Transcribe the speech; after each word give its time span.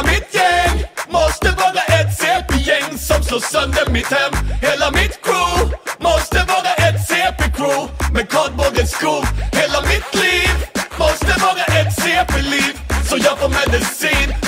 Hela 0.00 0.12
mitt 0.12 0.34
gäng 0.34 0.84
måste 1.08 1.50
vara 1.50 2.00
ett 2.00 2.18
CP-gäng 2.18 2.98
som 2.98 3.22
slår 3.22 3.40
sönder 3.40 3.92
mitt 3.92 4.06
hem. 4.06 4.32
Hela 4.62 4.90
mitt 4.90 5.22
crew 5.22 5.76
måste 5.98 6.38
vara 6.48 6.74
ett 6.88 7.08
CP-crew 7.08 7.88
med 8.14 8.30
kardborrens 8.30 8.90
skor. 8.90 9.24
Hela 9.52 9.80
mitt 9.80 10.14
liv 10.14 10.66
måste 10.98 11.40
vara 11.40 11.80
ett 11.80 11.94
CP-liv 11.94 12.80
så 13.08 13.16
jag 13.16 13.38
får 13.38 13.48
medicin. 13.48 14.39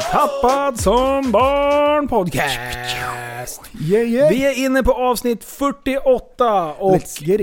Tappad 0.00 0.80
som 0.80 1.32
barn 1.32 2.08
podcast. 2.08 2.58
Yeah, 3.80 4.08
yeah. 4.08 4.28
Vi 4.30 4.46
är 4.46 4.64
inne 4.64 4.82
på 4.82 4.92
avsnitt 4.92 5.44
48 5.44 6.72
och 6.72 7.00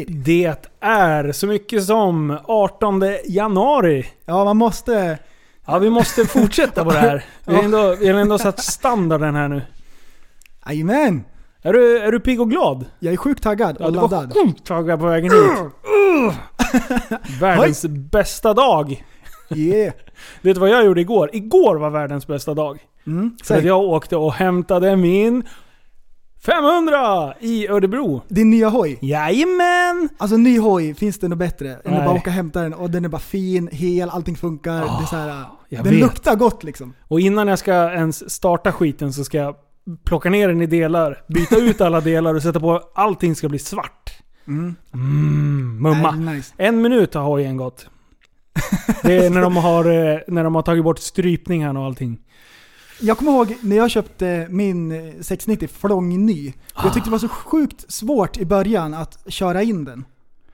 det 0.08 0.58
är 0.82 1.32
så 1.32 1.48
mycket 1.48 1.84
som 1.84 2.38
18 2.46 3.04
januari. 3.26 4.06
Ja, 4.26 4.44
man 4.46 4.58
måste... 4.58 5.18
Ja, 5.66 5.78
vi 5.80 5.90
måste 5.90 6.26
fortsätta 6.26 6.84
på 6.84 6.92
det 6.92 6.98
här. 7.00 7.26
Vi 7.46 7.56
har 7.56 7.64
ändå, 7.64 7.96
vi 7.96 8.10
har 8.10 8.20
ändå 8.20 8.38
satt 8.38 8.60
standarden 8.64 9.36
här 9.36 9.48
nu. 9.48 9.62
Jajamän! 10.68 11.24
Är 11.62 11.74
du, 11.74 11.98
är 12.00 12.12
du 12.12 12.20
pigg 12.20 12.42
och 12.42 12.50
glad? 12.50 12.86
Jag 13.00 13.14
är 13.14 13.18
sjukt 13.18 13.44
taggad 13.44 13.78
Ja, 13.80 13.86
och 13.86 13.94
du 13.94 14.00
var 14.00 14.10
laddad. 14.10 14.34
sjukt 14.34 14.66
taggad 14.66 15.00
på 15.00 15.06
vägen 15.06 15.32
hit. 15.32 15.74
Världens 17.42 17.86
bästa 17.86 18.54
dag. 18.54 19.04
Yeah. 19.50 19.94
Vet 20.42 20.56
du 20.56 20.60
vad 20.60 20.70
jag 20.70 20.86
gjorde 20.86 21.02
igår? 21.02 21.30
Igår 21.34 21.76
var 21.76 21.90
världens 21.90 22.28
bästa 22.28 22.54
dag. 22.54 22.80
Mm. 23.08 23.38
För 23.44 23.58
att 23.58 23.64
jag 23.64 23.80
åkte 23.82 24.16
och 24.16 24.34
hämtade 24.34 24.96
min 24.96 25.44
500 26.46 27.34
i 27.40 27.68
Örebro. 27.68 28.22
din 28.28 28.50
nya 28.50 28.70
hoj. 28.70 29.00
Jajamän! 29.02 30.10
Alltså 30.18 30.38
ny 30.38 30.60
hoj, 30.60 30.94
finns 30.94 31.20
det 31.20 31.28
något 31.28 31.38
bättre 31.38 31.70
än 31.74 31.80
Nej. 31.86 31.96
att 31.96 32.06
bara 32.06 32.16
åka 32.16 32.30
och 32.30 32.34
hämta 32.36 32.62
den 32.62 32.74
och 32.74 32.90
den 32.90 33.06
är 33.06 33.10
bara 33.10 33.22
fin, 33.22 33.70
hel, 33.72 34.10
allting 34.10 34.36
funkar. 34.36 34.74
det 34.74 35.04
är 35.04 35.06
så 35.06 35.16
här, 35.16 35.46
den 35.70 35.84
vet. 35.84 35.94
luktar 35.94 36.36
gott 36.36 36.64
liksom. 36.64 36.94
Och 37.08 37.20
innan 37.20 37.48
jag 37.48 37.60
ska 37.60 37.74
ens 37.92 38.32
starta 38.32 38.72
skiten 38.72 39.14
så 39.14 39.24
ska 39.24 39.38
jag 39.38 39.56
plocka 40.06 40.30
ner 40.30 40.48
den 40.48 40.62
i 40.62 40.66
delar, 40.66 41.24
byta 41.28 41.58
ut 41.58 41.82
alla 41.82 42.02
delar 42.02 42.36
och 42.36 42.42
sätta 42.42 42.60
på 42.60 42.82
allting 42.96 43.36
ska 43.36 43.50
bli 43.50 43.60
svart. 43.60 44.14
Mm. 44.48 44.76
Mm, 44.94 45.82
mumma. 45.82 46.12
Nej, 46.12 46.36
nice. 46.36 46.54
En 46.58 46.82
minut 46.82 47.14
har 47.14 47.24
hojen 47.24 47.58
gått. 47.58 47.88
Det 49.04 49.26
är 49.26 49.30
när 49.30 49.42
de 49.42 49.58
har, 49.58 49.86
eh, 49.86 50.20
när 50.28 50.44
de 50.44 50.56
har 50.56 50.62
tagit 50.62 50.84
bort 50.84 51.00
strypningen 51.00 51.78
och 51.78 51.86
allting. 51.86 52.20
Jag 53.02 53.18
kommer 53.18 53.32
ihåg 53.32 53.56
när 53.62 53.76
jag 53.76 53.92
köpte 53.92 54.48
min 54.50 54.92
eh, 54.92 55.22
690 55.22 55.70
flång 55.74 56.26
ny. 56.26 56.54
Jag 56.84 56.94
tyckte 56.94 57.10
det 57.10 57.12
var 57.12 57.20
så 57.20 57.28
sjukt 57.28 57.92
svårt 57.92 58.38
i 58.38 58.46
början 58.46 58.94
att 58.94 59.24
köra 59.28 59.64
in 59.64 59.86
den. 59.86 60.06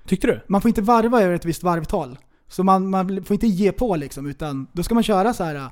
Tyckte 0.07 0.27
du? 0.27 0.41
Man 0.47 0.61
får 0.61 0.69
inte 0.69 0.81
varva 0.81 1.21
över 1.21 1.35
ett 1.35 1.45
visst 1.45 1.63
varvtal. 1.63 2.17
Så 2.47 2.63
man, 2.63 2.89
man 2.89 3.23
får 3.23 3.33
inte 3.33 3.47
ge 3.47 3.71
på 3.71 3.95
liksom, 3.95 4.25
utan 4.25 4.67
då 4.71 4.83
ska 4.83 4.93
man 4.93 5.03
köra 5.03 5.33
så 5.33 5.43
här 5.43 5.55
eh, 5.55 5.67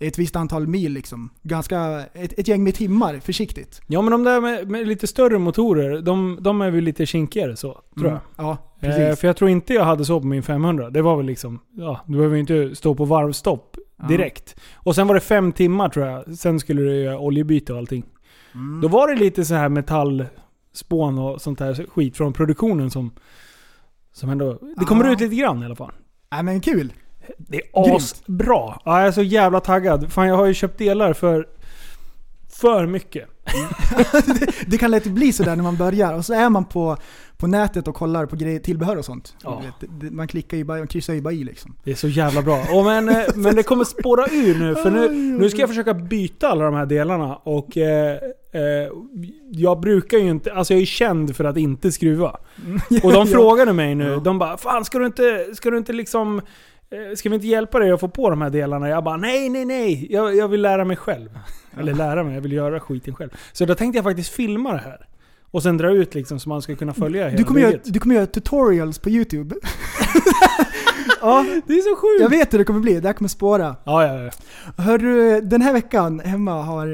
ett 0.00 0.18
visst 0.18 0.36
antal 0.36 0.66
mil 0.66 0.92
liksom. 0.92 1.30
Ganska, 1.42 2.04
ett, 2.14 2.38
ett 2.38 2.48
gäng 2.48 2.64
med 2.64 2.74
timmar, 2.74 3.18
försiktigt. 3.20 3.80
Ja 3.86 4.02
men 4.02 4.10
de 4.10 4.24
där 4.24 4.40
med, 4.40 4.70
med 4.70 4.86
lite 4.88 5.06
större 5.06 5.38
motorer, 5.38 6.00
de, 6.02 6.38
de 6.40 6.60
är 6.60 6.70
väl 6.70 6.84
lite 6.84 7.06
kinkigare 7.06 7.56
så, 7.56 7.72
tror 7.72 8.06
jag. 8.06 8.06
Mm. 8.08 8.20
Ja, 8.36 8.56
Eh, 8.82 8.88
precis. 8.88 9.20
för 9.20 9.26
jag 9.28 9.36
tror 9.36 9.50
inte 9.50 9.74
jag 9.74 9.84
hade 9.84 10.04
så 10.04 10.20
på 10.20 10.26
min 10.26 10.42
500. 10.42 10.90
Det 10.90 11.02
var 11.02 11.16
väl 11.16 11.26
liksom, 11.26 11.60
ja, 11.72 12.00
du 12.06 12.12
behöver 12.16 12.34
ju 12.34 12.40
inte 12.40 12.76
stå 12.76 12.94
på 12.94 13.04
varvstopp 13.04 13.76
Ja. 13.96 14.06
direkt. 14.06 14.56
Och 14.74 14.94
sen 14.94 15.06
var 15.06 15.14
det 15.14 15.20
fem 15.20 15.52
timmar 15.52 15.88
tror 15.88 16.06
jag. 16.06 16.34
Sen 16.38 16.60
skulle 16.60 16.82
du 16.82 16.94
göra 17.02 17.18
oljebyte 17.18 17.72
och 17.72 17.78
allting. 17.78 18.04
Mm. 18.54 18.80
Då 18.80 18.88
var 18.88 19.08
det 19.08 19.14
lite 19.16 19.44
så 19.44 19.54
här 19.54 19.68
metallspån 19.68 21.18
och 21.18 21.40
sånt 21.40 21.60
här 21.60 21.86
skit 21.90 22.16
från 22.16 22.32
produktionen 22.32 22.90
som... 22.90 23.10
Som 24.12 24.30
ändå... 24.30 24.58
Det 24.76 24.84
kommer 24.84 25.04
Ja. 25.04 25.12
ut 25.12 25.20
lite 25.20 25.34
grann 25.36 25.62
i 25.62 25.66
alla 25.66 25.76
fall. 25.76 25.92
Nej 26.32 26.42
men 26.42 26.60
kul. 26.60 26.92
Det 27.38 27.56
är 27.56 27.96
asbra. 27.96 28.80
Ja, 28.84 28.98
jag 28.98 29.06
är 29.08 29.12
så 29.12 29.22
jävla 29.22 29.60
taggad. 29.60 30.12
Fan 30.12 30.28
jag 30.28 30.36
har 30.36 30.46
ju 30.46 30.54
köpt 30.54 30.78
delar 30.78 31.12
för... 31.12 31.46
För 32.52 32.86
mycket. 32.86 33.28
Det 34.66 34.78
kan 34.78 34.90
lätt 34.90 35.04
bli 35.04 35.32
sådär 35.32 35.56
när 35.56 35.62
man 35.62 35.76
börjar 35.76 36.14
och 36.14 36.24
så 36.24 36.34
är 36.34 36.48
man 36.48 36.64
på, 36.64 36.96
på 37.36 37.46
nätet 37.46 37.88
och 37.88 37.94
kollar 37.94 38.26
på 38.26 38.36
grejer, 38.36 38.60
tillbehör 38.60 38.96
och 38.96 39.04
sånt. 39.04 39.34
Ja. 39.44 39.62
Vet, 39.64 39.90
det- 40.00 40.06
det- 40.06 40.14
man 40.14 40.28
klickar 40.28 40.56
ju 40.56 40.64
bara, 40.64 40.78
man 40.78 40.86
kryssar 40.86 41.14
ju 41.14 41.20
bara 41.20 41.34
i 41.34 41.44
liksom. 41.44 41.74
Det 41.84 41.90
är 41.90 41.94
så 41.94 42.08
jävla 42.08 42.42
bra. 42.42 42.64
Och 42.72 42.84
men, 42.84 43.08
eh, 43.08 43.16
men 43.34 43.56
det 43.56 43.62
kommer 43.62 43.84
spåra 43.84 44.26
ur 44.32 44.58
nu. 44.58 44.74
För 44.74 44.90
nu, 44.90 45.08
nu 45.38 45.50
ska 45.50 45.60
jag 45.60 45.68
försöka 45.68 45.94
byta 45.94 46.48
alla 46.48 46.64
de 46.64 46.74
här 46.74 46.86
delarna. 46.86 47.36
Och 47.36 47.76
eh, 47.76 48.12
eh, 48.52 48.88
jag 49.50 49.80
brukar 49.80 50.18
ju 50.18 50.30
inte... 50.30 50.52
Alltså 50.52 50.72
jag 50.74 50.80
är 50.82 50.86
känd 50.86 51.36
för 51.36 51.44
att 51.44 51.56
inte 51.56 51.92
skruva. 51.92 52.36
Och 53.02 53.12
de 53.12 53.26
frågade 53.26 53.72
mig 53.72 53.94
nu. 53.94 54.20
De 54.24 54.38
bara 54.38 54.56
Fan 54.56 54.84
ska 54.84 54.98
du 54.98 55.06
inte, 55.06 55.46
ska 55.54 55.70
du 55.70 55.78
inte 55.78 55.92
liksom... 55.92 56.40
eh, 56.90 57.14
Ska 57.14 57.28
vi 57.28 57.34
inte 57.34 57.46
hjälpa 57.46 57.78
dig 57.78 57.90
att 57.90 58.00
få 58.00 58.08
på 58.08 58.30
de 58.30 58.42
här 58.42 58.50
delarna? 58.50 58.88
Jag 58.88 59.04
bara 59.04 59.16
nej, 59.16 59.48
nej, 59.48 59.64
nej. 59.64 60.06
Jag, 60.10 60.36
jag 60.36 60.48
vill 60.48 60.62
lära 60.62 60.84
mig 60.84 60.96
själv. 60.96 61.28
Eller 61.78 61.94
lära 61.94 62.24
mig, 62.24 62.34
jag 62.34 62.40
vill 62.40 62.52
göra 62.52 62.80
skiten 62.80 63.14
själv. 63.14 63.30
Så 63.52 63.64
då 63.64 63.74
tänkte 63.74 63.98
jag 63.98 64.04
faktiskt 64.04 64.32
filma 64.32 64.72
det 64.72 64.78
här. 64.78 65.06
Och 65.52 65.62
sen 65.62 65.76
dra 65.76 65.90
ut 65.90 66.14
liksom 66.14 66.40
så 66.40 66.48
man 66.48 66.62
ska 66.62 66.76
kunna 66.76 66.94
följa 66.94 67.24
hela 67.24 67.36
Du 67.36 67.44
kommer, 67.44 67.60
göra, 67.60 67.78
du 67.84 68.00
kommer 68.00 68.14
göra 68.14 68.26
tutorials 68.26 68.98
på 68.98 69.10
YouTube. 69.10 69.54
ja, 71.20 71.44
Det 71.66 71.72
är 71.72 71.80
så 71.80 71.96
sjukt! 71.96 72.20
jag 72.22 72.28
vet 72.38 72.54
hur 72.54 72.58
det 72.58 72.64
kommer 72.64 72.80
bli. 72.80 73.00
Det 73.00 73.08
här 73.08 73.12
kommer 73.12 73.28
spåra. 73.28 73.76
Ja, 73.84 74.06
ja, 74.06 74.22
ja. 74.22 74.30
Hörru, 74.82 75.40
den 75.40 75.62
här 75.62 75.72
veckan 75.72 76.20
hemma 76.24 76.62
har 76.62 76.86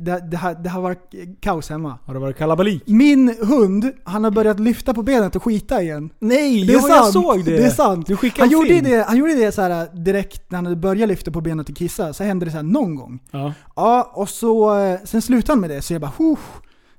det, 0.00 0.30
det, 0.30 0.36
har, 0.36 0.54
det 0.54 0.68
har 0.68 0.80
varit 0.80 1.14
kaos 1.40 1.70
hemma. 1.70 1.98
Har 2.04 2.14
det 2.14 2.20
varit 2.20 2.38
kalabalik? 2.38 2.82
Min 2.86 3.34
hund, 3.40 3.92
han 4.04 4.24
har 4.24 4.30
börjat 4.30 4.60
lyfta 4.60 4.94
på 4.94 5.02
benet 5.02 5.36
och 5.36 5.42
skita 5.44 5.82
igen. 5.82 6.10
Nej, 6.18 6.66
Det 6.66 6.72
är 6.74 6.76
ja, 6.76 6.88
jag 6.88 7.06
såg 7.06 7.44
det! 7.44 7.50
Det 7.56 7.64
är 7.64 7.70
sant. 7.70 8.06
Du 8.06 8.16
skickade 8.16 8.42
Han 8.42 8.50
gjorde, 8.50 8.80
det, 8.80 9.04
han 9.08 9.16
gjorde 9.16 9.34
det 9.34 9.52
så 9.52 9.62
här 9.62 9.88
direkt 10.04 10.50
när 10.50 10.56
han 10.58 10.66
hade 10.66 10.76
börjat 10.76 11.08
lyfta 11.08 11.30
på 11.30 11.40
benet 11.40 11.68
och 11.68 11.76
kissa, 11.76 12.12
så 12.12 12.24
hände 12.24 12.44
det 12.44 12.50
så 12.50 12.56
här 12.56 12.64
någon 12.64 12.94
gång. 12.94 13.18
Ja. 13.30 13.52
Ja, 13.76 14.10
och 14.14 14.28
så, 14.28 14.78
eh, 14.78 14.98
sen 15.04 15.22
slutade 15.22 15.52
han 15.52 15.60
med 15.60 15.70
det, 15.70 15.82
så 15.82 15.94
jag 15.94 16.00
bara 16.00 16.12
huh, 16.18 16.38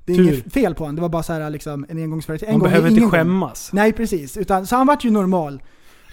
Det 0.05 0.11
är 0.13 0.17
Tur. 0.17 0.23
inget 0.33 0.53
fel 0.53 0.75
på 0.75 0.83
honom, 0.83 0.95
det 0.95 1.01
var 1.01 1.09
bara 1.09 1.23
så 1.23 1.33
här, 1.33 1.49
liksom, 1.49 1.85
en 1.89 1.97
engångsföreteelse. 1.97 2.45
En 2.45 2.53
Man 2.53 2.59
gång 2.59 2.69
behöver 2.69 2.87
inte 2.89 2.99
ingen 2.99 3.11
skämmas. 3.11 3.69
Nej 3.73 3.93
precis, 3.93 4.37
utan, 4.37 4.67
så 4.67 4.75
han 4.75 4.87
vart 4.87 5.03
ju 5.05 5.11
normal. 5.11 5.61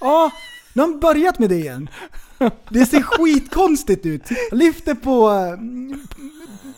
Ja, 0.01 0.31
nu 0.73 0.83
har 0.83 0.89
han 0.89 1.01
börjat 1.01 1.39
med 1.39 1.49
det 1.49 1.57
igen. 1.57 1.89
Det 2.71 2.87
ser 2.87 3.03
skitkonstigt 3.03 4.07
ut. 4.07 4.23
Han 4.51 4.59
lyfter 4.59 4.95
på, 4.95 5.29
mm, 5.29 6.01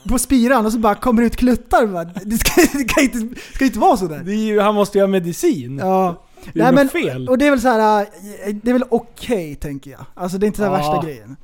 på 0.08 0.18
spiran 0.18 0.66
och 0.66 0.72
så 0.72 0.78
bara 0.78 0.94
kommer 0.94 1.22
ut 1.22 1.36
kluttar. 1.36 2.10
Det 2.24 2.38
ska, 2.38 2.78
det 2.78 2.84
kan 2.84 3.02
inte, 3.04 3.40
ska 3.54 3.64
inte 3.64 3.78
vara 3.78 3.96
sådär. 3.96 4.22
Det 4.24 4.32
är 4.32 4.36
ju, 4.36 4.60
han 4.60 4.74
måste 4.74 4.98
ju 4.98 5.02
ha 5.02 5.08
medicin. 5.08 5.78
Ja. 5.78 6.26
Det 6.54 6.60
är 6.60 6.72
något 6.72 6.92
fel. 6.92 7.28
Och 7.28 7.38
det 7.38 7.46
är 7.46 7.50
väl 7.50 7.60
så 7.60 7.68
här, 7.68 8.00
äh, 8.02 8.54
det 8.62 8.70
är 8.70 8.72
väl 8.72 8.84
okej 8.90 9.54
tänker 9.54 9.90
jag. 9.90 10.06
Alltså 10.14 10.38
det 10.38 10.44
är 10.44 10.48
inte 10.48 10.62
här 10.64 10.70
Ja. 10.70 10.76
värsta 10.76 11.06
grejen. 11.06 11.36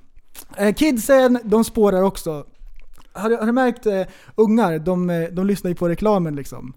Eh, 0.56 0.74
Kidsen, 0.74 1.38
de 1.44 1.64
spårar 1.64 2.02
också. 2.02 2.44
Har 3.12 3.30
du, 3.30 3.36
har 3.36 3.46
du 3.46 3.52
märkt 3.52 3.86
eh, 3.86 4.02
ungar, 4.34 4.78
de, 4.78 5.10
eh, 5.10 5.28
de 5.32 5.46
lyssnar 5.46 5.68
ju 5.68 5.74
på 5.74 5.88
reklamen 5.88 6.36
liksom. 6.36 6.72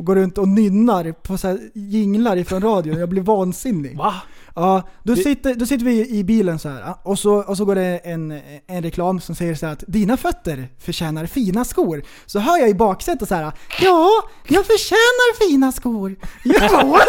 Och 0.00 0.06
går 0.06 0.16
runt 0.16 0.38
och 0.38 0.48
nynnar 0.48 1.12
på 1.12 1.38
så 1.38 1.48
här 1.48 1.58
jinglar 1.74 2.36
ifrån 2.36 2.62
radion. 2.62 2.98
Jag 2.98 3.08
blir 3.08 3.22
vansinnig. 3.22 3.96
Va? 3.98 4.14
Ja, 4.54 4.82
då, 5.02 5.14
Det- 5.14 5.22
sitter, 5.22 5.54
då 5.54 5.66
sitter 5.66 5.84
vi 5.84 6.08
i 6.08 6.24
bilen 6.24 6.58
så 6.58 6.68
här 6.68 6.94
och 7.02 7.18
så, 7.18 7.34
och 7.34 7.56
så 7.56 7.64
går 7.64 7.74
det 7.74 7.98
en, 7.98 8.40
en 8.66 8.82
reklam 8.82 9.20
som 9.20 9.34
säger 9.34 9.54
så 9.54 9.66
här 9.66 9.72
att 9.72 9.84
dina 9.86 10.16
fötter 10.16 10.68
förtjänar 10.78 11.26
fina 11.26 11.64
skor. 11.64 12.02
Så 12.26 12.38
hör 12.38 12.58
jag 12.58 12.68
i 12.68 12.74
baksätet 12.74 13.28
så 13.28 13.34
här 13.34 13.52
ja, 13.80 14.08
jag 14.48 14.66
förtjänar 14.66 15.48
fina 15.48 15.72
skor. 15.72 16.16
Jag 16.44 16.70
bara 16.70 16.84
what? 16.84 17.08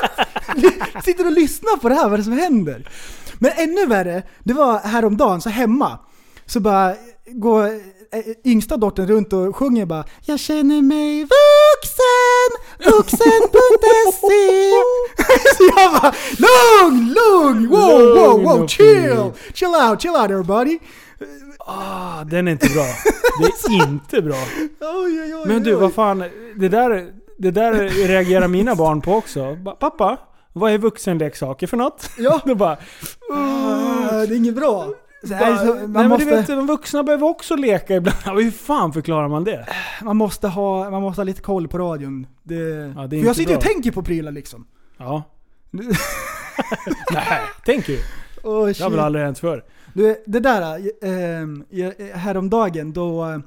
Sitter 1.05 1.25
och 1.25 1.31
lyssnar 1.31 1.77
på 1.77 1.89
det 1.89 1.95
här, 1.95 2.03
vad 2.03 2.13
är 2.13 2.17
det 2.17 2.23
som 2.23 2.33
händer? 2.33 2.89
Men 3.39 3.51
ännu 3.57 3.85
värre, 3.85 4.23
det 4.43 4.53
var 4.53 4.79
häromdagen, 4.79 5.41
så 5.41 5.49
hemma. 5.49 5.99
Så 6.45 6.59
bara 6.59 6.95
går 7.27 7.65
eh, 7.65 8.51
yngsta 8.51 8.77
dottern 8.77 9.07
runt 9.07 9.33
och 9.33 9.55
sjunger 9.55 9.85
bara 9.85 10.03
Jag 10.25 10.39
känner 10.39 10.81
mig 10.81 11.23
vuxen, 11.81 12.51
vuxen.se 12.91 14.71
jag 15.81 15.91
bara 15.91 16.13
lugn, 16.37 17.15
lugn, 17.15 17.67
wow, 17.69 18.15
wow, 18.15 18.43
wow, 18.43 18.67
chill, 18.67 19.31
chill 19.53 19.67
out, 19.89 20.01
chill 20.01 20.11
out 20.11 20.31
everybody. 20.31 20.79
Ah, 21.59 22.23
den 22.23 22.47
är 22.47 22.51
inte 22.51 22.69
bra. 22.69 22.85
Det 23.39 23.73
är 23.73 23.83
inte 23.87 24.21
bra. 24.21 24.37
Men 25.45 25.63
du, 25.63 25.73
vad 25.73 25.93
fan. 25.93 26.23
Det 26.55 26.69
där, 26.69 27.13
det 27.37 27.51
där 27.51 27.73
reagerar 28.07 28.47
mina 28.47 28.75
barn 28.75 29.01
på 29.01 29.13
också. 29.13 29.57
Pappa, 29.79 30.17
vad 30.53 30.71
är 30.71 30.77
vuxenleksaker 30.77 31.67
för 31.67 31.77
något? 31.77 32.09
Ja. 32.17 32.41
Då 32.45 32.55
bara, 32.55 32.77
Ah, 33.33 34.11
det 34.11 34.33
är 34.33 34.37
inget 34.37 34.55
bra. 34.55 34.87
Så, 35.23 35.27
bara 35.29 35.49
nej 35.49 35.75
man, 35.75 35.91
men 35.91 36.09
måste, 36.09 36.25
du 36.25 36.31
vet, 36.35 36.47
de 36.47 36.67
vuxna 36.67 37.03
behöver 37.03 37.27
också 37.27 37.55
leka 37.55 37.95
ibland. 37.95 38.17
Ja, 38.25 38.31
Hur 38.33 38.51
fan 38.51 38.93
förklarar 38.93 39.27
man 39.27 39.43
det? 39.43 39.65
man, 40.03 40.17
måste 40.17 40.47
ha, 40.47 40.89
man 40.89 41.01
måste 41.01 41.19
ha 41.19 41.23
lite 41.23 41.41
koll 41.41 41.67
på 41.67 41.77
radion. 41.77 42.27
Det, 42.43 42.55
det 42.55 42.63
är 42.63 43.07
för 43.09 43.15
jag 43.17 43.35
sitter 43.35 43.55
och 43.55 43.61
bra. 43.61 43.69
tänker 43.71 43.91
på 43.91 44.03
prylar 44.03 44.31
liksom. 44.31 44.67
Ja. 44.97 45.23
Nej, 47.13 47.39
tänk 47.65 47.89
ju. 47.89 47.97
Oh, 48.43 48.67
Det 48.67 48.79
har 48.83 48.89
väl 48.89 48.99
aldrig 48.99 49.25
hänt 49.25 49.39
förr. 49.39 49.63
Du, 49.93 50.23
det 50.25 50.39
där, 50.39 50.79
eh, 51.01 51.41
eh, 51.87 52.17
häromdagen 52.17 52.93
då 52.93 53.25
eh, 53.25 53.39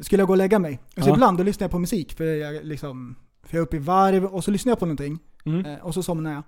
skulle 0.00 0.20
jag 0.20 0.26
gå 0.26 0.32
och 0.32 0.36
lägga 0.36 0.58
mig. 0.58 0.80
Och 0.96 1.02
så 1.02 1.08
Ja. 1.10 1.14
ibland 1.14 1.38
då 1.38 1.44
lyssnar 1.44 1.64
jag 1.64 1.70
på 1.70 1.78
musik 1.78 2.12
för 2.16 2.24
jag 2.24 2.64
liksom 2.64 3.16
För 3.46 3.56
jag 3.56 3.62
är 3.62 3.66
uppe 3.66 3.76
i 3.76 3.80
varv 3.80 4.24
och 4.24 4.44
så 4.44 4.50
lyssnar 4.50 4.70
jag 4.70 4.78
på 4.78 4.86
någonting. 4.86 5.18
Mm. 5.44 5.66
Eh, 5.66 5.78
och 5.86 5.94
så 5.94 6.02
somnar 6.02 6.30
jag. 6.32 6.42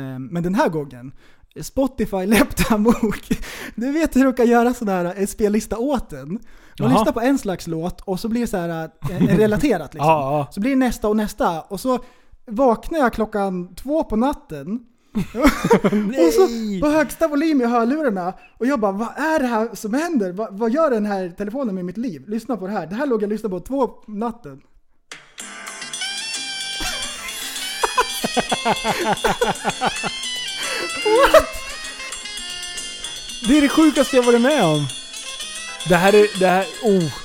Eh, 0.00 0.18
men 0.18 0.42
den 0.42 0.54
här 0.54 0.68
gången, 0.68 1.12
Spotify 1.62 2.26
läppte 2.26 2.78
bok. 2.78 3.28
Du 3.74 3.92
vet 3.92 4.16
hur 4.16 4.24
du 4.24 4.32
kan 4.32 4.46
göra 4.46 4.74
sån 4.74 4.88
här 4.88 5.04
en 5.04 5.26
spellista 5.26 5.78
åt 5.78 6.12
en. 6.12 6.28
Man 6.28 6.40
Jaha. 6.76 6.88
lyssnar 6.88 7.12
på 7.12 7.20
en 7.20 7.38
slags 7.38 7.66
låt 7.66 8.00
och 8.00 8.20
så 8.20 8.28
blir 8.28 8.40
det 8.40 8.46
så 8.46 8.56
här 8.56 8.90
eh, 9.10 9.16
en 9.16 9.36
relaterat 9.36 9.94
liksom. 9.94 10.10
Ja, 10.10 10.38
ja. 10.38 10.52
Så 10.52 10.60
blir 10.60 10.70
det 10.70 10.76
nästa 10.76 11.08
och 11.08 11.16
nästa. 11.16 11.60
Och 11.60 11.80
så 11.80 11.98
vaknar 12.46 12.98
jag 12.98 13.12
klockan 13.12 13.74
två 13.74 14.04
på 14.04 14.16
natten. 14.16 14.80
och 16.26 16.32
så 16.32 16.48
på 16.80 16.88
högsta 16.88 17.28
volym 17.28 17.60
i 17.60 17.64
hörlurarna. 17.64 18.32
Och 18.58 18.66
jag 18.66 18.80
bara, 18.80 18.92
vad 18.92 19.08
är 19.16 19.40
det 19.40 19.46
här 19.46 19.68
som 19.74 19.94
händer? 19.94 20.32
Vad, 20.32 20.58
vad 20.58 20.70
gör 20.72 20.90
den 20.90 21.06
här 21.06 21.28
telefonen 21.28 21.74
med 21.74 21.84
mitt 21.84 21.96
liv? 21.96 22.24
Lyssna 22.28 22.56
på 22.56 22.66
det 22.66 22.72
här. 22.72 22.86
Det 22.86 22.94
här 22.94 23.06
låg 23.06 23.22
jag 23.22 23.26
och 23.26 23.32
lyssnade 23.32 23.54
på 23.54 23.60
två 23.60 23.86
på 23.86 24.10
natten. 24.10 24.60
Det 33.40 33.58
är 33.58 33.62
det 33.62 33.68
sjukaste 33.68 34.16
jag 34.16 34.22
varit 34.22 34.40
med 34.40 34.64
om. 34.64 34.88
Det 35.88 35.96
här 35.96 36.14
är... 36.14 36.38
Det 36.38 36.46
här... 36.46 36.66
Oh. 36.82 37.23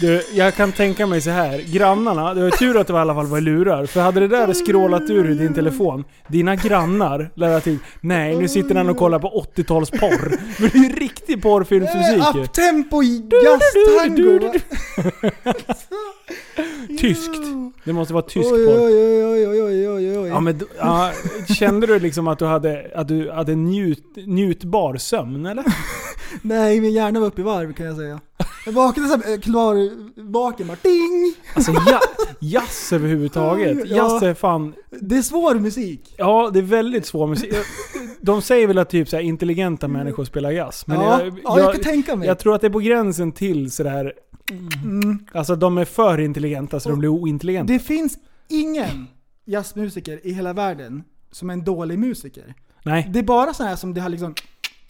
Du, 0.00 0.22
jag 0.34 0.54
kan 0.54 0.72
tänka 0.72 1.06
mig 1.06 1.20
så 1.20 1.30
här. 1.30 1.58
Grannarna, 1.58 2.34
det 2.34 2.42
var 2.42 2.50
tur 2.50 2.76
att 2.80 2.86
det 2.86 2.92
var 2.92 3.00
i 3.00 3.02
alla 3.02 3.14
fall 3.14 3.26
var 3.26 3.40
lurar. 3.40 3.86
För 3.86 4.00
hade 4.00 4.20
det 4.20 4.28
där 4.28 4.54
scrollat 4.54 5.10
ur 5.10 5.30
i 5.30 5.34
din 5.34 5.54
telefon, 5.54 6.04
dina 6.28 6.56
grannar 6.56 7.30
lär 7.34 7.52
ha 7.52 7.60
tänkt 7.60 7.84
Nej, 8.00 8.36
nu 8.36 8.48
sitter 8.48 8.74
han 8.74 8.88
och 8.88 8.96
kollar 8.96 9.18
på 9.18 9.46
80-talsporr. 9.56 10.38
Men 10.58 10.70
det 10.72 10.78
är 10.78 10.82
ju 10.82 10.88
riktig 10.88 11.42
porrfilmsmusik 11.42 12.18
Eh, 12.18 12.32
ju. 12.34 12.42
Uptempo 12.42 13.02
jazztango! 13.02 14.52
Tyskt. 17.00 17.42
Det 17.84 17.92
måste 17.92 18.14
vara 18.14 18.24
tysk 18.24 18.52
Oj, 18.52 18.66
porr. 18.66 18.74
oj, 18.74 19.24
oj, 19.24 19.46
oj, 19.48 19.62
oj, 19.62 19.88
oj, 19.88 20.18
oj. 20.18 20.28
Ja, 20.28 20.40
men, 20.40 20.60
ja, 20.78 21.12
kände 21.58 21.86
du 21.86 21.98
liksom 21.98 22.28
att 22.28 22.38
du 22.38 22.44
hade, 22.44 22.90
att 22.94 23.08
du 23.08 23.30
hade 23.30 23.54
njut, 23.54 24.16
njutbar 24.26 24.96
sömn 24.96 25.46
eller? 25.46 25.64
Nej, 26.42 26.80
min 26.80 26.92
hjärna 26.92 27.20
var 27.20 27.26
uppe 27.26 27.40
i 27.40 27.44
varv 27.44 27.72
kan 27.72 27.86
jag 27.86 27.96
säga. 27.96 28.20
Jag 28.66 28.72
vaknade 28.72 29.08
såhär, 29.08 29.32
eh, 29.32 29.40
klar, 29.40 29.90
vaken 30.30 30.66
bara 30.66 30.76
ding! 30.82 31.34
Alltså 31.54 31.72
ja, 31.72 32.00
jazz 32.40 32.92
överhuvudtaget. 32.92 33.78
Ja. 33.84 33.96
Jazz 33.96 34.22
är 34.22 34.34
fan... 34.34 34.74
Det 35.00 35.16
är 35.16 35.22
svår 35.22 35.54
musik. 35.54 36.14
Ja, 36.18 36.50
det 36.52 36.58
är 36.58 36.62
väldigt 36.62 37.06
svår 37.06 37.26
musik. 37.26 37.54
De 38.20 38.42
säger 38.42 38.66
väl 38.66 38.78
att 38.78 38.90
typ 38.90 39.08
så 39.08 39.16
här, 39.16 39.22
intelligenta 39.22 39.88
människor 39.88 40.24
spelar 40.24 40.50
jazz. 40.50 40.86
Men 40.86 41.00
ja, 41.00 41.22
jag, 41.22 41.40
ja, 41.44 41.60
jag 41.60 41.72
kan 41.72 41.82
tänka 41.82 42.16
mig. 42.16 42.28
jag 42.28 42.38
tror 42.38 42.54
att 42.54 42.60
det 42.60 42.66
är 42.66 42.70
på 42.70 42.78
gränsen 42.78 43.32
till 43.32 43.70
sådär... 43.70 44.12
Mm. 44.84 45.18
Alltså 45.32 45.56
de 45.56 45.78
är 45.78 45.84
för 45.84 46.20
intelligenta 46.20 46.80
så 46.80 46.88
de 46.88 46.98
blir 46.98 47.08
ointelligenta. 47.08 47.72
Det 47.72 47.78
finns 47.78 48.18
ingen 48.48 49.06
jazzmusiker 49.44 50.26
i 50.26 50.32
hela 50.32 50.52
världen 50.52 51.04
som 51.30 51.50
är 51.50 51.54
en 51.54 51.64
dålig 51.64 51.98
musiker. 51.98 52.54
Nej. 52.82 53.10
Det 53.12 53.18
är 53.18 53.22
bara 53.22 53.54
sådana 53.54 53.68
här 53.70 53.76
som 53.76 53.94
det 53.94 54.00
har 54.00 54.08
liksom, 54.08 54.34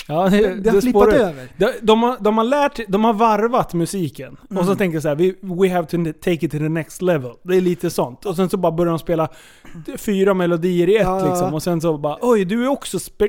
Ja, 0.08 0.29
det, 0.29 0.55
det 0.55 0.70
har 0.70 0.81
flippat 0.81 1.08
över. 1.12 1.49
De, 1.56 1.69
de, 1.82 2.03
har, 2.03 2.17
de 2.20 2.38
har 2.38 2.44
lärt, 2.44 2.81
de 2.88 3.05
har 3.05 3.12
varvat 3.12 3.75
musiken. 3.75 4.37
Och 4.50 4.56
så 4.56 4.62
Mm. 4.62 4.76
tänker 4.76 4.94
jag 4.97 5.03
så 5.03 5.08
här, 5.08 5.14
we, 5.17 5.35
we 5.62 5.75
have 5.75 5.87
to 5.87 5.97
take 6.25 6.47
it 6.47 6.53
to 6.53 6.58
the 6.58 6.69
next 6.69 7.03
level. 7.03 7.31
Det 7.43 7.56
är 7.56 7.61
lite 7.61 7.91
sånt. 7.91 8.25
Och 8.26 8.37
sen 8.37 8.49
så 8.50 8.56
bara 8.56 8.73
börjar 8.73 8.91
de 8.91 8.99
spela 8.99 9.29
fyra 9.97 10.35
melodier 10.35 10.88
i 10.88 10.97
ett 10.97 11.03
Ja. 11.03 11.29
liksom. 11.29 11.55
Och 11.55 11.62
sen 11.62 11.81
så 11.81 11.99
bara, 11.99 12.19
oj 12.20 12.44
du 12.44 12.64
är 12.64 12.69
också 12.69 12.99
spe, 12.99 13.29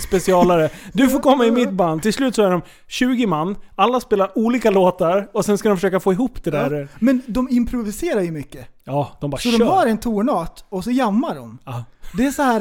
specialare. 0.00 0.70
Du 0.92 1.08
får 1.08 1.18
komma 1.20 1.44
i 1.46 1.50
mitt 1.50 1.70
band. 1.70 2.02
Till 2.02 2.12
slut 2.12 2.34
så 2.34 2.42
är 2.42 2.50
de 2.50 2.62
20 2.88 3.26
man, 3.26 3.56
alla 3.76 4.00
spelar 4.00 4.38
olika 4.38 4.70
låtar 4.70 5.28
och 5.32 5.44
sen 5.44 5.58
ska 5.58 5.68
de 5.68 5.76
försöka 5.76 6.00
få 6.00 6.12
ihop 6.12 6.44
det 6.44 6.50
där. 6.50 6.70
Ja. 6.80 6.86
Men 6.98 7.22
de 7.26 7.48
improviserar 7.50 8.20
ju 8.20 8.30
mycket. 8.30 8.66
Ja, 8.84 9.10
de 9.20 9.30
bara 9.30 9.38
Så 9.40 9.50
kör. 9.50 9.58
de 9.58 9.64
har 9.68 9.86
en 9.86 9.98
tonart 9.98 10.64
och 10.68 10.84
så 10.84 10.90
jammar 10.90 11.34
de. 11.34 11.58
Ja. 11.64 11.84
Det 12.16 12.26
är 12.26 12.30
så 12.30 12.42
här. 12.42 12.60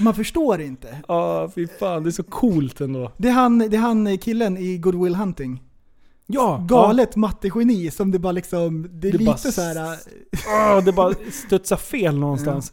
Man 0.00 0.14
förstår 0.14 0.60
inte. 0.60 0.98
Ja, 1.08 1.50
fy 1.54 1.66
fan. 1.66 2.02
Det 2.02 2.08
är 2.08 2.12
så 2.12 2.22
coolt 2.22 2.80
ändå. 2.80 3.12
Det 3.16 3.28
är 3.28 3.32
han, 3.32 3.58
det 3.58 3.76
är 3.76 3.80
han 3.80 4.18
killen 4.18 4.56
i 4.56 4.78
Good 4.78 4.94
Will 5.04 5.14
Hunting. 5.14 5.62
Ja, 6.26 6.64
Galet 6.68 7.16
mattegeni 7.16 7.90
som 7.90 8.10
det 8.10 8.18
bara 8.18 8.32
liksom, 8.32 8.82
det 9.00 9.08
är 9.08 9.12
Det 9.12 9.18
lite 9.18 9.24
bara 9.30 9.36
så 9.36 9.60
här. 9.60 9.98
Ja, 10.46 10.80
det 10.80 10.92
bara 10.92 11.14
studsar 11.32 11.76
fel 11.76 12.18
någonstans. 12.18 12.72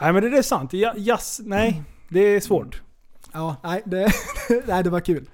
Nej 0.00 0.12
men 0.12 0.22
det 0.22 0.38
är 0.38 0.42
sant. 0.42 0.72
Ja- 0.72 0.94
Jazz, 0.96 1.40
nej. 1.44 1.82
Det 2.08 2.20
är 2.20 2.40
svårt. 2.40 2.82
Ja, 3.32 3.56
nej 3.64 3.82
det, 3.84 4.12
nej, 4.66 4.84
det 4.84 4.90
var 4.90 5.00
kul. 5.00 5.30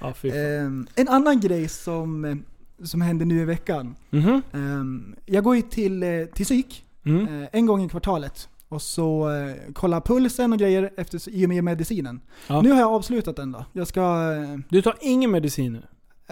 Ja. 0.00 0.14
Ehm, 0.28 0.86
en 0.94 1.08
annan 1.08 1.40
grej 1.40 1.68
som, 1.68 2.24
eh, 2.24 2.36
som 2.84 3.00
hände 3.00 3.24
nu 3.24 3.40
i 3.40 3.44
veckan. 3.44 3.94
Mhm. 4.10 4.42
Ehm, 4.52 5.14
jag 5.26 5.44
går 5.44 5.56
ju 5.56 5.62
till, 5.62 6.02
eh, 6.02 6.24
till 6.34 6.44
psyk 6.44 6.84
Mm. 7.04 7.42
eh, 7.42 7.48
en 7.52 7.66
gång 7.66 7.84
i 7.84 7.88
kvartalet. 7.88 8.48
Och 8.68 8.82
så 8.82 9.30
eh, 9.30 9.54
kolla 9.72 10.00
pulsen 10.00 10.52
och 10.52 10.58
grejer 10.58 10.90
efter, 10.96 11.28
i 11.28 11.44
och 11.44 11.48
med 11.48 11.64
medicinen. 11.64 12.20
Ja. 12.46 12.60
Nu 12.62 12.70
har 12.70 12.80
jag 12.80 12.92
avslutat 12.92 13.36
den 13.36 13.52
då. 13.52 13.64
Jag 13.72 13.86
ska... 13.86 14.32
eh, 14.32 14.58
Du 14.68 14.82
tar 14.82 14.94
ingen 15.00 15.30
medicin 15.30 15.72
nu? 15.72 15.82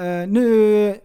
Eh, 0.04 0.28
nu, 0.28 1.00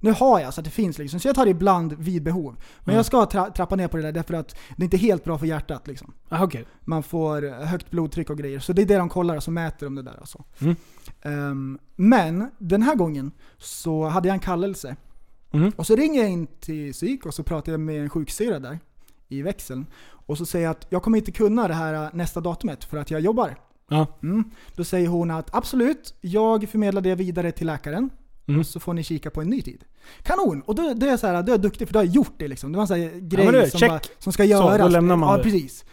nu 0.00 0.12
har 0.12 0.40
jag 0.40 0.54
så 0.54 0.60
att 0.60 0.64
det 0.64 0.70
finns 0.70 0.98
liksom, 0.98 1.20
så 1.20 1.28
jag 1.28 1.34
tar 1.34 1.44
det 1.44 1.50
ibland 1.50 1.92
vid 1.98 2.22
behov. 2.22 2.56
Men 2.80 2.92
Ja. 2.94 2.98
jag 2.98 3.06
ska 3.06 3.26
tra 3.26 3.50
trappa 3.50 3.76
ner 3.76 3.88
på 3.88 3.96
det 3.96 4.02
där 4.02 4.12
därför 4.12 4.34
att 4.34 4.56
det 4.76 4.82
är 4.82 4.84
inte 4.84 4.96
helt 4.96 5.24
bra 5.24 5.38
för 5.38 5.46
hjärtat 5.46 5.86
liksom. 5.86 6.12
Ah, 6.28 6.44
okej. 6.44 6.64
Man 6.80 7.02
får 7.02 7.44
eh, 7.44 7.52
högt 7.52 7.90
blodtryck 7.90 8.30
och 8.30 8.38
grejer. 8.38 8.58
Så 8.60 8.72
det 8.72 8.82
är 8.82 8.86
det 8.86 8.96
de 8.96 9.08
kollar 9.08 9.36
och 9.36 9.42
så 9.42 9.50
mäter 9.50 9.86
de 9.86 9.94
det 9.94 10.02
där 10.02 10.20
och 10.20 10.28
så. 10.28 10.44
Mm. 10.60 10.76
Ehm, 11.22 11.78
men 11.96 12.50
den 12.58 12.82
här 12.82 12.94
gången 12.94 13.30
så 13.58 14.04
hade 14.04 14.28
jag 14.28 14.34
en 14.34 14.40
kallelse. 14.40 14.96
Mhm. 15.50 15.72
Och 15.76 15.86
så 15.86 15.96
ringer 15.96 16.20
jag 16.22 16.30
in 16.30 16.46
till 16.46 16.92
psyk 16.92 17.26
och 17.26 17.34
så 17.34 17.42
pratar 17.42 17.72
jag 17.72 17.80
med 17.80 18.02
en 18.02 18.10
sjuksyra 18.10 18.58
där 18.58 18.78
i 19.28 19.42
växeln. 19.42 19.86
Och 20.26 20.38
så 20.38 20.46
säger 20.46 20.64
jag 20.64 20.70
att 20.70 20.86
jag 20.88 21.02
kommer 21.02 21.18
inte 21.18 21.32
kunna 21.32 21.68
det 21.68 21.74
här 21.74 21.94
eh, 21.94 22.08
nästa 22.12 22.40
datumet 22.40 22.84
för 22.84 22.96
att 22.98 23.10
jag 23.10 23.20
jobbar. 23.20 23.56
Ja. 23.90 24.06
Mm. 24.22 24.44
Då 24.74 24.84
säger 24.84 25.08
hon 25.08 25.30
att 25.30 25.54
absolut, 25.54 26.14
jag 26.20 26.68
förmedlar 26.68 27.00
det 27.00 27.14
vidare 27.14 27.52
till 27.52 27.66
läkaren. 27.66 28.10
Mm. 28.48 28.64
Så 28.64 28.80
får 28.80 28.94
ni 28.94 29.02
kika 29.02 29.30
på 29.30 29.40
en 29.40 29.48
ny 29.48 29.62
tid. 29.62 29.84
Kanon! 30.22 30.60
Och 30.60 30.74
då, 30.74 30.94
då 30.94 31.06
är 31.06 31.10
jag 31.10 31.20
så 31.20 31.26
här, 31.26 31.42
då 31.42 31.48
är 31.48 31.52
jag 31.52 31.60
duktig 31.60 31.88
för 31.88 31.92
då 31.92 31.98
har 31.98 32.04
jag 32.04 32.14
gjort 32.14 32.34
det 32.36 32.48
liksom. 32.48 32.72
Det 32.72 32.76
var 32.76 32.82
en 32.82 32.88
sån 32.88 33.00
här 33.00 33.20
grej 33.20 33.44
men 33.44 33.54
det 33.54 33.70
som, 33.70 33.88
bara, 33.88 34.00
som 34.18 34.32
ska 34.32 34.44
göras. 34.44 34.78
då 34.78 34.88
lämnar 34.88 35.16
man 35.16 35.30
ja, 35.30 35.36
det. 35.36 35.42
precis. 35.42 35.84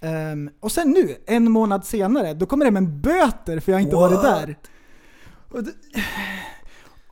Ehm, 0.00 0.50
och 0.60 0.72
sen 0.72 0.90
nu, 0.90 1.16
en 1.26 1.50
månad 1.50 1.86
senare, 1.86 2.34
då 2.34 2.46
kommer 2.46 2.64
det 2.64 2.70
med 2.70 2.82
en 2.82 3.00
böter 3.00 3.60
för 3.60 3.72
jag 3.72 3.80
inte 3.80 3.96
varit 3.96 4.22
där. 4.22 4.58
Och, 5.50 5.64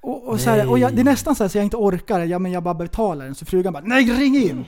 och, 0.01 0.29
och, 0.29 0.41
så 0.41 0.51
här, 0.51 0.71
och 0.71 0.79
jag, 0.79 0.95
det 0.95 1.01
är 1.01 1.05
nästan 1.05 1.35
så, 1.35 1.45
här, 1.45 1.49
så 1.49 1.59
jag 1.59 1.65
inte 1.65 1.77
orkar, 1.77 2.21
ja, 2.21 2.39
men 2.39 2.53
jag 2.53 2.63
bara 2.63 2.75
betalar 2.75 3.25
den. 3.25 3.35
Så 3.35 3.45
frugan 3.45 3.73
bara 3.73 3.83
nej 3.87 4.05
ring 4.05 4.37
in! 4.37 4.65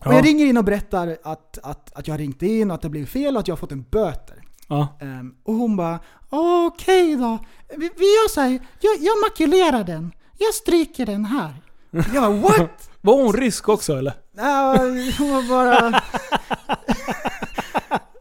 Och 0.00 0.06
Ja. 0.12 0.14
jag 0.14 0.24
ringer 0.24 0.46
in 0.46 0.56
och 0.56 0.64
berättar 0.64 1.16
att, 1.22 1.58
att, 1.62 1.92
att 1.98 2.06
jag 2.06 2.14
har 2.14 2.18
ringt 2.18 2.42
in 2.42 2.70
och 2.70 2.74
att 2.74 2.82
det 2.82 2.88
blev 2.88 3.06
fel 3.06 3.36
och 3.36 3.40
att 3.40 3.48
jag 3.48 3.52
har 3.52 3.58
fått 3.58 3.72
en 3.72 3.82
böter. 3.90 4.42
Ja. 4.68 4.98
Ehm, 5.00 5.34
och 5.44 5.54
hon 5.54 5.76
bara 5.76 5.98
okej 6.30 7.16
då, 7.16 7.38
vi, 7.68 7.90
vi 7.96 8.04
gör 8.04 8.28
så 8.28 8.40
här, 8.40 8.50
jag, 8.80 8.96
jag 9.00 9.20
makulerar 9.24 9.84
den, 9.84 10.12
jag 10.38 10.54
stryker 10.54 11.06
den 11.06 11.24
här. 11.24 11.54
Jag 11.90 12.12
bara 12.14 12.30
what? 12.58 12.90
Var 13.00 13.14
hon 13.22 13.32
rysk 13.32 13.68
också 13.68 13.96
eller? 13.98 14.12
Ja, 14.36 14.76
hon 15.18 15.30
var 15.30 15.48
bara... 15.48 15.90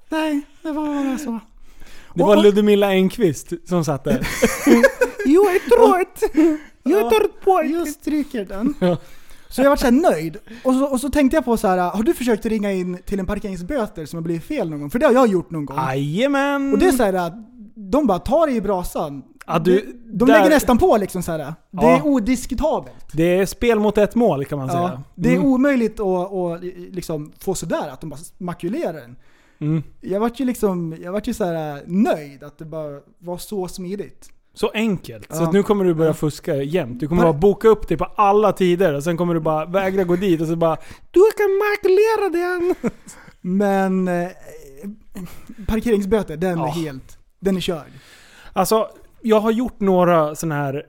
Nej, 0.09 0.41
det 0.61 0.71
var 0.71 0.85
bara 1.05 1.17
så. 1.17 1.39
Det 2.13 2.23
var 2.23 2.37
och- 2.37 2.43
Ludmilla 2.43 2.87
Engqvist 2.87 3.53
som 3.67 3.85
satt 3.85 4.03
där. 4.03 4.27
You 5.27 5.49
are 5.49 5.59
trött! 5.59 6.23
You 6.85 6.99
are 7.05 7.09
trött 7.09 7.41
på 7.43 7.63
Jag 7.63 7.87
stryker 7.87 8.45
den. 8.45 8.73
Så 9.49 9.61
jag 9.61 9.69
var 9.69 9.75
så 9.77 9.85
här 9.85 9.91
nöjd. 9.91 10.37
Och 10.63 10.73
så, 10.73 10.85
och 10.85 10.99
så 11.01 11.09
tänkte 11.09 11.37
jag 11.37 11.45
på 11.45 11.57
så 11.57 11.67
här, 11.67 11.77
har 11.77 12.03
du 12.03 12.13
försökt 12.13 12.45
ringa 12.45 12.71
in 12.71 12.97
till 13.05 13.19
en 13.19 13.25
parkeringsböter 13.25 14.05
som 14.05 14.17
har 14.17 14.21
blivit 14.23 14.43
fel 14.43 14.69
någon 14.69 14.79
gång? 14.79 14.89
För 14.89 14.99
det 14.99 15.05
har 15.05 15.13
jag 15.13 15.27
gjort 15.27 15.51
någon 15.51 15.65
gång. 15.65 15.77
Jajamän! 15.77 16.73
Och 16.73 16.79
det 16.79 16.85
är 16.87 16.91
så 16.91 17.03
här 17.03 17.13
att 17.13 17.33
de 17.75 18.07
bara 18.07 18.19
tar 18.19 18.47
det 18.47 18.53
i 18.53 18.61
brasan. 18.61 19.23
Ja, 19.47 19.59
du, 19.59 19.75
de 20.05 20.17
de 20.17 20.25
där- 20.25 20.37
lägger 20.39 20.49
nästan 20.49 20.77
på 20.77 20.97
liksom 20.97 21.23
så 21.23 21.31
här. 21.31 21.37
Det 21.37 21.53
Ja. 21.71 21.97
är 21.97 22.05
odiskutabelt. 22.07 23.05
Det 23.13 23.23
är 23.39 23.45
spel 23.45 23.79
mot 23.79 23.97
ett 23.97 24.15
mål 24.15 24.45
kan 24.45 24.57
man 24.57 24.67
Ja, 24.67 24.73
säga. 24.73 25.03
det 25.15 25.29
är 25.29 25.35
Mm. 25.35 25.47
omöjligt 25.47 25.99
att, 25.99 26.31
att 26.33 26.61
liksom 26.91 27.31
få 27.39 27.53
sådär, 27.55 27.89
att 27.89 28.01
de 28.01 28.09
bara 28.09 28.19
makulerar 28.37 28.93
den. 28.93 29.15
Mm. 29.59 29.83
Jag 30.01 30.19
vart 30.19 30.39
ju 30.39 30.45
liksom, 30.45 30.95
jag 31.03 31.11
vart 31.11 31.27
ju 31.27 31.33
så 31.33 31.43
här 31.45 31.81
nöjd 31.85 32.43
att 32.43 32.57
det 32.57 32.65
bara 32.65 32.99
var 33.19 33.37
så 33.37 33.67
smidigt. 33.67 34.29
Så 34.59 34.71
enkelt. 34.73 35.35
Så 35.35 35.41
Ja. 35.43 35.47
att 35.47 35.53
nu 35.53 35.63
kommer 35.63 35.85
du 35.85 35.93
börja 35.93 36.13
fuska 36.13 36.55
jämt. 36.55 36.99
Du 36.99 37.07
kommer 37.07 37.23
bara 37.23 37.33
boka 37.33 37.67
upp 37.67 37.87
dig 37.87 37.97
på 37.97 38.05
alla 38.15 38.51
tider 38.53 38.93
och 38.93 39.03
sen 39.03 39.17
kommer 39.17 39.33
du 39.33 39.39
bara 39.39 39.65
vägra 39.65 40.03
gå 40.03 40.15
dit 40.15 40.41
och 40.41 40.47
så 40.47 40.55
bara 40.55 40.77
Du 41.11 41.21
kan 41.37 41.47
makulera 41.57 42.29
den! 42.29 42.75
Men 43.41 44.07
eh, 44.07 44.29
parkeringsböter, 45.67 46.37
den 46.37 46.57
Ja. 46.59 46.67
är 46.67 46.71
helt, 46.71 47.17
den 47.39 47.55
är 47.57 47.61
körd. 47.61 47.91
Alltså, 48.53 48.87
jag 49.21 49.39
har 49.39 49.51
gjort 49.51 49.79
några 49.79 50.35
såna 50.35 50.55
här... 50.55 50.83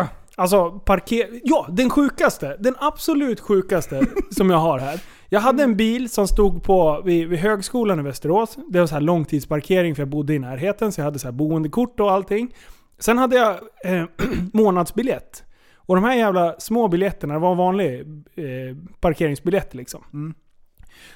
äh, 0.00 0.06
Alltså, 0.36 0.70
parker... 0.70 1.40
Ja, 1.44 1.66
den 1.70 1.90
sjukaste. 1.90 2.56
Den 2.60 2.74
absolut 2.78 3.40
sjukaste 3.40 4.02
som 4.30 4.50
jag 4.50 4.58
har 4.58 4.78
här. 4.78 5.00
Jag 5.28 5.40
hade 5.40 5.62
en 5.62 5.76
bil 5.76 6.10
som 6.10 6.28
stod 6.28 6.62
på, 6.62 7.02
vid, 7.04 7.28
vid 7.28 7.38
högskolan 7.38 8.00
i 8.00 8.02
Västerås. 8.02 8.58
Det 8.68 8.80
var 8.80 8.86
så 8.86 8.94
här 8.94 9.00
långtidsparkering 9.00 9.94
för 9.94 10.02
jag 10.02 10.08
bodde 10.08 10.34
i 10.34 10.38
närheten. 10.38 10.92
Så 10.92 11.00
jag 11.00 11.04
hade 11.04 11.18
så 11.18 11.26
här 11.26 11.32
boendekort 11.32 12.00
och 12.00 12.12
allting. 12.12 12.54
Sen 12.98 13.18
hade 13.18 13.36
jag 13.36 13.56
eh, 13.84 14.04
månadsbiljett. 14.52 15.44
Och 15.76 15.94
de 15.94 16.04
här 16.04 16.14
jävla 16.14 16.60
små 16.60 16.88
biljetterna, 16.88 17.34
det 17.34 17.40
var 17.40 17.50
en 17.50 17.58
vanlig 17.58 18.00
eh, 18.36 18.76
parkeringsbiljett 19.00 19.74
liksom. 19.74 20.04
Mm. 20.12 20.34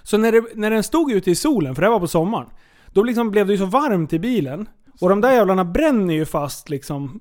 Så 0.02 0.18
när, 0.18 0.32
det, 0.32 0.44
när 0.54 0.70
den 0.70 0.82
stod 0.82 1.12
ute 1.12 1.30
i 1.30 1.34
solen, 1.34 1.74
för 1.74 1.82
det 1.82 1.88
var 1.88 2.00
på 2.00 2.08
sommaren, 2.08 2.48
då 2.86 3.02
liksom 3.02 3.30
blev 3.30 3.46
det 3.46 3.52
ju 3.52 3.58
så 3.58 3.66
varmt 3.66 4.12
i 4.12 4.18
bilen. 4.18 4.68
Och 5.00 5.08
de 5.08 5.20
där 5.20 5.32
jävlarna 5.32 5.64
bränner 5.64 6.14
ju 6.14 6.24
fast 6.24 6.68
liksom. 6.68 7.20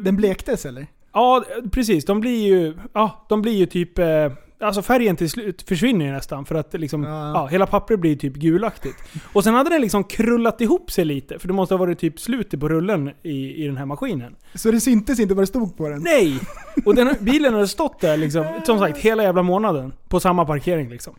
Den 0.00 0.16
blektes 0.16 0.66
eller? 0.66 0.86
Ja, 1.12 1.44
precis. 1.72 2.04
De 2.04 2.20
blir 2.20 2.46
ju, 2.46 2.74
ja, 2.92 3.26
de 3.28 3.42
blir 3.42 3.52
ju 3.52 3.66
typ... 3.66 3.98
Eh, 3.98 4.32
alltså 4.62 4.82
färgen 4.82 5.16
till 5.16 5.30
slut 5.30 5.62
försvinner 5.68 6.04
ju 6.06 6.12
nästan 6.12 6.44
för 6.44 6.54
att 6.54 6.74
liksom, 6.74 7.02
Ja. 7.04 7.32
ja. 7.34 7.46
hela 7.46 7.66
pappret 7.66 8.00
blir 8.00 8.16
typ 8.16 8.34
gulaktigt. 8.34 8.96
Och 9.32 9.44
sen 9.44 9.54
hade 9.54 9.70
den 9.70 9.80
liksom 9.80 10.04
krullat 10.04 10.60
ihop 10.60 10.90
sig 10.90 11.04
lite, 11.04 11.38
för 11.38 11.48
det 11.48 11.54
måste 11.54 11.74
ha 11.74 11.78
varit 11.78 11.98
typ 11.98 12.20
slutet 12.20 12.60
på 12.60 12.68
rullen 12.68 13.10
i, 13.22 13.64
i 13.64 13.66
den 13.66 13.76
här 13.76 13.86
maskinen. 13.86 14.36
Så 14.54 14.70
det 14.70 14.80
syntes 14.80 15.20
inte 15.20 15.34
vad 15.34 15.42
det 15.42 15.46
stod 15.46 15.76
på 15.76 15.88
den? 15.88 16.02
Nej! 16.02 16.40
Och 16.84 16.94
den, 16.94 17.14
bilen 17.20 17.54
hade 17.54 17.68
stått 17.68 18.00
där 18.00 18.16
liksom, 18.16 18.44
som 18.64 18.78
sagt, 18.78 18.98
hela 18.98 19.22
jävla 19.22 19.42
månaden. 19.42 19.92
På 20.08 20.20
samma 20.20 20.44
parkering 20.44 20.88
liksom. 20.90 21.14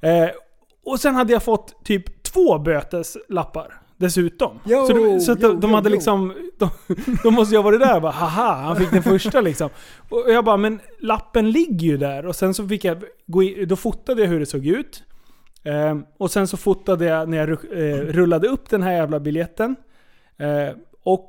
Eh, 0.00 0.28
och 0.84 1.00
sen 1.00 1.14
hade 1.14 1.32
jag 1.32 1.42
fått 1.42 1.84
typ 1.84 2.22
två 2.22 2.58
böteslappar. 2.58 3.74
Dessutom. 3.98 4.58
Jo, 4.64 4.86
så 4.86 4.92
de, 4.92 5.20
så 5.20 5.36
jo, 5.40 5.52
de, 5.52 5.74
hade 5.74 5.88
jo. 5.88 5.94
liksom... 5.94 6.34
De, 6.58 6.70
de 7.22 7.34
måste 7.34 7.54
ju 7.54 7.58
ha 7.58 7.62
varit 7.62 7.80
där 7.80 7.96
och 7.96 8.02
bara 8.02 8.12
haha, 8.12 8.54
han 8.54 8.76
fick 8.76 8.90
den 8.90 9.02
första 9.02 9.40
liksom. 9.40 9.70
Och 10.08 10.24
jag 10.28 10.44
bara, 10.44 10.56
men 10.56 10.80
lappen 11.00 11.50
ligger 11.50 11.86
ju 11.86 11.96
där. 11.96 12.26
Och 12.26 12.36
sen 12.36 12.54
så 12.54 12.68
fick 12.68 12.84
jag 12.84 13.04
gå 13.26 13.42
in, 13.42 13.68
Då 13.68 13.76
fotade 13.76 14.22
jag 14.22 14.28
hur 14.28 14.40
det 14.40 14.46
såg 14.46 14.66
ut. 14.66 15.02
Eh, 15.62 15.98
och 16.18 16.30
sen 16.30 16.48
så 16.48 16.56
fotade 16.56 17.04
jag 17.04 17.28
när 17.28 17.38
jag 17.38 17.50
eh, 17.50 17.96
rullade 17.96 18.48
upp 18.48 18.70
den 18.70 18.82
här 18.82 18.92
jävla 18.92 19.20
biljetten. 19.20 19.76
Eh, 20.36 20.76
och 21.02 21.28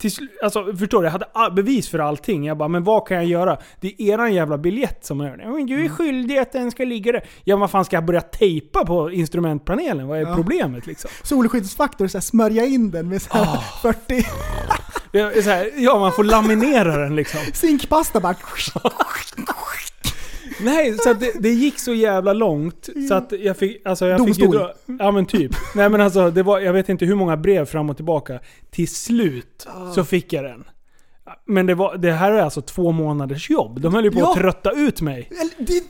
till 0.00 0.10
alltså, 0.42 0.72
förstår 0.76 1.02
du? 1.02 1.08
Jag 1.08 1.22
hade 1.34 1.54
bevis 1.54 1.88
för 1.88 1.98
allting. 1.98 2.44
Jag 2.46 2.56
bara, 2.56 2.68
men 2.68 2.84
vad 2.84 3.06
kan 3.08 3.16
jag 3.16 3.26
göra? 3.26 3.58
Det 3.80 3.88
är 3.88 4.02
eran 4.14 4.34
jävla 4.34 4.58
biljett 4.58 5.04
som 5.04 5.20
gör 5.20 5.36
det. 5.36 5.46
Men 5.48 5.66
du 5.66 5.74
är 5.74 5.78
Mm. 5.80 5.92
skyldig 5.96 6.38
att 6.38 6.52
den 6.52 6.70
ska 6.70 6.84
ligga 6.84 7.12
där. 7.12 7.24
Ja, 7.44 7.56
vad 7.56 7.70
fan 7.70 7.84
ska 7.84 7.96
jag 7.96 8.04
börja 8.04 8.20
tejpa 8.20 8.84
på 8.84 9.10
instrumentpanelen? 9.10 10.08
Vad 10.08 10.18
är 10.18 10.22
Ja. 10.22 10.34
problemet 10.34 10.86
liksom? 10.86 11.10
Solskyddsfaktor, 11.22 12.06
så 12.08 12.18
här, 12.18 12.22
smörja 12.22 12.64
in 12.64 12.90
den 12.90 13.08
med 13.08 13.22
så 13.22 13.32
här 13.32 13.42
Ah. 13.42 13.64
40 13.82 14.26
Jag 15.12 15.36
är 15.36 15.42
så 15.42 15.50
här, 15.50 15.70
ja, 15.76 15.98
man 15.98 16.12
får 16.12 16.24
laminera 16.24 16.96
den 16.96 17.16
liksom. 17.16 17.40
zinkpasta 17.52 18.20
bara. 18.20 18.34
Nej, 20.64 20.98
så 20.98 21.12
det, 21.12 21.32
det 21.40 21.50
gick 21.50 21.78
så 21.78 21.94
jävla 21.94 22.32
långt 22.32 22.88
så 23.08 23.14
att 23.14 23.32
jag 23.40 23.56
fick... 23.56 23.86
Alltså 23.86 24.06
jag 24.06 24.26
fick 24.26 24.38
ju 24.38 24.44
Domstol. 24.44 24.60
dra, 24.86 25.04
Ja 25.04 25.10
men 25.10 25.26
typ. 25.26 25.52
Nej 25.74 25.88
men 25.88 26.00
alltså, 26.00 26.30
det 26.30 26.42
var, 26.42 26.60
jag 26.60 26.72
vet 26.72 26.88
inte 26.88 27.04
hur 27.04 27.14
många 27.14 27.36
brev 27.36 27.64
fram 27.64 27.90
och 27.90 27.96
tillbaka. 27.96 28.40
Till 28.70 28.88
slut 28.88 29.66
så 29.94 30.04
fick 30.04 30.32
jag 30.32 30.44
den. 30.44 30.64
Men 31.46 31.66
det, 31.66 31.74
var, 31.74 31.96
det 31.96 32.12
här 32.12 32.32
är 32.32 32.42
alltså 32.42 32.62
två 32.62 32.92
månaders 32.92 33.50
jobb. 33.50 33.80
De 33.80 33.94
höll 33.94 34.04
ju 34.04 34.10
på 34.10 34.20
Ja. 34.20 34.30
att 34.32 34.36
trötta 34.38 34.70
ut 34.72 35.00
mig. 35.00 35.28
Det, 35.58 35.64
det, 35.66 35.84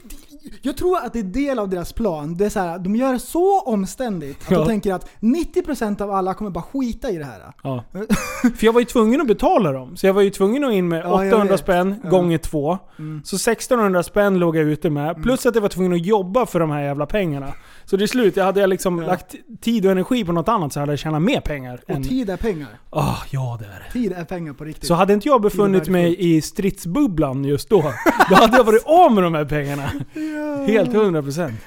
jag 0.63 0.77
tror 0.77 0.97
att 0.97 1.13
det 1.13 1.19
är 1.19 1.23
del 1.23 1.59
av 1.59 1.69
deras 1.69 1.93
plan. 1.93 2.37
Det 2.37 2.45
är 2.47 2.51
så 2.51 2.61
här, 2.61 2.79
de 2.79 2.97
gör 2.97 3.13
det 3.13 3.19
så 3.19 3.61
omständigt 3.61 4.39
att 4.45 4.51
Ja. 4.51 4.59
de 4.59 4.67
tänker 4.67 4.95
att 4.95 5.09
90% 5.21 6.01
av 6.01 6.11
alla 6.11 6.35
kommer 6.35 6.51
bara 6.51 6.63
skita 6.65 7.11
i 7.11 7.17
det 7.19 7.25
här. 7.25 7.41
Ja. 7.63 7.85
För 8.57 8.65
jag 8.67 8.73
var 8.73 8.81
ju 8.81 8.87
tvungen 8.87 9.21
att 9.21 9.27
betala 9.27 9.73
dem. 9.73 9.97
Så 9.97 10.07
jag 10.07 10.15
var 10.15 10.23
ju 10.23 10.31
tvungen 10.31 10.65
att 10.65 10.73
in 10.73 10.89
med 10.89 10.99
Ja, 11.05 11.25
jag 11.25 11.33
800 11.35 11.53
vet. 11.53 11.61
spänn 11.61 11.95
gånger 12.11 12.39
två. 12.39 12.79
Mm. 12.99 13.21
Så 13.25 13.37
1600 13.37 14.03
spänn 14.03 14.39
låg 14.39 14.57
jag 14.57 14.65
ute 14.65 14.91
med. 14.91 15.23
Plus 15.23 15.47
att 15.47 15.55
jag 15.55 15.63
var 15.63 15.69
tvungen 15.69 15.93
att 15.93 16.07
jobba 16.07 16.47
för 16.47 16.61
de 16.61 16.71
här 16.71 16.83
jävla 16.83 17.07
pengarna. 17.07 17.53
Så 17.91 17.99
till 17.99 18.09
slut, 18.09 18.37
jag 18.37 18.45
hade 18.45 18.61
jag 18.61 18.71
liksom 18.71 18.99
Ja. 18.99 19.07
lagt 19.07 19.35
tid 19.61 19.87
och 19.87 19.93
energi 19.93 20.25
på 20.25 20.33
något 20.33 20.49
annat 20.49 20.73
så 20.73 20.81
hade 20.81 20.93
jag 20.93 20.99
tjänat 20.99 21.23
mer 21.23 21.41
pengar. 21.41 21.81
Och 21.85 21.91
än- 21.91 22.03
tid 22.03 22.31
är 22.31 22.37
pengar. 22.37 22.69
Ah, 22.91 23.17
ja 23.31 23.57
det 23.61 23.67
är 23.67 23.85
det. 23.87 23.93
Tid 23.93 24.13
är 24.13 24.25
pengar 24.25 24.53
på 24.53 24.65
riktigt. 24.65 24.87
Så 24.87 24.95
hade 24.95 25.13
inte 25.13 25.29
jag 25.29 25.41
befunnit 25.43 25.89
mig 25.89 26.17
i 26.37 26.43
stridsbubblan 26.43 27.45
just 27.45 27.69
då, 27.69 27.93
då 28.31 28.35
hade 28.37 28.57
jag 28.57 28.65
varit 28.65 28.83
av 28.87 29.13
med 29.13 29.23
de 29.25 29.35
här 29.35 29.45
pengarna. 29.45 29.83
Helt 30.67 30.91
100%. 30.91 31.23
procent. 31.23 31.61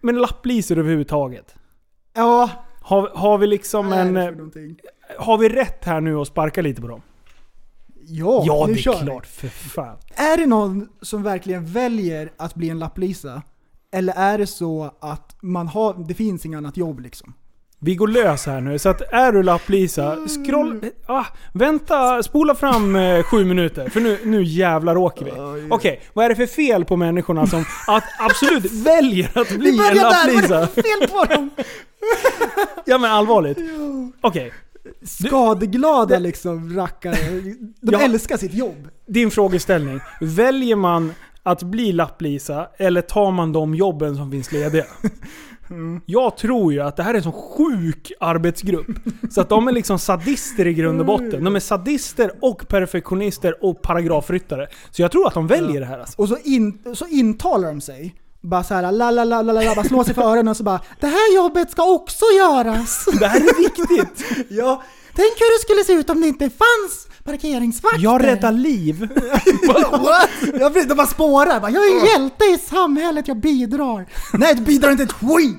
Men 0.00 0.18
lapplisor 0.18 0.78
överhuvudtaget. 0.78 1.54
Ja. 2.14 2.50
Har, 2.80 3.10
har 3.14 3.38
vi 3.38 3.46
liksom 3.46 3.92
är 3.92 4.00
en... 4.00 4.16
eh? 4.16 4.30
Har 5.18 5.38
vi 5.38 5.48
rätt 5.48 5.84
här 5.84 6.00
nu 6.00 6.16
att 6.16 6.28
sparka 6.28 6.62
lite 6.62 6.80
på 6.80 6.88
dem? 6.88 7.02
Ja, 8.08 8.42
Ja, 8.46 8.66
det 8.66 8.72
är 8.72 9.04
klart. 9.04 9.26
För 9.26 9.48
fan. 9.48 9.96
Är 10.14 10.36
det 10.36 10.46
någon 10.46 10.88
som 11.02 11.22
verkligen 11.22 11.66
väljer 11.66 12.32
att 12.36 12.54
bli 12.54 12.70
en 12.70 12.78
lapplisa? 12.78 13.42
Eller 13.92 14.12
är 14.16 14.38
det 14.38 14.46
så 14.46 14.90
att 15.00 15.36
man 15.42 15.68
har, 15.68 16.04
det 16.08 16.14
finns 16.14 16.46
inget 16.46 16.56
annat 16.58 16.76
jobb 16.76 17.00
liksom? 17.00 17.32
Vi 17.78 17.94
går 17.94 18.08
lös 18.08 18.46
här 18.46 18.60
nu. 18.60 18.78
Så 18.78 18.88
att 18.88 19.00
är 19.12 19.32
du 19.32 19.42
lapplisa, 19.42 20.16
scroll... 20.28 20.84
Ah, 21.06 21.24
vänta, 21.54 22.22
spola 22.22 22.54
fram 22.54 22.96
eh, 22.96 23.22
sju 23.22 23.44
minuter. 23.44 23.88
För 23.88 24.00
nu, 24.00 24.18
nu 24.24 24.42
jävlar 24.42 24.96
åker 24.96 25.24
vi. 25.24 25.32
Okej, 25.70 26.00
vad 26.12 26.24
är 26.24 26.28
det 26.28 26.34
för 26.36 26.46
fel 26.46 26.84
på 26.84 26.96
människorna 26.96 27.46
som 27.46 27.64
att 27.88 28.04
absolut 28.18 28.72
väljer 28.86 29.38
att 29.38 29.48
bli 29.58 29.70
Vi 29.70 29.88
en 29.88 29.94
där, 29.94 30.02
vad 30.02 30.12
är 30.14 30.26
lapplisa? 30.34 30.60
det 30.60 30.66
för 30.66 30.82
fel 30.82 31.08
på 31.10 31.24
dem? 31.34 31.50
Ja 32.84 32.98
men 32.98 33.10
allvarligt. 33.10 33.58
Okej, 34.20 34.52
Skadeglada 35.02 36.18
liksom 36.18 36.76
rackare. 36.76 37.16
De 37.80 37.92
Ja. 37.92 38.00
älskar 38.00 38.36
sitt 38.36 38.54
jobb. 38.54 38.88
din 39.06 39.30
frågeställning. 39.30 40.00
Väljer 40.20 40.76
man 40.76 41.14
att 41.46 41.62
bli 41.62 41.92
lapplisa 41.92 42.68
eller 42.76 43.02
tar 43.02 43.30
man 43.30 43.52
de 43.52 43.74
jobben 43.74 44.16
som 44.16 44.30
finns 44.30 44.52
lediga? 44.52 44.84
Jag 46.06 46.36
tror 46.36 46.72
ju 46.72 46.80
att 46.80 46.96
det 46.96 47.02
här 47.02 47.14
är 47.14 47.18
en 47.18 47.22
sån 47.22 47.32
sjuk 47.32 48.12
arbetsgrupp. 48.20 48.86
Så 49.30 49.40
att 49.40 49.48
de 49.48 49.68
är 49.68 49.72
liksom 49.72 49.98
sadister 49.98 50.66
i 50.66 50.74
grund 50.74 51.00
och 51.00 51.06
botten. 51.06 51.44
De 51.44 51.56
är 51.56 51.60
sadister 51.60 52.30
och 52.40 52.68
perfektionister 52.68 53.64
och 53.64 53.82
paragrafryttare. 53.82 54.68
Så 54.90 55.02
jag 55.02 55.12
tror 55.12 55.26
att 55.26 55.34
de 55.34 55.46
väljer 55.46 55.80
det 55.80 55.86
här 55.86 55.98
alltså. 55.98 56.22
Och 56.22 56.28
så, 56.28 56.36
in, 56.44 56.78
så 56.94 57.06
intalar 57.06 57.68
de 57.68 57.80
sig. 57.80 58.14
Bara 58.40 58.64
såhär 58.64 58.92
la 58.92 59.10
la 59.10 59.10
la 59.10 59.24
la 59.24 59.52
la, 59.52 59.62
la 59.62 59.74
bara 59.74 59.84
slår 59.84 60.04
sig 60.04 60.14
för 60.14 60.22
öronen 60.22 60.48
och 60.48 60.56
så 60.56 60.62
bara 60.62 60.80
Det 61.00 61.06
här 61.06 61.36
jobbet 61.36 61.70
ska 61.70 61.92
också 61.92 62.24
göras! 62.38 63.04
Det 63.20 63.26
här 63.26 63.40
är 63.40 63.62
viktigt! 63.62 64.46
ja, 64.48 64.82
tänk 65.14 65.32
hur 65.40 65.58
det 65.58 65.62
skulle 65.62 65.84
se 65.84 65.92
ut 66.00 66.10
om 66.10 66.20
det 66.20 66.26
inte 66.26 66.50
fanns 66.50 67.08
parkeringsvakter! 67.26 68.00
Jag 68.02 68.24
räddar 68.24 68.52
liv. 68.52 69.00
What? 69.90 70.30
Jag 70.60 70.72
blir, 70.72 70.84
de 70.88 70.94
bara 70.94 71.06
spårar, 71.06 71.60
bara, 71.60 71.70
jag 71.70 71.86
är 71.86 72.00
en 72.00 72.06
hjälte 72.06 72.44
i 72.44 72.58
samhället, 72.58 73.28
jag 73.28 73.36
bidrar. 73.36 74.06
Nej, 74.32 74.54
du 74.54 74.62
bidrar 74.62 74.90
inte 74.90 75.02
ett 75.02 75.12
skit! 75.12 75.58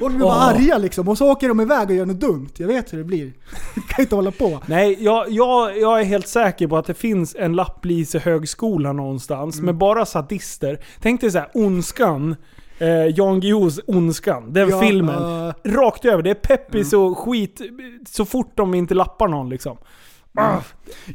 Folk 0.00 0.14
blir 0.14 0.24
bara 0.26 0.36
Åh. 0.36 0.48
arga 0.48 0.78
liksom, 0.78 1.08
och 1.08 1.18
så 1.18 1.30
åker 1.30 1.48
de 1.48 1.60
iväg 1.60 1.90
och 1.90 1.96
gör 1.96 2.06
något 2.06 2.20
dumt. 2.20 2.48
Jag 2.56 2.66
vet 2.66 2.92
hur 2.92 2.98
det 2.98 3.04
blir. 3.04 3.32
kan 3.88 4.00
inte 4.00 4.14
hålla 4.14 4.30
på. 4.30 4.60
Nej, 4.66 4.96
jag, 5.00 5.30
jag, 5.30 5.78
jag 5.78 6.00
är 6.00 6.04
helt 6.04 6.28
säker 6.28 6.68
på 6.68 6.76
att 6.76 6.86
det 6.86 6.94
finns 6.94 7.36
en 7.38 7.52
lapplisehögskola 7.56 8.92
någonstans 8.92 9.60
med 9.60 9.74
bara 9.74 10.06
sadister. 10.06 10.80
Tänk 11.02 11.20
dig 11.20 11.30
såhär, 11.30 11.48
Ondskan. 11.54 12.36
Eh, 12.78 12.88
Jan 12.88 13.40
Guillous 13.40 13.80
Ondskan. 13.86 14.52
Den 14.52 14.68
Ja, 14.68 14.80
filmen. 14.80 15.22
uh, 15.22 15.52
Rakt 15.64 16.04
över. 16.04 16.22
Det 16.22 16.30
är 16.30 16.34
peppis 16.34 16.92
och 16.92 17.18
skit 17.18 17.60
så 18.08 18.24
fort 18.24 18.52
de 18.56 18.74
inte 18.74 18.94
lappar 18.94 19.28
någon 19.28 19.48
liksom. 19.48 19.76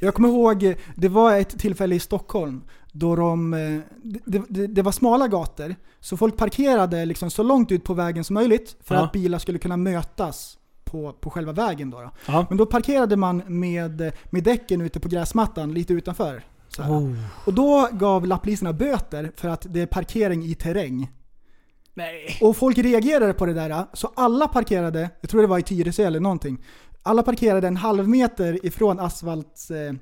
Jag 0.02 0.14
kommer 0.14 0.30
ihåg, 0.30 0.76
det 0.96 1.08
var 1.10 1.38
ett 1.38 1.60
tillfälle 1.60 1.96
i 1.96 2.00
Stockholm 2.00 2.62
då 2.92 3.16
de, 3.16 3.54
eh, 3.54 3.80
det, 4.26 4.42
det, 4.50 4.68
det 4.68 4.82
var 4.82 4.92
smala 4.92 5.28
gator, 5.28 5.76
så 6.00 6.18
folk 6.18 6.38
parkerade 6.38 7.06
liksom 7.06 7.32
så 7.32 7.44
långt 7.44 7.72
ut 7.72 7.84
på 7.84 7.94
vägen 7.94 8.24
som 8.24 8.34
möjligt 8.34 8.76
för 8.84 8.96
Ja. 8.96 9.02
att 9.06 9.12
bilar 9.12 9.40
skulle 9.40 9.60
kunna 9.60 9.78
mötas 9.78 10.58
på, 10.84 11.14
på 11.14 11.30
själva 11.30 11.52
vägen. 11.52 11.90
Då, 11.90 12.02
då. 12.02 12.46
Men 12.50 12.58
då 12.58 12.66
parkerade 12.66 13.16
man 13.16 13.44
med, 13.48 14.12
med 14.30 14.44
däcken 14.44 14.82
ute 14.82 15.00
på 15.00 15.08
gräsmattan 15.10 15.74
lite 15.74 15.94
utanför. 15.94 16.44
Oh. 16.80 17.14
Och 17.46 17.54
då 17.54 17.90
gav 17.92 18.28
lappliserna 18.28 18.74
böter 18.74 19.32
för 19.36 19.50
att 19.50 19.66
det 19.70 19.82
är 19.82 19.86
parkering 19.86 20.44
i 20.44 20.56
terräng. 20.56 21.12
Nej. 21.94 22.38
Och 22.42 22.58
folk 22.58 22.78
reagerade 22.78 23.34
på 23.34 23.46
det 23.46 23.54
där, 23.54 23.86
så 23.94 24.12
alla 24.16 24.48
parkerade, 24.48 25.10
jag 25.22 25.30
tror 25.30 25.42
det 25.42 25.48
var 25.48 25.60
i 25.60 25.64
Tyresö 25.64 26.04
eller 26.04 26.20
någonting, 26.20 26.58
alla 27.10 27.24
parkerade 27.24 27.68
en 27.68 27.78
halv 27.78 28.10
meter 28.10 28.66
ifrån 28.66 29.00
asfalt... 29.00 29.68
Eh, 29.70 29.96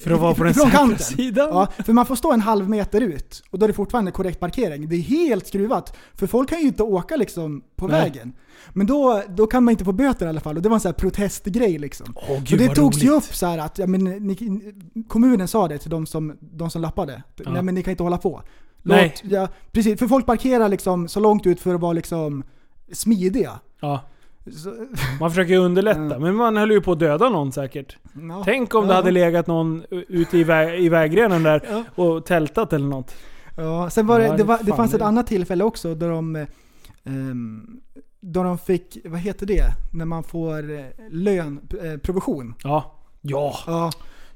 För 0.00 0.10
att 0.10 0.20
vara 0.20 0.34
på 0.34 0.44
den 0.44 0.54
säkra 0.54 0.98
sidan. 0.98 1.48
Ja, 1.48 1.68
för 1.84 1.92
man 1.92 2.06
får 2.06 2.16
stå 2.16 2.32
en 2.32 2.40
halv 2.40 2.68
meter 2.70 3.00
ut 3.00 3.42
och 3.50 3.58
då 3.58 3.64
är 3.64 3.68
det 3.68 3.74
fortfarande 3.74 4.10
korrekt 4.10 4.40
parkering. 4.40 4.88
Det 4.88 4.96
är 4.96 5.00
helt 5.00 5.46
skruvat. 5.46 5.96
För 6.14 6.26
folk 6.26 6.48
kan 6.48 6.60
ju 6.60 6.66
inte 6.66 6.82
åka 6.82 7.16
liksom 7.16 7.62
på 7.76 7.88
Nej. 7.88 8.00
vägen. 8.00 8.32
Men 8.72 8.86
då, 8.86 9.22
då 9.28 9.46
kan 9.46 9.64
man 9.64 9.72
inte 9.72 9.84
få 9.84 9.92
böter 9.92 10.26
i 10.26 10.28
alla 10.28 10.40
fall 10.40 10.56
och 10.56 10.62
det 10.62 10.68
var 10.68 10.76
en 10.76 10.80
sån 10.80 10.88
här 10.88 10.94
protestgrej 10.94 11.78
liksom. 11.78 12.14
Åh, 12.16 12.26
så 12.26 12.44
gud, 12.44 12.58
det 12.58 12.74
togs 12.74 13.02
ju 13.02 13.10
upp 13.10 13.34
så 13.34 13.46
att 13.46 13.78
ja, 13.78 13.86
men, 13.86 14.04
ni, 14.04 14.60
kommunen 15.08 15.48
sa 15.48 15.68
det 15.68 15.78
till 15.78 15.90
de 15.90 16.06
som, 16.06 16.36
de 16.40 16.70
som 16.70 16.82
lappade. 16.82 17.22
Ja. 17.36 17.50
Nej 17.50 17.62
men 17.62 17.74
ni 17.74 17.82
kan 17.82 17.90
inte 17.90 18.02
hålla 18.02 18.18
på. 18.18 18.42
Nej. 18.82 19.14
Låt, 19.22 19.32
ja, 19.32 19.48
precis, 19.72 19.98
för 19.98 20.06
folk 20.06 20.26
parkerar 20.26 20.68
liksom 20.68 21.08
så 21.08 21.20
långt 21.20 21.46
ut 21.46 21.60
för 21.60 21.74
att 21.74 21.80
vara 21.80 21.92
liksom 21.92 22.44
smidiga. 22.92 23.60
Ja. 23.80 24.00
Så, 24.52 24.74
Man 25.20 25.30
försöker 25.30 25.52
ju 25.52 25.58
underlätta, 25.58 26.00
Ja. 26.10 26.18
men 26.18 26.34
man 26.34 26.56
höll 26.56 26.70
ju 26.70 26.80
på 26.80 26.92
att 26.92 26.98
döda 26.98 27.28
någon 27.28 27.52
säkert. 27.52 27.96
ja. 28.28 28.42
Tänk 28.44 28.74
om 28.74 28.86
det 28.86 28.90
Ja. 28.92 28.96
hade 28.96 29.10
legat 29.10 29.46
någon 29.46 29.84
ute 29.90 30.38
i, 30.38 30.44
väg, 30.44 30.80
i 30.84 30.88
vägrenen 30.88 31.42
där 31.42 31.62
Ja. 31.70 32.02
och 32.04 32.24
tältat 32.26 32.72
eller 32.72 32.86
något. 32.88 33.14
Ja, 33.56 33.90
sen 33.90 34.06
var 34.06 34.18
det, 34.20 34.26
det, 34.28 34.36
det 34.36 34.44
var, 34.44 34.58
det 34.58 34.66
fan 34.66 34.76
fanns 34.76 34.92
ett 34.94 35.00
det. 35.00 35.06
annat 35.06 35.26
tillfälle 35.26 35.64
också 35.64 35.94
då 35.94 36.08
de, 36.08 36.46
ehm, 37.04 37.80
då 38.20 38.42
de 38.42 38.58
fick, 38.58 38.98
vad 39.04 39.20
heter 39.20 39.46
det, 39.46 39.64
när 39.92 40.04
man 40.04 40.22
får 40.24 40.70
eh, 40.78 40.84
lön, 41.10 41.60
eh, 41.84 41.98
provision. 42.00 42.54
Ja. 42.62 42.94
Ja. 43.20 43.54
Ja, 43.66 43.90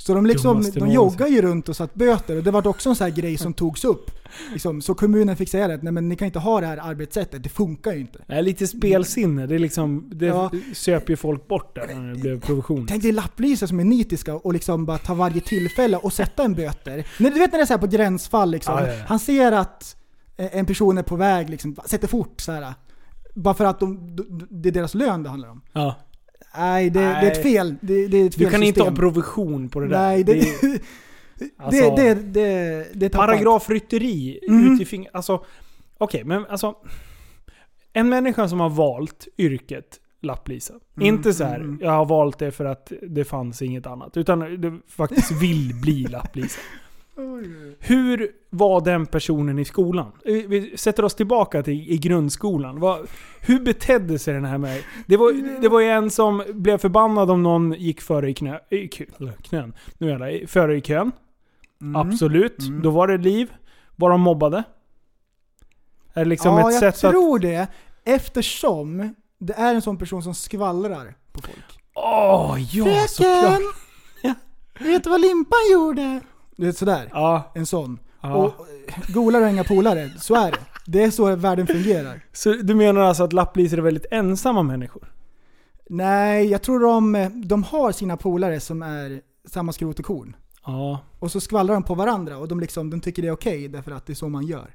Så 0.07 0.15
de, 0.15 0.27
liksom, 0.27 0.63
de 0.75 0.81
nå 0.81 0.93
joggar 0.93 1.27
ju 1.27 1.43
runt 1.43 1.69
och 1.69 1.77
satt 1.77 1.95
böter 1.95 2.37
och 2.37 2.43
det 2.43 2.51
var 2.51 2.67
också 2.67 2.89
en 2.89 2.97
sån 2.97 3.05
här 3.05 3.13
grej 3.15 3.39
som 3.39 3.55
togs 3.55 3.85
upp. 3.85 4.11
Liksom, 4.53 4.83
så 4.83 4.95
kommunen 4.95 5.37
fick 5.37 5.49
säga 5.49 5.75
att 5.75 5.83
nej 5.83 5.93
men 5.93 6.09
ni 6.09 6.17
kan 6.17 6.27
inte 6.27 6.39
ha 6.39 6.61
det 6.61 6.67
här 6.67 6.77
arbetssättet, 6.83 7.43
det 7.43 7.49
funkar 7.49 7.93
ju 7.93 8.01
inte. 8.01 8.19
Är 8.27 8.43
lite 8.43 8.67
spelsinne. 8.67 9.47
Det, 9.47 9.59
liksom, 9.59 10.11
det 10.15 10.27
Ja. 10.27 10.51
söp 10.75 11.11
ju 11.11 11.17
folk 11.17 11.49
bort 11.49 11.75
där 11.75 11.95
när 11.95 12.13
det 12.15 12.21
blev 12.21 12.41
provision. 12.41 12.87
Tänk 12.87 13.03
dig 13.03 13.13
lapplisor 13.13 13.67
som 13.67 13.81
är 13.81 13.85
nitiska 13.85 14.35
och 14.35 14.53
liksom 14.53 14.87
bara 14.87 14.99
ta 14.99 15.15
varje 15.15 15.41
tillfälle 15.41 15.97
och 15.97 16.13
sätta 16.13 16.45
en 16.45 16.55
böter. 16.55 17.07
Du 17.19 17.25
vet 17.31 17.35
när 17.53 17.59
det 17.59 17.63
är 17.63 17.67
så 17.67 17.73
här 17.73 17.79
på 17.81 17.87
gränsfall 17.87 18.51
liksom. 18.51 18.75
Ja, 18.75 18.87
ja, 18.87 18.93
ja. 18.95 19.05
Han 19.07 19.19
ser 19.19 19.53
att 19.53 19.97
eh, 20.37 20.57
en 20.57 20.67
person 20.67 20.99
är 20.99 21.03
på 21.03 21.17
väg, 21.17 21.51
liksom, 21.51 21.77
sätter 21.87 22.09
fort 22.09 22.41
så 22.41 22.53
här. 22.53 22.75
Bara 23.35 23.55
för 23.55 23.65
att 23.65 23.81
de, 23.81 24.17
det 24.51 24.69
är 24.69 24.73
deras 24.73 24.95
lön 24.95 25.23
det 25.23 25.29
handlar 25.29 25.49
om. 25.49 25.61
Ja. 25.73 25.95
Nej, 26.57 26.91
det, 26.91 26.99
det 27.01 27.05
är 27.07 27.13
Nej. 27.23 27.31
ett 27.31 27.43
fel. 27.43 27.77
Det, 27.81 28.09
det 28.09 28.17
är 28.19 28.27
ett 28.27 28.35
fel 28.35 28.45
Du 28.45 28.51
kan 28.51 28.63
inte 28.63 28.81
ha 28.81 28.87
system. 28.87 28.97
provision 29.01 29.69
på 29.69 29.81
det 29.81 29.89
där. 29.89 29.99
Nej, 29.99 30.25
det, 30.25 30.33
Det 30.33 30.41
är- 30.41 30.69
det, 31.39 31.51
alltså- 31.57 31.95
det, 31.97 32.15
det, 32.15 32.87
det. 32.95 33.09
Paragrafrytteri 33.09 34.39
ut 34.43 34.81
i 34.81 34.85
fingret. 34.85 35.15
Alltså, 35.15 35.45
okej, 35.99 36.25
men 36.25 36.47
alltså. 36.47 36.75
En 37.93 38.09
människa 38.09 38.49
som 38.49 38.61
har 38.61 38.71
valt 38.71 39.29
yrket 39.39 40.01
lapplisa. 40.23 40.75
inte 41.01 41.33
så 41.35 41.45
här, 41.45 41.57
mm, 41.57 41.69
mm. 41.69 41.79
jag 41.83 41.91
har 41.91 42.05
valt 42.05 42.39
det 42.39 42.51
för 42.51 42.65
att 42.65 42.93
det 43.09 43.25
fanns 43.25 43.63
inget 43.63 43.87
annat. 43.87 44.17
Utan 44.17 44.41
du 44.41 44.83
faktiskt 44.89 45.31
vill 45.43 45.75
bli 45.83 46.03
lapplisa. 46.07 46.61
Hur 47.79 48.31
var 48.51 48.81
den 48.81 49.07
personen 49.07 49.59
i 49.59 49.65
skolan? 49.65 50.13
Vi- 50.25 50.77
sätter 50.77 51.05
oss 51.05 51.15
tillbaka 51.15 51.63
till 51.63 51.91
i 51.91 51.99
grundskolan. 51.99 52.81
Vad, 52.81 53.09
hur 53.41 53.61
betedde 53.61 54.19
sig 54.19 54.35
den 54.35 54.45
här 54.45 54.59
med... 54.59 54.83
Det 55.07 55.17
var, 55.17 55.61
det 55.61 55.69
var 55.69 55.81
ju 55.81 55.89
en 55.89 56.11
som 56.11 56.45
blev 56.49 56.79
förbannad 56.79 57.31
om 57.31 57.43
någon 57.43 57.73
gick 57.73 58.01
före 58.01 58.31
i 58.31 58.35
knä... 58.35 58.61
I 58.71 58.89
knän. 58.89 59.75
Nu 59.99 60.09
jävlar. 60.09 60.47
Före 60.47 60.77
i 60.77 60.81
kön. 60.81 61.13
Mm. 61.81 61.97
Absolut. 61.97 62.59
Mm. 62.59 62.83
Då 62.83 62.91
var 62.91 63.09
det 63.09 63.19
liv. 63.19 63.53
Var 63.97 64.11
de 64.11 64.21
mobbade? 64.21 64.63
Är 66.15 66.25
det 66.25 66.31
liksom 66.31 66.59
ja, 66.59 66.69
ett 66.69 66.83
jag 66.83 66.95
sätt 66.95 67.05
att... 67.05 67.11
tror 67.11 67.39
det. 67.39 67.67
Eftersom 68.05 69.15
det 69.39 69.53
är 69.53 69.75
en 69.75 69.83
sån 69.83 69.99
person 69.99 70.23
som 70.23 70.35
skvallrar 70.35 71.15
på 71.33 71.43
folk. 71.43 71.81
Åh, 71.95 72.57
ja 72.73 73.07
såklart. 73.09 73.61
Vet 74.81 75.05
du 75.05 75.11
vad 75.11 75.21
Limpan 75.21 75.59
gjorde? 75.73 76.21
Du 76.57 76.67
vet 76.67 76.77
sådär. 76.79 77.09
Ja, 77.13 77.53
En 77.55 77.67
sån. 77.67 77.99
ja. 78.21 78.35
Och 78.35 78.67
golare 79.09 79.43
har 79.45 79.51
inga 79.51 79.65
polare. 79.65 80.11
Så 80.19 80.35
är 80.35 80.51
det. 80.51 80.59
Det 80.87 81.03
är 81.03 81.11
så 81.11 81.37
världen 81.37 81.67
fungerar. 81.67 82.25
Så 82.33 82.53
du 82.53 82.75
menar 82.75 83.01
alltså 83.01 83.25
att 83.25 83.33
lapplisor 83.33 83.79
är 83.79 83.83
väldigt 83.83 84.07
ensamma 84.11 84.63
människor? 84.63 85.13
Nej, 85.89 86.47
jag 86.51 86.63
tror 86.63 86.81
de, 86.81 87.31
de 87.47 87.63
har 87.63 87.93
sina 87.93 88.17
polare 88.17 88.61
som 88.61 88.83
är 88.83 89.21
samma 89.49 89.73
skrot 89.73 89.99
och 89.99 90.05
korn. 90.05 90.37
Ja. 90.67 91.01
Och 91.19 91.33
så 91.33 91.41
skvallrar 91.41 91.75
de 91.75 91.83
på 91.83 91.95
varandra 91.95 92.37
och 92.39 92.49
de, 92.49 92.61
liksom, 92.61 92.91
de 92.91 93.01
tycker 93.01 93.23
det 93.23 93.29
är 93.29 93.33
okej 93.33 93.69
därför 93.69 93.91
att 93.91 94.07
det 94.07 94.13
är 94.13 94.15
så 94.15 94.29
man 94.29 94.47
gör. 94.47 94.71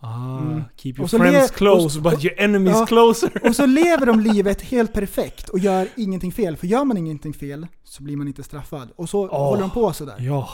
Ah, 0.00 0.38
Mm. 0.38 0.62
Keep 0.76 0.92
your 0.96 1.04
Och 1.04 1.10
friends 1.10 1.50
close 1.50 1.98
och- 1.98 2.02
but 2.04 2.24
your 2.24 2.40
enemies 2.40 2.76
Ja. 2.78 2.86
closer. 2.86 3.46
Och 3.48 3.56
så 3.56 3.66
lever 3.80 4.06
de 4.06 4.20
livet 4.20 4.62
helt 4.62 4.92
perfekt 4.92 5.48
och 5.48 5.58
gör 5.58 5.88
ingenting 5.96 6.32
fel. 6.32 6.56
För 6.56 6.66
gör 6.66 6.84
man 6.84 6.96
ingenting 6.96 7.32
fel 7.34 7.66
så 7.84 8.02
blir 8.02 8.16
man 8.16 8.26
inte 8.28 8.42
straffad. 8.42 8.88
Och 8.96 9.08
så 9.08 9.28
Åh. 9.28 9.48
håller 9.48 9.60
de 9.60 9.70
på 9.70 9.92
sådär. 9.92 10.14
Ja. 10.18 10.48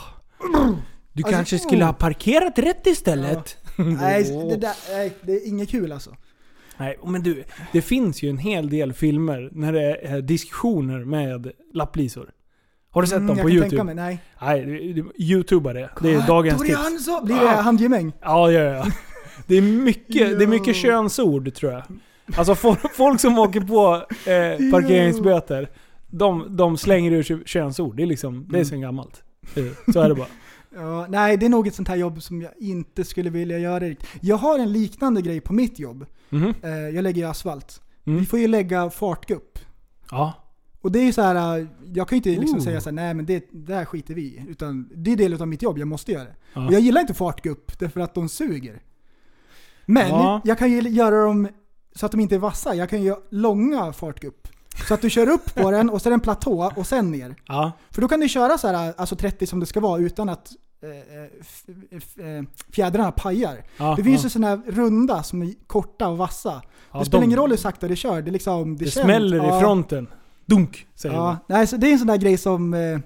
Du 1.13 1.23
Alltså, 1.23 1.35
kanske 1.35 1.59
skulle 1.59 1.81
oh. 1.81 1.85
ha 1.85 1.93
parkerat 1.93 2.59
rätt 2.59 2.87
istället. 2.87 3.57
Nej, 3.75 4.23
det, 4.49 4.55
där, 4.57 4.73
nej, 4.93 5.13
det 5.21 5.31
är 5.33 5.47
inget 5.47 5.69
kul 5.69 5.91
alltså. 5.91 6.15
Nej, 6.77 6.99
men 7.05 7.23
du, 7.23 7.43
det 7.73 7.81
finns 7.81 8.23
ju 8.23 8.29
en 8.29 8.37
hel 8.37 8.69
del 8.69 8.93
filmer 8.93 9.49
när 9.51 9.73
det 9.73 9.95
är 10.07 10.21
diskussioner 10.21 10.99
med 11.05 11.51
lapplisor. 11.73 12.29
Har 12.91 13.01
du 13.01 13.07
sett 13.07 13.17
Mm, 13.17 13.27
dem 13.27 13.37
jag 13.37 13.43
på 13.43 13.49
kan 13.49 13.55
Youtube? 13.55 13.69
tänka 13.69 13.83
mig, 13.83 13.95
nej. 13.95 14.19
Nej, 14.41 15.05
Youtuba 15.17 15.73
det. 15.73 15.89
Det 16.01 16.13
är 16.13 16.27
dagens 16.27 16.61
tips. 16.61 17.05
Så 17.05 17.25
blir 17.25 17.35
det 17.39 17.47
handgemäng. 17.47 18.13
Ja, 18.21 18.51
ja, 18.51 18.61
ja. 18.61 18.85
Det 19.47 19.55
är 19.55 19.61
mycket, 19.61 20.39
det 20.39 20.45
är 20.45 20.47
mycket 20.47 20.75
könsord 20.75 21.53
tror 21.53 21.71
jag. 21.71 21.83
Alltså 22.35 22.55
folk, 22.55 22.79
folk 22.95 23.19
som 23.19 23.39
åker 23.39 23.61
på 23.61 23.95
eh, 24.31 24.71
parkeringsböter, 24.71 25.69
de, 26.07 26.57
de 26.57 26.77
slänger 26.77 27.11
ur 27.11 27.23
sig 27.23 27.43
könsord. 27.45 27.97
Det 27.97 28.03
är 28.03 28.07
liksom, 28.07 28.47
det 28.49 28.59
är 28.59 28.63
sen 28.63 28.81
gammalt. 28.81 29.23
Så 29.93 29.99
är 30.01 30.09
det 30.09 30.15
bara. 30.15 30.27
Ja, 30.75 31.07
nej, 31.09 31.37
det 31.37 31.45
är 31.45 31.49
nog 31.49 31.67
ett 31.67 31.75
sånt 31.75 31.87
här 31.87 31.95
jobb 31.95 32.21
som 32.21 32.41
jag 32.41 32.51
inte 32.59 33.03
skulle 33.03 33.29
vilja 33.29 33.59
göra. 33.59 33.95
Jag 34.21 34.37
har 34.37 34.59
en 34.59 34.73
liknande 34.73 35.21
grej 35.21 35.41
på 35.41 35.53
mitt 35.53 35.79
jobb. 35.79 36.05
Eh, 36.63 36.69
jag 36.69 37.03
lägger 37.03 37.21
ju 37.21 37.27
asfalt. 37.29 37.81
Mm. 38.05 38.19
Vi 38.19 38.25
får 38.25 38.39
ju 38.39 38.47
lägga 38.47 38.89
fartgupp. 38.89 39.59
Ja. 40.11 40.33
Och 40.81 40.91
det 40.91 40.99
är 40.99 41.03
ju 41.03 41.13
så 41.13 41.21
här, 41.21 41.59
eh, 41.59 41.65
jag 41.93 42.07
kan 42.07 42.15
ju 42.15 42.17
inte 42.17 42.41
liksom 42.41 42.57
Ooh. 42.59 42.63
säga 42.63 42.81
så 42.81 42.89
här, 42.89 42.95
nej 42.95 43.13
men 43.13 43.25
det, 43.25 43.47
det 43.51 43.75
här 43.75 43.85
skiter 43.85 44.13
vi 44.13 44.21
i. 44.21 44.45
Utan 44.49 44.89
det 44.95 45.11
är 45.11 45.15
del 45.15 45.41
av 45.41 45.47
mitt 45.47 45.61
jobb, 45.61 45.77
jag 45.77 45.87
måste 45.87 46.11
göra 46.11 46.23
det. 46.23 46.35
Ja. 46.53 46.67
Och 46.67 46.73
jag 46.73 46.81
gillar 46.81 47.01
inte 47.01 47.13
fartgupp 47.13 47.79
därför 47.79 47.99
att 47.99 48.13
de 48.15 48.29
suger. 48.29 48.81
Men 49.85 50.09
Ja. 50.09 50.41
jag 50.43 50.57
kan 50.57 50.71
ju 50.71 50.81
göra 50.89 51.25
dem 51.25 51.47
så 51.95 52.05
att 52.05 52.11
de 52.11 52.21
inte 52.21 52.35
är 52.35 52.39
vassa. 52.39 52.75
Jag 52.75 52.89
kan 52.89 53.01
ju 53.01 53.07
göra 53.07 53.19
långa 53.29 53.93
fartgupp. 53.93 54.47
Så 54.87 54.93
att 54.93 55.01
du 55.01 55.09
kör 55.09 55.29
upp 55.29 55.55
på 55.55 55.71
den 55.71 55.89
och 55.89 56.01
så 56.01 56.09
är 56.09 56.11
det 56.11 56.15
en 56.15 56.19
platå 56.19 56.71
och 56.75 56.87
sen 56.87 57.11
ner. 57.11 57.35
Ja. 57.47 57.71
För 57.91 58.01
då 58.01 58.07
kan 58.07 58.19
du 58.19 58.29
köra 58.29 58.57
så 58.57 58.67
här, 58.67 58.93
alltså 58.97 59.15
30 59.15 59.47
som 59.47 59.59
det 59.59 59.65
ska 59.65 59.79
vara 59.79 59.99
utan 60.01 60.29
att 60.29 60.51
eh, 60.83 61.23
f- 61.41 62.17
eh, 62.19 62.43
fjädrarna 62.71 63.11
pajar. 63.11 63.63
ja. 63.77 63.93
Det 63.97 64.03
finns 64.03 64.21
ja. 64.21 64.25
ju 64.25 64.29
sådana 64.29 64.47
här 64.47 64.61
runda 64.71 65.23
som 65.23 65.41
är 65.41 65.53
korta 65.67 66.07
och 66.07 66.17
vassa. 66.17 66.61
Ja, 66.91 66.99
det 66.99 67.05
spelar 67.05 67.21
de- 67.21 67.25
ingen 67.25 67.39
roll 67.39 67.49
hur 67.49 67.57
sakta 67.57 67.87
du 67.87 67.95
kör, 67.95 68.21
det, 68.21 68.31
liksom, 68.31 68.77
det, 68.77 68.85
Det 68.85 68.91
känns- 68.91 69.03
smäller 69.03 69.37
ja, 69.37 69.57
i 69.57 69.61
fronten. 69.61 70.07
Dunk, 70.45 70.87
säger 70.95 71.15
man. 71.15 71.35
nej, 71.47 71.67
så 71.67 71.77
det 71.77 71.87
är 71.87 71.91
en 71.91 71.97
sån 71.99 72.07
där 72.07 72.17
grej 72.17 72.37
som, 72.37 72.73
eh, 72.73 72.99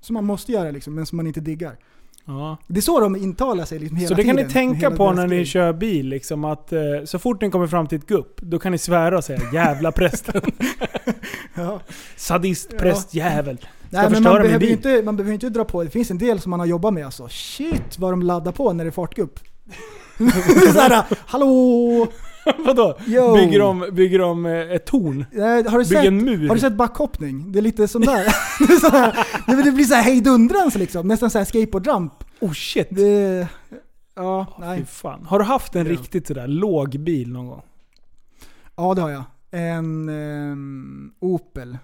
som 0.00 0.14
man 0.14 0.24
måste 0.24 0.52
göra 0.52 0.70
liksom, 0.70 0.94
men 0.94 1.06
som 1.06 1.16
man 1.16 1.26
inte 1.26 1.40
diggar. 1.40 1.76
Ja. 2.28 2.56
Det 2.66 2.78
är 2.78 2.82
så 2.82 3.00
de 3.00 3.16
intalar 3.16 3.64
sig 3.64 3.78
liksom 3.78 3.96
hela 3.96 4.08
Så 4.08 4.14
det 4.14 4.24
kan 4.24 4.36
tiden. 4.36 4.46
ni 4.46 4.52
tänka 4.52 4.90
på 4.90 5.12
när 5.12 5.26
ni 5.26 5.44
kör 5.44 5.72
bil, 5.72 6.08
liksom 6.08 6.44
att 6.44 6.72
eh, 6.72 6.78
så 7.04 7.18
fort 7.18 7.40
ni 7.40 7.50
kommer 7.50 7.66
fram 7.66 7.86
till 7.86 7.98
ett 7.98 8.06
gupp, 8.06 8.40
då 8.42 8.58
kan 8.58 8.72
ni 8.72 8.78
svära 8.78 9.16
och 9.18 9.24
säga 9.24 9.40
'Jävla 9.52 9.90
prästen' 9.90 10.52
Ja. 11.54 11.80
Sadist, 12.16 12.76
präst, 12.78 13.14
jävel. 13.14 13.58
Ska 13.58 13.68
Nej, 13.90 14.10
men 14.10 14.22
man 14.22 14.42
behöver, 14.42 14.70
inte, 14.70 15.02
man 15.04 15.16
behöver 15.16 15.34
inte 15.34 15.48
dra 15.48 15.64
på, 15.64 15.84
det 15.84 15.90
finns 15.90 16.10
en 16.10 16.18
del 16.18 16.40
som 16.40 16.50
man 16.50 16.60
har 16.60 16.66
jobbat 16.66 16.94
med 16.94 17.04
alltså. 17.04 17.28
Shit 17.30 17.98
vad 17.98 18.12
de 18.12 18.22
laddar 18.22 18.52
på 18.52 18.72
när 18.72 18.84
det 18.84 18.88
är 18.88 18.92
fartgupp. 18.92 19.40
Såhär, 20.72 21.04
hallå! 21.26 22.06
Vadå? 22.58 22.98
Yo. 23.06 23.34
Bygger 23.34 23.58
de, 23.58 23.88
bygger 23.92 24.18
de 24.18 24.46
eh, 24.46 24.52
ett 24.70 24.86
torn? 24.86 25.24
Eh, 25.32 25.40
Har 25.42 25.62
du, 25.62 25.62
Bygger 25.70 25.84
sett, 25.84 26.04
en 26.06 26.24
mur? 26.24 26.48
har 26.48 26.54
du 26.54 26.60
sett 26.60 26.72
backhoppning? 26.72 27.52
Det 27.52 27.58
är 27.58 27.62
lite 27.62 27.88
sån 27.88 28.02
där. 28.02 28.24
det, 28.66 28.72
är 28.74 28.78
så 28.80 28.88
här, 28.88 29.26
det, 29.46 29.62
det 29.62 29.72
blir 29.72 29.94
hejdundrans 29.94 30.74
liksom, 30.74 31.08
nästan 31.08 31.30
såhär 31.30 31.44
skateboardramp. 31.44 32.12
Oh 32.40 32.52
shit! 32.52 32.88
Det, 32.90 33.48
ja, 34.14 34.46
Fy 34.56 34.62
nej. 34.64 34.84
fan. 34.84 35.26
Har 35.26 35.38
du 35.38 35.44
haft 35.44 35.76
en 35.76 35.86
Ja. 35.86 35.92
riktigt 35.92 36.26
sådär 36.26 36.46
låg 36.46 36.88
bil 37.00 37.32
någon 37.32 37.46
gång? 37.46 37.62
Ja 38.76 38.94
det 38.94 39.00
har 39.02 39.10
jag. 39.10 39.24
En 39.50 40.08
ehm, 40.08 41.12
Opel. 41.20 41.78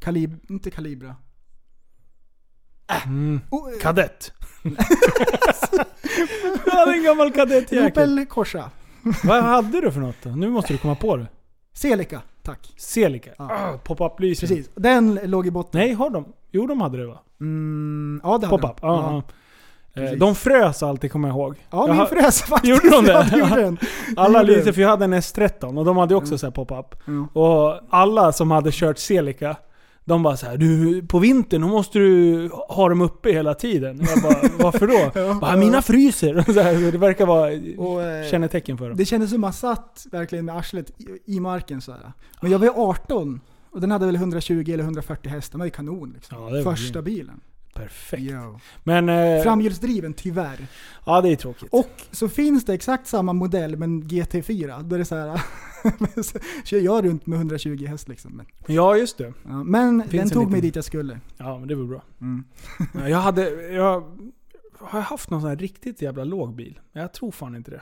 Kalib, 0.00 0.38
inte 0.48 0.70
Calibra. 0.70 1.14
Mm. 3.06 3.40
O, 3.50 3.68
Kadett. 3.82 4.32
du 6.64 6.70
hade 6.70 6.92
en 6.92 7.02
gammal 7.04 7.32
kadettjäkel. 7.32 7.86
Opel 7.86 8.26
Corsa. 8.26 8.70
Vad 9.24 9.42
hade 9.42 9.80
du 9.80 9.90
för 9.90 10.00
något 10.00 10.16
då? 10.22 10.30
Nu 10.30 10.48
måste 10.50 10.72
du 10.72 10.78
komma 10.78 10.94
på 10.94 11.16
det. 11.16 11.26
Celica, 11.72 12.22
tack. 12.42 12.72
Celica. 12.76 13.30
Ja. 13.38 13.44
Ah, 13.44 13.78
Pop-up-lysen. 13.84 14.48
Precis. 14.48 14.70
Den 14.74 15.18
låg 15.22 15.46
i 15.46 15.50
botten. 15.50 15.80
Nej, 15.80 15.92
har 15.92 16.10
de? 16.10 16.24
Jo, 16.52 16.66
de 16.66 16.80
hade 16.80 16.98
det 16.98 17.06
va? 17.06 17.18
Mm, 17.40 18.20
ja 18.24 18.38
det 18.38 18.46
hade 18.46 18.58
Pop-up. 18.62 18.80
den. 18.80 18.90
Ja. 18.90 18.96
Ja. 19.02 19.12
ja. 19.12 19.22
Eh, 20.02 20.04
Precis. 20.04 20.20
De 20.20 20.34
frös 20.34 20.82
alltid 20.82 21.12
kommer 21.12 21.28
jag 21.28 21.34
ihåg. 21.36 21.56
Ja, 21.70 21.78
Jag 21.78 21.88
min 21.88 21.96
har- 21.98 22.06
frös 22.06 22.42
faktiskt. 22.48 22.70
Gjorde 22.84 22.96
de 22.96 23.04
det? 23.04 23.28
Ja, 23.32 23.38
gjorde 23.38 23.62
den. 23.62 23.78
Alla 24.16 24.42
gjorde 24.42 24.64
den. 24.64 24.74
för 24.74 24.80
jag 24.82 24.88
hade 24.88 25.04
en 25.04 25.14
S13 25.14 25.78
och 25.78 25.84
de 25.84 25.96
hade 25.96 26.14
också 26.14 26.30
Mm. 26.32 26.38
så 26.38 26.50
pop-up. 26.50 26.94
Ja. 27.04 27.40
Och 27.40 27.80
alla 27.90 28.32
som 28.32 28.50
hade 28.50 28.70
kört 28.72 28.98
Celica, 28.98 29.56
de 30.08 30.22
bara 30.22 30.36
så 30.36 30.46
här, 30.46 30.56
du 30.56 31.02
på 31.06 31.18
vintern 31.18 31.60
då 31.60 31.68
måste 31.68 31.98
du 31.98 32.48
ha 32.68 32.88
dem 32.88 33.00
uppe 33.00 33.32
hela 33.32 33.54
tiden. 33.54 34.00
Jag 34.14 34.22
bara, 34.22 34.50
varför 34.64 34.86
då? 34.86 35.20
Ja. 35.20 35.34
Bara, 35.40 35.56
mina 35.56 35.82
fryser. 35.82 36.44
Så 36.52 36.60
här, 36.60 36.92
det 36.92 36.98
verkar 36.98 37.26
vara 37.26 37.50
Och, 37.78 38.02
eh, 38.02 38.30
kännetecken 38.30 38.78
för 38.78 38.88
dem. 38.88 38.96
Det 38.98 39.04
kändes 39.04 39.30
som 39.30 39.40
man 39.40 39.52
satt 39.52 40.06
verkligen 40.10 40.44
med 40.44 40.56
arslet 40.56 40.90
i, 40.90 41.36
i 41.36 41.40
marken 41.40 41.80
så 41.80 41.92
här. 41.92 42.12
Men 42.40 42.50
jag 42.50 42.58
var 42.58 42.66
ju 42.66 42.72
18 42.72 43.40
och 43.70 43.80
den 43.80 43.90
hade 43.90 44.06
väl 44.06 44.16
120 44.16 44.64
eller 44.72 44.84
140 44.84 45.30
hästar. 45.30 45.52
Den 45.52 45.58
var 45.58 45.66
ju 45.66 45.70
kanon 45.70 46.12
liksom. 46.14 46.54
Ja, 46.56 46.62
Första 46.62 47.02
bilen. 47.02 47.40
Perfekt. 47.76 48.22
Yo. 48.22 48.58
Men, 48.84 49.08
eh, 49.08 49.42
Framhjulsdriven 49.42 50.14
tyvärr. 50.14 50.66
ja 51.06 51.20
det 51.20 51.28
är 51.28 51.36
tråkigt. 51.36 51.68
Och 51.72 51.90
så 52.10 52.28
finns 52.28 52.64
det 52.64 52.74
exakt 52.74 53.06
samma 53.06 53.32
modell 53.32 53.76
men 53.76 54.02
GT4. 54.04 54.82
Då 54.82 54.94
är 54.94 54.98
det 54.98 55.04
så 55.04 55.16
här. 55.16 55.40
kör 56.64 56.78
jag 56.78 57.04
runt 57.04 57.26
med 57.26 57.36
120 57.36 57.86
häst 57.86 58.08
liksom. 58.08 58.32
Men, 58.36 58.46
Ja, 58.66 58.96
just 58.96 59.18
det. 59.18 59.32
ja, 59.48 59.64
men 59.64 59.98
den 59.98 60.20
en 60.20 60.28
tog 60.30 60.38
liten- 60.42 60.52
mig 60.52 60.60
dit 60.60 60.76
jag 60.76 60.84
skulle. 60.84 61.20
Ja, 61.36 61.58
men 61.58 61.68
det 61.68 61.74
var 61.74 61.84
bra. 61.84 62.02
Mm. 62.20 62.44
Ja, 62.94 63.08
Jag 63.08 63.18
hade, 63.18 63.50
jag 63.72 64.18
har 64.78 65.00
haft 65.00 65.30
någon 65.30 65.40
sån 65.40 65.50
här 65.50 65.56
riktigt 65.56 66.02
jävla 66.02 66.24
låg 66.24 66.54
bil. 66.54 66.80
Jag 66.92 67.12
tror 67.12 67.30
fan 67.30 67.56
inte 67.56 67.70
det. 67.70 67.80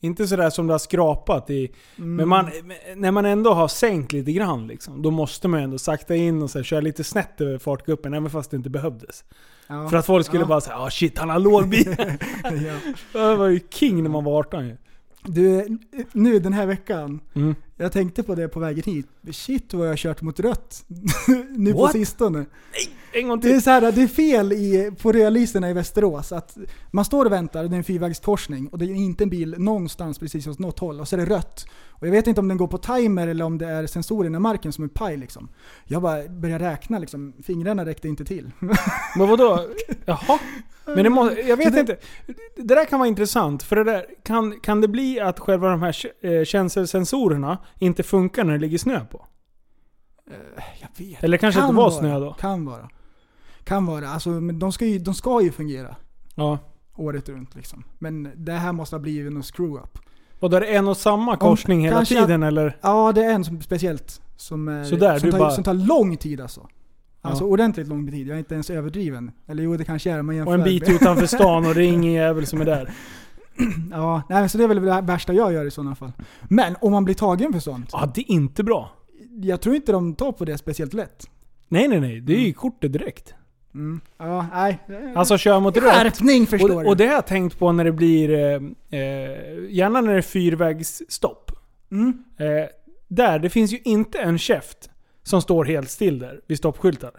Inte 0.00 0.26
sådär 0.28 0.50
som 0.50 0.66
det 0.66 0.74
har 0.74 0.78
skrapat 0.78 1.50
i... 1.50 1.72
Mm. 1.98 2.16
Men 2.16 2.28
man, 2.28 2.50
när 2.96 3.10
man 3.10 3.24
ändå 3.26 3.52
har 3.54 3.68
sänkt 3.68 4.12
lite 4.12 4.32
grann 4.32 4.66
liksom, 4.66 5.02
då 5.02 5.10
måste 5.10 5.48
man 5.48 5.60
ändå 5.60 5.78
sakta 5.78 6.14
in 6.16 6.42
och 6.42 6.50
så 6.50 6.58
här, 6.58 6.64
köra 6.64 6.80
lite 6.80 7.04
snett 7.04 7.40
över 7.40 7.58
fartguppen, 7.58 8.14
även 8.14 8.30
fast 8.30 8.50
det 8.50 8.56
inte 8.56 8.70
behövdes. 8.70 9.24
ja. 9.66 9.88
För 9.88 9.96
att 9.96 10.06
folk 10.06 10.26
skulle 10.26 10.42
Ja. 10.42 10.46
bara 10.48 10.60
säga 10.60 10.76
ah 10.76 10.90
shit, 10.90 11.18
han 11.18 11.30
har 11.30 11.38
låg 11.38 11.68
bil. 11.68 11.96
ja. 12.44 12.92
Jag 13.20 13.36
var 13.36 13.46
ju 13.48 13.60
king 13.70 14.02
när 14.02 14.10
man 14.10 14.24
var 14.24 14.38
18 14.38 14.66
ju. 14.66 14.76
Du, 15.24 15.78
nu 16.12 16.38
den 16.38 16.52
här 16.52 16.66
veckan, 16.66 17.20
Mm. 17.34 17.54
Jag 17.82 17.92
tänkte 17.92 18.22
på 18.22 18.34
det 18.34 18.48
på 18.48 18.60
vägen 18.60 18.82
hit. 18.86 19.06
Shit 19.32 19.74
vad 19.74 19.86
jag 19.86 19.92
har 19.92 19.96
kört 19.96 20.22
mot 20.22 20.40
rött. 20.40 20.84
nu 21.56 21.72
på 21.72 21.78
What? 21.78 21.92
sistone. 21.92 22.44
En 23.12 23.28
gång 23.28 23.40
Det 23.40 23.48
är, 23.48 23.52
till. 23.52 23.62
så 23.62 23.70
här, 23.70 23.92
det 23.92 24.02
är 24.02 24.06
fel 24.06 24.52
i, 24.52 24.92
på 25.02 25.12
rödlyserna 25.12 25.70
i 25.70 25.72
Västerås. 25.72 26.32
Att 26.32 26.56
man 26.90 27.04
står 27.04 27.24
och 27.24 27.32
väntar, 27.32 27.64
det 27.64 27.74
är 27.74 27.78
en 27.78 27.84
fyrvägskorsning 27.84 28.68
och 28.68 28.78
det 28.78 28.84
är 28.84 28.94
inte 28.94 29.24
en 29.24 29.30
bil 29.30 29.54
någonstans 29.58 30.18
precis 30.18 30.46
åt 30.46 30.58
något 30.58 30.78
håll 30.78 31.00
och 31.00 31.08
så 31.08 31.16
är 31.16 31.20
det 31.26 31.34
rött. 31.34 31.66
Och 32.00 32.06
jag 32.06 32.12
vet 32.12 32.26
inte 32.26 32.40
om 32.40 32.48
den 32.48 32.56
går 32.56 32.66
på 32.66 32.78
timer 32.78 33.26
eller 33.28 33.44
om 33.44 33.58
det 33.58 33.66
är 33.66 33.86
sensorerna 33.86 34.36
i 34.36 34.40
marken 34.40 34.72
som 34.72 34.84
är 34.84 34.88
paj 34.88 35.16
liksom. 35.16 35.48
Jag 35.84 36.02
bara 36.02 36.28
börjar 36.28 36.58
räkna 36.58 36.98
liksom, 36.98 37.32
fingrarna 37.42 37.84
räckte 37.84 38.08
inte 38.08 38.24
till. 38.24 38.50
Men 39.16 39.28
vadå? 39.28 39.66
Jaha? 40.04 40.38
Men 40.86 41.04
det 41.04 41.10
måste, 41.10 41.40
jag 41.40 41.56
vet 41.56 41.72
det- 41.74 41.80
inte. 41.80 41.96
Det 42.56 42.74
där 42.74 42.84
kan 42.84 42.98
vara 42.98 43.08
intressant. 43.08 43.62
För 43.62 43.76
det 43.76 43.84
där, 43.84 44.06
kan, 44.22 44.60
kan 44.60 44.80
det 44.80 44.88
bli 44.88 45.20
att 45.20 45.40
själva 45.40 45.68
de 45.68 45.82
här 45.82 45.96
eh, 46.20 46.44
känselsensorerna 46.44 47.58
inte 47.78 48.02
funkar 48.02 48.44
när 48.44 48.52
det 48.52 48.58
ligger 48.58 48.78
snö 48.78 49.04
på? 49.04 49.26
Jag 50.80 50.88
vet. 51.06 51.24
Eller 51.24 51.36
kanske 51.38 51.60
Kan 51.60 51.68
inte 51.68 51.76
var 51.76 51.90
vara. 51.90 52.00
snö 52.00 52.18
då? 52.20 52.32
Kan 52.32 52.64
vara. 52.64 52.88
Kan 53.64 53.86
vara. 53.86 54.08
Alltså, 54.08 54.28
men 54.30 54.58
de 54.58 54.72
ska, 54.72 54.84
ju, 54.86 54.98
de 54.98 55.14
ska 55.14 55.40
ju 55.42 55.52
fungera 55.52 55.96
Ja. 56.34 56.58
året 56.96 57.28
runt 57.28 57.54
liksom. 57.54 57.84
Men 57.98 58.30
det 58.36 58.52
här 58.52 58.72
måste 58.72 58.96
ha 58.96 59.00
blivit 59.00 59.32
någon 59.32 59.42
screw-up. 59.42 59.98
Och 60.40 60.50
då 60.50 60.56
är 60.56 60.60
det 60.60 60.66
en 60.66 60.88
och 60.88 60.96
samma 60.96 61.36
korsning 61.36 61.80
hela 61.84 61.96
kanske 61.96 62.14
tiden 62.20 62.42
eller? 62.42 62.76
Ja, 62.80 63.12
det 63.12 63.24
är 63.24 63.32
en 63.32 63.44
som 63.44 63.60
speciellt. 63.60 64.20
Som, 64.36 64.68
är, 64.68 64.84
Sådär, 64.84 65.18
som, 65.18 65.30
tar, 65.30 65.38
bara- 65.38 65.50
som 65.50 65.64
tar 65.64 65.74
lång 65.74 66.16
tid 66.16 66.40
alltså. 66.40 66.68
Alltså 67.22 67.44
Ja. 67.44 67.48
ordentligt 67.48 67.88
lång 67.88 68.10
tid. 68.10 68.26
Jag 68.28 68.34
är 68.34 68.38
inte 68.38 68.54
ens 68.54 68.70
överdriven. 68.70 69.30
Eller 69.48 69.62
jo, 69.62 69.76
det 69.76 69.84
kanske 69.84 70.10
är 70.10 70.20
om 70.20 70.26
man 70.26 70.36
jämför. 70.36 70.50
Och 70.52 70.58
en 70.58 70.64
bit 70.64 70.88
utanför 70.88 71.26
stan 71.36 71.66
och 71.66 71.74
det 71.74 71.84
är 71.84 71.88
ingen 71.88 72.12
jävel 72.12 72.46
som 72.46 72.60
är 72.60 72.64
där. 72.64 72.90
Ja, 73.90 74.22
nej, 74.28 74.48
så 74.48 74.58
det 74.58 74.64
är 74.64 74.68
väl 74.68 74.82
det 74.82 75.00
värsta 75.00 75.32
jag 75.32 75.52
gör 75.52 75.64
i 75.64 75.70
sådana 75.70 75.94
fall. 75.94 76.12
Men 76.42 76.76
om 76.80 76.92
man 76.92 77.04
blir 77.04 77.14
tagen 77.14 77.52
för 77.52 77.60
sånt. 77.60 77.88
Ja, 77.92 78.10
det 78.14 78.20
är 78.20 78.30
inte 78.30 78.62
bra. 78.64 78.90
Jag 79.42 79.60
tror 79.60 79.74
inte 79.74 79.92
de 79.92 80.14
tar 80.14 80.32
på 80.32 80.44
det 80.44 80.58
speciellt 80.58 80.94
lätt. 80.94 81.26
Nej, 81.68 81.88
nej, 81.88 82.00
nej. 82.00 82.20
Det 82.20 82.32
är 82.36 82.40
ju 82.40 82.52
kortet 82.52 82.92
direkt. 82.92 83.34
Mm. 83.74 84.00
Ja, 84.18 84.46
nej. 84.52 84.78
Alltså 85.16 85.38
kör 85.38 85.60
mot 85.60 85.76
rött. 85.76 85.84
Skärpning 85.94 86.46
förstår 86.46 86.74
Och, 86.76 86.82
du. 86.82 86.88
och 86.88 86.96
det 86.96 87.06
har 87.06 87.14
jag 87.14 87.26
tänkt 87.26 87.58
på 87.58 87.72
när 87.72 87.84
det 87.84 87.92
blir, 87.92 88.30
eh, 88.30 89.00
eh, 89.00 89.38
gärna 89.68 90.00
när 90.00 90.12
det 90.12 90.18
är 90.18 90.22
fyrvägsstopp. 90.22 91.50
Mm. 91.90 92.24
Eh, 92.38 92.46
där, 93.08 93.38
det 93.38 93.50
finns 93.50 93.72
ju 93.72 93.78
inte 93.84 94.18
en 94.18 94.38
käft 94.38 94.90
som 95.22 95.42
står 95.42 95.64
helt 95.64 95.90
still 95.90 96.18
där 96.18 96.40
vid 96.46 96.58
stoppskyltar. 96.58 97.10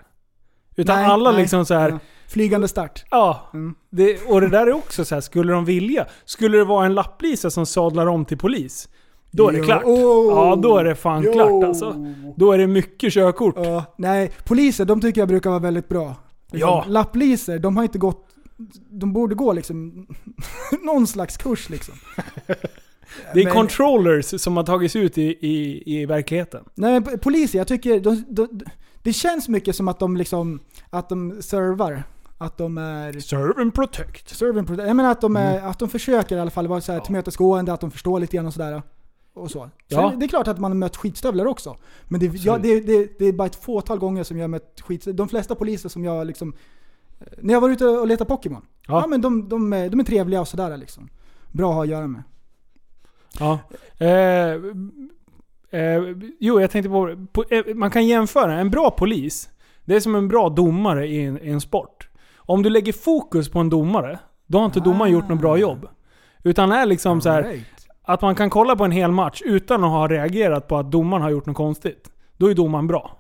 Utan 0.76 0.96
Nej, 0.96 1.06
alla 1.06 1.32
nej. 1.32 1.42
liksom 1.42 1.66
så 1.66 1.74
här. 1.74 1.90
Ja. 1.90 2.00
Flygande 2.28 2.68
start. 2.68 3.06
Ja, 3.12 3.50
Mm. 3.54 3.76
det, 3.90 4.22
och 4.28 4.42
det 4.42 4.48
där 4.50 4.68
är 4.68 4.74
också 4.74 5.06
så 5.06 5.16
här, 5.16 5.22
skulle 5.22 5.54
de 5.54 5.66
vilja? 5.66 6.06
Skulle 6.26 6.58
det 6.58 6.64
vara 6.64 6.86
en 6.86 6.94
lapplisa 6.94 7.50
som 7.50 7.66
sadlar 7.66 8.08
om 8.08 8.26
till 8.26 8.38
polis? 8.38 8.90
Då 9.32 9.50
är 9.50 9.54
det 9.54 9.60
klart. 9.60 9.84
Oh. 9.84 10.34
Ja, 10.36 10.56
då 10.56 10.78
är 10.78 10.84
det 10.84 10.96
fan 10.96 11.24
Jo. 11.26 11.34
klart 11.34 11.64
alltså. 11.64 11.96
Då 12.36 12.52
är 12.52 12.58
det 12.58 12.68
mycket 12.68 13.14
körkort. 13.14 13.56
Ja, 13.58 13.84
nej, 13.98 14.32
poliser 14.46 14.86
de 14.86 15.02
tycker 15.02 15.22
jag 15.22 15.28
brukar 15.28 15.50
vara 15.50 15.60
väldigt 15.60 15.90
bra. 15.90 16.16
Liksom, 16.52 16.70
Ja. 16.70 16.86
Lappliser, 16.88 17.60
de 17.60 17.78
har 17.78 17.84
inte 17.84 17.98
gått... 17.98 18.28
De 18.90 19.14
borde 19.14 19.36
gå 19.36 19.54
liksom 19.54 20.08
någon 20.86 21.08
slags 21.08 21.38
kurs 21.38 21.70
liksom. 21.70 21.96
Det 23.34 23.40
är 23.42 23.44
Men- 23.46 23.54
controllers 23.54 24.42
som 24.42 24.58
har 24.58 24.64
tagits 24.64 24.96
ut 24.96 25.18
i, 25.18 25.22
i, 25.48 25.84
i 26.02 26.06
verkligheten. 26.06 26.64
Nej 26.76 27.00
men 27.00 27.20
poliser, 27.20 27.58
jag 27.58 27.68
tycker... 27.68 28.00
De, 28.00 28.24
de, 28.30 28.62
det 29.04 29.14
känns 29.14 29.48
mycket 29.50 29.76
som 29.76 29.88
att 29.88 30.00
de 30.00 30.18
liksom... 30.18 30.60
Att 30.90 31.10
de 31.10 31.42
servar. 31.42 32.04
Att 32.38 32.58
de 32.58 32.78
är... 32.78 33.20
Serve 33.20 33.62
and 33.62 33.74
protect. 33.74 34.30
Serve 34.38 34.60
and 34.60 34.68
protect. 34.68 34.88
Jag 34.88 34.96
menar 34.96 35.12
att 35.12 35.22
de, 35.22 35.36
är, 35.36 35.58
Mm. 35.58 35.70
att 35.70 35.80
de 35.80 35.90
försöker 35.90 36.38
i 36.38 36.40
alla 36.40 36.52
fall 36.52 36.68
vara 36.68 36.82
så 36.82 36.92
här 36.92 37.00
Ja. 37.00 37.06
tillmötesgående, 37.06 37.74
att 37.74 37.82
de 37.82 37.92
förstår 37.92 38.20
lite 38.20 38.36
grann 38.38 38.46
och 38.46 38.54
sådär. 38.54 38.82
Och 39.34 39.52
så. 39.52 39.60
Sen, 39.60 39.72
Ja. 39.88 40.14
Det 40.18 40.26
är 40.26 40.28
klart 40.28 40.48
att 40.48 40.60
man 40.60 40.72
har 40.72 40.78
mött 40.78 40.98
skitstövlar 40.98 41.46
också. 41.46 41.76
Men 42.08 42.20
det, 42.20 42.26
ja, 42.26 42.58
det, 42.58 42.80
det, 42.80 43.20
det 43.20 43.26
är 43.26 43.34
bara 43.34 43.46
ett 43.46 43.64
fåtal 43.64 44.00
gånger 44.00 44.24
som 44.24 44.38
jag 44.38 44.44
har 44.44 44.48
mött 44.48 44.82
skitstövlar. 44.82 45.18
De 45.18 45.30
flesta 45.30 45.56
poliser 45.56 45.90
som 45.90 46.04
jag 46.04 46.28
liksom... 46.28 46.54
eh, 47.20 47.26
När 47.42 47.54
jag 47.54 47.62
var 47.62 47.70
ute 47.70 47.86
och 47.86 48.08
letade 48.08 48.28
Pokémon. 48.28 48.66
Ja. 48.88 49.02
Ja. 49.02 49.08
men 49.08 49.22
de, 49.22 49.50
de, 49.50 49.74
är, 49.74 49.90
de 49.90 50.00
är 50.00 50.04
trevliga 50.04 50.42
och 50.42 50.48
sådär 50.48 50.78
liksom. 50.78 51.10
Bra 51.52 51.70
att 51.70 51.76
ha 51.76 51.84
att 51.84 51.90
göra 51.90 52.08
med. 52.08 52.24
Ja. 53.40 53.60
Eh, 53.98 54.54
eh, 55.82 56.02
jo, 56.40 56.62
jag 56.62 56.72
tänkte 56.72 56.90
på, 56.90 57.26
på 57.32 57.44
eh, 57.50 57.76
Man 57.76 57.92
kan 57.92 58.08
jämföra. 58.08 58.60
En 58.60 58.70
bra 58.70 58.92
polis, 58.92 59.50
det 59.86 59.96
är 59.96 60.00
som 60.00 60.16
en 60.16 60.28
bra 60.28 60.50
domare 60.50 61.08
i 61.08 61.26
en, 61.26 61.42
i 61.44 61.50
en 61.50 61.62
sport. 61.62 62.10
Om 62.36 62.64
du 62.64 62.70
lägger 62.70 62.94
fokus 62.94 63.50
på 63.50 63.60
en 63.60 63.70
domare, 63.70 64.20
då 64.48 64.58
har 64.58 64.66
inte 64.66 64.80
domaren 64.80 65.12
gjort 65.12 65.30
något 65.30 65.40
bra 65.40 65.58
jobb. 65.58 65.88
Utan 66.44 66.72
är 66.72 66.86
liksom 66.86 67.22
så 67.22 67.30
här. 67.30 67.60
Att 68.04 68.22
man 68.22 68.36
kan 68.36 68.50
kolla 68.50 68.76
på 68.76 68.86
en 68.86 68.92
hel 68.92 69.12
match 69.12 69.42
utan 69.46 69.84
att 69.84 69.90
ha 69.90 70.08
reagerat 70.08 70.68
på 70.68 70.78
att 70.78 70.92
domaren 70.92 71.24
har 71.24 71.30
gjort 71.30 71.46
något 71.46 71.58
konstigt. 71.58 72.12
Då 72.38 72.52
är 72.52 72.56
domaren 72.56 72.88
bra. 72.88 73.18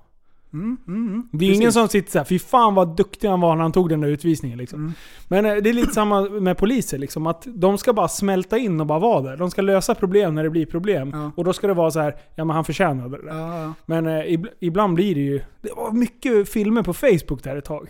Mm, 0.53 0.77
mm, 0.87 1.07
mm. 1.07 1.29
Det 1.31 1.45
är 1.45 1.53
ingen 1.53 1.71
som 1.71 1.87
sitter 1.87 2.11
såhär, 2.11 2.25
fy 2.25 2.39
fan 2.39 2.75
vad 2.75 2.95
duktig 2.97 3.27
han 3.27 3.41
var 3.41 3.55
när 3.55 3.61
han 3.61 3.71
tog 3.71 3.89
den 3.89 4.01
där 4.01 4.07
utvisningen 4.07 4.57
liksom. 4.57 4.79
Mm. 4.79 4.93
Men 5.27 5.45
eh, 5.45 5.55
det 5.55 5.69
är 5.69 5.73
lite 5.73 5.93
samma 5.93 6.21
med 6.21 6.57
poliser 6.57 6.97
liksom, 6.97 7.27
att 7.27 7.47
de 7.47 7.77
ska 7.77 7.93
bara 7.93 8.07
smälta 8.07 8.57
in 8.57 8.79
och 8.79 8.85
bara 8.87 8.99
vara 8.99 9.21
där. 9.21 9.37
De 9.37 9.51
ska 9.51 9.61
lösa 9.61 9.95
problem 9.95 10.35
när 10.35 10.43
det 10.43 10.49
blir 10.49 10.65
problem. 10.65 11.11
Ja. 11.13 11.31
Och 11.37 11.43
då 11.43 11.53
ska 11.53 11.67
det 11.67 11.73
vara 11.73 11.91
så 11.91 11.99
här, 11.99 12.15
ja 12.35 12.45
men 12.45 12.55
han 12.55 12.65
förtjänade 12.65 13.17
det. 13.17 13.25
där. 13.25 13.37
Ja, 13.37 13.61
ja. 13.63 13.73
Men 13.85 14.07
eh, 14.07 14.11
ib- 14.11 14.47
ibland 14.59 14.93
blir 14.95 15.15
det 15.15 15.21
ju... 15.21 15.41
Det 15.61 15.69
var 15.77 15.91
mycket 15.91 16.49
filmer 16.49 16.83
på 16.83 16.93
Facebook 16.93 17.43
där 17.43 17.55
ett 17.55 17.65
tag. 17.65 17.89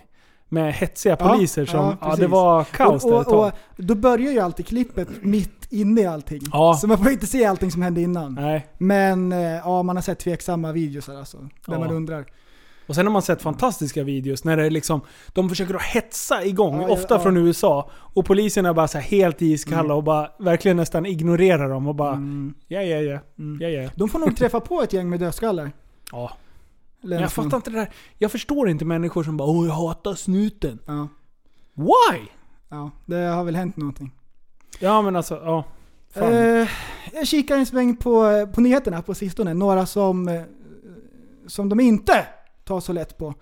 Med 0.54 0.74
hetsiga 0.74 1.18
Ja, 1.20 1.30
poliser 1.30 1.66
som... 1.66 1.80
ja, 1.80 1.98
Ja, 2.02 2.16
det 2.16 2.28
var 2.28 2.64
kaos 2.64 3.04
där 3.04 3.10
ett 3.10 3.14
och, 3.14 3.20
och, 3.20 3.26
tag. 3.28 3.46
och 3.78 3.84
då 3.84 3.96
börjar 3.96 4.32
ju 4.32 4.40
alltid 4.40 4.68
klippet 4.68 5.08
mitt 5.22 5.68
inne 5.70 6.02
i 6.02 6.06
allting. 6.06 6.42
Ja. 6.52 6.78
Så 6.82 6.88
man 6.88 6.98
får 6.98 7.12
inte 7.12 7.28
se 7.28 7.46
allting 7.46 7.72
som 7.72 7.82
hände 7.82 8.02
innan. 8.02 8.34
Nej. 8.34 8.68
Men 8.78 9.32
eh, 9.32 9.40
ja, 9.40 9.84
man 9.84 9.96
har 9.98 10.04
sett 10.04 10.20
tveksamma 10.20 10.72
videos 10.72 11.08
här 11.08 11.16
alltså. 11.16 11.38
Där 11.66 11.80
man 11.80 11.92
undrar. 11.92 12.26
Och 12.88 12.96
sen 12.96 13.06
har 13.06 13.14
man 13.14 13.22
sett 13.22 13.42
fantastiska 13.42 14.04
videos 14.04 14.44
när 14.44 14.58
det 14.58 14.66
är 14.66 14.70
liksom... 14.70 15.02
De 15.34 15.50
försöker 15.50 15.74
att 15.76 15.82
hetsa 15.82 16.44
igång, 16.46 16.82
Ja, 16.82 16.90
ofta 16.90 17.16
ja. 17.16 17.20
från 17.20 17.38
USA. 17.38 17.90
Och 17.94 18.26
poliserna 18.26 18.70
är 18.70 18.74
bara 18.74 18.88
så 18.88 18.98
helt 18.98 19.42
iskalla 19.42 19.94
och 19.94 20.04
bara 20.04 20.30
verkligen 20.40 20.78
nästan 20.78 21.06
ignorerar 21.06 21.70
dem 21.70 21.88
och 21.88 21.96
bara... 21.96 22.14
Mm. 22.14 22.54
Ja, 22.68 22.82
ja, 22.82 22.98
ja. 22.98 23.20
Mm. 23.40 23.62
ja, 23.62 23.70
ja. 23.70 23.90
De 23.96 24.10
får 24.10 24.20
nog 24.20 24.38
träffa 24.38 24.60
på 24.60 24.82
ett 24.82 24.94
gäng 24.94 25.10
med 25.10 25.20
dödskallar. 25.20 25.72
ja. 26.12 26.32
Men 27.02 27.20
jag 27.20 27.32
sån- 27.32 27.44
fattar 27.44 27.58
inte 27.58 27.70
det 27.72 27.78
där. 27.78 27.90
Jag 28.18 28.32
förstår 28.32 28.70
inte 28.70 28.86
människor 28.86 29.24
som 29.24 29.38
bara 29.38 29.50
åh 29.50 29.68
jag 29.68 29.74
hatar 29.74 30.16
snuten. 30.16 30.80
Ja, 30.86 31.08
Why? 31.74 32.20
ja, 32.70 32.92
det 33.06 33.16
har 33.16 33.44
väl 33.44 33.56
hänt 33.56 33.78
någonting. 33.78 34.12
Ja 34.80 35.02
men 35.02 35.16
alltså, 35.16 35.42
ja. 35.46 35.64
Fan. 36.14 36.34
Eh, 36.34 36.68
jag 37.14 37.28
kikar 37.28 37.58
en 37.58 37.66
sväng 37.66 37.96
på, 37.96 38.48
på 38.54 38.62
nyheterna 38.62 39.02
på 39.02 39.14
sistone. 39.16 39.54
Några 39.54 39.86
som, 39.86 40.28
eh, 40.28 40.42
som 41.48 41.70
de 41.70 41.80
inte 41.80 42.28
tar 42.64 42.80
så 42.80 42.94
lätt 42.94 43.18
på. 43.18 43.34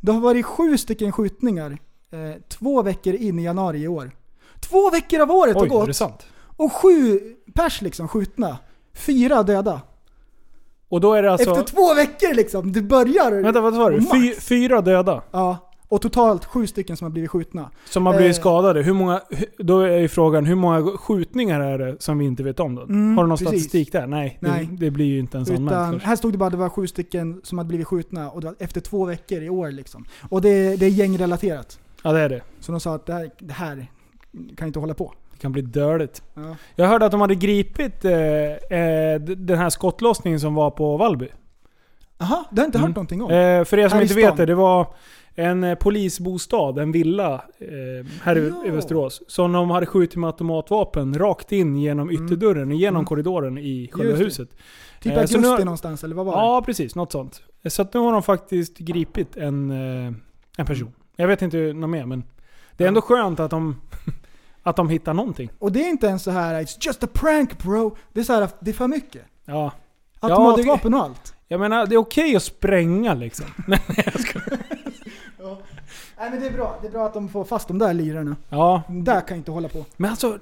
Det 0.00 0.12
har 0.12 0.20
varit 0.20 0.46
sju 0.46 0.78
stycken 0.78 1.12
skjutningar 1.12 1.78
eh, 2.10 2.40
två 2.48 2.82
veckor 2.82 3.14
in 3.14 3.38
i 3.38 3.44
januari 3.44 3.78
i 3.78 3.88
år. 3.88 4.10
Två 4.60 4.90
veckor 4.90 5.20
av 5.20 5.30
året 5.30 5.54
har 5.54 5.62
Oj, 5.62 5.66
är 5.66 5.86
det 5.86 5.98
gått! 5.98 6.26
Och 6.56 6.72
sju 6.72 7.20
pers 7.54 7.82
liksom 7.82 8.08
skjutna. 8.08 8.58
Fyra 8.94 9.42
döda. 9.42 9.80
Och 10.94 11.00
då 11.00 11.12
är 11.12 11.22
det 11.22 11.32
alltså... 11.32 11.50
Efter 11.50 11.62
två 11.62 11.94
veckor 11.94 12.34
liksom! 12.34 12.72
Det 12.72 12.82
börjar... 12.82 13.42
Vänta, 13.42 13.60
vad 13.60 13.74
sa 13.74 13.90
du? 13.90 14.00
Fy, 14.00 14.34
fyra 14.40 14.80
döda 14.80 15.22
Ja. 15.30 15.56
Och 15.88 16.02
totalt 16.02 16.44
sju 16.44 16.66
stycken 16.66 16.96
som 16.96 17.04
har 17.04 17.10
blivit 17.10 17.30
skjutna. 17.30 17.70
som 17.90 18.06
har 18.06 18.16
blivit 18.16 18.36
Eh. 18.36 18.40
skadade. 18.40 18.82
Hur 18.82 18.92
många, 18.92 19.20
då 19.58 19.80
är 19.80 19.98
ju 19.98 20.08
frågan, 20.08 20.44
hur 20.44 20.54
många 20.54 20.82
skjutningar 20.96 21.60
är 21.60 21.78
det 21.78 21.96
som 22.02 22.18
vi 22.18 22.24
inte 22.24 22.42
vet 22.42 22.60
om 22.60 22.74
då? 22.74 22.82
Mm, 22.82 23.16
har 23.16 23.24
du 23.24 23.28
någon 23.28 23.38
precis. 23.38 23.48
statistik 23.48 23.92
där? 23.92 24.06
Nej, 24.06 24.38
Nej. 24.40 24.68
Det, 24.70 24.76
det 24.84 24.90
blir 24.90 25.06
ju 25.06 25.18
inte 25.18 25.36
ens 25.36 25.50
anmält 25.50 25.70
Utan, 25.72 25.92
först. 25.92 26.06
här 26.06 26.16
stod 26.16 26.32
det 26.32 26.38
bara 26.38 26.46
att 26.46 26.52
det 26.52 26.58
var 26.58 26.68
sju 26.68 26.86
stycken 26.86 27.40
som 27.44 27.58
hade 27.58 27.68
blivit 27.68 27.86
skjutna 27.86 28.30
och 28.30 28.40
det 28.40 28.46
var 28.46 28.56
efter 28.58 28.80
två 28.80 29.04
veckor 29.04 29.42
i 29.42 29.48
år 29.50 29.70
liksom. 29.70 30.04
Och 30.30 30.40
det, 30.42 30.76
det 30.76 30.86
är 30.86 30.90
gängrelaterat. 30.90 31.78
Ja 32.02 32.12
det 32.12 32.20
är 32.20 32.28
det. 32.28 32.42
Så 32.60 32.72
de 32.72 32.80
sa 32.80 32.94
att 32.94 33.06
det 33.06 33.12
här, 33.12 33.30
det 33.38 33.52
här 33.52 33.86
kan 34.56 34.66
inte 34.66 34.78
hålla 34.78 34.94
på. 34.94 35.12
Det 35.34 35.40
kan 35.40 35.52
bli 35.52 35.62
dödligt. 35.62 36.22
Ja. 36.34 36.56
Jag 36.76 36.86
hörde 36.88 37.04
att 37.06 37.12
de 37.12 37.20
hade 37.20 37.34
gripit 37.34 38.04
eh, 38.04 38.12
eh, 38.12 39.20
den 39.20 39.58
här 39.58 39.70
skottlossningen 39.70 40.40
som 40.40 40.54
var 40.54 40.70
på 40.70 40.96
Vallby. 40.96 41.28
Aha, 42.18 42.44
det 42.50 42.60
har 42.60 42.64
jag 42.64 42.68
inte 42.68 42.78
Mm. 42.78 42.88
hört 42.88 42.96
någonting 42.96 43.22
om. 43.22 43.30
Eh, 43.30 43.64
för 43.64 43.78
er 43.78 43.88
som 43.88 43.96
Här 43.96 44.02
inte 44.02 44.14
vet 44.14 44.36
det, 44.36 44.46
det 44.46 44.54
var 44.54 44.86
en 45.34 45.64
eh, 45.64 45.74
polisbostad, 45.74 46.78
en 46.82 46.92
villa 46.92 47.34
eh, 47.58 48.06
här 48.22 48.38
i, 48.38 48.48
Ja. 48.48 48.66
i 48.66 48.70
Västerås. 48.70 49.22
Som 49.28 49.52
de 49.52 49.70
hade 49.70 49.86
skjutit 49.86 50.16
med 50.16 50.26
automatvapen 50.28 51.18
rakt 51.18 51.52
in 51.52 51.76
genom 51.76 52.08
Mm. 52.10 52.24
ytterdörren, 52.26 52.70
genom 52.70 52.96
Mm. 52.96 53.04
korridoren 53.06 53.58
i 53.58 53.88
själva 53.92 54.16
huset. 54.16 54.48
typ 55.00 55.12
eh, 55.12 55.12
nu 55.12 55.20
augusti 55.20 55.38
har- 55.48 55.58
någonstans, 55.58 56.04
eller 56.04 56.14
vad 56.16 56.26
var 56.26 56.32
det? 56.32 56.38
Ja, 56.38 56.62
precis. 56.66 56.94
Något 56.94 57.12
sånt. 57.12 57.42
Så 57.68 57.82
att 57.82 57.94
nu 57.94 58.00
har 58.00 58.12
de 58.12 58.22
faktiskt 58.22 58.78
gripit 58.78 59.36
en, 59.36 59.70
eh, 59.70 60.12
en 60.58 60.66
person. 60.66 60.92
Jag 61.16 61.28
vet 61.28 61.42
inte 61.42 61.56
något 61.72 61.90
mer, 61.90 62.06
men 62.06 62.24
det 62.76 62.84
är 62.84 62.88
ändå 62.88 63.00
skönt 63.00 63.40
att 63.40 63.50
de, 63.50 63.80
Att 64.66 64.76
de 64.76 64.88
hittar 64.88 65.14
någonting. 65.14 65.50
Och 65.58 65.72
det 65.72 65.84
är 65.84 65.88
inte 65.88 66.06
ens 66.06 66.22
så 66.22 66.30
här 66.30 66.62
“It's 66.62 66.76
just 66.80 67.04
a 67.04 67.08
prank 67.12 67.58
bro”. 67.62 67.96
Det 68.12 68.20
är 68.20 68.24
så 68.24 68.32
här, 68.32 68.48
det 68.60 68.70
är 68.70 68.74
för 68.74 68.88
mycket. 68.88 69.22
Ja. 69.44 69.72
Automatvapen 70.20 70.94
och 70.94 71.00
allt. 71.00 71.34
Jag 71.48 71.60
menar, 71.60 71.86
det 71.86 71.94
är 71.94 71.98
okej 71.98 72.36
att 72.36 72.42
spränga 72.42 73.14
liksom. 73.14 73.46
Nej, 73.66 73.80
jag 73.96 74.20
skojar. 74.20 74.58
Nej 76.18 76.30
men 76.30 76.40
det 76.40 76.46
är 76.46 76.52
bra. 76.52 76.78
Det 76.82 76.86
är 76.86 76.92
bra 76.92 77.06
att 77.06 77.14
de 77.14 77.28
får 77.28 77.44
fast 77.44 77.68
de 77.68 77.78
där 77.78 77.94
lirarna. 77.94 78.36
Ja, 78.48 78.82
De 78.86 79.04
där 79.04 79.20
kan 79.20 79.36
inte 79.36 79.50
hålla 79.50 79.68
på. 79.68 79.84
men 79.96 80.10
alltså... 80.10 80.38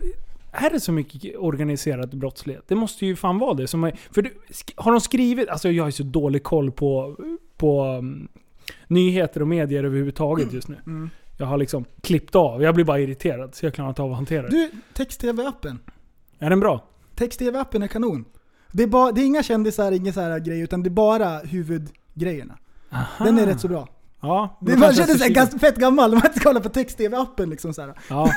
Är 0.55 0.71
det 0.71 0.81
så 0.81 0.93
mycket 0.93 1.37
organiserad 1.37 2.19
brottslighet? 2.19 2.65
Det 2.69 2.75
måste 2.75 3.07
ju 3.07 3.17
fan 3.17 3.39
vara 3.39 3.55
det. 3.55 3.67
Som 3.67 3.85
är, 3.85 3.99
för 4.11 4.23
du, 4.23 4.35
har 4.77 4.93
de 4.93 5.01
skrivit... 5.01 5.49
Alltså 5.49 5.71
jag 5.71 5.83
har 5.85 5.89
ju 5.89 5.93
så 5.93 6.03
dålig 6.03 6.43
koll 6.43 6.71
på, 6.71 7.17
på 7.57 7.85
um, 7.85 8.29
nyheter 8.87 9.41
och 9.41 9.49
medier 9.49 9.85
överhuvudtaget 9.85 10.53
just 10.53 10.69
nu. 10.69 10.77
Mm. 10.87 11.11
Jag 11.43 11.47
har 11.47 11.59
liksom 11.59 11.85
klippt 12.01 12.35
av. 12.35 12.63
Jag 12.63 12.75
blir 12.75 12.85
bara 12.85 13.01
irriterad 13.01 13.55
så 13.55 13.67
jag 13.67 13.75
klarar 13.75 13.89
inte 13.89 14.03
av 14.03 14.11
att 14.11 14.17
hantera 14.17 14.43
det. 14.43 14.49
Du, 14.49 14.71
text-tv-appen. 14.95 15.79
Är 16.39 16.51
den 16.51 16.61
bra? 16.61 16.85
Text-tv-appen 17.17 17.83
är 17.83 17.87
kanon. 17.87 18.25
Det 18.73 18.83
är, 18.83 18.87
bara, 18.87 19.13
det 19.13 19.21
är 19.21 19.25
inga 19.25 19.43
kändisar, 19.43 19.93
inga 19.93 20.13
så 20.13 20.21
här 20.21 20.39
grejer, 20.39 20.65
utan 20.65 20.83
det 20.83 20.89
är 20.89 20.91
bara 20.91 21.39
huvudgrejerna. 21.39 22.59
Den 23.19 23.39
är 23.39 23.47
rätt 23.47 23.61
så 23.61 23.69
bra. 23.69 23.89
Ja. 24.21 24.59
Det 24.61 24.77
man 24.77 24.95
känner 24.95 25.15
sig 25.15 25.31
ganska 25.31 25.59
fett 25.59 25.77
gammal 25.77 26.11
när 26.11 26.17
man 26.17 26.27
inte 26.27 26.39
ska 26.41 26.49
kolla 26.49 26.61
på 26.61 26.69
text-tv-appen 26.69 27.51
liksom 27.51 27.75
så 27.75 27.83
här. 27.83 27.95
Ja. 28.09 28.31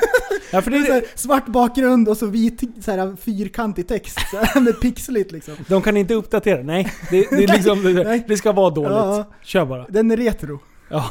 ja, 0.52 0.62
för 0.62 0.70
Det 0.70 0.76
är 0.76 0.84
så 0.84 0.92
här, 0.92 1.04
svart 1.14 1.46
bakgrund 1.46 2.08
och 2.08 2.16
så 2.16 2.26
vit 2.26 2.84
så 2.84 2.90
här, 2.90 3.16
fyrkantig 3.16 3.88
text 3.88 4.18
så 4.30 4.60
med 4.60 4.80
pixligt 4.80 5.32
liksom. 5.32 5.54
de 5.68 5.82
kan 5.82 5.96
inte 5.96 6.14
uppdatera. 6.14 6.62
Nej, 6.62 6.92
det, 7.10 7.30
det, 7.30 7.44
är 7.44 7.48
liksom, 7.56 7.82
det, 7.82 8.04
Nej. 8.04 8.24
det 8.28 8.36
ska 8.36 8.52
vara 8.52 8.70
dåligt. 8.70 8.90
Ja. 8.90 9.24
Kör 9.42 9.64
bara. 9.64 9.86
Den 9.88 10.10
är 10.10 10.16
retro. 10.16 10.58
Ja. 10.88 11.10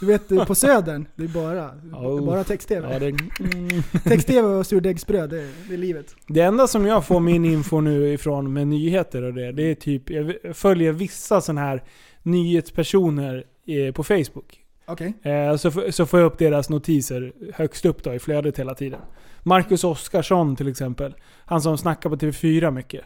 Du 0.00 0.06
vet 0.06 0.46
på 0.46 0.54
södern, 0.54 1.06
det 1.16 1.24
är 1.24 1.28
bara, 1.28 1.70
Oh. 1.92 2.26
bara 2.26 2.44
text-tv. 2.44 2.92
Ja, 2.92 2.98
det, 2.98 3.06
mm. 3.06 3.82
Text-tv 4.04 4.48
och 4.48 4.66
surdegsbröd, 4.66 5.30
det, 5.30 5.48
det 5.68 5.74
är 5.74 5.78
livet. 5.78 6.16
det 6.26 6.40
enda 6.40 6.66
som 6.66 6.86
jag 6.86 7.06
får 7.06 7.20
min 7.20 7.44
info 7.44 7.80
nu 7.80 8.12
ifrån 8.12 8.52
med 8.52 8.66
nyheter 8.68 9.22
och 9.22 9.34
det, 9.34 9.52
det 9.52 9.62
är 9.62 9.74
typ, 9.74 10.10
jag 10.10 10.34
följer 10.52 10.92
vissa 10.92 11.40
sådana 11.40 11.60
här 11.60 11.82
nyhetspersoner 12.22 13.44
eh, 13.66 13.92
på 13.92 14.04
Facebook. 14.04 14.60
Okej. 14.86 15.14
Eh, 15.22 15.56
så, 15.56 15.70
så 15.90 16.06
får 16.06 16.20
jag 16.20 16.26
upp 16.26 16.38
deras 16.38 16.68
notiser 16.70 17.32
högst 17.54 17.84
upp 17.84 18.04
då 18.04 18.14
i 18.14 18.18
flödet 18.18 18.58
hela 18.58 18.74
tiden. 18.74 19.00
Marcus 19.42 19.84
Oskarsson 19.84 20.56
till 20.56 20.68
exempel. 20.68 21.14
Han 21.44 21.60
som 21.60 21.78
snackar 21.78 22.10
på 22.10 22.16
TV4 22.16 22.70
mycket. 22.70 23.04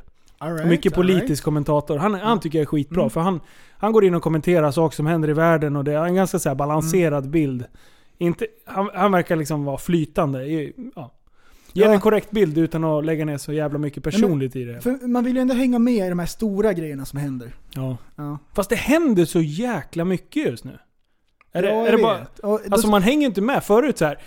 Right, 0.50 0.66
mycket 0.66 0.98
all 0.98 1.05
right. 1.07 1.18
politisk 1.20 1.44
kommentator. 1.44 1.96
Han, 1.98 2.14
han 2.14 2.40
tycker 2.40 2.59
jag 2.59 2.62
är 2.62 2.66
skitbra. 2.66 3.00
Mm. 3.00 3.11
För 3.11 3.20
han, 3.20 3.40
han 3.78 3.92
går 3.92 4.05
in 4.05 4.14
och 4.14 4.22
kommenterar 4.22 4.70
saker 4.70 4.96
som 4.96 5.07
händer 5.07 5.28
i 5.31 5.33
världen 5.33 5.76
och 5.76 5.85
det 5.85 5.92
är 5.92 6.05
en 6.05 6.14
ganska 6.14 6.38
så 6.38 6.55
balanserad 6.55 7.18
Mm. 7.24 7.31
bild. 7.31 7.64
Inte, 8.18 8.46
han, 8.64 8.90
han 8.94 9.12
verkar 9.12 9.37
liksom 9.37 9.64
vara 9.64 9.78
flytande. 9.78 10.44
i- 10.44 10.72
Ja. 10.96 11.11
Ger 11.72 11.87
Ja. 11.87 11.92
en 11.92 12.00
korrekt 12.00 12.31
bild 12.31 12.59
utan 12.59 12.85
att 12.85 13.05
lägga 13.05 13.24
ner 13.24 13.38
så 13.38 13.52
jävla 13.52 13.78
mycket 13.78 14.02
personligt 14.02 14.57
i 14.57 14.64
det. 14.64 14.81
För 14.81 15.07
man 15.09 15.24
vill 15.24 15.35
ju 15.37 15.40
ändå 15.42 15.55
hänga 15.55 15.78
med 15.78 16.07
i 16.07 16.09
de 16.09 16.18
här 16.18 16.26
stora 16.26 16.72
grejerna 16.72 17.05
som 17.05 17.18
händer. 17.18 17.52
Ja. 17.74 17.96
Ja. 18.16 18.38
Fast 18.55 18.70
det 18.70 18.76
händer 18.76 19.24
så 19.24 19.40
jäkla 19.40 20.05
mycket 20.05 20.46
just 20.46 20.64
nu. 20.64 20.78
Är 21.52 21.62
det, 21.62 21.68
Ja, 21.68 21.74
är 21.74 21.85
jag 21.90 21.98
det 21.98 22.02
bara, 22.02 22.26
då- 22.42 22.61
alltså 22.70 22.88
man 22.88 23.02
hänger 23.02 23.26
inte 23.26 23.40
med. 23.40 23.64
Förut 23.64 23.98
så 23.98 24.05
här. 24.05 24.18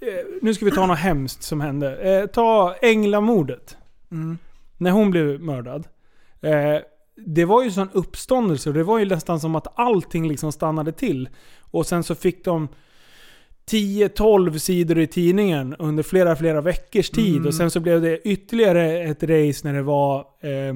Eh, 0.00 0.08
nu 0.42 0.54
ska 0.54 0.64
vi 0.64 0.70
ta 0.70 0.86
något 0.86 0.98
hemskt 0.98 1.42
som 1.42 1.60
hände. 1.60 1.96
Eh, 2.20 2.26
ta 2.26 2.74
Änglamordet. 2.82 3.76
mm. 4.10 4.38
När 4.76 4.90
hon 4.90 5.10
blev 5.10 5.40
mördad. 5.40 5.88
Eh, 6.40 6.76
det 7.26 7.44
var 7.44 7.64
ju 7.64 7.70
sån 7.70 7.88
uppståndelse 7.92 8.68
och 8.68 8.74
det 8.74 8.82
var 8.82 8.98
ju 8.98 9.04
nästan 9.04 9.40
som 9.40 9.54
att 9.54 9.78
allting 9.78 10.28
liksom 10.28 10.52
stannade 10.52 10.92
till. 10.92 11.28
Och 11.60 11.86
sen 11.86 12.02
så 12.02 12.14
fick 12.14 12.44
de 12.44 12.68
10-12 13.70 14.58
sidor 14.58 14.98
i 14.98 15.06
tidningen 15.06 15.76
under 15.78 16.02
flera, 16.02 16.36
flera 16.36 16.60
veckors 16.60 17.10
tid. 17.10 17.36
Mm. 17.36 17.46
Och 17.46 17.54
sen 17.54 17.70
så 17.70 17.80
blev 17.80 18.02
det 18.02 18.28
ytterligare 18.28 19.02
ett 19.02 19.22
race 19.22 19.68
när 19.68 19.74
det 19.74 19.82
var 19.82 20.24
eh, 20.40 20.68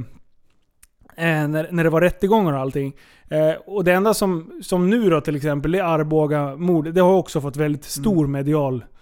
eh, 1.26 1.48
när, 1.48 1.72
när 1.72 1.84
det 1.84 1.90
var 1.90 2.00
rättegångar 2.00 2.52
och 2.52 2.58
allting. 2.58 2.96
Eh, 3.28 3.52
och 3.66 3.84
det 3.84 3.92
enda 3.92 4.14
som, 4.14 4.60
som 4.62 4.90
nu 4.90 5.10
då 5.10 5.20
till 5.20 5.36
exempel, 5.36 5.74
är 5.74 5.82
Arboga 5.82 6.56
mord. 6.56 6.94
Det 6.94 7.00
har 7.00 7.14
också 7.14 7.40
fått 7.40 7.56
väldigt 7.56 7.84
stor 7.84 8.26
medial 8.26 8.74
eh, 8.74 8.99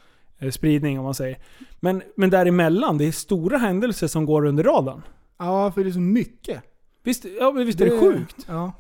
spridning 0.51 0.99
om 0.99 1.05
man 1.05 1.15
säger. 1.15 1.39
Men, 1.81 2.03
men 2.17 2.31
däremellan, 2.31 2.99
det 2.99 3.05
är 3.05 3.13
stora 3.13 3.59
händelser 3.59 4.07
som 4.07 4.27
går 4.27 4.45
under 4.45 4.65
radarn. 4.65 5.03
Ja, 5.39 5.73
för 5.73 5.85
det 5.85 5.91
är 5.91 5.93
så 5.93 6.01
mycket. 6.01 6.63
Visst, 7.03 7.25
ja, 7.41 7.53
men 7.53 7.67
visst 7.67 7.81
är 7.81 7.85
det 7.85 8.01
sjukt? 8.01 8.47
Ja. 8.49 8.73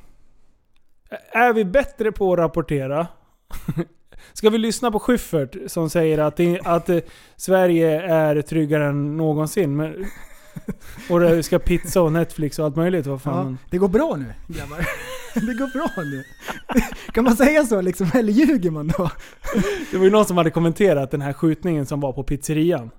Är 1.33 1.53
vi 1.53 1.64
bättre 1.64 2.12
på 2.12 2.33
att 2.33 2.38
rapportera? 2.38 3.07
Ska 4.33 4.51
vi 4.51 4.59
lyssna 4.59 4.90
på 4.90 4.99
Schyffert 4.99 5.57
som 5.66 5.90
säger 5.90 6.18
att, 6.18 6.37
det, 6.37 6.61
att 6.64 6.88
eh, 6.88 6.99
Sverige 7.37 8.03
är 8.03 8.42
tryggare 8.42 8.87
än 8.87 9.16
någonsin? 9.16 9.77
Men, 9.77 10.07
och 11.11 11.21
det 11.21 11.42
ska 11.42 11.59
pizza 11.59 12.03
och 12.03 12.12
Netflix 12.12 12.59
och 12.59 12.64
allt 12.64 12.77
möjligt. 12.77 13.07
Vad 13.07 13.14
ja. 13.14 13.18
fan. 13.18 13.59
Det 13.71 13.79
går 13.79 13.88
bra 13.88 14.16
nu 14.16 14.55
grabbar. 14.55 14.79
Det 15.35 15.55
går 15.55 15.73
bra 15.73 16.05
nu. 16.05 16.25
Kan 17.12 17.25
man 17.25 17.37
säga 17.37 17.64
så 17.64 17.81
liksom? 17.81 18.11
Eller 18.14 18.33
ljuger 18.33 18.71
man 18.71 18.88
då? 18.99 19.11
Det 19.90 19.97
var 19.97 20.05
ju 20.05 20.11
någon 20.11 20.25
som 20.27 20.37
hade 20.37 20.51
kommenterat 20.51 21.11
den 21.11 21.21
här 21.21 21.33
skjutningen 21.33 21.87
som 21.87 22.01
var 22.01 22.12
på 22.12 22.23
pizzerian. 22.23 22.90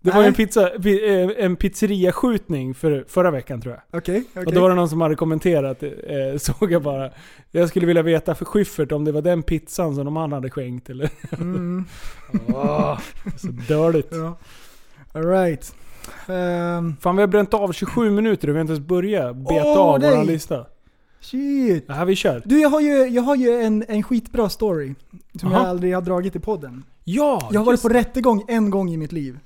Det 0.00 0.10
var 0.10 0.20
ju 0.20 0.26
en, 0.26 0.34
Nej. 0.38 0.46
pizza, 0.46 0.70
pi- 0.76 1.38
eh, 1.38 1.44
en 1.44 1.56
pizzeriaskjutning 1.56 2.74
för, 2.74 3.04
förra 3.08 3.30
veckan 3.30 3.60
tror 3.60 3.74
jag. 3.74 3.98
Okej, 4.00 4.24
okej. 4.30 4.46
Och 4.46 4.52
då 4.52 4.60
var 4.60 4.68
det 4.68 4.74
någon 4.74 4.88
som 4.88 5.00
hade 5.00 5.14
kommenterat, 5.14 5.82
eh, 5.82 5.90
såg 6.38 6.72
jag 6.72 6.82
bara. 6.82 7.10
Jag 7.50 7.68
skulle 7.68 7.86
vilja 7.86 8.02
veta 8.02 8.34
för 8.34 8.44
Schyffert 8.44 8.92
om 8.92 9.04
det 9.04 9.12
var 9.12 9.22
den 9.22 9.42
pizzan 9.42 9.94
som 9.94 10.04
de 10.04 10.16
andra 10.16 10.36
hade 10.36 10.50
skänkt 10.50 10.90
eller? 10.90 11.10
Mm, 11.32 11.84
Åh, 12.48 12.98
så 13.36 13.48
dåligt. 13.68 14.08
ja. 14.10 14.38
Alright. 15.14 15.74
Um, 16.26 16.96
Fan 17.00 17.16
vi 17.16 17.22
har 17.22 17.26
bränt 17.26 17.54
av 17.54 17.72
27 17.72 18.10
minuter 18.10 18.48
och 18.48 18.54
vi 18.54 18.58
har 18.58 18.60
inte 18.60 18.72
ens 18.72 18.86
börjat 18.86 19.36
beta 19.36 19.64
Åh, 19.64 19.78
av 19.78 20.00
nej. 20.00 20.26
lista. 20.26 20.66
shit. 21.20 21.90
Här 21.90 22.04
vi 22.04 22.16
kör. 22.16 22.42
Du, 22.44 22.60
jag 22.60 22.68
har 22.70 22.80
ju, 22.80 23.06
jag 23.08 23.22
har 23.22 23.36
ju 23.36 23.50
en, 23.62 23.84
en 23.88 24.02
skitbra 24.02 24.48
story. 24.48 24.94
Som 25.40 25.50
Jaha. 25.50 25.60
jag 25.60 25.68
aldrig 25.70 25.94
har 25.94 26.02
dragit 26.02 26.36
i 26.36 26.40
podden. 26.40 26.84
Ja! 27.04 27.48
Jag 27.52 27.60
har 27.60 27.64
varit 27.64 27.72
just 27.74 27.82
på 27.82 27.88
rättegång 27.88 28.44
en 28.48 28.70
gång 28.70 28.90
i 28.90 28.96
mitt 28.96 29.12
liv. 29.12 29.38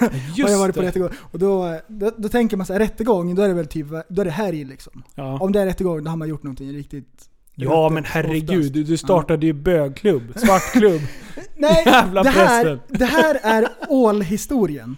har 0.00 0.10
Just 0.36 0.50
jag 0.52 0.58
varit 0.58 0.74
på 0.74 0.80
det. 0.82 0.88
rättegång. 0.88 1.10
Och 1.20 1.38
då, 1.38 1.78
då, 1.88 2.10
då 2.16 2.28
tänker 2.28 2.56
man 2.56 2.66
så 2.66 2.72
här, 2.72 2.80
rättegång, 2.80 3.34
då 3.34 3.42
är 3.42 3.48
det 3.48 3.54
väl 3.54 3.66
typ, 3.66 3.86
då 4.08 4.20
är 4.20 4.24
det 4.24 4.30
helg 4.30 4.64
liksom. 4.64 5.02
Ja. 5.14 5.38
Om 5.40 5.52
det 5.52 5.60
är 5.60 5.66
rättegång, 5.66 6.04
då 6.04 6.10
har 6.10 6.16
man 6.16 6.28
gjort 6.28 6.42
någonting 6.42 6.72
riktigt 6.72 7.30
ja 7.56 7.88
men 7.88 8.04
herregud, 8.04 8.72
du, 8.72 8.84
du 8.84 8.96
startade 8.96 9.46
ju 9.46 9.52
bögklubb. 9.52 10.32
Svartklubb. 10.36 11.00
Nej, 11.56 11.82
Jävla 11.86 12.22
det 12.22 12.28
här, 12.28 12.78
det 12.88 13.04
här 13.04 13.38
är 13.42 13.68
ålhistorien. 13.88 14.96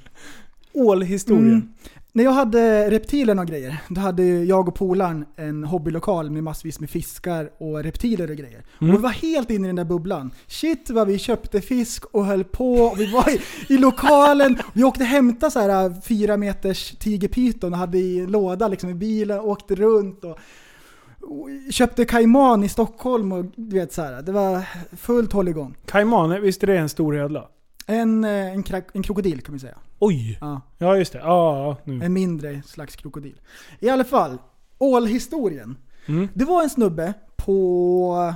Ålhistorien. 0.73 1.49
Mm. 1.49 1.69
När 2.13 2.25
jag 2.25 2.33
hade 2.33 2.91
reptilerna 2.91 3.43
och 3.43 3.49
grejer, 3.49 3.77
då 3.89 4.01
hade 4.01 4.25
jag 4.25 4.69
och 4.69 4.75
polaren 4.75 5.25
en 5.37 5.65
hobbylokal 5.65 6.31
med 6.31 6.45
massvis 6.45 6.81
med 6.81 6.91
fiskar 6.91 7.51
och 7.59 7.83
reptiler 7.83 8.31
och 8.31 8.37
grejer. 8.37 8.65
Mm. 8.81 8.95
Och 8.95 8.99
vi 8.99 9.03
var 9.03 9.11
helt 9.11 9.51
inne 9.51 9.67
i 9.67 9.69
den 9.69 9.77
där 9.77 9.85
bubblan. 9.85 10.31
Shit 10.47 10.91
vad 10.91 11.07
vi 11.07 11.19
köpte 11.19 11.61
fisk 11.61 12.05
och 12.05 12.27
höll 12.27 12.45
på. 12.45 12.75
Och 12.75 13.01
vi 13.01 13.13
var 13.13 13.31
i, 13.31 13.41
i 13.75 13.79
lokalen, 13.79 14.59
vi 14.73 14.85
åkte 14.85 15.05
hämta 15.05 15.51
så 15.51 15.61
här 15.61 16.01
fyra 16.01 16.37
meters 16.37 16.91
tigerpyton 16.99 17.73
och 17.73 17.79
hade 17.79 17.99
i 17.99 18.21
en 18.21 18.31
låda 18.31 18.69
liksom 18.69 18.91
i 18.91 18.95
bilen, 18.95 19.41
åkte 19.41 19.75
runt 19.75 20.25
och, 20.25 20.31
och 20.31 20.39
köpte 21.71 22.05
kajman 22.05 22.65
i 22.65 22.69
Stockholm 22.69 23.33
och 23.33 23.45
du 23.57 23.77
vet 23.77 23.93
så 23.93 24.03
här. 24.03 24.23
Det 24.23 24.33
var 24.33 24.63
fullt 24.97 25.33
hålligång. 25.33 25.77
Kajman, 25.87 26.43
visst 26.43 26.63
är 26.63 26.67
det 26.67 26.79
en 26.79 26.89
stor 26.89 27.17
ödla? 27.17 27.49
En, 27.87 28.25
eh, 28.25 28.31
en, 28.31 28.65
en 28.93 29.03
krokodil 29.03 29.41
kan 29.41 29.53
vi 29.53 29.59
säga. 29.59 29.79
Oj! 29.99 30.39
Ja. 30.41 30.61
Ja 30.79 30.97
just 30.97 31.13
det. 31.13 31.19
Ja, 31.19 31.77
nu. 31.85 32.05
En 32.05 32.13
mindre 32.13 32.63
slags 32.63 32.97
krokodil. 32.97 33.41
I 33.81 33.89
alla 33.89 34.05
fall, 34.05 34.39
ålhistorien. 34.79 35.77
Mm. 36.07 36.29
Det 36.35 36.45
var 36.45 36.63
en 36.63 36.71
snubbe 36.71 37.15
på 37.37 38.35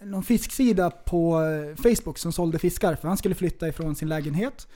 någon 0.00 0.22
fisksida 0.22 0.90
på 0.90 1.40
eh, 1.42 1.82
Facebook 1.82 2.18
som 2.18 2.32
sålde 2.32 2.58
fiskar 2.58 2.94
för 2.94 3.08
han 3.08 3.16
skulle 3.16 3.34
flytta 3.34 3.68
ifrån 3.68 3.94
sin 3.94 4.08
lägenhet. 4.08 4.68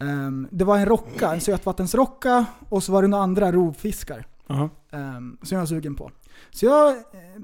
Ehm, 0.00 0.48
det 0.50 0.64
var 0.64 0.78
en 0.78 0.86
rocka, 0.86 1.34
en 1.34 1.40
sötvattensrocka 1.40 2.46
och 2.68 2.82
så 2.82 2.92
var 2.92 3.02
det 3.02 3.08
några 3.08 3.24
andra 3.24 3.52
rovfiskar 3.52 4.26
Aha. 4.46 4.70
ehm, 4.92 5.38
som 5.42 5.54
jag 5.54 5.58
var 5.58 5.66
sugen 5.66 5.94
på. 5.94 6.10
Så 6.54 6.66
jag 6.66 6.88
eh, 6.96 6.96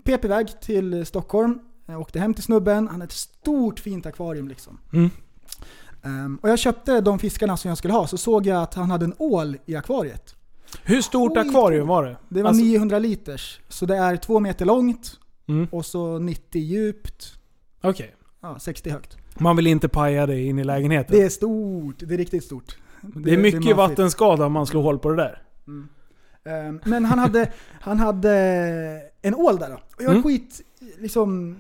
pep 0.05 0.25
iväg 0.25 0.61
till 0.61 1.07
Stockholm, 1.07 1.59
jag 1.87 2.01
åkte 2.01 2.18
hem 2.21 2.35
till 2.35 2.44
snubben, 2.44 2.77
han 2.77 2.88
hade 2.88 3.05
ett 3.05 3.12
stort 3.12 3.81
fint 3.81 4.07
akvarium 4.07 4.49
liksom. 4.49 4.79
Mm. 4.92 5.11
Ehm, 6.03 6.38
och 6.42 6.49
jag 6.49 6.59
köpte 6.59 7.01
de 7.01 7.18
fiskarna 7.18 7.57
som 7.57 7.68
jag 7.68 7.79
skulle 7.79 7.94
ha, 7.94 8.07
så 8.07 8.16
såg 8.16 8.47
jag 8.47 8.62
att 8.62 8.75
han 8.75 8.90
hade 8.90 9.05
en 9.05 9.14
ål 9.18 9.57
i 9.66 9.77
akvariet. 9.77 10.35
Hur 10.85 11.03
stort 11.03 11.37
Skit. 11.37 11.47
akvarium 11.49 11.87
var 11.87 12.05
det? 12.05 12.16
Det 12.29 12.42
var 12.42 12.49
Alltså- 12.49 12.64
900 12.64 12.99
liters, 12.99 13.61
så 13.68 13.87
det 13.87 13.97
är 13.97 14.16
två 14.16 14.40
meter 14.40 14.64
långt 14.64 15.18
Mm. 15.47 15.68
och 15.73 15.87
så 15.87 16.18
90 16.18 16.62
djupt, 16.62 17.38
Okej. 17.83 18.14
ja, 18.40 18.59
60 18.59 18.90
högt. 18.90 19.16
Man 19.38 19.57
vill 19.57 19.66
inte 19.66 19.88
paja 19.88 20.27
det 20.27 20.40
in 20.40 20.59
i 20.59 20.64
lägenheten. 20.64 21.16
Det 21.16 21.23
är 21.25 21.29
stort, 21.29 21.94
det 21.99 22.14
är 22.14 22.18
riktigt 22.18 22.44
stort. 22.44 22.77
Det, 23.03 23.33
är 23.33 23.38
mycket 23.38 23.61
maffigt. 23.61 23.77
vattenskada 23.77 24.47
om 24.47 24.53
man 24.53 24.66
slår 24.66 24.83
hål 24.83 24.99
på 24.99 25.09
det 25.11 25.16
där. 25.16 25.42
Ehm, 25.68 25.88
Men 26.84 27.04
han 27.04 27.18
hade, 27.18 27.52
han 27.80 27.98
hade 27.98 28.32
en 29.22 29.34
ål 29.34 29.58
där 29.58 29.68
då. 29.68 29.74
Och 29.74 30.02
jag 30.02 30.06
är 30.06 30.11
Mm. 30.11 30.22
skit 30.22 30.61
liksom 30.98 31.56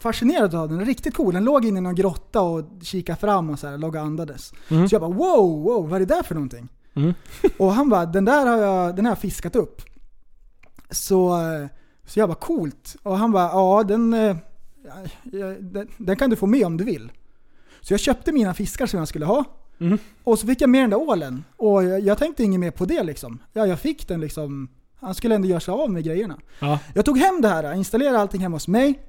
fascinerad 0.00 0.54
av 0.54 0.68
den. 0.68 0.84
Riktigt 0.84 1.14
cool. 1.14 1.34
Den 1.34 1.44
låg 1.44 1.64
inne 1.64 1.78
i 1.78 1.82
någon 1.82 1.94
grotta 1.94 2.40
och 2.40 2.64
kikade 2.82 3.18
fram 3.18 3.50
och 3.50 3.58
så 3.58 3.66
här, 3.66 3.78
låg 3.78 3.94
och 3.94 4.00
andades. 4.00 4.52
Mm. 4.68 4.88
Så 4.88 4.94
jag 4.94 5.00
bara 5.02 5.10
wow, 5.12 5.62
wow, 5.62 5.88
vad 5.88 6.02
är 6.02 6.06
det 6.06 6.14
där 6.14 6.22
för 6.22 6.34
någonting? 6.34 6.68
Mm. 6.94 7.14
och 7.58 7.72
han 7.72 7.88
bara, 7.88 8.06
den 8.06 8.24
där 8.24 8.46
har 8.46 8.56
jag, 8.58 8.96
den 8.96 9.04
har 9.04 9.10
jag 9.12 9.18
fiskat 9.18 9.56
upp. 9.56 9.82
Så, 10.90 11.38
så 12.06 12.18
jag 12.20 12.28
bara 12.28 12.34
coolt. 12.38 12.96
Och 13.02 13.18
han 13.18 13.32
bara, 13.32 13.48
ja 13.48 13.82
den, 13.88 14.14
eh, 14.14 14.36
ja, 15.32 15.46
den, 15.60 15.88
den 15.96 16.16
kan 16.16 16.30
du 16.30 16.36
få 16.36 16.46
med 16.46 16.66
om 16.66 16.76
du 16.76 16.84
vill. 16.84 17.12
Så 17.80 17.92
jag 17.92 18.00
köpte 18.00 18.32
mina 18.32 18.54
fiskar 18.54 18.86
som 18.86 18.98
jag 18.98 19.08
skulle 19.08 19.26
ha. 19.26 19.44
Mm. 19.80 19.98
Och 20.24 20.38
så 20.38 20.46
fick 20.46 20.60
jag 20.60 20.70
med 20.70 20.82
den 20.82 20.90
där 20.90 20.98
ålen. 20.98 21.44
Och 21.56 21.84
jag, 21.84 22.00
jag 22.00 22.18
tänkte 22.18 22.42
inget 22.42 22.60
mer 22.60 22.70
på 22.70 22.84
det 22.84 23.02
liksom. 23.02 23.38
Ja, 23.52 23.66
jag 23.66 23.80
fick 23.80 24.08
den 24.08 24.20
liksom. 24.20 24.68
Han 25.00 25.14
skulle 25.14 25.34
ändå 25.34 25.48
göra 25.48 25.60
sig 25.60 25.72
av 25.72 25.90
med 25.90 26.04
grejerna. 26.04 26.38
Ja. 26.58 26.78
Jag 26.94 27.04
tog 27.04 27.18
hem 27.18 27.40
det 27.40 27.48
här, 27.48 27.74
installerade 27.74 28.18
allting 28.18 28.40
hemma 28.40 28.56
hos 28.56 28.68
mig. 28.68 29.00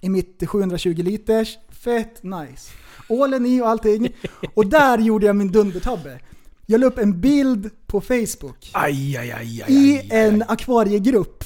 I 0.00 0.08
mitt 0.08 0.42
720 0.48 1.02
liters. 1.02 1.58
Fett 1.68 2.22
nice. 2.22 2.72
Ålen 3.08 3.46
i 3.46 3.60
och 3.60 3.68
allting. 3.68 4.08
Och 4.54 4.66
där 4.66 4.98
gjorde 4.98 5.26
jag 5.26 5.36
min 5.36 5.52
dundertabbe. 5.52 6.20
Jag 6.66 6.80
la 6.80 6.86
upp 6.86 6.98
en 6.98 7.20
bild 7.20 7.70
på 7.86 8.00
Facebook. 8.00 8.70
Aj, 8.72 9.16
aj, 9.16 9.32
aj, 9.32 9.64
I 9.68 10.08
en 10.10 10.42
akvariegrupp. 10.48 11.44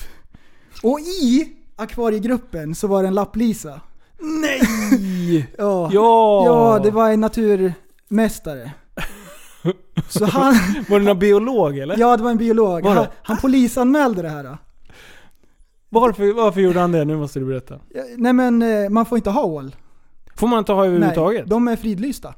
Och 0.82 1.00
i 1.00 1.48
akvariegruppen 1.76 2.74
så 2.74 2.86
var 2.86 3.02
det 3.02 3.08
en 3.08 3.14
lapplisa. 3.14 3.80
Nej! 4.18 4.60
Ja. 5.58 5.90
Ja! 5.92 6.44
ja, 6.44 6.80
det 6.84 6.90
var 6.90 7.10
en 7.10 7.24
naturmästare. 8.10 8.70
Så 10.08 10.24
han, 10.24 10.54
Var 10.88 10.98
det 10.98 11.04
någon 11.04 11.18
biolog 11.18 11.78
eller? 11.78 11.98
ja 11.98 12.16
det 12.16 12.22
var 12.22 12.30
en 12.30 12.36
biolog. 12.38 12.82
Var? 12.82 12.94
Han, 12.94 13.06
han 13.22 13.36
polisanmälde 13.36 14.22
det 14.22 14.28
här. 14.28 14.44
Då. 14.44 14.58
Varför, 15.88 16.32
varför 16.32 16.60
gjorde 16.60 16.80
han 16.80 16.92
det? 16.92 17.04
Nu 17.04 17.16
måste 17.16 17.38
du 17.38 17.46
berätta. 17.46 17.80
Ja, 17.94 18.02
Nej 18.16 18.32
men 18.32 18.62
eh, 18.62 18.88
man 18.90 19.06
får 19.06 19.18
inte 19.18 19.30
ha 19.30 19.44
ål. 19.44 19.76
Får 20.36 20.46
man 20.46 20.58
inte 20.58 20.72
ha 20.72 20.86
överhuvudtaget? 20.86 21.46
de 21.46 21.68
är 21.68 21.76
fridlysta. 21.76 22.34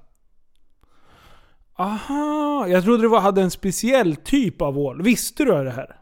Aha, 1.78 2.66
jag 2.68 2.84
trodde 2.84 3.02
det 3.02 3.08
var, 3.08 3.20
hade 3.20 3.42
en 3.42 3.50
speciell 3.50 4.16
typ 4.16 4.62
av 4.62 4.78
ål. 4.78 5.02
Visste 5.02 5.44
du 5.44 5.64
det 5.64 5.70
här? 5.70 5.96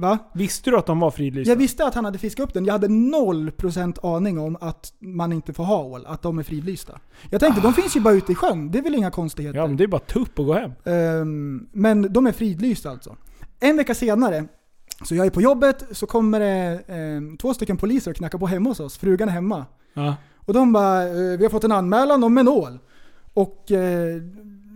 Va? 0.00 0.18
Visste 0.32 0.70
du 0.70 0.78
att 0.78 0.86
de 0.86 1.00
var 1.00 1.10
fridlysta? 1.10 1.50
Jag 1.50 1.56
visste 1.56 1.86
att 1.86 1.94
han 1.94 2.04
hade 2.04 2.18
fiskat 2.18 2.44
upp 2.44 2.54
den. 2.54 2.64
Jag 2.64 2.72
hade 2.72 2.86
0% 2.86 4.16
aning 4.16 4.38
om 4.38 4.56
att 4.60 4.92
man 4.98 5.32
inte 5.32 5.52
får 5.52 5.64
ha 5.64 5.82
ål. 5.82 6.06
Att 6.06 6.22
de 6.22 6.38
är 6.38 6.42
fridlysta. 6.42 7.00
Jag 7.30 7.40
tänkte, 7.40 7.60
de 7.60 7.74
finns 7.74 7.96
ju 7.96 8.00
bara 8.00 8.14
ute 8.14 8.32
i 8.32 8.34
sjön. 8.34 8.70
Det 8.70 8.78
är 8.78 8.82
väl 8.82 8.94
inga 8.94 9.10
konstigheter. 9.10 9.58
Ja 9.58 9.66
men 9.66 9.76
det 9.76 9.84
är 9.84 9.88
bara 9.88 10.00
tupp 10.00 10.38
och 10.38 10.46
gå 10.46 10.54
hem. 10.54 10.72
Ehm, 10.84 11.68
men 11.72 12.12
de 12.12 12.26
är 12.26 12.32
fridlysta 12.32 12.90
alltså. 12.90 13.16
En 13.60 13.76
vecka 13.76 13.94
senare, 13.94 14.44
så 15.04 15.14
jag 15.14 15.26
är 15.26 15.30
på 15.30 15.42
jobbet, 15.42 15.84
så 15.92 16.06
kommer 16.06 16.40
det 16.40 16.82
ehm, 16.86 17.36
två 17.36 17.54
stycken 17.54 17.76
poliser 17.76 18.10
och 18.10 18.16
knackar 18.16 18.38
på 18.38 18.46
hemma 18.46 18.70
hos 18.70 18.80
oss. 18.80 18.98
Frugan 18.98 19.28
är 19.28 19.32
hemma. 19.32 19.66
Ja. 19.94 20.16
Och 20.36 20.54
de 20.54 20.72
bara, 20.72 21.02
eh, 21.08 21.38
vi 21.38 21.42
har 21.44 21.50
fått 21.50 21.64
en 21.64 21.72
anmälan 21.72 22.24
om 22.24 22.38
en 22.38 22.48
ål. 22.48 22.78
Och 23.34 23.72
eh, 23.72 24.22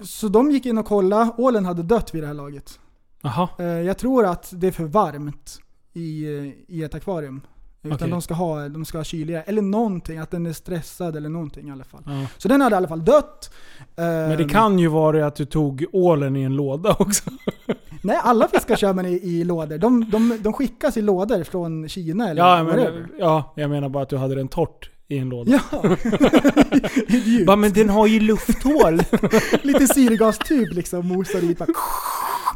så 0.03 0.29
de 0.29 0.51
gick 0.51 0.67
in 0.67 0.79
och 0.79 0.87
kollade, 0.87 1.31
ålen 1.39 1.65
hade 1.65 1.83
dött 1.83 2.15
vid 2.15 2.23
det 2.23 2.27
här 2.27 2.35
laget. 2.35 2.79
Jaha. 3.23 3.49
Eh, 3.59 3.67
jag 3.67 3.99
tror 3.99 4.27
att 4.27 4.49
det 4.53 4.67
är 4.67 4.73
för 4.73 4.85
varmt 4.85 5.59
i, 5.93 6.25
eh, 6.25 6.75
i 6.77 6.83
ett 6.83 6.95
akvarium. 6.95 7.41
Utan 7.85 7.97
Okej. 7.97 8.11
de, 8.11 8.23
ska 8.23 8.35
ha, 8.35 8.69
de 8.69 8.85
ska 8.85 8.99
ha 8.99 9.05
kyligare, 9.05 9.43
eller 9.43 9.63
någonting, 9.63 10.19
att 10.19 10.31
den 10.31 10.47
är 10.47 10.53
stressad 10.53 11.17
eller 11.17 11.29
någonting 11.29 11.69
i 11.69 11.73
alla 11.73 11.85
fall. 11.85 12.03
Ja. 12.07 12.27
Så 12.39 12.49
den 12.49 12.61
hade 12.61 12.75
i 12.75 12.77
alla 12.77 12.89
fall 12.89 13.05
dött. 13.05 13.51
Men 13.97 14.31
det 14.37 14.43
Ehm, 14.43 14.49
kan 14.49 14.79
ju 14.79 14.89
vara 14.89 15.27
att 15.27 15.37
du 15.37 15.45
tog 15.45 15.85
ålen 15.93 16.37
i 16.37 16.43
en 16.43 16.57
låda 16.57 16.97
också. 16.99 17.31
Nej, 18.03 18.19
alla 18.23 18.49
fiskar 18.49 18.77
kör 18.77 18.93
man 18.93 19.07
i, 19.07 19.13
i 19.13 19.45
lådor. 19.45 19.79
De, 19.79 20.11
de, 20.11 20.39
de 20.43 20.53
skickas 20.53 20.97
i 20.97 21.03
lådor 21.03 21.45
från 21.45 21.89
Kina 21.89 22.31
eller 22.31 22.43
Ja, 22.43 22.65
men, 22.65 23.07
ja, 23.19 23.53
jag 23.57 23.71
menar 23.71 23.89
bara 23.89 24.03
att 24.03 24.09
du 24.09 24.17
hade 24.17 24.35
den 24.35 24.49
torrt 24.49 24.91
i 25.09 25.19
en 25.19 25.29
låda. 25.29 25.51
Ja! 25.73 25.83
Bara, 27.47 27.57
men 27.57 27.73
den 27.73 27.89
har 27.89 28.07
ju 28.07 28.21
lufthål. 28.21 28.95
Lite 29.63 29.87
syrgastub 29.87 30.73
liksom, 30.73 31.09
mosar 31.09 31.41
dit. 31.41 31.59
Bara, 31.59 31.69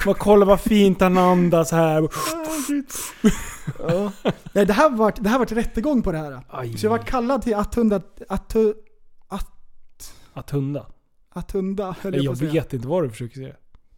Man 0.04 0.14
kollar 0.14 0.46
vad 0.46 0.60
fint 0.60 1.00
han 1.00 1.18
andas 1.18 1.72
här. 1.72 2.00
ja. 3.78 4.12
Nej, 4.52 4.66
det 4.66 4.72
här 4.72 4.90
var 4.90 5.12
det 5.20 5.28
här 5.28 5.38
var 5.38 5.46
rättegång 5.46 6.02
på 6.02 6.12
det 6.12 6.18
här. 6.18 6.40
Aj. 6.48 6.78
Så 6.78 6.86
jag 6.86 6.90
var 6.90 6.98
kallad 6.98 7.42
till 7.42 7.54
Attunda, 7.54 8.00
Attu, 8.28 8.72
Att 10.32 10.50
hunda. 10.50 10.86
Attunda, 11.30 11.96
höll 12.00 12.14
Jag, 12.14 12.22
jag 12.24 12.26
på 12.26 12.32
att 12.32 12.38
säga. 12.38 12.52
vet 12.52 12.72
inte 12.72 12.88
vad 12.88 13.02
du 13.04 13.10
försöker 13.10 13.34
säga. 13.34 13.54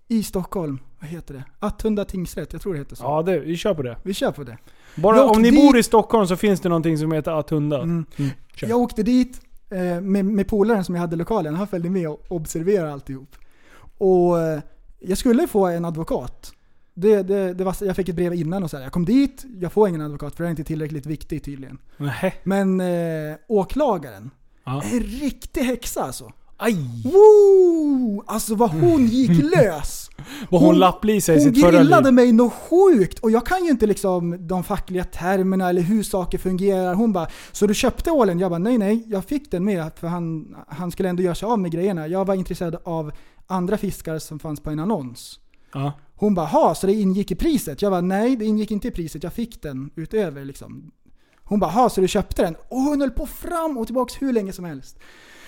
I 0.09 0.23
Stockholm. 0.23 0.79
Vad 1.01 1.11
heter 1.11 1.35
det? 1.35 1.45
Attunda 1.59 2.05
tingsrätt, 2.05 2.53
jag 2.53 2.63
tror 2.63 2.73
det 2.73 2.79
heter 2.79 2.97
så. 2.97 3.05
Ja, 3.05 3.23
det, 3.23 3.39
vi 3.41 3.57
kör 3.57 3.75
på 3.75 3.83
det. 3.83 3.97
Vi 4.03 4.15
kör 4.15 4.33
på 4.33 4.45
det. 4.45 4.59
Bara 4.97 5.17
Jag 5.17 5.31
om 5.31 5.43
ni 5.43 5.49
åkte 5.51 5.61
bor 5.63 5.73
dit- 5.73 5.81
i 5.81 5.83
Stockholm 5.83 6.27
så 6.27 6.37
finns 6.37 6.61
det 6.61 6.69
någonting 6.69 6.99
som 6.99 7.13
heter 7.13 7.33
att 7.33 7.51
hunda. 7.51 7.77
Mm. 7.83 8.07
Mm. 8.17 8.31
Jag 8.61 8.79
åkte 8.79 9.03
dit 9.03 9.41
eh, 9.71 10.01
med, 10.01 10.25
med 10.25 10.49
polaren 10.49 10.85
som 10.85 10.95
jag 10.95 11.01
hade 11.03 11.15
i 11.15 11.19
lokalen. 11.19 11.55
Han 11.55 11.67
följde 11.67 11.91
med 11.91 12.09
och 12.09 12.25
observerade 12.29 12.93
alltihop. 12.93 13.37
Och 13.99 14.41
eh, 14.41 14.61
jag 15.01 15.19
skulle 15.19 15.47
få 15.47 15.67
en 15.67 15.85
advokat. 15.85 16.53
Det, 16.95 17.23
det, 17.23 17.55
det 17.55 17.65
var, 17.65 17.77
jag 17.81 17.97
fick 17.97 18.09
ett 18.09 18.17
brev 18.17 18.35
innan 18.35 18.63
och 18.63 18.71
så 18.71 18.77
här. 18.77 18.85
jag 18.85 18.93
kom 18.93 19.05
dit, 19.05 19.45
jag 19.61 19.73
får 19.73 19.89
ingen 19.89 20.01
advokat 20.01 20.35
för 20.37 20.45
det 20.45 20.49
är 20.49 20.51
inte 20.51 20.65
tillräckligt 20.65 21.07
viktigt 21.07 21.45
tydligen. 21.45 21.79
Nähä. 21.97 22.33
Men 22.45 22.81
eh, 22.81 23.37
åklagaren, 23.49 24.31
Ja. 24.65 24.83
en 24.93 25.01
riktig 25.01 25.61
häxa 25.61 26.03
alltså. 26.03 26.33
Aj! 26.57 26.77
Woo! 27.05 28.23
Alltså 28.27 28.55
vad 28.55 28.71
hon 28.71 29.07
gick 29.07 29.31
lös! 29.57 30.11
Var 30.51 30.59
hon, 30.59 30.69
Hon- 30.69 30.79
lapplisa 30.79 31.33
i 31.35 31.37
Hon 31.45 31.45
sitt 31.55 31.65
förra 31.65 31.79
grillade 31.79 32.13
mig 32.13 32.33
något 32.33 32.53
sjukt 32.53 33.19
och 33.19 33.31
jag 33.31 33.47
kan 33.47 33.65
ju 33.65 33.71
inte 33.71 33.87
liksom 33.87 34.47
de 34.47 34.65
fackliga 34.65 35.05
termerna 35.05 35.69
eller 35.69 35.83
hur 35.83 36.03
saker 36.03 36.39
fungerar. 36.39 36.95
Hon 36.95 37.13
bara, 37.13 37.29
så 37.53 37.67
du 37.67 37.75
köpte 37.75 38.11
ålen? 38.11 38.39
Jag 38.39 38.51
bara, 38.51 38.59
nej 38.59 38.79
nej, 38.79 39.05
jag 39.07 39.25
fick 39.25 39.51
den 39.51 39.65
med 39.65 39.91
för 39.97 40.07
han, 40.07 40.57
han 40.69 40.91
skulle 40.91 41.09
ändå 41.09 41.23
göra 41.23 41.35
sig 41.35 41.47
av 41.47 41.59
med 41.59 41.71
grejerna. 41.71 42.07
Jag 42.09 42.25
var 42.25 42.35
intresserad 42.35 42.77
av 42.85 43.13
andra 43.49 43.77
fiskar 43.77 44.19
som 44.19 44.39
fanns 44.39 44.61
på 44.61 44.71
en 44.71 44.79
annons. 44.79 45.41
Ja. 45.73 45.93
Hon 46.15 46.35
bara, 46.35 46.47
ha 46.47 46.75
så 46.75 46.87
det 46.87 46.93
ingick 46.93 47.31
i 47.31 47.35
priset? 47.35 47.83
Jag 47.83 47.93
bara, 47.93 48.01
nej 48.01 48.37
det 48.37 48.45
ingick 48.45 48.71
inte 48.71 48.89
i 48.89 48.91
priset, 48.91 49.23
jag 49.23 49.33
fick 49.33 49.63
den 49.63 49.91
utöver 49.95 50.45
liksom. 50.45 50.91
Hon 51.45 51.61
bara, 51.61 51.71
ha 51.71 51.89
så 51.89 52.01
du 52.01 52.09
köpte 52.09 52.43
den? 52.43 52.57
Och 52.69 52.81
hon 52.81 53.01
höll 53.01 53.11
på 53.11 53.27
fram 53.27 53.79
och 53.79 53.87
tillbaks 53.87 54.23
hur 54.23 54.33
länge 54.33 54.53
som 54.53 54.65
helst. 54.65 54.99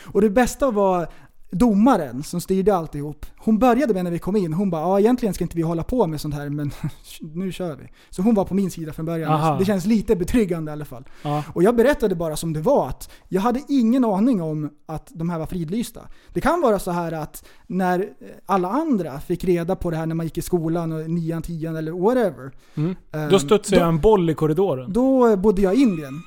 Och 0.06 0.20
det 0.20 0.30
bästa 0.30 0.70
var 0.70 1.12
domaren 1.50 2.22
som 2.22 2.40
styrde 2.40 2.74
alltihop. 2.76 3.26
Hon 3.38 3.58
började 3.58 3.94
med 3.94 4.04
när 4.04 4.10
vi 4.10 4.18
kom 4.18 4.36
in, 4.36 4.52
hon 4.52 4.70
bara, 4.70 4.82
ja 4.82 5.00
egentligen 5.00 5.34
ska 5.34 5.44
inte 5.44 5.56
vi 5.56 5.62
hålla 5.62 5.82
på 5.82 6.06
med 6.06 6.20
sånt 6.20 6.34
här 6.34 6.48
men 6.48 6.70
nu 7.20 7.52
kör 7.52 7.76
vi. 7.76 7.88
Så 8.10 8.22
hon 8.22 8.34
var 8.34 8.44
på 8.44 8.54
min 8.54 8.70
sida 8.70 8.92
från 8.92 9.06
början. 9.06 9.32
Aha. 9.32 9.58
Det 9.58 9.64
känns 9.64 9.86
lite 9.86 10.16
betryggande 10.16 10.70
i 10.70 10.72
alla 10.72 10.84
fall. 10.84 11.04
Ja. 11.22 11.44
Och 11.54 11.62
jag 11.62 11.76
berättade 11.76 12.14
bara 12.14 12.36
som 12.36 12.52
det 12.52 12.60
var 12.60 12.88
att 12.88 13.10
jag 13.28 13.40
hade 13.40 13.62
ingen 13.68 14.04
aning 14.04 14.42
om 14.42 14.70
att 14.86 15.08
de 15.14 15.30
här 15.30 15.38
var 15.38 15.46
fridlysta. 15.46 16.00
Det 16.32 16.40
kan 16.40 16.60
vara 16.60 16.78
så 16.78 16.90
här 16.90 17.12
att 17.12 17.44
när 17.66 18.08
alla 18.46 18.68
andra 18.68 19.20
fick 19.20 19.44
reda 19.44 19.76
på 19.76 19.90
det 19.90 19.96
här 19.96 20.06
när 20.06 20.14
man 20.14 20.26
gick 20.26 20.38
i 20.38 20.42
skolan, 20.42 20.92
och 20.92 21.10
nian, 21.10 21.42
tian 21.42 21.76
eller 21.76 21.92
whatever. 21.92 22.52
Mm. 22.74 22.96
ehm, 23.12 23.30
Då 23.30 23.38
studsade 23.38 23.80
jag 23.80 23.88
en 23.88 24.00
boll 24.00 24.30
i 24.30 24.34
korridoren. 24.34 24.92
då 24.92 25.36
bodde 25.36 25.62
jag 25.62 25.74
i 25.74 25.80
Indien. 25.80 26.22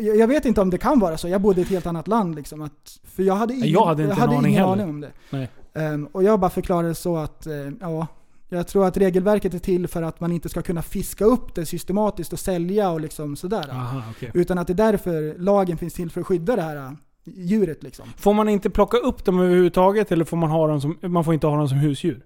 Jag 0.00 0.16
jag 0.16 0.28
vet 0.28 0.44
inte 0.44 0.60
om 0.60 0.70
det 0.70 0.78
kan 0.78 0.98
vara 0.98 1.18
så, 1.18 1.28
jag 1.28 1.40
bodde 1.40 1.60
i 1.60 1.64
ett 1.64 1.70
helt 1.70 1.86
annat 1.86 2.08
land 2.08 2.34
liksom. 2.34 2.62
Att, 2.62 3.00
för 3.04 3.22
jag 3.22 3.34
hade, 3.34 3.54
ingen, 3.54 3.68
Jag 3.68 3.86
hade 3.86 4.02
inte 4.02 4.14
en 4.16 4.28
aning 4.28 4.52
ingen 4.52 4.64
aning 4.64 4.88
om 4.88 5.00
det. 5.00 5.48
Ehm, 5.74 6.06
och 6.06 6.22
jag 6.22 6.40
bara 6.40 6.50
förklarade 6.50 6.94
så 6.94 7.16
att, 7.16 7.46
eh, 7.46 7.54
ja, 7.80 8.06
jag 8.48 8.68
tror 8.68 8.86
att 8.86 8.96
regelverket 8.96 9.54
är 9.54 9.58
till 9.58 9.88
för 9.88 10.02
att 10.02 10.20
man 10.20 10.32
inte 10.32 10.48
ska 10.48 10.62
kunna 10.62 10.82
fiska 10.82 11.24
upp 11.24 11.54
det 11.54 11.66
systematiskt 11.66 12.32
och 12.32 12.38
sälja 12.38 12.90
och 12.90 13.00
liksom 13.00 13.36
sådär. 13.36 13.68
Aha, 13.70 14.02
okej. 14.10 14.30
Utan 14.34 14.58
att 14.58 14.66
det 14.66 14.72
är 14.72 14.74
därför 14.92 15.38
lagen 15.38 15.78
finns 15.78 15.94
till 15.94 16.10
för 16.10 16.20
att 16.20 16.26
skydda 16.26 16.56
det 16.56 16.62
här 16.62 16.76
äh, 16.76 16.92
djuret 17.24 17.82
liksom. 17.82 18.08
Får 18.16 18.34
man 18.34 18.48
inte 18.48 18.70
plocka 18.70 18.96
upp 18.96 19.24
dem 19.24 19.38
överhuvudtaget 19.40 20.12
eller 20.12 20.24
får 20.24 20.36
man 20.36 20.50
ha 20.50 20.66
dem 20.66 20.80
som, 20.80 20.98
man 21.02 21.24
får 21.24 21.34
inte 21.34 21.46
ha 21.46 21.56
dem 21.56 21.68
som 21.68 21.78
husdjur? 21.78 22.24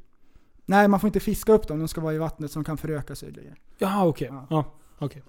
Nej, 0.67 0.89
man 0.89 1.01
får 1.01 1.09
inte 1.09 1.21
fiska 1.21 1.53
upp 1.53 1.69
dem, 1.69 1.79
de 1.79 1.89
ska 1.89 2.01
vara 2.01 2.15
i 2.15 2.19
vattnet 2.19 2.51
som 2.51 2.65
kan 2.65 2.77
föröka 2.77 3.15
sig. 3.15 3.53
Jaha, 3.79 4.07
okej. 4.07 4.29
Ja. 4.31 4.47
Ja, 4.51 4.65
okej. 4.99 5.23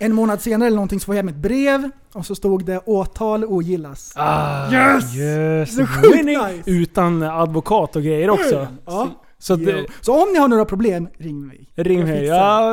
En 0.00 0.14
månad 0.14 0.40
senare 0.40 0.66
eller 0.66 0.76
någonting 0.76 1.00
så 1.00 1.04
får 1.06 1.14
jag 1.14 1.22
hem 1.22 1.28
ett 1.28 1.36
brev 1.42 1.90
och 2.12 2.26
så 2.26 2.34
stod 2.34 2.64
det 2.64 2.78
åtal 2.86 3.44
ogillas. 3.44 4.12
Ah, 4.16 4.72
Yes! 4.72 5.16
yes. 5.16 5.76
Det 5.76 5.82
är 5.82 5.86
sjukt 5.86 6.24
nice. 6.24 6.70
Utan 6.70 7.22
advokat 7.22 7.96
och 7.96 8.02
grejer 8.02 8.30
också. 8.30 8.66
Ja. 8.86 9.08
Så 9.40 9.56
det, 9.56 9.86
Så 10.00 10.22
om 10.22 10.32
ni 10.32 10.38
har 10.38 10.48
några 10.48 10.64
problem, 10.64 11.08
ring 11.18 11.46
mig. 11.46 11.68
ring 11.74 12.04
mig. 12.04 12.24
Ja, 12.24 12.72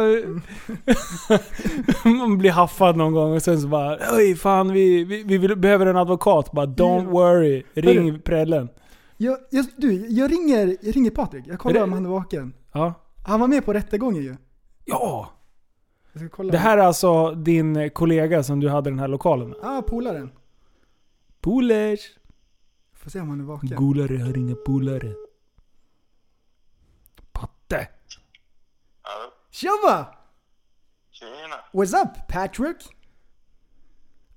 man 2.03 2.37
blir 2.37 2.51
haffad 2.51 2.95
någon 2.97 3.13
gång 3.13 3.33
och 3.35 3.41
sen 3.41 3.61
så 3.61 3.67
bara 3.67 3.97
Oj 4.17 4.35
fan 4.35 4.71
vi, 4.73 5.03
vi, 5.03 5.23
vi 5.23 5.37
vill, 5.37 5.55
behöver 5.55 5.85
en 5.85 5.97
advokat. 5.97 6.51
Bara 6.51 6.65
don't 6.65 7.05
worry. 7.05 7.63
Ring 7.73 8.19
prällen. 8.21 8.69
Jag, 9.17 9.37
jag, 9.49 9.65
du, 9.77 10.07
jag 10.09 10.31
ringer, 10.31 10.77
jag 10.81 10.95
ringer 10.95 11.11
Patrik. 11.11 11.43
Jag 11.47 11.59
kollar 11.59 11.83
om 11.83 11.93
han 11.93 12.05
är 12.05 12.09
vaken. 12.09 12.53
Ja. 12.73 12.93
Han 13.25 13.39
var 13.39 13.47
med 13.47 13.65
på 13.65 13.73
rättegången 13.73 14.23
ju. 14.23 14.35
Ja! 14.85 15.29
Jag 16.17 16.21
ska 16.21 16.29
kolla. 16.35 16.51
Det 16.51 16.57
här 16.57 16.77
är 16.77 16.81
alltså 16.81 17.31
din 17.31 17.89
kollega 17.89 18.43
som 18.43 18.59
du 18.59 18.69
hade 18.69 18.89
den 18.89 18.99
här 18.99 19.07
lokalen 19.07 19.49
med? 19.49 19.57
Ah, 19.63 19.81
polaren. 19.81 20.31
Polers. 21.41 21.99
Får 22.93 23.09
se 23.09 23.19
om 23.19 23.29
han 23.29 23.39
är 23.39 23.43
vaken. 23.43 23.75
Golare 23.75 24.17
har 24.17 24.37
inga 24.37 24.55
polare. 24.55 25.13
Patte. 27.31 27.87
Hallå? 29.01 29.31
Tjaba! 29.51 30.15
Tjena! 31.11 31.55
What's 31.73 32.03
up 32.03 32.27
Patrick? 32.27 32.77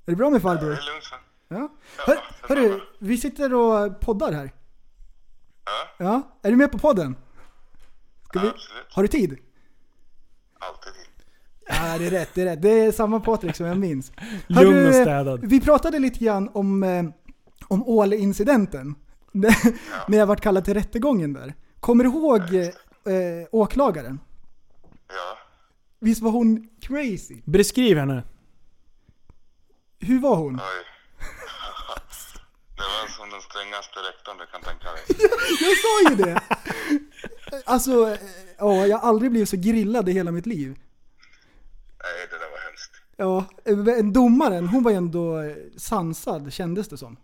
Är 0.07 0.11
det 0.13 0.17
bra 0.17 0.31
med 0.31 0.41
Det 0.41 0.43
farbror? 0.43 0.71
är 0.73 0.93
lugnt. 0.93 1.05
Ja. 1.49 1.57
Ja, 1.59 1.69
Hör, 2.07 2.15
det 2.15 2.23
hörru, 2.63 2.81
vi 2.99 3.17
sitter 3.17 3.55
och 3.55 4.01
poddar 4.01 4.33
här. 4.33 4.53
Ja, 5.65 5.89
Ja, 6.05 6.23
är 6.43 6.51
du 6.51 6.57
med 6.57 6.73
på 6.73 6.79
podden? 6.79 7.17
Ska 8.25 8.39
ja, 8.39 8.43
vi, 8.43 8.49
absolut. 8.49 8.87
har 8.95 9.03
du 9.03 9.09
tid? 9.09 9.39
Alltid. 10.59 10.93
Ja, 11.69 11.99
det 11.99 12.07
är 12.07 12.11
rätt, 12.11 12.31
det 12.35 12.43
är 12.43 12.45
rätt. 12.45 12.63
Det 12.63 12.71
är 12.71 12.93
samma 12.93 13.21
Patrik 13.21 13.57
som 13.57 13.67
jag 13.67 13.79
minns. 13.79 14.13
Lugn 14.47 14.69
och 14.69 14.75
Hörru, 14.75 14.93
städad. 14.93 15.41
Vi 15.43 15.61
pratade 15.61 15.99
lite 15.99 16.25
grann 16.25 16.51
om, 16.55 16.83
eh, 16.83 17.05
om 17.69 17.89
Åle-incidenten. 17.89 18.95
När 20.09 20.19
jag 20.19 20.27
vart 20.27 20.41
kallad 20.41 20.65
till 20.65 20.75
rättegången 20.75 21.33
där. 21.33 21.55
Kommer 21.81 22.05
du 22.05 22.11
ihåg 22.11 22.41
eh, 22.55 23.49
åklagaren? 23.53 24.21
Ja. 25.09 25.39
Visst 26.01 26.23
var 26.23 26.31
hon 26.31 26.69
crazy? 26.81 27.43
Beskriv 27.45 27.99
henne. 27.99 28.23
Hur 30.01 30.21
var 30.21 30.37
hon? 30.37 30.55
Oj. 30.55 30.85
Det 32.77 32.83
var 32.83 33.09
som 33.09 33.31
den 33.31 33.41
strängaste 33.41 33.99
rektorn 34.09 34.37
du 34.39 34.47
kan 34.47 34.61
tänka 34.61 34.89
dig. 34.93 35.03
Jag 35.61 35.77
sa 35.77 36.11
ju 36.11 36.17
det! 36.25 36.41
Alltså, 37.65 38.11
eh, 38.11 38.19
ja, 38.59 38.87
jag 38.87 38.99
har 38.99 39.09
aldrig 39.09 39.31
blivit 39.31 39.49
så 39.49 39.57
grillad 39.57 40.09
i 40.09 40.13
hela 40.13 40.31
mitt 40.31 40.47
liv. 40.47 40.79
Nej, 42.03 42.27
det 42.31 42.39
där 42.39 42.51
var 42.51 42.59
hemskt. 42.69 42.93
Ja, 43.17 43.45
eh, 43.65 43.99
en 43.99 44.13
domaren, 44.13 44.69
hon 44.69 44.83
var 44.83 44.91
ju 44.91 44.97
ändå 44.97 45.41
eh, 45.41 45.57
sansad 45.77 46.53
kändes 46.53 46.89
det 46.89 46.99
som. 46.99 47.17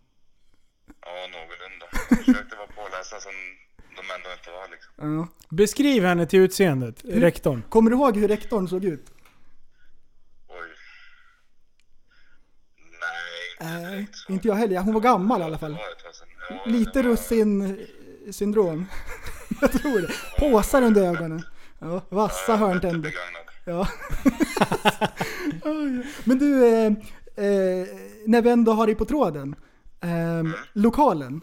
Ja, 1.00 1.10
någorlunda. 1.32 1.86
Jag 2.10 2.18
försökte 2.18 2.56
vara 2.56 2.66
pålästa 2.66 3.20
som 3.20 3.32
de 3.78 4.14
ändå 4.14 4.30
inte 4.38 4.50
var 4.50 4.68
liksom. 4.70 5.16
Ja. 5.18 5.28
Beskriv 5.56 6.04
henne 6.04 6.26
till 6.26 6.40
utseendet, 6.40 7.04
rektorn. 7.04 7.62
Kommer 7.68 7.90
du 7.90 7.96
ihåg 7.96 8.16
hur 8.16 8.28
rektorn 8.28 8.68
såg 8.68 8.84
ut? 8.84 9.06
Oj. 10.48 10.56
Nej, 13.00 13.70
inte 13.70 13.86
Nej, 13.86 13.94
direkt 13.96 14.16
så. 14.16 14.32
inte 14.32 14.48
jag 14.48 14.54
heller. 14.54 14.80
Hon 14.80 14.94
var 14.94 15.00
gammal 15.00 15.40
i 15.40 15.44
alla 15.44 15.58
fall. 15.58 15.76
Ja, 16.50 16.64
Lite 16.66 17.02
var- 17.02 17.08
russin-syndrom. 17.10 18.86
Jag 19.60 19.72
tror 19.72 20.00
det. 20.00 20.10
Påsar 20.38 20.82
under 20.82 21.02
ögonen. 21.02 21.42
Ja, 21.78 22.02
vassa 22.08 22.52
Ja, 22.52 22.56
hörntänder. 22.56 23.14
Ja. 23.64 23.88
Men 26.24 26.38
du, 26.38 26.66
eh, 26.66 26.86
eh, 27.44 27.86
när 28.26 28.42
vi 28.42 28.50
ändå 28.50 28.72
har 28.72 28.86
dig 28.86 28.94
på 28.94 29.04
tråden. 29.04 29.56
Eh, 30.00 30.44
lokalen. 30.72 31.40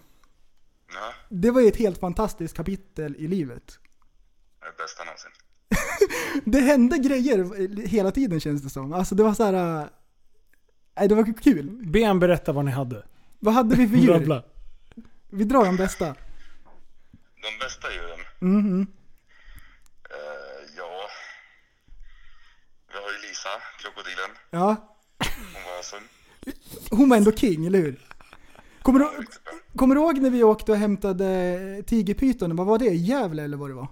Ja, 0.94 1.14
Det 1.30 1.52
var 1.52 1.62
ju 1.62 1.68
ett 1.68 1.78
helt 1.78 2.00
fantastiskt 2.00 2.58
kapitel 2.58 3.16
i 3.16 3.28
livet. 3.28 3.80
det 4.60 4.84
bästa 4.84 5.04
någonsin. 5.04 5.32
Det 6.52 6.60
hände 6.60 6.98
grejer 6.98 7.88
hela 7.88 8.12
tiden 8.12 8.40
känns 8.40 8.62
det 8.64 8.70
som. 8.70 8.94
Alltså 8.94 9.16
det 9.16 9.24
var 9.24 9.34
så 9.34 9.44
här. 9.44 9.82
eh, 9.82 9.88
Nej, 11.00 11.08
det 11.08 11.16
var 11.16 11.42
kul. 11.42 11.70
Be 11.86 12.06
han 12.06 12.20
berätta 12.20 12.52
vad 12.52 12.66
ni 12.66 12.72
hade. 12.72 13.06
Vad 13.40 13.54
hade 13.54 13.76
vi 13.76 13.88
för 13.88 13.96
djur? 13.98 14.42
Vi 15.30 15.44
drar 15.44 15.66
de 15.66 15.78
bästa. 15.78 16.06
De 17.42 17.60
bästa 17.60 17.88
djuren? 17.94 18.20
Mhm. 18.40 18.88
Eh, 20.10 20.74
ja. 20.78 21.08
Vi 22.88 22.94
har 22.98 23.11
ju 23.11 23.11
Lisa, 23.22 23.50
krokodilen. 23.82 24.30
Ja, 24.52 24.76
Hon 25.54 25.64
var 25.64 25.78
awesome. 25.78 26.02
hon 26.92 27.10
var 27.10 27.18
ändå 27.18 27.32
king, 27.32 27.66
eller 27.66 27.80
hur? 27.80 28.00
Kommer 28.82 29.00
du, 29.00 29.10
kommer 29.76 29.96
du 29.96 30.02
ihåg 30.02 30.18
när 30.22 30.30
vi 30.30 30.44
åkte 30.44 30.72
och 30.72 30.78
hämtade 30.78 31.84
tigerpytonen? 31.88 32.58
Vad 32.58 32.68
var 32.68 32.80
det? 32.80 32.86
Gävle 32.86 33.44
eller 33.44 33.58
vad 33.58 33.70
det 33.70 33.74
var? 33.74 33.88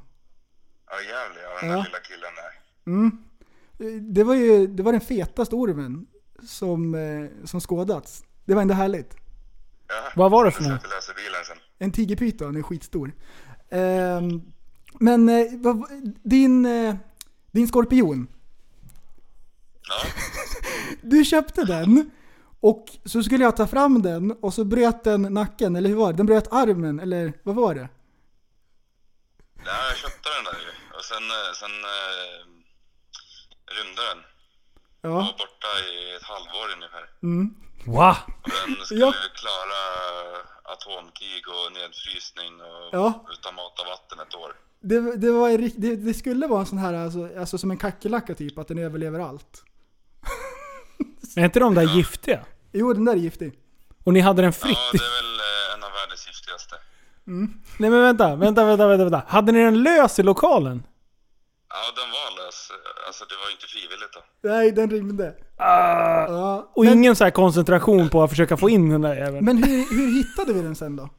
Ja, 0.90 0.96
jävlar 1.02 1.42
ja. 1.44 1.60
Den 1.62 1.70
Ja. 1.70 1.76
där 1.76 1.84
lilla 1.84 2.00
killen 2.00 2.32
där. 2.36 3.96
Eh, 3.96 4.02
Det 4.02 4.24
var 4.24 4.36
ju 4.36 4.68
det 4.68 4.84
var 4.84 4.92
den 4.92 5.02
fetaste 5.02 5.56
ormen 5.56 6.08
som, 6.48 6.96
eh, 6.96 7.46
som 7.48 7.60
skådats. 7.62 8.24
Det 8.46 8.54
var 8.54 8.62
ändå 8.62 8.74
härligt. 8.74 9.16
Ja. 9.88 9.96
Vad 10.16 10.32
var 10.32 10.46
det 10.46 10.52
för 10.52 10.64
något? 10.64 10.84
En 11.80 11.92
tigerpyton 11.92 12.56
är 12.56 12.62
skitstor. 12.62 13.12
Ehm, 13.70 14.42
men 15.00 15.30
eh, 15.30 15.46
din, 16.24 16.66
eh, 16.66 16.96
din 17.52 17.68
skorpion. 17.68 18.28
Du 21.02 21.26
köpte 21.26 21.64
den 21.66 22.12
och 22.60 22.86
så 23.06 23.24
skulle 23.24 23.44
jag 23.44 23.58
ta 23.58 23.68
fram 23.68 24.02
den 24.02 24.32
och 24.32 24.54
så 24.54 24.64
bröt 24.64 25.04
den 25.04 25.22
nacken, 25.22 25.76
eller 25.76 25.90
hur 25.90 25.96
var 25.96 26.12
det? 26.12 26.18
Den 26.18 26.26
bröt 26.26 26.54
armen, 26.54 27.00
eller 27.00 27.34
vad 27.44 27.56
var 27.56 27.76
det? 27.76 27.90
ja, 29.66 29.72
jag 29.90 29.98
köpte 29.98 30.30
den 30.36 30.44
där 30.44 30.60
ju. 30.66 30.72
Och 30.98 31.04
sen, 31.06 31.24
eh, 31.24 31.52
sen 31.62 31.72
eh, 31.72 32.40
rymde 33.78 34.02
den. 34.10 34.20
Ja. 35.02 35.10
Var 35.10 35.24
borta 35.24 35.72
i 35.94 36.16
ett 36.16 36.24
halvår 36.24 36.68
ungefär. 36.76 37.06
Va? 37.98 38.18
Och 38.44 38.50
den 38.50 38.86
skulle 38.86 39.00
Ja. 39.06 39.14
klara 39.42 39.82
atomkrig 40.74 41.44
och 41.48 41.72
nedfrysning 41.74 42.54
och 42.62 42.90
Ja. 42.92 43.26
utan 43.34 43.56
mat 43.56 43.80
och 43.80 43.86
vatten 43.86 44.20
ett 44.28 44.36
år. 44.36 44.52
Det, 44.82 45.18
det, 45.18 45.32
var 45.32 45.50
det, 45.78 45.96
det 45.96 46.14
skulle 46.14 46.48
vara 46.48 46.60
en 46.60 46.66
sån 46.66 46.78
här, 46.78 46.94
alltså, 46.94 47.40
alltså 47.40 47.58
som 47.58 47.72
en 47.72 47.78
kackerlacka 47.78 48.36
typ, 48.36 48.58
att 48.58 48.68
den 48.68 48.78
överlever 48.80 49.20
allt. 49.20 49.64
Är 51.36 51.46
inte 51.46 51.60
de 51.60 51.76
där 51.76 51.96
giftiga? 51.96 52.46
Jo, 52.72 52.94
den 52.94 53.06
där 53.06 53.14
är 53.14 53.18
giftig. 53.18 53.54
Och 54.04 54.14
ni 54.14 54.20
hade 54.20 54.42
den 54.42 54.54
fritt? 54.54 54.78
Ja, 54.94 55.00
det 55.00 55.06
är 55.06 55.22
väl 55.22 55.40
eh, 55.40 55.76
en 55.76 55.84
av 55.84 55.92
världens 55.92 56.28
giftigaste. 56.28 56.76
Nej 57.78 57.90
men 57.90 58.02
vänta, 58.02 58.36
vänta, 58.36 58.66
vänta, 58.66 58.88
vänta, 58.88 59.04
vänta. 59.04 59.24
Hade 59.28 59.52
ni 59.52 59.64
den 59.64 59.84
lös 59.84 60.20
i 60.20 60.24
lokalen? 60.24 60.84
Ja, 61.70 61.76
den 61.96 62.12
var 62.12 62.46
lös. 62.46 62.72
Alltså 63.08 63.26
det 63.26 63.36
var 63.36 63.48
ju 63.48 63.52
inte 63.52 63.68
frivilligt 63.68 64.14
då. 64.14 64.50
Nej, 64.50 64.72
den 64.72 64.90
rymde. 64.90 65.36
Ja. 65.58 66.72
Och 66.76 66.86
ingen 66.86 67.16
så 67.16 67.24
här 67.24 67.32
koncentration 67.32 68.10
på 68.10 68.24
att 68.24 68.30
försöka 68.30 68.58
få 68.58 68.70
in 68.70 68.90
den 68.90 69.02
där 69.02 69.16
jäveln? 69.16 69.46
Men 69.46 69.64
hur, 69.64 69.98
hur 69.98 70.14
hittade 70.18 70.54
vi 70.54 70.62
den 70.62 70.76
sen 70.76 70.96
då? 70.96 71.10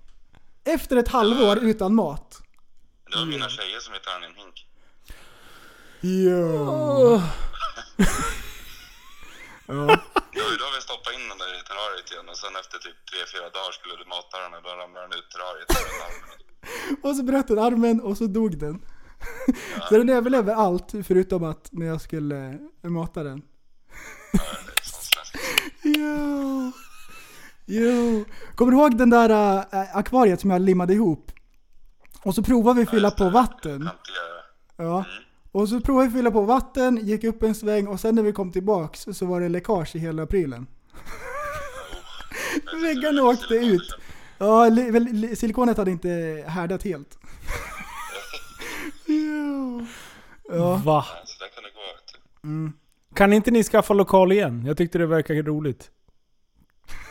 Efter 0.64 0.96
ett 0.96 1.08
halvår 1.08 1.58
utan 1.58 1.94
mat? 1.94 2.42
Det 3.12 3.18
var 3.18 3.26
mina 3.26 3.48
tjejer 3.48 3.78
som 3.80 3.94
hittade 3.94 4.16
den 4.16 4.22
i 4.22 4.26
en 4.26 4.36
hink. 4.36 4.66
Ja. 6.00 7.22
Det 10.34 10.42
var 10.44 10.50
ju 10.54 10.58
då 10.64 10.68
vi 10.76 10.80
stoppade 10.88 11.14
in 11.18 11.28
den 11.32 11.38
där 11.42 11.50
i 11.58 11.62
terrariet 11.68 12.10
igen 12.12 12.28
och 12.32 12.38
sen 12.42 12.56
efter 12.62 12.78
typ 12.86 12.98
3-4 13.12 13.46
dagar 13.56 13.72
skulle 13.78 13.96
du 14.02 14.06
mata 14.16 14.34
den 14.42 14.52
och 14.56 14.62
då 14.66 14.70
ramlade 14.80 15.06
den 15.06 15.18
ut 15.18 15.28
terrariet. 15.34 15.68
Och 17.04 17.16
så 17.16 17.22
bröt 17.22 17.48
den 17.48 17.58
armen 17.58 18.00
och 18.00 18.16
så 18.16 18.26
dog 18.26 18.58
den. 18.58 18.84
Så 19.88 19.98
den 19.98 20.08
överlever 20.08 20.54
allt 20.54 20.92
förutom 21.06 21.44
att 21.44 21.68
när 21.72 21.86
jag 21.86 22.00
skulle 22.00 22.58
mata 22.82 23.22
den. 23.22 23.42
Jo. 25.82 26.72
Jo. 27.66 28.24
Kommer 28.54 28.72
du 28.72 28.78
ihåg 28.78 28.96
den 28.98 29.10
där 29.10 29.30
äh, 29.30 29.96
akvariet 29.96 30.40
som 30.40 30.50
jag 30.50 30.62
limmade 30.62 30.92
ihop? 30.94 31.32
Och 32.22 32.34
så 32.34 32.42
provade 32.42 32.80
vi 32.80 32.86
fylla 32.86 33.10
på 33.10 33.30
vatten. 33.30 33.88
Ja. 34.76 35.04
Och 35.52 35.68
så 35.68 35.80
provade 35.80 36.08
vi 36.08 36.14
fylla 36.14 36.30
på 36.30 36.40
vatten, 36.40 36.96
gick 36.96 37.24
upp 37.24 37.42
en 37.42 37.54
sväng 37.54 37.86
och 37.86 38.00
sen 38.00 38.14
när 38.14 38.22
vi 38.22 38.32
kom 38.32 38.52
tillbaks 38.52 39.06
så 39.12 39.26
var 39.26 39.40
det 39.40 39.48
läckage 39.48 39.96
i 39.96 39.98
hela 39.98 40.26
prylen. 40.26 40.66
Väggarna 42.82 43.22
åkte 43.22 43.54
ut. 43.54 43.96
Ja, 44.38 44.70
silikonet 45.36 45.76
hade 45.76 45.90
inte 45.90 46.08
härdat 46.46 46.82
helt. 46.82 47.18
Jo. 49.06 49.86
Ja. 50.52 50.82
Va? 50.84 51.04
Där 52.42 52.72
kan 53.14 53.32
inte 53.32 53.50
ni 53.50 53.64
skaffa 53.64 53.94
lokal 53.94 54.32
igen? 54.32 54.64
Jag 54.66 54.76
tyckte 54.76 54.98
det 54.98 55.06
verkar 55.06 55.34
roligt. 55.34 55.90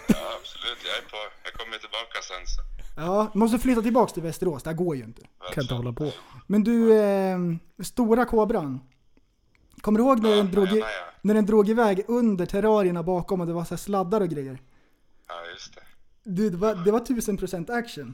Ja, 0.07 0.15
absolut. 0.39 0.77
Jag 0.85 0.97
är 0.97 1.09
på. 1.09 1.17
Jag 1.43 1.53
kommer 1.53 1.77
tillbaka 1.77 2.21
sen. 2.21 2.68
Ja, 2.99 3.31
måste 3.33 3.59
flytta 3.59 3.81
tillbaks 3.81 4.13
till 4.13 4.23
Västerås, 4.23 4.63
det 4.63 4.69
här 4.69 4.77
går 4.77 4.95
ju 4.95 5.03
inte. 5.03 5.21
Kan 5.53 5.61
inte 5.63 5.73
hålla 5.73 5.93
på. 5.93 6.11
Men 6.47 6.63
du, 6.63 6.93
eh, 6.99 7.37
stora 7.83 8.25
kobran. 8.25 8.79
Kommer 9.81 9.99
du 9.99 10.05
ihåg 10.05 10.19
när 10.23 10.29
Ja, 10.29 10.35
den, 10.35 10.51
drog 10.51 10.67
i, 10.67 10.79
ja, 10.79 10.85
ja. 10.89 11.13
när 11.21 11.33
den 11.33 11.45
drog 11.45 11.69
iväg 11.69 12.05
under 12.07 12.45
terrarierna 12.45 13.03
bakom 13.03 13.41
och 13.41 13.47
det 13.47 13.53
var 13.53 13.65
så 13.65 13.77
sladdar 13.77 14.21
och 14.21 14.29
grejer? 14.29 14.61
Ja, 15.27 15.33
just 15.53 15.75
det. 15.75 15.81
Du, 16.23 16.49
det 16.49 16.57
var, 16.57 16.75
det 16.75 16.91
var 16.91 16.99
1000% 16.99 17.71
action. 17.79 18.13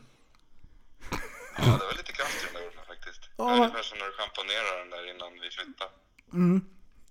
Ja, 1.57 1.63
det 1.63 1.69
var 1.69 1.97
lite 1.97 2.11
kraft 2.11 2.43
i 2.43 2.45
den 2.45 2.53
där 2.53 2.69
ormen 2.69 2.85
faktiskt. 2.87 3.21
Ja. 3.37 3.55
Ungefär 3.55 3.81
som 3.83 3.97
när 3.97 4.05
du 4.05 4.11
schamponerar 4.11 4.79
den 4.81 4.89
där 4.89 5.15
innan 5.15 5.33
vi 5.33 5.49
flyttade. 5.57 5.91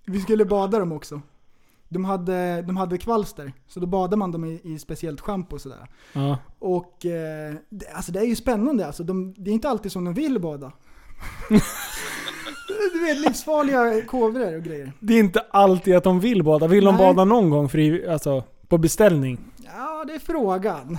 Vi 0.07 0.21
skulle 0.21 0.45
bada 0.45 0.79
dem 0.79 0.93
också. 0.93 1.23
De 1.95 2.05
hade, 2.05 2.63
de 2.63 2.77
hade 2.77 2.99
kvalster, 2.99 3.53
så 3.67 3.81
då 3.81 3.87
badade 3.87 4.17
man 4.17 4.33
dem 4.33 4.45
i, 4.45 4.61
i 4.65 4.79
speciellt 4.79 5.21
schampo 5.21 5.55
och 5.55 5.61
sådär. 5.61 5.89
Ja. 6.13 6.39
Och 6.59 7.07
eh, 7.07 7.55
det, 7.69 7.87
alltså 7.95 8.13
det 8.13 8.21
är 8.21 8.25
ju 8.25 8.37
spännande 8.37 8.87
alltså. 8.87 9.03
De, 9.03 9.35
det 9.37 9.51
är 9.51 9.55
inte 9.55 9.69
alltid 9.69 9.93
som 9.93 10.05
de 10.05 10.15
vill 10.15 10.41
bada. 10.41 10.73
du 12.93 13.01
vet 13.01 13.19
livsfarliga 13.19 14.05
kobror 14.07 14.57
och 14.57 14.63
grejer. 14.63 14.93
Det 15.01 15.15
är 15.15 15.21
inte 15.21 15.41
alltid 15.51 15.97
att 15.97 16.05
de 16.05 16.21
vill 16.21 16.43
bada. 16.43 16.67
Vill 16.67 16.85
de 16.85 16.95
Nej. 16.95 17.07
bada 17.07 17.25
någon 17.25 17.51
gång 17.51 17.69
fri, 17.69 18.09
alltså, 18.09 18.45
på 18.69 18.79
beställning? 18.79 19.39
Ja, 19.65 20.05
det 20.07 20.15
är 20.15 20.19
frågan. 20.19 20.99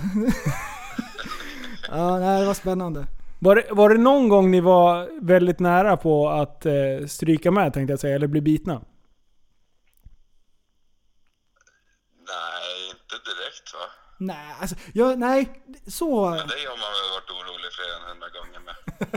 ja, 1.90 2.18
nej, 2.18 2.40
det 2.40 2.46
var 2.46 2.54
spännande. 2.54 3.06
Var 3.38 3.56
det, 3.56 3.66
var 3.70 3.88
det 3.90 3.98
någon 3.98 4.28
gång 4.28 4.50
ni 4.50 4.60
var 4.60 5.08
väldigt 5.20 5.58
nära 5.58 5.96
på 5.96 6.28
att 6.28 6.66
eh, 6.66 6.72
stryka 7.06 7.50
med 7.50 7.72
tänkte 7.72 7.92
jag 7.92 8.00
säga, 8.00 8.14
eller 8.14 8.26
bli 8.26 8.40
bitna? 8.40 8.82
Nej, 12.18 12.94
va? 13.74 13.80
Nej, 14.18 14.54
alltså, 14.60 14.76
jag, 14.92 15.18
nej, 15.18 15.62
så... 15.86 16.20
Men 16.30 16.48
dig 16.48 16.64
har 16.66 16.76
man 16.76 16.92
väl 16.96 17.10
varit 17.16 17.30
orolig 17.30 17.72
fler 17.72 17.90
än 17.96 18.08
hundra 18.10 18.28
gånger 18.28 18.60
med. 18.60 18.74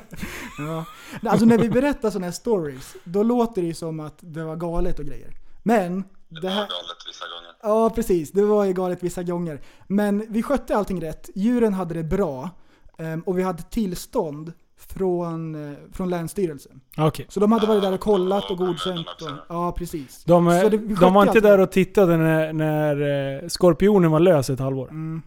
Ja. 0.57 0.85
Alltså 1.31 1.45
när 1.45 1.57
vi 1.57 1.69
berättar 1.69 2.09
sådana 2.09 2.25
här 2.27 2.31
stories, 2.31 2.95
då 3.03 3.23
låter 3.23 3.61
det 3.61 3.67
ju 3.67 3.73
som 3.73 3.99
att 3.99 4.17
det 4.19 4.43
var 4.43 4.55
galet 4.55 4.99
och 4.99 5.05
grejer. 5.05 5.33
Men, 5.63 6.01
Det 6.01 6.39
det 6.41 6.47
var 6.47 6.49
här... 6.49 6.61
galet 6.67 6.97
vissa 7.07 7.25
gånger. 7.27 7.53
Ja, 7.61 7.89
precis. 7.89 8.31
Det 8.31 8.41
var 8.43 8.65
ju 8.65 8.73
galet 8.73 9.03
vissa 9.03 9.23
gånger. 9.23 9.61
Men 9.87 10.33
vi 10.33 10.43
skötte 10.43 10.77
allting 10.77 11.01
rätt. 11.01 11.29
Djuren 11.35 11.73
hade 11.73 11.93
det 11.93 12.03
bra. 12.03 12.49
ehm, 12.97 13.21
Och 13.21 13.37
vi 13.39 13.43
hade 13.43 13.63
tillstånd 13.63 14.53
från, 14.87 15.69
eh, 15.71 15.77
från 15.91 16.09
Länsstyrelsen. 16.09 16.81
Okej. 16.97 17.25
Så 17.29 17.39
de 17.39 17.51
hade 17.51 17.67
varit 17.67 17.81
där 17.81 17.93
och 17.93 17.99
kollat 17.99 18.51
och 18.51 18.57
godkänt. 18.57 19.07
Och, 19.21 19.29
ja, 19.49 19.71
precis. 19.71 20.23
De, 20.23 20.47
eh, 20.47 20.61
Så 20.61 20.69
de 20.69 21.13
var 21.13 21.21
inte 21.21 21.31
allt 21.31 21.43
där 21.43 21.59
och 21.59 21.71
tittade 21.71 22.17
när, 22.17 22.53
när 22.53 23.41
eh, 23.43 23.47
skorpionen 23.47 24.11
var 24.11 24.19
lös 24.19 24.49
ett 24.49 24.59
halvår. 24.59 24.89
Mm. 24.89 25.21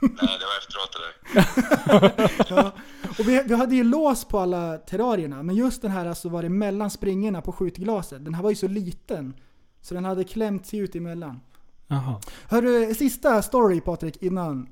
Nej, 0.00 0.10
det 0.38 0.44
var 0.46 0.58
efteråt 0.58 0.92
det 0.92 0.98
där. 0.98 2.54
Ja. 2.56 2.72
Och 3.18 3.28
vi, 3.28 3.42
vi 3.46 3.54
hade 3.54 3.74
ju 3.74 3.84
lås 3.84 4.24
på 4.24 4.38
alla 4.38 4.78
terrarierna, 4.78 5.42
men 5.42 5.56
just 5.56 5.82
den 5.82 5.90
här 5.90 6.06
alltså 6.06 6.28
var 6.28 6.42
det 6.42 6.48
mellan 6.48 6.90
springorna 6.90 7.42
på 7.42 7.52
skjutglaset. 7.52 8.24
Den 8.24 8.34
här 8.34 8.42
var 8.42 8.50
ju 8.50 8.56
så 8.56 8.68
liten. 8.68 9.34
Så 9.80 9.94
den 9.94 10.04
hade 10.04 10.24
klämt 10.24 10.66
sig 10.66 10.78
ut 10.78 10.94
emellan. 10.94 11.40
Jaha. 11.86 12.20
Hörru, 12.48 12.94
sista 12.94 13.42
story 13.42 13.80
Patrik 13.80 14.22
innan 14.22 14.68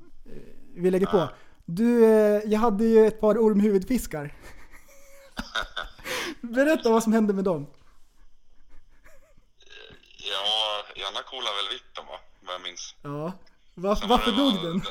vi 0.75 0.91
lägger 0.91 1.07
på. 1.07 1.29
Du, 1.65 2.05
eh, 2.05 2.41
jag 2.45 2.59
hade 2.59 2.83
ju 2.85 3.07
ett 3.07 3.19
par 3.21 3.35
ormhuvudfiskar. 3.37 4.33
Berätta 6.41 6.89
vad 6.89 7.03
som 7.03 7.13
hände 7.13 7.33
med 7.33 7.43
dem. 7.43 7.67
Ja, 10.31 10.45
Janna 10.95 11.21
coolade 11.23 11.55
väl 11.55 11.69
vitt 11.75 11.89
de 11.93 12.05
va? 12.05 12.19
Vad 12.45 12.53
jag 12.55 12.61
minns. 12.61 12.95
Ja. 13.01 13.31
Sen 13.75 13.83
varför 13.83 14.07
var 14.07 14.17
det- 14.25 14.31
dog 14.37 14.53
den? 14.63 14.81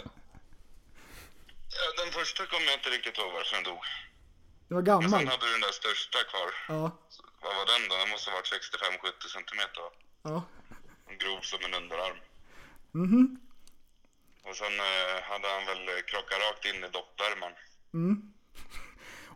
Ja, 1.78 1.86
den 2.04 2.12
första 2.18 2.46
kommer 2.46 2.66
jag 2.66 2.74
inte 2.80 2.90
riktigt 2.96 3.18
ihåg 3.18 3.32
varför 3.32 3.54
den 3.56 3.64
dog. 3.70 3.82
Den 4.68 4.74
var 4.76 4.82
Men 4.82 4.84
gammal. 4.90 5.10
sen 5.10 5.28
hade 5.32 5.46
du 5.46 5.52
den 5.56 5.60
där 5.68 5.76
största 5.82 6.18
kvar. 6.30 6.48
Ja. 6.74 6.82
Vad 7.42 7.52
var 7.58 7.66
den 7.72 7.82
då? 7.88 7.94
Den 8.02 8.10
måste 8.14 8.26
ha 8.30 8.36
varit 8.38 8.50
65-70 8.52 9.28
centimeter 9.36 9.80
va? 9.86 9.90
Ja. 10.30 10.38
Grov 11.22 11.40
som 11.50 11.60
en 11.66 11.74
underarm. 11.82 12.16
Mhm. 13.02 13.22
Och 14.50 14.56
sen 14.56 14.66
eh, 14.80 15.22
hade 15.22 15.48
han 15.48 15.64
väl 15.66 16.02
krockat 16.06 16.38
rakt 16.48 16.64
in 16.64 16.84
i 16.84 16.88
doppvärmaren. 16.98 17.54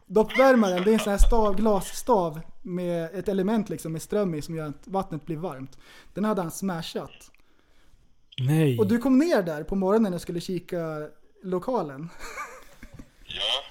Doppvärmaren, 0.06 0.82
det 0.84 0.90
är 0.90 0.92
en 0.94 0.98
sån 1.00 1.10
här 1.10 1.18
stav, 1.18 1.56
glasstav 1.56 2.40
med 2.62 3.14
ett 3.14 3.28
element 3.28 3.68
liksom 3.68 3.92
med 3.92 4.02
ström 4.02 4.34
i 4.34 4.42
som 4.42 4.56
gör 4.56 4.68
att 4.68 4.86
vattnet 4.86 5.26
blir 5.26 5.36
varmt. 5.36 5.78
Den 6.14 6.24
hade 6.24 6.42
han 6.42 6.50
smashat. 6.50 7.30
Nej. 8.38 8.78
Och 8.78 8.86
du 8.86 8.98
kom 8.98 9.18
ner 9.18 9.42
där 9.42 9.62
på 9.64 9.74
morgonen 9.74 10.14
och 10.14 10.20
skulle 10.22 10.40
kika 10.40 11.08
lokalen. 11.42 12.08
Ja, 13.26 13.64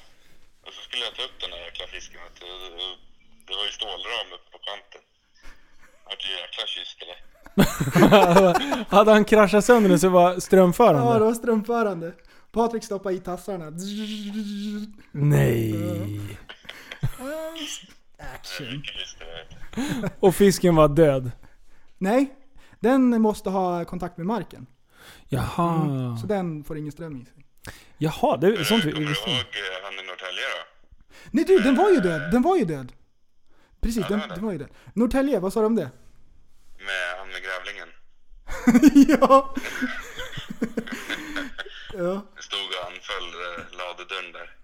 och 0.66 0.74
så 0.74 0.82
skulle 0.82 1.04
jag 1.06 1.16
ta 1.16 1.24
upp 1.24 1.40
den 1.42 1.50
där 1.52 1.58
jäkla 1.58 1.88
fisken. 1.88 2.22
Det- 2.40 2.98
Det 3.48 3.54
var 3.60 3.66
ju 3.66 3.72
stålram 3.72 4.28
uppe 4.36 4.50
på 4.52 4.58
kanten. 4.70 5.02
Jag 6.04 6.10
vart 6.10 6.24
ju 6.30 6.34
jäkla 6.34 6.66
kysst 6.68 7.02
eller? 7.02 7.18
Hade 8.90 9.12
han 9.12 9.26
kraschat 9.26 9.66
sönder 9.66 9.90
den 9.90 10.00
så 10.00 10.10
var 10.10 10.34
Ja, 10.34 10.40
strömförande? 10.40 11.14
det 11.14 11.26
var 11.26 11.34
strömförande. 11.34 12.14
Patrik 12.52 12.84
stoppade 12.84 13.16
i 13.16 13.20
tassarna. 13.20 13.72
Nej. 15.12 15.76
Action. 18.36 18.84
Och 20.20 20.36
fisken 20.36 20.76
var 20.76 20.88
död? 20.88 21.32
Nej, 21.98 22.34
den 22.80 23.22
måste 23.22 23.50
ha 23.50 23.86
kontakt 23.86 24.18
med 24.18 24.26
marken. 24.28 24.66
Jaha. 25.30 26.18
Så 26.22 26.28
den 26.28 26.64
får 26.64 26.78
ingen 26.78 26.92
ström 26.92 27.22
i 27.22 27.26
sig. 27.26 27.34
Jaha, 27.98 28.38
det 28.38 28.48
är 28.48 28.64
sånt 28.64 28.86
vi 28.86 28.92
Kommer 28.92 29.06
du 29.08 29.12
ihåg 29.14 29.40
eh, 29.40 29.84
han 29.84 29.94
i 29.94 30.08
Norrtälje 30.08 30.44
då? 30.58 30.66
Nej 31.32 31.46
du, 31.46 31.60
den 31.60 31.76
var 31.76 31.90
ju 31.90 31.96
död. 32.00 32.32
Den 32.32 32.42
var 32.42 32.58
ju 32.58 32.66
död. 32.66 32.92
Precis, 33.82 34.06
Ja, 34.10 34.18
den, 34.18 34.20
det 34.20 34.26
var 34.28 34.30
det. 34.30 34.36
den 34.36 34.46
var 34.46 34.52
ju 34.52 34.58
död. 34.58 34.70
Norrtälje, 34.94 35.40
vad 35.40 35.54
sa 35.54 35.60
du 35.60 35.66
om 35.66 35.76
det? 35.76 35.90
Med 36.86 37.18
han 37.18 37.28
med 37.30 37.42
grävlingen. 37.44 37.90
ja. 39.22 39.56
ja. 41.94 42.22
Stod 42.40 42.68
och 42.80 42.86
anföll 42.92 43.28
eh, 43.46 43.78
ladedörren 43.78 44.32
där. 44.32 44.56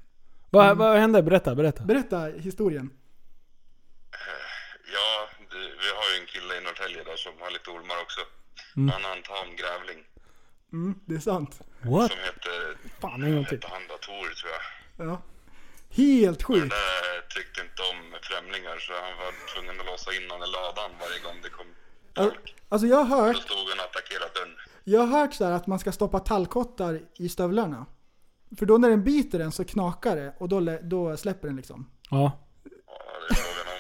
Vad, 0.49 0.77
vad 0.77 0.97
hände? 0.97 1.23
Berätta, 1.23 1.55
berätta. 1.55 1.83
Berätta 1.83 2.19
historien. 2.25 2.89
Ja, 4.93 5.29
det, 5.51 5.57
vi 5.57 5.89
har 5.97 6.13
ju 6.13 6.19
en 6.21 6.25
kille 6.27 6.57
i 6.57 6.61
Norrtälje 6.61 7.03
där 7.03 7.15
som 7.15 7.33
har 7.39 7.51
lite 7.51 7.69
ormar 7.69 8.01
också. 8.01 8.21
Han 8.75 9.03
har 9.03 9.15
en 9.17 9.23
tam 9.23 9.55
grävling 9.55 10.05
Mm, 10.73 10.95
det 11.05 11.15
är 11.15 11.19
sant. 11.19 11.61
What? 11.81 12.11
som 12.11 12.19
heter, 12.19 12.77
Fan, 13.01 13.23
en 13.23 13.35
gång 13.35 13.45
till. 13.45 13.59
han 13.71 13.87
Dator 13.87 14.29
tror 14.39 14.51
jag. 14.55 15.07
Ja. 15.07 15.21
Helt 15.89 16.39
Den 16.39 16.45
sjukt. 16.47 16.69
där 16.69 17.21
tyckte 17.35 17.61
inte 17.61 17.81
om 17.91 17.99
främlingar 18.21 18.77
så 18.79 18.93
han 18.93 19.17
var 19.17 19.31
tvungen 19.53 19.79
att 19.79 19.85
låsa 19.85 20.13
in 20.13 20.29
honom 20.31 20.47
i 20.49 20.51
ladan 20.51 20.91
varje 20.99 21.19
gång 21.19 21.37
det 21.43 21.49
kom. 21.49 21.67
Alltså 22.69 22.87
jag 22.87 23.03
har 23.03 23.17
hört, 23.25 23.35
stod 23.37 23.57
han 23.57 23.79
och 23.79 23.85
attackerade 23.85 24.31
dörren. 24.35 24.55
jag 24.83 25.01
har 25.01 25.19
hört 25.19 25.33
så 25.33 25.45
här 25.45 25.51
att 25.51 25.67
man 25.67 25.79
ska 25.79 25.91
stoppa 25.91 26.19
tallkottar 26.19 27.01
i 27.17 27.29
stövlarna. 27.29 27.85
För 28.59 28.65
då 28.65 28.77
när 28.77 28.89
den 28.89 29.03
biter 29.03 29.39
den 29.39 29.51
så 29.51 29.65
knakar 29.65 30.15
det 30.15 30.33
och 30.37 30.49
då, 30.49 30.77
då 30.83 31.17
släpper 31.17 31.47
den 31.47 31.57
liksom. 31.57 31.89
Ja. 32.09 32.31
Ja, 32.63 32.69
det 33.29 33.33
är 33.33 33.35
frågan 33.35 33.75
om. 33.75 33.79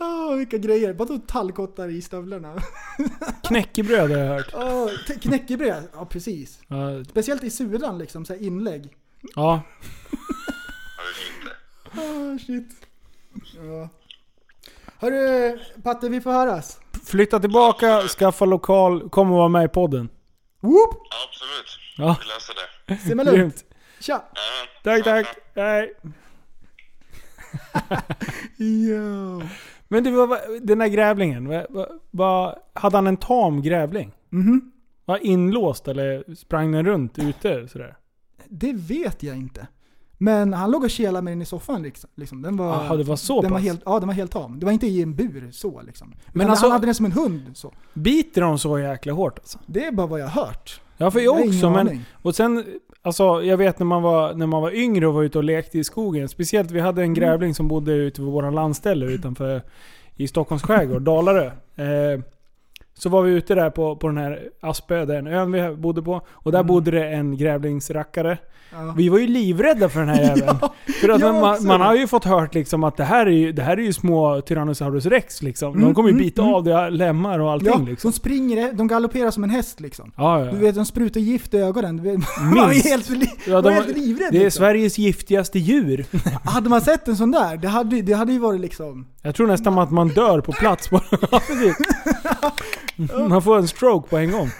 Åh, 0.30 0.36
vilka 0.36 0.58
grejer. 0.58 0.92
Vadå 0.92 1.18
tallkottar 1.18 1.88
i 1.88 2.02
stövlarna? 2.02 2.62
Knäckebröd 3.42 4.10
har 4.10 4.18
jag 4.18 4.28
hört. 4.28 4.50
Åh, 4.54 4.88
t- 5.06 5.18
knäckebröd. 5.22 5.88
Ja, 5.92 6.06
precis. 6.06 6.60
Ja. 6.68 7.04
Speciellt 7.04 7.44
i 7.44 7.50
sudan 7.50 7.98
liksom, 7.98 8.24
så 8.24 8.32
här 8.34 8.42
inlägg. 8.42 8.96
ja. 9.34 9.62
Ja, 10.96 11.02
det 11.02 11.10
är 11.10 11.14
fint 11.14 11.44
det. 11.44 11.56
Åh, 12.02 12.38
shit. 12.38 12.86
Ja. 13.56 13.88
Hörru, 15.00 15.58
Patte, 15.82 16.08
vi 16.08 16.20
får 16.20 16.32
höras. 16.32 16.80
Flytta 17.06 17.40
tillbaka, 17.40 18.00
skaffa 18.00 18.44
lokal, 18.44 19.10
kom 19.10 19.30
och 19.30 19.36
vara 19.38 19.48
med 19.48 19.64
i 19.64 19.68
podden. 19.68 20.08
Whoop! 20.60 20.90
Absolut. 21.28 21.78
Ja. 21.96 22.16
Vi 22.20 22.26
löser 22.28 22.54
det. 22.86 22.96
Simma 23.08 23.22
lugnt. 23.22 23.64
Tja! 24.00 24.22
Ja, 24.34 24.40
Tack, 24.84 25.04
tack. 25.04 25.26
Hej. 25.54 25.94
Jo. 28.56 29.42
Men 29.88 30.04
du, 30.04 30.10
den 30.60 30.78
där 30.78 30.88
grävlingen, 30.88 31.48
vad, 31.48 31.86
vad, 32.10 32.58
hade 32.72 32.96
han 32.96 33.06
en 33.06 33.16
tam 33.16 33.62
grävling? 33.62 34.12
Mhm. 34.28 34.72
Var 35.04 35.18
inlåst 35.18 35.88
eller 35.88 36.34
sprang 36.34 36.72
den 36.72 36.86
runt 36.86 37.18
ute 37.18 37.68
sådär? 37.68 37.96
Det 38.48 38.72
vet 38.72 39.22
jag 39.22 39.36
inte. 39.36 39.66
Men 40.22 40.52
han 40.52 40.70
låg 40.70 40.84
och 40.84 40.90
kelade 40.90 41.22
med 41.22 41.32
den 41.32 41.42
i 41.42 41.44
soffan 41.44 41.82
liksom. 41.82 42.10
liksom. 42.14 42.42
Den 42.42 42.56
var, 42.56 42.66
Jaha, 42.66 42.96
det 42.96 43.04
var 43.04 43.16
så 43.16 43.42
den 43.42 43.52
var 43.52 43.58
helt, 43.58 43.82
Ja, 43.86 43.98
den 43.98 44.08
var 44.08 44.14
helt 44.14 44.32
tam. 44.32 44.60
Det 44.60 44.66
var 44.66 44.72
inte 44.72 44.86
i 44.86 45.02
en 45.02 45.14
bur 45.14 45.48
så 45.52 45.82
liksom. 45.82 46.14
Men 46.32 46.50
alltså- 46.50 46.66
han 46.66 46.72
hade 46.72 46.86
den 46.86 46.94
som 46.94 47.06
en 47.06 47.12
hund 47.12 47.50
så. 47.54 47.72
Biter 47.94 48.40
de 48.40 48.58
så 48.58 48.78
jäkla 48.78 49.12
hårt 49.12 49.38
alltså? 49.38 49.58
Det 49.66 49.84
är 49.84 49.92
bara 49.92 50.06
vad 50.06 50.20
jag 50.20 50.26
har 50.26 50.44
hört. 50.44 50.80
Ja, 50.96 51.10
för 51.10 51.20
jag 51.20 51.34
har 51.34 51.46
också. 51.46 51.70
Men, 51.70 51.88
aning. 51.88 52.04
och 52.22 52.34
sen, 52.34 52.64
alltså 53.02 53.42
jag 53.42 53.56
vet 53.56 53.78
när 53.78 53.86
man, 53.86 54.02
var, 54.02 54.34
när 54.34 54.46
man 54.46 54.62
var 54.62 54.70
yngre 54.74 55.06
och 55.06 55.14
var 55.14 55.22
ute 55.22 55.38
och 55.38 55.44
lekte 55.44 55.78
i 55.78 55.84
skogen. 55.84 56.28
Speciellt, 56.28 56.70
vi 56.70 56.80
hade 56.80 57.02
en 57.02 57.14
grävling 57.14 57.54
som 57.54 57.68
bodde 57.68 57.92
ute 57.92 58.22
vid 58.22 58.30
våran 58.30 58.54
landställe 58.54 59.06
utanför 59.06 59.62
i 60.16 60.28
Stockholms 60.28 60.62
skärgård, 60.62 61.02
Dalarö. 61.02 61.46
Eh, 61.76 62.20
så 63.02 63.08
var 63.08 63.22
vi 63.22 63.32
ute 63.32 63.54
där 63.54 63.70
på, 63.70 63.96
på 63.96 64.06
den 64.08 64.16
här 64.16 64.40
Aspö, 64.60 65.04
den 65.04 65.26
ön 65.26 65.52
vi 65.52 65.76
bodde 65.76 66.02
på. 66.02 66.20
Och 66.30 66.52
där 66.52 66.62
bodde 66.62 66.90
det 66.90 67.08
en 67.08 67.36
grävlingsrackare. 67.36 68.38
Ja. 68.72 68.94
Vi 68.96 69.08
var 69.08 69.18
ju 69.18 69.26
livrädda 69.26 69.88
för 69.88 70.00
den 70.00 70.08
här 70.08 70.22
jäveln. 70.36 70.58
för 71.00 71.08
att 71.08 71.20
man, 71.20 71.66
man 71.66 71.80
har 71.80 71.94
ju 71.94 72.06
fått 72.06 72.24
hört 72.24 72.54
liksom 72.54 72.84
att 72.84 72.96
det 72.96 73.04
här 73.04 73.26
är 73.26 73.30
ju, 73.30 73.52
det 73.52 73.62
här 73.62 73.76
är 73.76 73.82
ju 73.82 73.92
små 73.92 74.40
Tyrannosaurus 74.40 75.06
rex 75.06 75.42
liksom. 75.42 75.72
De 75.72 75.82
Mm, 75.82 75.94
kommer 75.94 76.08
ju 76.08 76.12
mm, 76.12 76.24
bita 76.24 76.42
mm. 76.42 76.54
av 76.54 76.64
det, 76.64 76.90
lemmar 76.90 77.38
och 77.38 77.52
allting 77.52 77.68
Ja, 77.68 77.78
liksom. 77.78 78.10
de 78.10 78.16
springer, 78.16 78.72
de 78.72 78.88
galopperar 78.88 79.30
som 79.30 79.44
en 79.44 79.50
häst 79.50 79.80
liksom. 79.80 80.12
Ja, 80.16 80.44
ja. 80.44 80.52
Du 80.52 80.58
vet, 80.58 80.74
de 80.74 80.84
sprutar 80.84 81.20
gift 81.20 81.54
i 81.54 81.58
ögonen. 81.58 81.96
Man 82.40 82.54
var 82.54 82.68
helt, 82.90 83.10
Ja, 83.46 83.60
de- 83.62 83.70
helt 83.74 83.96
livrädd. 83.96 84.32
Det 84.32 84.38
är 84.38 84.42
liksom. 84.44 84.58
Sveriges 84.58 84.98
giftigaste 84.98 85.58
djur. 85.58 86.04
Hade 86.44 86.68
man 86.70 86.80
sett 86.80 87.08
en 87.08 87.16
sån 87.16 87.30
där, 87.30 87.56
det 87.56 87.68
hade, 87.68 88.02
det 88.02 88.12
hade 88.12 88.32
ju 88.32 88.38
varit 88.38 88.60
liksom... 88.60 89.06
Jag 89.22 89.34
tror 89.34 89.46
nästan 89.46 89.78
att 89.78 89.90
man 89.90 90.08
dör 90.08 90.40
på 90.40 90.52
plats 90.52 90.90
bara. 90.90 91.02
Man 93.28 93.42
får 93.42 93.58
en 93.58 93.68
stroke 93.68 94.08
på 94.08 94.16
en 94.16 94.30
gång. 94.30 94.50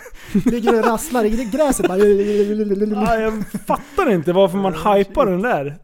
Ligger 0.44 0.78
och 0.78 0.84
rasslar 0.84 1.24
i 1.24 1.50
gräset 1.52 1.88
bara. 1.88 1.98
Ja, 1.98 3.16
jag 3.16 3.44
fattar 3.66 4.10
inte 4.10 4.32
varför 4.32 4.58
man 4.58 4.74
hypar 4.74 5.26
den 5.26 5.42
där. 5.42 5.76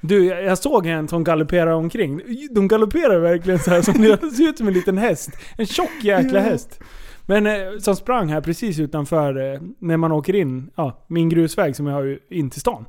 Du, 0.00 0.24
jag 0.24 0.42
jag 0.42 0.58
såg 0.58 0.86
en 0.86 1.08
som 1.08 1.24
galopperar 1.24 1.72
omkring. 1.72 2.22
De 2.50 2.68
galopperar 2.68 3.18
verkligen 3.18 3.58
så 3.58 3.70
här 3.70 3.82
som 3.82 4.02
det 4.02 4.30
ser 4.30 4.48
ut 4.48 4.58
som 4.58 4.68
en 4.68 4.74
liten 4.74 4.98
häst. 4.98 5.30
En 5.56 5.66
tjock 5.66 5.90
jäkla 6.02 6.40
häst. 6.40 6.80
Men 7.26 7.46
eh, 7.46 7.78
som 7.78 7.96
sprang 7.96 8.28
här 8.28 8.40
precis 8.40 8.78
utanför 8.78 9.54
eh, 9.54 9.60
när 9.78 9.96
man 9.96 10.12
åker 10.12 10.34
in, 10.34 10.70
ja, 10.74 11.04
min 11.06 11.28
grusväg 11.28 11.76
som 11.76 11.86
jag 11.86 11.94
har 11.94 12.18
in 12.30 12.50
till 12.50 12.60
stan. 12.60 12.84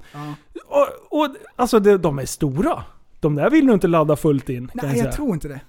Och, 0.65 1.21
och 1.21 1.35
alltså 1.55 1.79
de, 1.79 2.19
är 2.19 2.25
stora. 2.25 2.83
De 3.19 3.35
där 3.35 3.49
vill 3.49 3.65
nog 3.65 3.75
inte 3.75 3.87
ladda 3.87 4.15
fullt 4.15 4.49
in. 4.49 4.71
Nej, 4.73 4.91
säga. 4.91 5.05
jag 5.05 5.15
tror 5.15 5.33
inte 5.33 5.47
det. 5.47 5.59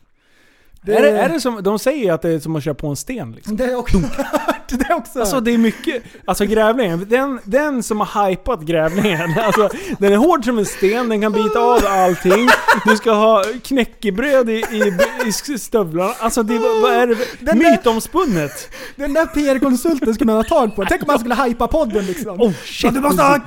Det- 0.83 0.97
Är, 0.97 1.03
det, 1.03 1.09
är 1.11 1.29
det 1.29 1.41
som, 1.41 1.63
de 1.63 1.79
säger 1.79 2.05
ju 2.05 2.11
att 2.11 2.23
det 2.23 2.31
är 2.31 2.39
som 2.41 2.57
att 2.57 2.65
köra 2.65 2.75
på 2.75 2.87
en 2.87 2.97
sten 2.97 3.33
liksom. 3.33 3.57
Det 3.57 3.65
är 3.65 3.75
också... 3.75 3.99
det 4.69 4.91
är 4.91 4.95
också... 4.95 5.21
Alltså 5.21 5.41
det 5.41 5.51
är 5.55 5.59
mycket, 5.59 6.03
alltså 6.25 6.45
grävlingen, 6.45 7.07
den, 7.09 7.41
den 7.45 7.83
som 7.83 8.01
har 8.01 8.31
hypat 8.31 8.61
grävlingen, 8.63 9.39
alltså 9.45 9.69
den 9.99 10.13
är 10.13 10.17
hård 10.17 10.45
som 10.45 10.59
en 10.59 10.67
sten, 10.67 11.09
den 11.09 11.21
kan 11.21 11.33
bita 11.33 11.59
av 11.61 11.81
allting. 11.89 12.49
Du 12.87 12.97
ska 12.97 13.13
ha 13.13 13.45
knäckebröd 13.65 14.51
i, 14.51 14.53
i, 14.53 14.93
i 15.27 15.59
stövlarna. 15.59 16.13
Alltså 16.19 16.43
det, 16.43 16.59
vad 16.59 16.93
är 16.93 17.07
det? 17.07 17.17
Den 17.41 17.59
där- 17.59 17.71
Mytomspunnet. 17.71 18.69
Den 18.97 19.13
där 19.13 19.27
PR-konsulten 19.27 20.15
skulle 20.15 20.27
man 20.27 20.37
ha 20.37 20.45
tag 20.45 20.77
på. 20.77 20.85
Tänk 20.89 21.03
om 21.03 21.07
man 21.07 21.19
skulle 21.19 21.35
hypa 21.35 21.67
podden 21.69 22.07
liksom. 22.07 22.41
Oh 22.41 22.53
shit. 22.65 22.95
du 22.95 23.01
måste 23.01 23.23
ha 23.23 23.39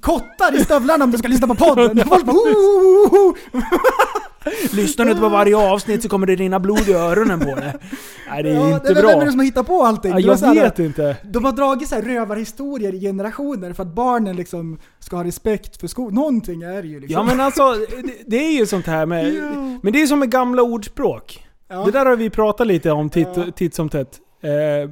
kottar 0.00 0.54
i 0.60 0.64
stövlarna 0.64 1.04
om 1.04 1.10
du 1.10 1.18
ska 1.18 1.28
lyssna 1.28 1.46
på 1.46 1.54
podden. 1.54 2.04
Folk 2.08 2.24
bara, 2.24 2.36
"Oh, 2.36 2.48
oh, 2.48 3.14
oh, 3.14 3.34
oh." 3.52 3.62
Lyssnar 4.72 5.04
du 5.04 5.10
inte 5.10 5.22
på 5.22 5.28
varje 5.28 5.56
avsnitt 5.56 6.02
så 6.02 6.08
kommer 6.08 6.26
det 6.26 6.34
rinna 6.34 6.60
blod 6.60 6.88
i 6.88 6.92
öronen 6.92 7.40
på 7.40 7.54
dig. 7.54 7.72
Nej 8.30 8.42
det 8.42 8.50
är 8.50 8.54
Ja, 8.54 8.74
inte 8.74 8.94
det- 8.94 9.00
bra. 9.00 9.08
Vem 9.10 9.20
är 9.20 9.24
det 9.24 9.30
som 9.30 9.38
har 9.40 9.44
hittat 9.46 9.66
på 9.66 9.82
allting? 9.84 10.10
Ja, 10.12 10.18
jag 10.20 10.36
här- 10.36 10.54
vet 10.54 10.78
inte. 10.78 11.16
De 11.24 11.44
har 11.44 11.52
dragit 11.52 11.88
så 11.88 11.94
här 11.94 12.02
rövarhistorier 12.02 12.94
i 12.94 13.00
generationer 13.00 13.72
för 13.72 13.82
att 13.82 13.94
barnen 13.94 14.36
liksom 14.36 14.78
ska 14.98 15.16
ha 15.16 15.24
respekt 15.24 15.80
för 15.80 15.86
skolan. 15.86 16.14
Någonting 16.14 16.62
är 16.62 16.82
det 16.82 16.88
ju 16.88 17.00
liksom. 17.00 17.12
Ja 17.14 17.22
men 17.22 17.40
alltså, 17.40 17.62
det, 18.02 18.12
det 18.26 18.36
är 18.36 18.52
ju 18.58 18.66
sånt 18.66 18.86
här 18.86 19.06
med... 19.06 19.34
Ja. 19.34 19.78
Men 19.82 19.92
det 19.92 20.02
är 20.02 20.06
som 20.06 20.18
med 20.18 20.30
gamla 20.30 20.62
ordspråk. 20.62 21.46
Ja. 21.68 21.84
Det 21.84 21.90
där 21.90 22.06
har 22.06 22.16
vi 22.16 22.30
pratat 22.30 22.66
lite 22.66 22.90
om 22.90 23.10
titt, 23.10 23.56
titt 23.56 23.74
som 23.74 23.88
tätt. 23.88 24.18
Eh, 24.42 24.90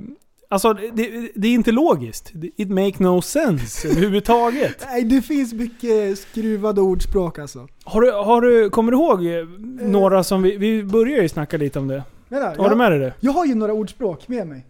alltså 0.49 0.73
det, 0.73 1.31
det 1.35 1.49
är 1.49 1.53
inte 1.53 1.73
logiskt. 1.73 2.33
It 2.57 2.69
make 2.69 2.95
no 2.99 3.23
sense 3.23 3.89
överhuvudtaget. 3.89 4.87
Nej, 4.87 5.05
det 5.05 5.23
finns 5.23 5.53
mycket 5.53 6.19
skruvade 6.19 6.81
ordspråk 6.81 7.39
alltså. 7.39 7.69
Har 7.85 8.01
du, 8.01 8.11
har 8.13 8.41
du, 8.41 8.71
kommer 8.71 8.93
du 8.93 8.99
ihåg 8.99 9.27
eh, 9.27 9.45
några 9.89 10.25
som 10.25 10.43
vi... 10.43 10.57
Vi 10.57 10.85
började 10.85 11.23
ju 11.23 11.29
snacka 11.29 11.57
lite 11.57 11.79
om 11.79 11.89
det. 11.89 12.03
Vänta, 12.29 12.47
Har 12.49 12.55
jag, 12.57 12.71
du 12.71 12.77
med 12.77 12.93
dig 12.93 13.01
det? 13.01 13.15
jag 13.21 13.33
har 13.33 13.45
ju 13.45 13.55
några 13.55 13.73
ordspråk 13.73 14.29
med 14.29 14.47
mig. 14.47 14.67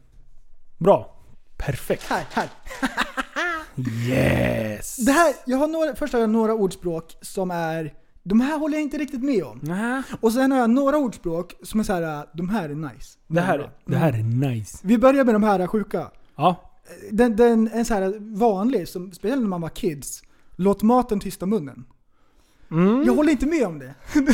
Bra. 0.79 1.17
Perfekt. 1.57 2.03
Här, 2.03 2.25
här. 2.33 2.49
Yes! 4.09 4.97
Det 4.97 5.13
här, 5.13 5.35
jag 5.47 5.59
har 5.59 5.69
några, 5.69 5.95
först 5.95 6.13
har 6.13 6.21
jag 6.21 6.31
några 6.31 6.55
ordspråk 6.55 7.17
som 7.21 7.51
är, 7.51 7.93
de 8.29 8.41
här 8.41 8.59
håller 8.59 8.75
jag 8.75 8.83
inte 8.83 8.99
riktigt 8.99 9.23
med 9.23 9.45
om. 9.45 9.59
Nä. 9.63 10.03
Och 10.21 10.33
sen 10.33 10.53
har 10.53 10.59
jag 10.59 10.71
några 10.71 10.97
ordspråk 10.97 11.55
som 11.63 11.81
är 11.81 11.85
så 11.85 11.93
här, 11.93 12.27
de 12.35 12.49
här 12.49 12.69
är 12.69 12.75
nice. 12.75 13.19
Det 13.27 13.41
här, 13.41 13.59
bra. 13.59 13.71
det 13.85 13.97
här 13.97 14.13
är 14.13 14.23
nice. 14.23 14.79
Vi 14.83 14.99
börjar 14.99 15.25
med 15.25 15.35
de 15.35 15.43
här 15.43 15.67
sjuka. 15.67 16.11
Ja. 16.37 16.73
Den, 17.11 17.37
den 17.37 17.69
är 17.69 17.85
så 17.85 17.95
här 17.95 18.37
vanlig, 18.37 18.89
som, 18.89 19.13
speciellt 19.13 19.43
när 19.43 19.49
man 19.49 19.61
var 19.61 19.69
kids. 19.69 20.23
Låt 20.57 20.83
maten 20.83 21.21
tysta 21.21 21.47
munnen. 21.47 21.85
Mm. 22.71 23.03
Jag 23.07 23.15
håller 23.15 23.33
inte 23.33 23.47
med 23.47 23.67
om 23.67 23.79
det. 23.79 23.95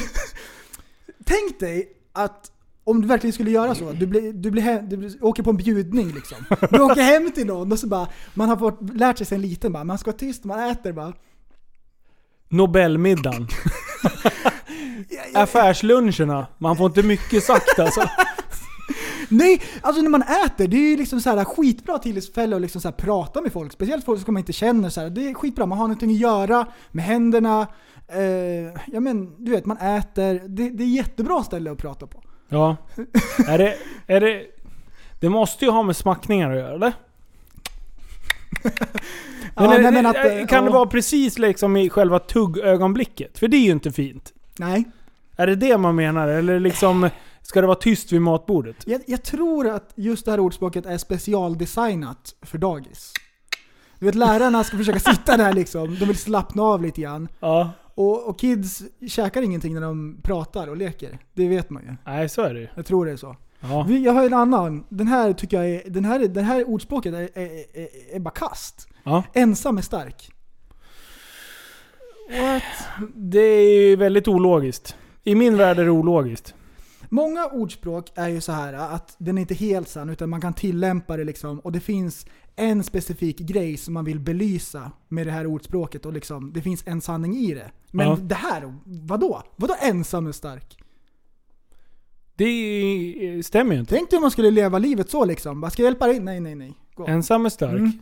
Tänk 1.24 1.61
dig 1.61 1.93
att 2.12 2.53
om 2.84 3.01
du 3.01 3.09
verkligen 3.09 3.32
skulle 3.32 3.51
göra 3.51 3.74
så, 3.74 3.93
du, 3.93 4.07
blir, 4.07 4.32
du, 4.32 4.51
blir 4.51 4.62
hem, 4.62 4.88
du 4.88 4.97
blir, 4.97 5.24
åker 5.24 5.43
på 5.43 5.51
en 5.51 5.57
bjudning 5.57 6.12
liksom. 6.12 6.38
Du 6.70 6.80
åker 6.80 7.03
hem 7.03 7.32
till 7.32 7.47
någon 7.47 7.72
och 7.72 7.78
så 7.78 7.86
bara, 7.86 8.09
man 8.34 8.49
har 8.49 8.57
fått, 8.57 8.78
lärt 8.95 9.18
sig 9.18 9.26
sen 9.26 9.40
liten 9.40 9.72
bara, 9.72 9.84
man 9.84 9.99
ska 9.99 10.11
vara 10.11 10.18
tyst, 10.18 10.45
man 10.45 10.70
äter 10.70 10.93
bara. 10.93 11.12
Nobelmiddagen. 12.49 13.49
Affärsluncherna. 15.34 16.46
Man 16.59 16.76
får 16.76 16.86
inte 16.86 17.03
mycket 17.03 17.44
sagt 17.44 17.78
alltså. 17.78 18.00
Nej, 19.28 19.62
alltså 19.80 20.03
när 20.03 20.11
man 20.11 20.22
äter, 20.22 20.68
det 20.68 20.76
är 20.76 20.90
ju 20.90 20.96
liksom 20.96 21.20
så 21.20 21.30
här 21.30 21.44
skitbra 21.44 21.98
tillfälle 21.98 22.57
att 22.57 22.62
liksom 22.62 22.80
så 22.80 22.88
här 22.88 22.92
prata 22.92 23.40
med 23.40 23.53
folk. 23.53 23.72
Speciellt 23.72 24.05
folk 24.05 24.24
som 24.24 24.34
man 24.34 24.40
inte 24.40 24.53
känner. 24.53 24.88
Så 24.88 25.00
här. 25.00 25.11
Det 25.11 25.28
är 25.28 25.34
skitbra, 25.34 25.66
man 25.66 25.78
har 25.78 25.84
någonting 25.84 26.11
att 26.11 26.16
göra 26.16 26.66
med 26.90 27.05
händerna. 27.05 27.66
Eh, 28.09 28.80
ja 28.86 29.00
men 29.00 29.44
du 29.44 29.50
vet, 29.50 29.66
man 29.66 29.76
äter. 29.76 30.48
Det, 30.48 30.70
det 30.70 30.84
är 30.84 30.88
jättebra 30.88 31.42
ställe 31.42 31.72
att 31.72 31.78
prata 31.78 32.07
på. 32.07 32.22
Ja. 32.48 32.76
Är 33.48 33.59
det, 33.59 33.76
är 34.07 34.20
det... 34.20 34.42
Det 35.20 35.28
måste 35.28 35.64
ju 35.64 35.70
ha 35.70 35.82
med 35.82 35.96
smackningar 35.96 36.50
att 36.50 36.57
göra 36.57 36.74
eller? 36.74 36.92
Men, 39.57 39.64
Ja, 39.64 39.74
är- 39.74 39.82
nej, 39.82 39.92
men 39.92 40.07
att, 40.07 40.16
är- 40.16 40.40
eh, 40.40 40.46
kan 40.46 40.64
det 40.64 40.70
vara 40.70 40.86
precis 40.86 41.38
liksom 41.38 41.76
i 41.76 41.90
själva 41.90 42.18
tuggögonblicket? 42.18 43.38
För 43.38 43.48
det 43.48 43.57
är 43.57 43.64
ju 43.64 43.70
inte 43.72 43.92
fint. 43.92 44.32
Nej. 44.59 44.84
Är 45.36 45.46
det 45.46 45.55
det 45.57 45.78
man 45.78 45.94
menar? 45.96 46.28
Eller 46.28 46.61
liksom... 46.61 47.09
Ska 47.44 47.61
det 47.61 47.66
vara 47.66 47.76
tyst 47.78 48.12
vid 48.12 48.22
matbordet? 48.22 48.76
Jag, 48.86 49.00
jag 49.07 49.22
tror 49.22 49.68
att 49.68 49.92
just 49.94 50.24
det 50.24 50.30
här 50.30 50.40
ordspråket 50.40 50.86
är 50.86 50.98
specialdesignat 50.98 52.34
för 52.42 52.59
dagis. 52.59 53.12
Du 53.98 54.07
vet 54.07 54.14
lärarna 54.14 54.64
ska 54.64 54.76
försöka 54.76 54.98
sitta 55.12 55.36
där 55.36 55.53
liksom, 55.53 55.96
de 55.98 56.05
vill 56.07 56.18
slappna 56.18 56.62
av 56.62 56.82
lite 56.82 57.00
grann. 57.00 57.28
Ja. 57.40 57.70
Och, 57.94 58.28
och 58.28 58.38
kids 58.38 58.82
käkar 59.09 59.42
ingenting 59.42 59.74
när 59.74 59.80
de 59.80 60.16
pratar 60.22 60.66
och 60.68 60.76
leker. 60.76 61.18
Det 61.34 61.48
vet 61.48 61.70
man 61.70 61.82
ju. 61.82 61.94
Nej, 62.05 62.28
så 62.28 62.42
är 62.42 62.55
det 62.55 62.61
ju. 62.61 62.68
Jag 62.74 62.86
tror 62.86 63.07
det 63.07 63.12
är 63.12 63.16
så. 63.16 63.36
Ja. 63.62 63.84
Vi- 63.88 64.04
Jag 64.04 64.12
har 64.12 64.26
en 64.26 64.34
annan. 64.34 64.84
Den 64.88 65.06
här 65.08 65.32
tycker 65.32 65.56
jag 65.56 65.70
är, 65.70 65.90
den 65.90 66.04
här, 66.04 66.18
den 66.18 66.44
här 66.44 66.64
ordspråket 66.68 67.14
är, 67.14 67.18
är, 67.38 67.78
är, 67.80 67.88
är 68.16 68.20
bara 68.20 68.30
kast. 68.30 68.88
ja. 69.04 69.24
Ensam 69.32 69.78
är 69.78 69.82
stark. 69.82 70.30
Det 73.14 73.38
är 73.40 73.88
ju 73.88 73.96
väldigt 73.96 74.28
ologiskt. 74.28 74.96
I 75.24 75.34
min 75.34 75.56
värld 75.56 75.78
är 75.78 75.84
det 75.84 75.90
ologiskt. 75.90 76.54
Många 77.08 77.46
ordspråk 77.46 78.12
är 78.14 78.28
ju 78.28 78.40
så 78.40 78.52
här 78.52 78.72
att 78.74 79.14
den 79.18 79.38
är 79.38 79.42
inte 79.42 79.54
helt 79.54 79.88
sann 79.88 80.08
utan 80.10 80.30
man 80.30 80.40
kan 80.40 80.54
tillämpa 80.54 81.16
det 81.16 81.24
liksom 81.24 81.60
och 81.60 81.72
det 81.72 81.80
finns 81.80 82.26
en 82.56 82.84
specifik 82.84 83.38
grej 83.38 83.76
som 83.76 83.94
man 83.94 84.04
vill 84.04 84.20
belysa 84.20 84.90
med 85.08 85.26
det 85.26 85.30
här 85.30 85.46
ordspråket 85.46 86.06
och 86.06 86.12
liksom 86.12 86.52
det 86.52 86.62
finns 86.62 86.82
en 86.86 87.00
sanning 87.00 87.36
i 87.36 87.54
det. 87.54 87.70
Men 87.90 88.08
Ja. 88.08 88.16
det 88.22 88.34
här, 88.34 88.74
vadå? 88.84 89.42
Vadå 89.56 89.74
ensam 89.80 90.26
är 90.26 90.32
stark? 90.32 90.78
Det 92.37 93.43
stämmer 93.47 93.74
ju 93.74 93.80
inte. 93.80 93.95
Tänk 93.95 94.11
dig 94.11 94.16
om 94.16 94.20
man 94.22 94.30
skulle 94.30 94.51
leva 94.51 94.78
livet 94.78 95.11
så 95.11 95.24
liksom. 95.24 95.61
Bara, 95.61 95.70
ska 95.70 95.83
jag 95.83 95.87
hjälpa 95.91 96.07
dig? 96.07 96.20
Nej, 96.20 96.41
nej, 96.41 96.55
nej. 96.55 96.74
Gå. 96.95 97.07
Ensam 97.07 97.47
är 97.47 97.51
stark. 97.51 97.72
Mm. 97.78 97.93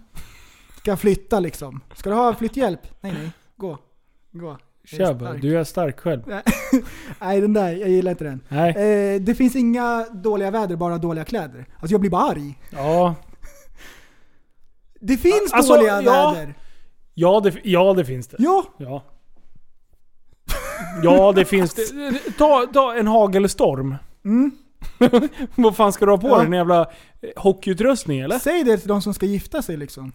Ska 0.78 0.90
jag 0.90 1.00
flytta 1.00 1.40
liksom? 1.40 1.80
Ska 1.94 2.10
du 2.10 2.16
ha 2.16 2.34
flytthjälp? 2.34 2.80
Nej, 3.00 3.12
nej. 3.12 3.30
Gå. 3.56 3.78
Gå. 4.32 4.58
Kör 4.84 5.14
bara. 5.14 5.32
Du 5.32 5.58
är 5.58 5.64
stark 5.64 6.00
själv. 6.00 6.22
Nej, 7.20 7.40
den 7.40 7.52
där, 7.52 7.72
jag 7.72 7.88
gillar 7.88 8.10
inte 8.10 8.24
den. 8.24 8.40
Nej. 8.48 8.70
Eh, 9.14 9.20
det 9.20 9.34
finns 9.34 9.56
inga 9.56 10.06
dåliga 10.12 10.50
väder, 10.50 10.76
bara 10.76 10.98
dåliga 10.98 11.24
kläder. 11.24 11.66
Alltså 11.78 11.94
jag 11.94 12.00
blir 12.00 12.10
bara 12.10 12.30
arg. 12.30 12.58
Ja. 12.70 13.14
Det 15.00 15.16
finns 15.16 15.52
Alltså, 15.52 15.74
dåliga 15.74 16.02
ja. 16.02 16.32
väder. 16.34 16.54
Ja 17.14 17.40
det, 17.40 17.54
ja, 17.64 17.94
det 17.94 18.04
finns 18.04 18.28
det. 18.28 18.36
Ja, 18.38 18.64
Ja. 18.78 19.02
Ja, 21.02 21.32
det 21.32 21.44
finns 21.44 21.74
det. 21.74 21.82
Ta, 22.38 22.66
ta 22.72 22.94
en 22.94 23.06
hagelstorm. 23.06 23.94
Mm. 24.24 24.50
Vad 25.54 25.76
fan 25.76 25.92
ska 25.92 26.04
du 26.04 26.10
ha 26.12 26.18
på 26.18 26.28
Ja. 26.28 26.36
dig? 26.36 26.46
En 26.46 26.52
jävla 26.52 26.80
eh, 26.80 27.30
hockeyutrustning 27.36 28.20
eller? 28.20 28.38
säg 28.38 28.64
det 28.64 28.78
till 28.78 28.88
de 28.88 29.02
som 29.02 29.14
ska 29.14 29.26
gifta 29.26 29.62
sig 29.62 29.76
liksom. 29.76 30.12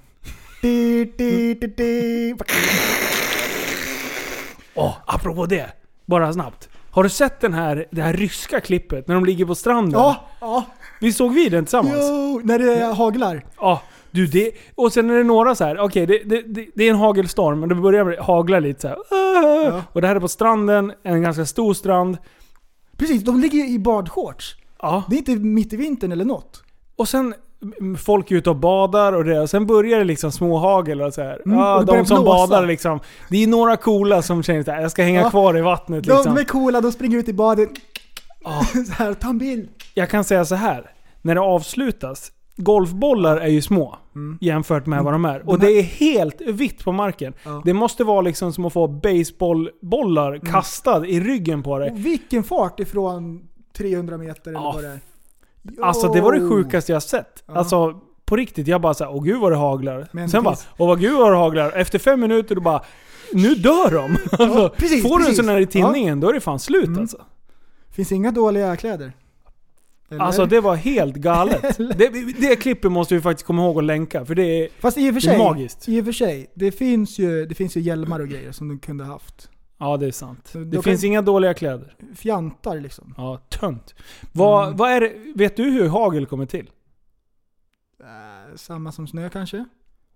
Åh, 4.75 4.93
apropå 5.05 5.45
det. 5.45 5.65
Bara 6.05 6.33
snabbt. 6.33 6.69
Har 6.91 7.03
du 7.03 7.09
sett 7.09 7.39
den 7.39 7.53
här, 7.53 7.85
det 7.91 8.01
här 8.01 8.13
ryska 8.13 8.59
klippet 8.59 9.07
när 9.07 9.15
de 9.15 9.25
ligger 9.25 9.45
på 9.45 9.55
stranden? 9.55 9.99
Ja, 10.01 10.27
ja. 10.41 10.63
Vi 11.01 11.13
såg 11.13 11.33
vi 11.33 11.49
den 11.49 11.65
tillsammans? 11.65 11.95
Jo, 11.99 12.41
när 12.43 12.59
det 12.59 12.85
haglar. 12.93 13.45
Ja, 13.59 13.81
du 14.11 14.27
det... 14.27 14.51
Och 14.75 14.93
sen 14.93 15.09
är 15.09 15.13
det 15.15 15.23
några 15.23 15.55
så 15.55 15.63
här. 15.63 15.79
okej 15.79 16.05
det, 16.05 16.21
det, 16.25 16.41
det, 16.41 16.67
det 16.75 16.83
är 16.83 16.89
en 16.89 16.95
hagelstorm, 16.95 17.59
men 17.59 17.69
det 17.69 17.75
börjar 17.75 18.21
hagla 18.21 18.59
lite 18.59 18.81
så 18.81 18.87
här. 18.87 18.97
"Ah." 19.77 19.81
Och 19.93 20.01
det 20.01 20.07
här 20.07 20.15
är 20.15 20.19
på 20.19 20.27
stranden, 20.27 20.93
en 21.03 21.21
ganska 21.21 21.45
stor 21.45 21.73
strand. 21.73 22.17
Precis, 22.97 23.23
de 23.23 23.39
ligger 23.39 23.57
ju 23.57 23.67
i 23.67 23.79
badshorts. 23.79 24.55
Ja. 24.81 25.03
Det 25.09 25.15
är 25.15 25.17
inte 25.17 25.35
mitt 25.35 25.73
i 25.73 25.75
vintern 25.75 26.11
eller 26.11 26.25
något. 26.25 26.63
Och 26.95 27.09
sen 27.09 27.33
mm, 27.79 27.97
folk 27.97 28.31
är 28.31 28.35
ute 28.35 28.49
och 28.49 28.55
badar 28.55 29.13
och 29.13 29.23
det. 29.25 29.39
Och 29.39 29.49
sen 29.49 29.65
börjar 29.67 29.99
det 29.99 30.05
liksom 30.05 30.31
småhagel 30.31 31.01
och 31.01 31.13
så 31.13 31.21
här. 31.21 31.41
Mm, 31.45 31.57
ja, 31.57 31.75
och 31.77 31.85
de 31.85 32.05
som 32.05 32.23
blåsa. 32.23 32.47
badar 32.47 32.65
liksom. 32.67 32.99
Det 33.29 33.43
är 33.43 33.47
några 33.47 33.77
coola 33.77 34.21
som 34.21 34.43
känner 34.43 34.59
att 34.59 34.67
jag 34.67 34.91
ska 34.91 35.03
hänga 35.03 35.21
Ja. 35.21 35.29
kvar 35.29 35.57
i 35.57 35.61
vattnet 35.61 36.05
liksom. 36.05 36.35
De 36.35 36.41
är 36.41 36.45
coola, 36.45 36.81
de 36.81 36.91
springer 36.91 37.17
ut 37.17 37.27
i 37.29 37.33
badet. 37.33 37.69
Ja. 38.43 38.61
Så 38.87 38.91
här, 38.93 39.13
ta 39.13 39.29
en 39.29 39.37
bild. 39.37 39.69
Jag 39.93 40.09
kan 40.09 40.23
säga 40.23 40.45
så 40.45 40.55
här. 40.55 40.91
När 41.21 41.35
det 41.35 41.41
avslutas. 41.41 42.31
Golfbollar 42.57 43.37
är 43.37 43.47
ju 43.47 43.61
små 43.61 43.97
jämfört 44.41 44.85
med 44.85 45.03
vad 45.03 45.13
de 45.13 45.25
är. 45.25 45.39
Och 45.49 45.55
Mm. 45.55 45.59
De 45.59 45.65
här- 45.65 45.73
det 45.73 45.79
är 45.79 45.83
helt 45.83 46.41
vitt 46.41 46.83
på 46.83 46.91
marken. 46.91 47.33
Ja. 47.43 47.61
Det 47.65 47.73
måste 47.73 48.03
vara 48.03 48.21
liksom 48.21 48.53
som 48.53 48.65
att 48.65 48.73
få 48.73 48.87
baseballbollar 48.87 50.33
Mm. 50.35 50.45
kastad 50.53 51.07
i 51.07 51.19
ryggen 51.19 51.63
på 51.63 51.79
dig. 51.79 51.91
Och 51.91 52.05
vilken 52.05 52.43
fart 52.43 52.79
ifrån 52.79 53.47
300 53.77 54.17
meter 54.17 54.51
eller 54.51 54.59
Ja, 54.59 54.71
vad 54.75 54.83
det 54.83 54.89
är. 54.89 54.99
Alltså 55.85 56.07
det 56.13 56.21
var 56.21 56.33
det 56.33 56.49
sjukaste 56.49 56.91
jag 56.91 57.03
sett. 57.03 57.43
Ja. 57.45 57.55
Alltså 57.55 57.99
på 58.25 58.35
riktigt, 58.35 58.67
jag 58.67 58.81
bara 58.81 58.93
såhär, 58.93 59.15
åh 59.15 59.23
gud 59.23 59.39
vad 59.41 59.51
det 59.51 59.55
haglar. 59.57 60.07
Men 60.11 60.29
Sen 60.29 60.43
bara, 60.43 60.53
precis. 60.53 60.67
åh 60.77 60.87
vad 60.87 60.99
gud 60.99 61.17
vad 61.17 61.31
det 61.31 61.37
haglar. 61.37 61.71
Efter 61.71 61.99
fem 61.99 62.19
minuter 62.19 62.55
då 62.55 62.61
bara, 62.61 62.81
nu 63.33 63.55
dör 63.55 63.91
de! 63.91 64.17
alltså, 64.43 64.69
precis, 64.69 65.03
får 65.03 65.09
du 65.09 65.15
en 65.15 65.21
precis. 65.21 65.37
sån 65.37 65.49
här 65.49 65.59
i 65.59 65.65
tinningen, 65.67 66.19
då 66.19 66.29
är 66.29 66.33
det 66.33 66.39
fan 66.39 66.59
slut 66.59 66.85
Mm. 66.87 66.99
alltså. 67.01 67.17
Finns 67.91 68.11
inga 68.11 68.31
dåliga 68.31 68.75
kläder. 68.75 69.13
Eller? 70.09 70.21
Alltså 70.21 70.45
det 70.45 70.61
var 70.61 70.75
helt 70.75 71.15
galet. 71.15 71.77
det, 71.97 72.33
det 72.39 72.55
klippet 72.55 72.91
måste 72.91 73.15
vi 73.15 73.21
faktiskt 73.21 73.47
komma 73.47 73.61
ihåg 73.63 73.77
att 73.77 73.83
länka, 73.83 74.25
för 74.25 74.35
det 74.35 74.43
är... 74.43 74.69
Fast 74.79 74.97
i 74.97 75.09
och 75.09 75.13
för 75.13 75.21
sig, 75.21 75.37
magiskt. 75.37 75.89
i 75.89 76.01
och 76.01 76.05
för 76.05 76.11
sig 76.11 76.51
det, 76.53 76.71
finns 76.71 77.19
ju, 77.19 77.45
det 77.45 77.55
finns 77.55 77.77
ju 77.77 77.81
hjälmar 77.81 78.19
och 78.19 78.27
grejer 78.27 78.51
som 78.51 78.67
de 78.67 78.79
kunde 78.79 79.03
haft. 79.03 79.49
Ja, 79.77 79.97
det 79.97 80.05
är 80.07 80.11
sant. 80.11 80.47
Så 80.47 80.57
Det 80.59 80.81
finns 80.81 81.03
inga 81.03 81.21
dåliga 81.21 81.53
kläder. 81.53 81.95
Fjantar 82.15 82.79
liksom. 82.79 83.13
Ja, 83.17 83.37
tönt. 83.49 83.95
Vad, 84.31 84.65
Mm. 84.65 84.77
vad 84.77 84.91
är 84.91 85.01
det, 85.01 85.13
vet 85.35 85.55
du 85.57 85.63
hur 85.63 85.87
hagel 85.87 86.25
kommer 86.25 86.45
till? 86.45 86.69
Äh, 87.99 88.55
samma 88.55 88.91
som 88.91 89.07
snö 89.07 89.29
kanske? 89.29 89.65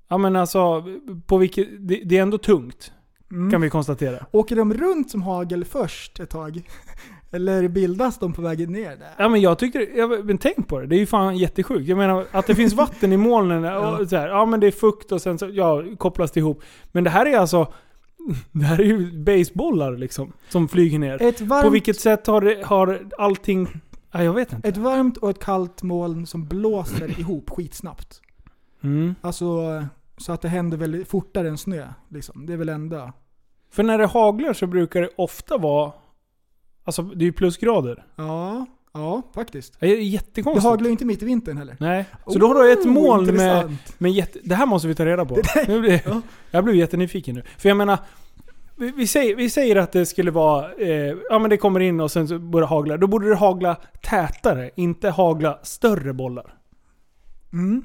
Ja 0.08 0.18
men 0.18 0.36
alltså, 0.36 0.84
på 1.26 1.38
vilket, 1.38 1.68
det, 1.88 2.02
det 2.06 2.18
är 2.18 2.22
ändå 2.22 2.38
tungt. 2.38 2.92
Mm. 3.32 3.52
Kan 3.52 3.62
vi 3.62 3.70
konstatera. 3.70 4.26
Åker 4.32 4.56
de 4.56 4.74
runt 4.74 5.12
som 5.12 5.22
hagel 5.22 5.66
först 5.66 6.20
ett 6.20 6.30
tag? 6.30 6.62
Eller 7.32 7.68
bildas 7.68 8.20
de 8.20 8.34
på 8.34 8.42
vägen 8.42 8.72
ner 8.72 8.90
där? 8.90 9.10
Ja 9.18 9.30
men 9.30 9.42
jag 9.42 9.60
tyckte, 9.60 9.80
jag, 9.80 10.26
men 10.26 10.38
tänk 10.38 10.68
på 10.68 10.80
det. 10.80 10.88
Det 10.88 10.96
är 10.96 11.00
ju 11.00 11.06
fan 11.06 11.38
jättesjukt. 11.38 11.88
Jag 11.88 11.98
menar 11.98 12.26
att 12.32 12.48
det 12.48 12.56
finns 12.56 12.74
vatten 12.74 13.14
i 13.14 13.18
molnen 13.18 13.66
och 13.78 14.10
så 14.10 14.16
här, 14.16 14.28
ja 14.28 14.46
men 14.46 14.60
det 14.60 14.68
är 14.68 14.72
fukt 14.72 15.12
och 15.12 15.22
sen 15.22 15.40
så, 15.40 15.50
ja, 15.52 15.84
kopplas 15.98 16.32
det 16.32 16.40
ihop. 16.40 16.62
Men 16.92 17.04
det 17.04 17.10
här 17.10 17.26
är 17.26 17.38
alltså, 17.38 17.74
det 18.52 18.66
här 18.66 18.80
är 18.80 18.84
ju 18.84 19.24
basebollar 19.24 19.98
liksom. 19.98 20.34
Som 20.50 20.68
flyger 20.68 21.00
ner. 21.00 21.44
Varmt, 21.46 21.64
På 21.64 21.70
vilket 21.70 22.00
sätt 22.00 22.28
har, 22.28 22.42
det, 22.42 22.66
har 22.66 23.00
allting, 23.18 23.70
ja, 24.12 24.24
jag 24.24 24.34
vet 24.34 24.54
inte. 24.54 24.68
ett 24.68 24.78
varmt 24.78 25.18
och 25.18 25.30
ett 25.30 25.40
kallt 25.40 25.84
moln 25.84 26.26
som 26.26 26.46
blåser 26.46 27.20
ihop 27.20 27.50
skitsnabbt. 27.50 28.22
Mm. 28.84 29.16
Alltså, 29.22 29.84
så 30.18 30.32
att 30.32 30.42
det 30.42 30.50
händer 30.50 30.78
väldigt 30.78 31.08
fortare 31.08 31.50
än 31.50 31.58
snö. 31.58 31.88
Liksom. 32.10 32.46
Det 32.46 32.54
är 32.54 32.58
väl 32.58 32.70
enda. 32.70 33.14
För 33.72 33.84
när 33.84 33.98
det 33.98 34.06
haglar 34.06 34.54
så 34.54 34.68
brukar 34.68 35.02
det 35.02 35.10
ofta 35.16 35.58
vara, 35.58 35.92
alltså 36.84 37.02
det 37.02 37.24
är 37.24 37.26
ju 37.26 37.32
plusgrader. 37.34 38.06
Ja, 38.16 38.66
ja 38.94 39.22
faktiskt. 39.36 39.80
Det 39.80 39.86
är 39.88 39.96
Det 39.98 40.04
jättekonstigt. 40.04 40.64
haglar 40.64 40.86
ju 40.86 40.92
inte 40.92 41.06
mitt 41.06 41.22
i 41.22 41.26
vintern 41.26 41.58
heller. 41.58 41.76
Nej. 41.80 42.06
Så 42.28 42.40
då 42.40 42.48
har 42.48 42.56
du 42.64 42.72
ett 42.72 42.80
Oh, 42.86 42.88
moln 42.92 43.26
med, 43.26 43.34
intressant. 43.34 44.00
med 44.00 44.12
jätte, 44.12 44.40
Det 44.44 44.56
här 44.56 44.66
måste 44.66 44.88
vi 44.88 44.96
ta 44.96 45.06
reda 45.06 45.26
på. 45.26 45.38
Nu 45.68 45.80
blir, 45.82 46.02
Ja. 46.06 46.22
Jag 46.52 46.64
blev 46.64 46.76
jättenyfiken 46.76 47.36
nu. 47.36 47.44
För 47.58 47.70
jag 47.70 47.78
menar, 47.78 47.98
vi, 48.76 48.92
vi, 48.92 49.08
säger, 49.08 49.36
vi 49.36 49.50
säger 49.50 49.76
att 49.76 49.92
det 49.92 50.06
skulle 50.06 50.32
vara, 50.32 50.74
eh, 50.74 51.16
ja 51.30 51.40
men 51.40 51.50
det 51.50 51.58
kommer 51.58 51.80
in 51.80 52.00
och 52.00 52.12
sen 52.12 52.28
så 52.28 52.40
börjar 52.40 52.62
det 52.68 52.70
hagla. 52.70 52.98
Då 52.98 53.08
borde 53.08 53.30
det 53.30 53.36
hagla 53.36 53.76
tätare, 54.02 54.70
inte 54.76 55.10
hagla 55.10 55.60
större 55.64 56.14
bollar. 56.14 56.54
Mm. 57.54 57.84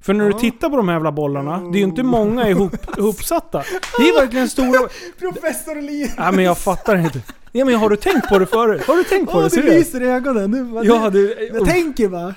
För 0.00 0.14
när 0.14 0.26
du 0.26 0.32
tittar 0.32 0.70
på 0.70 0.76
de 0.76 0.88
här 0.88 0.94
jävla 0.94 1.12
bollarna, 1.12 1.58
det 1.60 1.78
är 1.78 1.80
ju 1.80 1.84
inte 1.86 2.02
många 2.02 2.48
ihop, 2.48 2.72
ihopsatta. 2.98 3.58
Det 3.98 4.02
är 4.08 4.20
verkligen 4.20 4.48
stora... 4.48 4.88
Professor 5.18 5.80
Li! 5.82 6.12
Ja 6.16 6.32
men 6.32 6.44
jag 6.44 6.58
fattar 6.58 6.96
inte. 6.96 7.22
Ja 7.58 7.64
men 7.64 7.74
har 7.74 7.90
du 7.90 7.96
tänkt 7.96 8.28
på 8.28 8.38
det 8.38 8.46
förut? 8.46 8.82
Har 8.86 8.96
du 8.96 9.04
tänkt 9.04 9.30
på 9.32 9.36
Åh, 9.38 9.42
det? 9.42 9.48
det 9.48 9.50
Seriöst? 9.50 9.94
lyser 9.94 10.02
i 10.02 10.06
ögonen. 10.08 10.50
Nu, 10.50 10.62
vad- 10.62 10.84
Ja, 10.86 11.10
du, 11.10 11.48
jag 11.52 11.66
tänker 11.66 12.08
bara. 12.08 12.34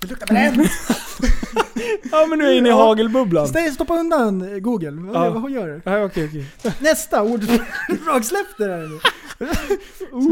Det 0.00 0.06
luktar 0.08 0.26
bränt. 0.26 0.70
ja 2.12 2.26
men 2.26 2.38
nu 2.38 2.44
är 2.44 2.48
jag 2.48 2.56
inne 2.58 2.68
i 2.68 2.72
Ja. 2.72 2.76
hagelbubblan. 2.86 3.48
Stoppa 3.74 3.94
undan 3.94 4.52
eh, 4.52 4.58
Google. 4.58 5.10
Ja. 5.14 5.30
vad 5.30 5.50
gör 5.50 5.66
du? 5.66 5.80
Ja, 5.84 6.04
okej, 6.04 6.28
okej. 6.28 6.72
Nästa 6.80 7.22
ord. 7.22 7.40
Släpp 8.24 8.46
det 8.58 8.66
där 8.66 8.88
nu. 8.88 8.98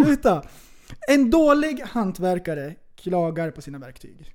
Sluta. 0.05 0.43
En 1.09 1.31
dålig 1.31 1.83
hantverkare 1.91 2.75
klagar 3.03 3.51
på 3.51 3.63
sina 3.63 3.79
verktyg. 3.79 4.31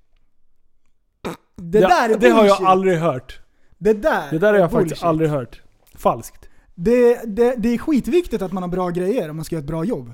Det, 1.55 1.79
där 1.79 2.09
är 2.09 2.17
det 2.17 2.29
har 2.29 2.45
jag 2.45 2.47
bullshit. 2.57 2.67
aldrig 2.67 2.97
hört. 2.97 3.39
Det 3.77 3.93
där, 3.93 4.23
Det 4.31 4.37
där 4.39 4.53
har 4.53 4.59
jag 4.59 4.71
faktiskt 4.71 4.89
bullshit. 4.89 5.03
aldrig 5.03 5.29
hört. 5.29 5.61
Falskt. 5.95 6.38
Det, 6.81 7.21
det, 7.25 7.55
det 7.57 7.73
är 7.73 7.77
skitviktigt 7.77 8.41
att 8.41 8.51
man 8.51 8.63
har 8.63 8.67
bra 8.67 8.89
grejer 8.89 9.29
om 9.29 9.35
man 9.35 9.45
ska 9.45 9.55
göra 9.55 9.61
ett 9.63 9.67
bra 9.67 9.83
jobb. 9.83 10.13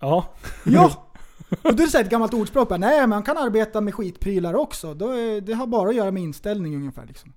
Ja. 0.00 0.24
Ja! 0.64 1.06
Och 1.62 1.74
då 1.76 1.82
är 1.82 1.86
det 1.86 1.90
så 1.90 1.96
här 1.96 2.04
ett 2.04 2.10
gammalt 2.10 2.34
ordspråk 2.34 2.68
bara, 2.68 2.78
nej 2.78 3.06
man 3.06 3.22
kan 3.22 3.38
arbeta 3.38 3.80
med 3.80 3.94
skitprylar 3.94 4.54
också. 4.54 4.94
Då 4.94 5.10
är, 5.10 5.40
det 5.40 5.52
har 5.52 5.66
bara 5.66 5.88
att 5.88 5.94
göra 5.94 6.10
med 6.10 6.22
inställning 6.22 6.76
ungefär 6.76 7.06
liksom. 7.06 7.32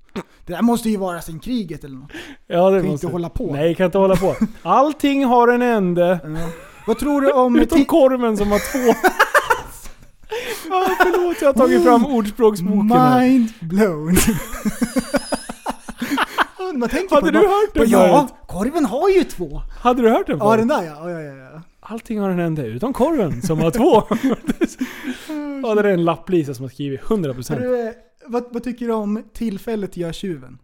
Det 0.46 0.54
där 0.54 0.62
måste 0.62 0.90
ju 0.90 0.98
vara 0.98 1.22
sen 1.22 1.40
kriget 1.40 1.84
eller 1.84 1.96
något. 1.96 2.12
Ja, 2.48 2.70
det 2.70 2.82
Kan 2.82 2.92
måste... 2.92 3.06
inte 3.06 3.14
hålla 3.16 3.30
på. 3.30 3.54
Nej, 3.54 3.76
kan 3.76 3.86
inte 3.86 3.98
hålla 3.98 4.16
på. 4.16 4.36
Allting 4.62 5.26
har 5.26 5.48
en 5.48 5.62
ände. 5.62 6.20
Ja. 6.24 6.50
Vad 6.88 7.00
tror 7.00 7.22
du 7.22 7.32
om... 7.32 7.56
Utom 7.56 7.86
korven 7.86 8.38
som 8.38 8.52
har 8.52 8.60
två. 8.72 9.00
Ja, 10.70 10.88
förlåt, 10.98 11.38
jag 11.42 11.48
har 11.48 11.54
tagit 11.54 11.84
fram 11.84 12.06
ordspråksboken 12.06 12.92
här. 12.92 13.20
Mind 13.20 13.50
blown. 13.62 14.16
Ja, 16.74 16.78
man 16.80 16.90
tänker 16.90 17.16
Hade 17.16 17.28
på 17.28 17.32
du 17.32 17.40
det, 17.42 17.48
hört 17.48 17.74
den 17.74 17.90
Ja, 17.90 18.28
förut? 18.28 18.48
korven 18.48 18.86
har 18.86 19.10
ju 19.10 19.24
två. 19.24 19.62
Hade 19.80 20.02
du 20.02 20.10
hört 20.10 20.28
den 20.28 20.38
Ja, 20.38 20.46
förut? 20.52 20.60
den 20.60 20.68
där 20.68 20.84
ja. 20.84 21.10
ja, 21.12 21.22
ja, 21.22 21.36
ja. 21.54 21.62
Allting 21.80 22.20
har 22.20 22.30
en 22.30 22.40
ände 22.40 22.66
utom 22.66 22.94
korven 22.94 23.42
som 23.42 23.60
har 23.60 23.72
två. 23.72 24.04
ja, 25.68 25.76
det 25.76 25.90
är 25.90 25.94
en 25.94 26.04
lapplisa 26.06 26.54
som 26.54 26.64
har 26.64 26.70
skrivit 26.70 27.02
100%. 27.02 27.54
Hörru, 27.54 27.88
eh, 27.88 27.94
vad, 28.28 28.44
vad 28.52 28.64
tycker 28.64 28.88
du 28.88 28.94
om 28.94 29.24
tillfället 29.34 29.98
gör 29.98 30.12
tjuven? 30.12 30.58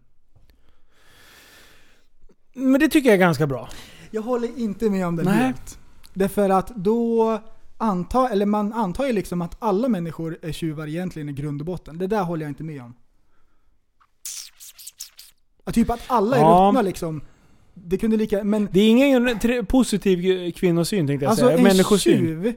Men 2.53 2.79
det 2.79 2.89
tycker 2.89 3.09
jag 3.09 3.13
är 3.13 3.19
ganska 3.19 3.47
bra. 3.47 3.69
Jag 4.11 4.21
håller 4.21 4.59
inte 4.59 4.89
med 4.89 5.07
om 5.07 5.15
den 5.15 5.25
Nej. 5.25 5.35
helt. 5.35 5.79
Därför 6.13 6.49
att 6.49 6.67
då 6.75 7.39
antar, 7.77 8.29
eller 8.29 8.45
man 8.45 8.73
antar 8.73 9.05
ju 9.05 9.13
liksom 9.13 9.41
att 9.41 9.55
alla 9.59 9.87
människor 9.87 10.37
är 10.41 10.51
tjuvar 10.51 10.87
egentligen 10.87 11.29
i 11.29 11.33
grund 11.33 11.61
och 11.61 11.65
botten. 11.65 11.97
Det 11.97 12.07
där 12.07 12.23
håller 12.23 12.45
jag 12.45 12.51
inte 12.51 12.63
med 12.63 12.81
om. 12.81 12.93
Ja, 15.69 15.73
typ 15.73 15.89
att 15.89 15.99
alla 16.07 16.37
är 16.37 16.41
Ja. 16.41 16.67
ruttna 16.69 16.81
liksom. 16.81 17.21
Det 17.73 17.97
kunde 17.97 18.17
lika, 18.17 18.43
men 18.43 18.69
Det 18.71 18.79
är 18.79 18.89
ingen 18.89 19.65
positiv 19.65 20.51
kvinnosyn 20.51 21.07
tänkte 21.07 21.23
jag 21.25 21.29
alltså 21.29 21.45
säga. 21.45 21.57
en 21.57 21.63
Människosyn. 21.63 22.19
tjuv. 22.19 22.55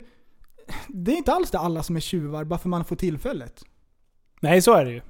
Det 0.88 1.12
är 1.12 1.16
inte 1.16 1.32
alls 1.32 1.50
det 1.50 1.58
alla 1.58 1.82
som 1.82 1.96
är 1.96 2.00
tjuvar 2.00 2.44
bara 2.44 2.58
för 2.58 2.68
man 2.68 2.84
får 2.84 2.96
tillfället. 2.96 3.64
Nej, 4.40 4.62
så 4.62 4.74
är 4.74 4.84
det 4.84 4.90
ju. 4.90 5.00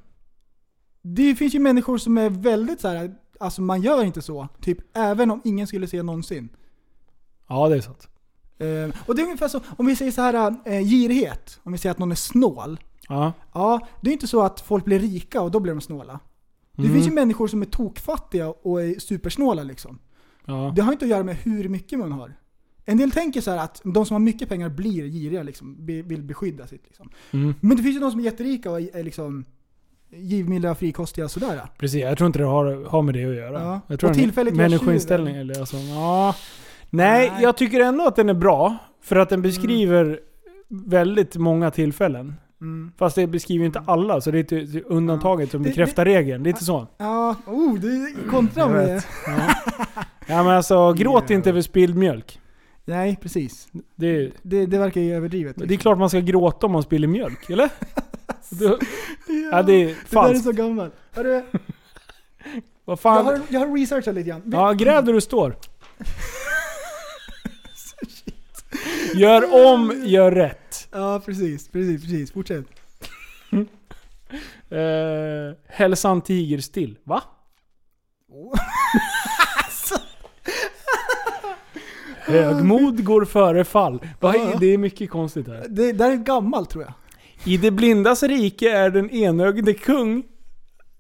Det 1.03 1.35
finns 1.35 1.55
ju 1.55 1.59
människor 1.59 1.99
som 1.99 2.19
är 2.19 2.31
väldigt 2.31 2.81
så 2.81 2.89
här. 2.89 3.15
alltså 3.41 3.63
man 3.63 3.83
gör 3.83 4.05
inte 4.05 4.23
så. 4.23 4.49
Typ 4.61 4.79
även 4.97 5.31
om 5.31 5.41
ingen 5.45 5.67
skulle 5.67 5.87
se 5.87 6.03
någonsin. 6.03 6.49
Ja, 7.49 7.69
det 7.69 7.77
är 7.77 7.81
sant. 7.81 8.09
Eh, 8.59 9.01
och 9.07 9.15
det 9.17 9.23
är 9.23 9.25
ungefär 9.25 9.49
så, 9.49 9.61
om 9.77 9.87
vi 9.87 9.97
säger 9.97 10.13
så 10.13 10.23
här 10.23 10.55
eh, 10.65 10.81
girighet. 10.83 11.61
Om 11.63 11.73
vi 11.73 11.79
säger 11.79 11.91
att 11.91 11.99
någon 11.99 12.11
är 12.13 12.17
snål. 12.17 12.81
Ja. 13.09 13.33
Ja, 13.55 13.89
det 14.01 14.11
är 14.11 14.13
inte 14.13 14.27
så 14.27 14.43
att 14.43 14.61
folk 14.61 14.85
blir 14.85 14.99
rika 14.99 15.41
och 15.43 15.51
då 15.51 15.61
blir 15.61 15.73
de 15.75 15.81
snåla. 15.81 16.21
Det 16.77 16.83
Mm. 16.83 16.95
finns 16.95 17.07
ju 17.07 17.11
människor 17.13 17.49
som 17.49 17.63
är 17.63 17.67
tokfattiga 17.67 18.49
och 18.49 18.83
är 18.83 18.99
supersnåla 18.99 19.63
liksom. 19.63 19.99
Ja. 20.47 20.73
Det 20.77 20.83
har 20.83 20.93
inte 20.93 21.05
att 21.05 21.11
göra 21.11 21.23
med 21.25 21.37
hur 21.37 21.69
mycket 21.69 21.99
man 21.99 22.13
har. 22.13 22.33
En 22.85 22.97
del 22.97 23.11
tänker 23.11 23.41
så 23.41 23.51
här 23.51 23.59
att 23.59 23.81
de 23.85 24.07
som 24.07 24.15
har 24.15 24.19
mycket 24.21 24.49
pengar 24.49 24.69
blir 24.69 25.07
giriga 25.09 25.43
liksom, 25.43 25.77
vill 25.87 26.23
beskydda 26.23 26.67
sitt 26.67 26.83
liksom. 26.85 27.11
Mm. 27.31 27.55
Men 27.61 27.77
det 27.77 27.83
finns 27.83 27.97
ju 27.97 28.01
de 28.01 28.11
som 28.11 28.21
är 28.21 28.25
jätterika 28.25 28.71
och 28.71 28.81
är 28.81 29.03
liksom 29.03 29.45
givmilda, 30.11 30.75
frikostiga 30.75 31.25
och 31.25 31.31
sådär. 31.31 31.61
Precis, 31.79 32.01
jag 32.03 32.19
tror 32.19 32.27
inte 32.27 32.39
det 32.39 32.45
har, 32.45 32.85
har 32.85 33.03
med 33.03 33.15
det 33.15 33.25
att 33.25 33.35
göra. 33.37 33.61
Ja. 33.63 33.81
Jag 33.87 34.01
tror 34.01 34.11
Och 34.11 34.17
tillfälligt 34.17 34.57
människoinställning 34.57 35.37
eller 35.37 35.61
alltså, 35.61 35.77
ja. 35.77 36.35
Nej, 36.91 37.31
Nej. 37.31 37.43
jag 37.43 37.57
tycker 37.57 37.81
ändå 37.81 38.07
att 38.07 38.17
den 38.17 38.29
är 38.29 38.35
bra. 38.35 38.77
För 39.01 39.17
att 39.17 39.29
den 39.29 39.43
beskriver 39.43 40.21
väldigt 40.69 41.37
många 41.37 41.71
tillfällen. 41.71 42.35
Mm. 42.63 42.93
Fast 42.99 43.17
det 43.17 43.27
beskriver 43.27 43.65
inte 43.67 43.83
alla, 43.87 44.21
så 44.21 44.31
det 44.31 44.39
är 44.39 44.43
till 44.43 44.83
undantaget 44.87 45.51
som 45.51 45.63
Det- 45.63 45.69
bekräftar 45.69 46.05
regeln. 46.05 46.43
Lite 46.43 46.65
så. 46.65 46.87
Ja, 46.99 47.37
oh, 47.47 47.75
du 47.79 48.15
kontrar 48.31 48.63
Jag 48.63 48.71
med... 48.73 48.87
vet. 48.87 49.07
Ja 50.27 50.43
men 50.43 50.47
alltså, 50.49 50.93
gråt 50.93 51.25
Ja. 51.29 51.35
inte 51.35 51.51
över 51.51 51.63
spilld 51.63 51.97
mjölk. 51.97 52.41
Nej, 52.85 53.19
precis. 53.23 53.69
Det 53.97 54.31
Det, 54.43 54.67
det 54.67 54.79
verkar 54.79 55.01
ju 55.01 55.15
överdrivet. 55.15 55.57
det 55.69 55.75
är 55.75 55.79
klart 55.79 55.99
man 55.99 56.09
ska 56.09 56.21
gråta 56.21 56.67
om 56.67 56.73
man 56.73 56.83
spiller 56.83 57.09
mjölk, 57.09 57.51
eller? 57.51 57.71
Det, 58.51 58.79
ja, 59.53 59.63
det 59.63 59.73
är 59.73 59.79
Det 59.79 59.85
där 59.85 59.91
är 59.91 59.95
falskt. 59.95 60.45
så 60.45 60.53
gammalt. 60.53 60.95
Hörru, 61.13 61.43
Vad 62.85 62.93
jag, 62.93 63.01
fan? 63.01 63.27
har, 63.27 63.41
jag 63.49 63.61
har 63.61 63.77
researchat 63.79 64.15
lite 64.15 64.29
grann. 64.29 64.43
Ja, 64.53 64.73
gräv 64.73 65.05
där 65.05 65.13
du 65.13 65.21
står. 65.21 65.57
Gör 69.15 69.67
om, 69.75 70.03
gör 70.05 70.31
rätt. 70.33 70.59
Ja, 70.93 71.23
precis. 71.25 71.69
Precis, 71.69 72.03
precis. 72.03 72.33
Fortsätt. 72.33 72.65
Eh, 74.71 75.57
hälsan 75.69 76.21
tiger 76.21 76.59
still. 76.59 76.99
Va? 77.05 77.23
Högmod 82.21 83.05
går 83.05 83.25
före 83.25 83.65
fall. 83.65 83.99
Det 84.61 84.67
är 84.67 84.79
mycket 84.79 85.11
konstigt 85.11 85.49
här. 85.49 85.67
Det 85.69 85.93
där 85.93 86.11
är 86.11 86.17
gammalt 86.17 86.71
tror 86.71 86.85
jag. 86.85 86.93
I 87.45 87.57
det 87.57 87.71
blindas 87.71 88.23
rike 88.23 88.71
är 88.71 88.91
den 88.91 89.11
enögde 89.11 89.75
kung. 89.75 90.23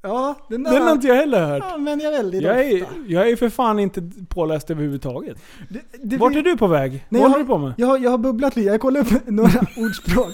Ja, 0.03 0.35
den 0.49 0.63
Den 0.63 0.83
har 0.83 0.93
inte 0.93 1.07
jag 1.07 1.15
heller 1.15 1.47
hört. 1.47 1.63
använder 1.73 2.05
jag 2.05 2.13
väldigt 2.13 2.43
Jag 2.43 2.61
är, 2.67 2.83
ofta. 2.83 2.95
jag 3.07 3.29
är 3.31 3.37
för 3.37 3.49
fan 3.49 3.79
inte 3.79 4.11
påläst 4.29 4.71
överhuvudtaget. 4.71 5.37
Det, 5.71 5.81
det 6.03 6.17
Vart 6.17 6.33
fin- 6.33 6.39
är 6.39 6.43
du 6.43 6.57
på 6.57 6.67
väg? 6.67 6.93
Nej, 6.93 7.03
Vad 7.09 7.19
jag 7.21 7.23
håller 7.23 7.35
har- 7.35 7.39
du 7.39 7.47
på 7.47 7.59
med? 7.59 7.75
Jag 7.77 7.87
har, 7.87 7.99
jag 7.99 8.11
har 8.11 8.19
bubblat 8.19 8.57
lite, 8.57 8.69
jag 8.69 8.81
kollar 8.81 9.01
upp 9.01 9.09
några 9.27 9.61
ordspråk. 9.77 10.33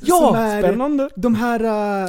Ja, 0.00 0.16
som 0.18 0.34
är 0.36 0.62
spännande. 0.62 1.08
De 1.16 1.34
här, 1.34 1.60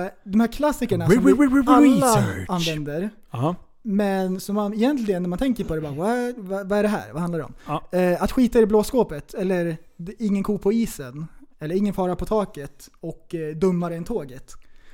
eh, 0.04 0.08
de 0.24 0.40
här 0.40 0.48
klassikerna 0.48 1.08
som 1.10 1.16
Re- 1.20 1.26
vi 1.26 1.32
re- 1.34 1.64
re- 1.64 1.74
alla 1.76 2.24
använder. 2.48 3.10
Ja. 3.32 3.56
Men 3.82 4.40
som 4.40 4.56
man 4.56 4.74
egentligen, 4.74 5.22
när 5.24 5.30
man 5.30 5.40
tänker 5.40 5.64
på 5.64 5.76
det, 5.76 5.82
bara, 5.82 5.92
vad, 5.94 6.34
vad, 6.38 6.70
vad 6.70 6.80
är 6.80 6.84
det 6.84 6.90
här? 6.90 7.14
Vad 7.14 7.22
handlar 7.22 7.40
det 7.40 7.46
om? 7.46 7.54
Ja. 7.92 8.00
Eh, 8.00 8.24
att 8.24 8.32
skita 8.32 8.58
i 8.58 8.62
det 8.62 8.68
blå 8.68 8.84
skåpet, 8.84 9.34
eller 9.34 9.78
ingen 10.20 10.44
ko 10.44 10.58
på 10.58 10.74
isen, 10.74 11.28
eller 11.60 11.76
ingen 11.76 11.94
fara 11.94 12.16
på 12.16 12.26
taket 12.26 12.90
och 13.00 13.36
eh, 13.36 13.56
dummare 13.56 13.96
än 13.96 14.04
tåget. 14.04 14.52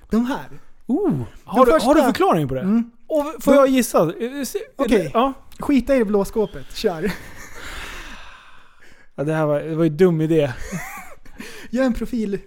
De 0.09 0.25
här. 0.25 0.47
Oh, 0.89 1.11
har, 1.45 1.65
du, 1.65 1.71
första- 1.71 1.87
har 1.87 1.95
du 1.95 2.01
förklaring 2.01 2.47
på 2.47 2.53
det? 2.55 2.61
Mm. 2.61 2.91
Och 3.07 3.43
får 3.43 3.53
jag 3.55 3.67
gissa? 3.67 4.01
Eh, 4.01 4.43
se- 4.45 4.59
Okej. 4.75 5.11
Ja. 5.13 5.33
Skita 5.59 5.95
i 5.95 5.99
det 5.99 6.05
blå 6.05 6.25
skåpet, 6.25 6.75
kör. 6.75 7.11
Ja, 9.15 9.23
det 9.23 9.33
här 9.33 9.45
var, 9.45 9.59
det 9.59 9.75
var 9.75 9.83
ju 9.83 9.89
en 9.89 9.97
dum 9.97 10.21
idé. 10.21 10.51
Gör 11.69 11.83
en 11.83 11.93
profil. 11.93 12.39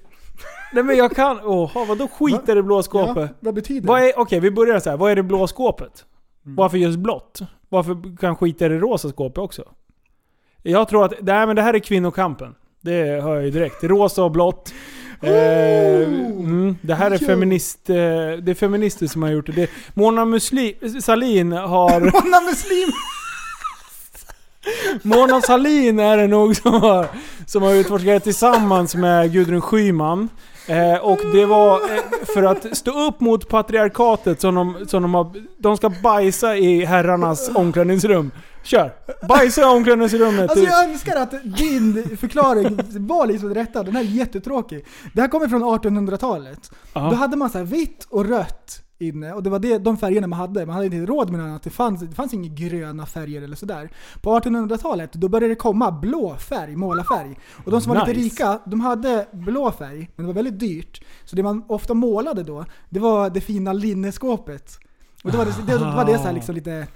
Nej 0.72 0.84
men 0.84 0.96
jag 0.96 1.16
kan... 1.16 1.40
Åh, 1.44 1.86
vadå 1.88 2.08
skit 2.08 2.48
i 2.48 2.54
det 2.54 2.62
blå 2.62 2.82
skåpet? 2.82 3.30
Ja, 3.30 3.36
vad 3.40 3.54
betyder 3.54 3.88
Vad 3.88 4.00
det? 4.00 4.10
är, 4.12 4.18
okej, 4.18 4.40
vi 4.40 4.50
börjar 4.50 4.80
så 4.80 4.90
här. 4.90 4.96
Vad 4.96 5.10
är 5.10 5.16
det 5.16 5.22
blå 5.22 5.46
skåpet? 5.46 6.04
Mm. 6.44 6.56
Varför 6.56 6.78
just 6.78 6.98
blått? 6.98 7.40
Varför 7.68 8.16
kan 8.16 8.36
skita 8.36 8.66
i 8.66 8.68
det 8.68 8.78
rosa 8.78 9.08
skåpet 9.08 9.38
också? 9.38 9.64
Jag 10.62 10.88
tror 10.88 11.04
att 11.04 11.12
nej, 11.20 11.46
men 11.46 11.56
det 11.56 11.62
här 11.62 11.74
är 11.74 11.78
kvinnokampen. 11.78 12.54
Det 12.80 13.20
hör 13.22 13.34
jag 13.34 13.44
ju 13.44 13.50
direkt. 13.50 13.84
Rosa 13.84 14.24
och 14.24 14.30
blått. 14.30 14.72
Eh, 15.22 16.08
mm, 16.08 16.76
det 16.82 16.94
här 16.94 17.10
är 17.10 17.18
feminist, 17.18 17.90
eh, 17.90 17.94
det 18.42 18.50
är 18.50 18.54
feminister 18.54 19.06
som 19.06 19.22
har 19.22 19.30
gjort 19.30 19.46
det. 19.46 19.52
det 19.52 19.70
Mona 19.94 20.24
Musli, 20.24 20.76
Salin 21.00 21.52
har... 21.52 22.00
Mona 22.24 22.40
Muslim! 22.40 22.92
Mona 25.02 25.40
Salin 25.40 25.98
är 25.98 26.16
det 26.16 26.26
nog 26.26 26.56
som 26.56 26.72
har, 26.72 27.06
som 27.46 27.62
har 27.62 27.74
utforskat 27.74 28.06
det 28.06 28.20
tillsammans 28.20 28.94
med 28.94 29.32
Gudrun 29.32 29.60
Schyman. 29.60 30.28
Eh, 30.66 30.96
och 30.96 31.18
det 31.32 31.46
var 31.46 31.74
eh, 31.74 32.00
för 32.34 32.42
att 32.42 32.76
stå 32.76 33.06
upp 33.06 33.20
mot 33.20 33.48
patriarkatet 33.48 34.40
som 34.40 34.54
de, 34.54 34.86
som 34.88 35.02
de 35.02 35.14
har... 35.14 35.32
De 35.58 35.76
ska 35.76 35.90
bajsa 35.90 36.56
i 36.56 36.84
herrarnas 36.84 37.50
omklädningsrum. 37.54 38.30
Kör! 38.62 38.92
Bajsa 39.28 39.60
i 39.60 39.64
omklädningsrummet. 39.64 40.50
Alltså 40.50 40.66
jag 40.66 40.90
önskar 40.90 41.16
att 41.16 41.30
din 41.44 42.16
förklaring 42.16 42.78
var 43.08 43.26
liksom 43.26 43.54
rätta. 43.54 43.82
Den 43.82 43.96
här 43.96 44.02
är 44.02 44.06
jättetråkig. 44.06 44.86
Det 45.14 45.20
här 45.20 45.28
kommer 45.28 45.48
från 45.48 45.62
1800-talet. 45.62 46.70
Ja. 46.92 47.00
Då 47.10 47.16
hade 47.16 47.36
man 47.36 47.50
så 47.50 47.58
här 47.58 47.64
vitt 47.64 48.06
och 48.10 48.24
rött 48.24 48.82
inne 48.98 49.32
och 49.32 49.42
det 49.42 49.50
var 49.50 49.58
det, 49.58 49.78
de 49.78 49.96
färgerna 49.96 50.26
man 50.26 50.38
hade. 50.38 50.66
Man 50.66 50.74
hade 50.74 50.86
inte 50.86 51.12
råd 51.12 51.30
med 51.30 51.40
något 51.40 51.48
annat. 51.48 51.62
Det 51.62 51.70
fanns, 51.70 52.00
det 52.00 52.14
fanns 52.14 52.34
inga 52.34 52.48
gröna 52.54 53.06
färger 53.06 53.42
eller 53.42 53.56
sådär. 53.56 53.90
På 54.22 54.38
1800-talet 54.40 55.12
då 55.12 55.28
började 55.28 55.54
det 55.54 55.58
komma 55.58 55.92
blå 55.92 56.36
färg, 56.36 56.76
målarfärg. 56.76 57.38
Och 57.64 57.70
de 57.70 57.80
som 57.80 57.94
var 57.94 58.06
lite 58.06 58.20
Nice. 58.20 58.34
rika, 58.34 58.58
de 58.66 58.80
hade 58.80 59.26
blå 59.32 59.70
färg, 59.72 60.10
men 60.16 60.26
det 60.26 60.32
var 60.32 60.34
väldigt 60.34 60.60
dyrt. 60.60 61.04
Så 61.24 61.36
det 61.36 61.42
man 61.42 61.64
ofta 61.68 61.94
målade 61.94 62.42
då, 62.42 62.64
det 62.90 63.00
var 63.00 63.30
det 63.30 63.40
fina 63.40 63.72
linneskåpet. 63.72 64.78
Och 65.24 65.32
då 65.32 65.38
var 65.38 65.44
det, 65.44 65.52
det, 65.66 65.78
då 65.78 65.84
var 65.84 66.04
det 66.04 66.18
så 66.18 66.24
här 66.24 66.32
liksom 66.32 66.54
lite... 66.54 66.86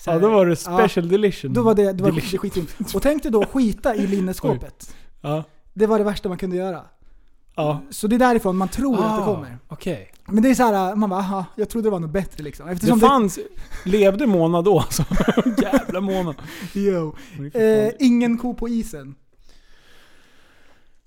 så 0.00 0.10
Ja, 0.10 0.18
då 0.18 0.30
var 0.30 0.46
det 0.46 0.50
ja, 0.66 0.78
special 0.78 1.08
delition. 1.08 1.52
då 1.52 1.62
var 1.62 1.74
det, 1.74 1.92
det 1.92 2.02
var 2.02 2.10
det 2.12 2.20
skitfint. 2.20 2.94
Och 2.94 3.02
tänk 3.02 3.22
dig 3.22 3.32
då 3.32 3.44
skita 3.44 3.94
i 3.94 4.06
linneskåpet. 4.06 4.94
Ja. 5.22 5.44
Det 5.74 5.86
var 5.86 5.98
det 5.98 6.04
värsta 6.04 6.28
man 6.28 6.38
kunde 6.38 6.56
göra. 6.56 6.82
Ja. 7.56 7.80
Så 7.90 8.06
det 8.06 8.16
är 8.16 8.18
därifrån 8.18 8.56
man 8.56 8.68
tror 8.68 8.94
att 8.94 9.00
det 9.16 9.22
Ah, 9.22 9.24
kommer. 9.34 9.58
Okej. 9.68 10.12
Men 10.26 10.42
det 10.42 10.50
är 10.50 10.54
så 10.54 10.62
här, 10.62 10.94
man 10.96 11.10
bara 11.10 11.20
aha, 11.20 11.44
jag 11.56 11.68
trodde 11.68 11.86
det 11.86 11.90
var 11.90 11.98
något 12.00 12.10
bättre 12.10 12.44
liksom. 12.44 12.66
Det 12.66 12.72
Eftersom 12.72 13.00
fanns... 13.00 13.38
Levde 13.84 14.26
Mona 14.26 14.62
då 14.62 14.78
alltså? 14.80 15.04
Jävla 15.62 16.00
Mona. 16.00 16.34
det, 16.72 16.80
jo. 16.80 17.14
Eh, 17.54 17.92
ingen 17.98 18.38
ko 18.38 18.54
på 18.54 18.68
isen. 18.68 19.14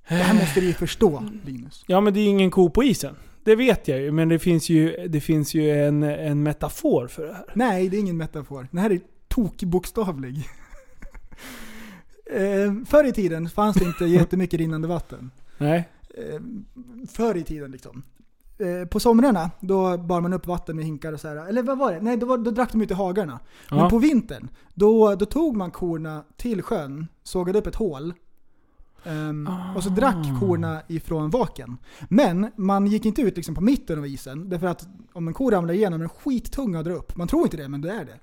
Det 0.08 0.16
här 0.16 0.34
måste 0.34 0.60
du 0.60 0.66
ju 0.68 0.74
förstå 0.74 1.24
Linus. 1.46 1.84
Ja 1.88 2.02
men 2.02 2.14
det 2.14 2.20
är 2.20 2.28
ingen 2.28 2.52
ko 2.52 2.70
på 2.70 2.84
isen. 2.84 3.16
Det 3.44 3.56
vet 3.56 3.88
jag 3.88 4.00
ju, 4.02 4.12
men 4.12 4.30
det 4.30 4.40
finns 4.40 4.70
ju, 4.70 5.08
det 5.08 5.22
finns 5.22 5.54
ju 5.54 5.72
en, 5.72 6.04
en 6.04 6.44
metafor 6.44 7.08
för 7.08 7.26
det 7.28 7.34
här. 7.34 7.46
Nej, 7.54 7.90
det 7.90 7.98
är 7.98 8.00
ingen 8.00 8.18
metafor. 8.18 8.68
Den 8.72 8.80
här 8.82 8.90
är 8.90 9.00
tokbokstavlig. 9.28 10.38
eh, 12.32 12.74
förr 12.86 13.04
i 13.08 13.12
tiden 13.12 13.50
fanns 13.50 13.76
det 13.78 13.86
inte 13.86 14.06
jättemycket 14.06 14.60
rinnande 14.60 14.88
vatten. 14.88 15.32
Nej? 15.58 15.90
eh, 16.18 16.40
förr 17.12 17.36
i 17.38 17.44
tiden 17.44 17.72
liksom. 17.72 18.04
Eh, 18.60 18.88
på 18.88 19.00
somrarna, 19.00 19.52
då 19.60 19.98
bar 19.98 20.22
man 20.22 20.34
upp 20.34 20.48
vatten 20.48 20.76
med 20.76 20.86
hinkar 20.86 21.14
och 21.14 21.20
så 21.20 21.28
här. 21.28 21.36
Eller 21.50 21.64
vad 21.64 21.78
var 21.78 21.92
det? 21.94 22.02
Nej, 22.02 22.18
då, 22.18 22.26
var, 22.26 22.38
då 22.38 22.52
drack 22.52 22.72
de 22.72 22.82
ute 22.82 22.94
i 22.94 22.98
hagarna. 22.98 23.40
Men 23.70 23.80
Ja. 23.80 23.90
på 23.90 23.98
vintern, 23.98 24.50
då, 24.74 25.16
då 25.16 25.26
tog 25.26 25.56
man 25.58 25.72
korna 25.72 26.24
till 26.38 26.62
sjön, 26.62 27.08
sågade 27.24 27.60
upp 27.60 27.68
ett 27.68 27.76
hål. 27.76 28.14
Ehm, 29.06 29.50
och 29.76 29.84
så 29.84 29.90
drack 29.90 30.16
Ah. 30.36 30.40
korna 30.40 30.82
ifrån 30.88 31.30
vaken. 31.30 31.78
Men 32.10 32.52
man 32.56 32.88
gick 32.88 33.06
inte 33.06 33.22
ut 33.22 33.36
liksom 33.36 33.56
på 33.56 33.62
mitten 33.62 34.00
av 34.00 34.08
isen, 34.08 34.50
därför 34.50 34.68
att 34.68 34.88
om 35.14 35.28
en 35.28 35.34
ko 35.34 35.52
ramlar 35.52 35.74
igenom 35.74 36.00
är 36.02 36.04
den 36.04 36.10
skittung 36.10 36.76
att 36.76 36.86
dra 36.86 36.94
upp. 36.94 37.16
Man 37.18 37.28
tror 37.28 37.44
inte 37.44 37.58
det, 37.58 37.68
men 37.70 37.82
det 37.82 37.90
är 37.92 38.06
det. 38.06 38.20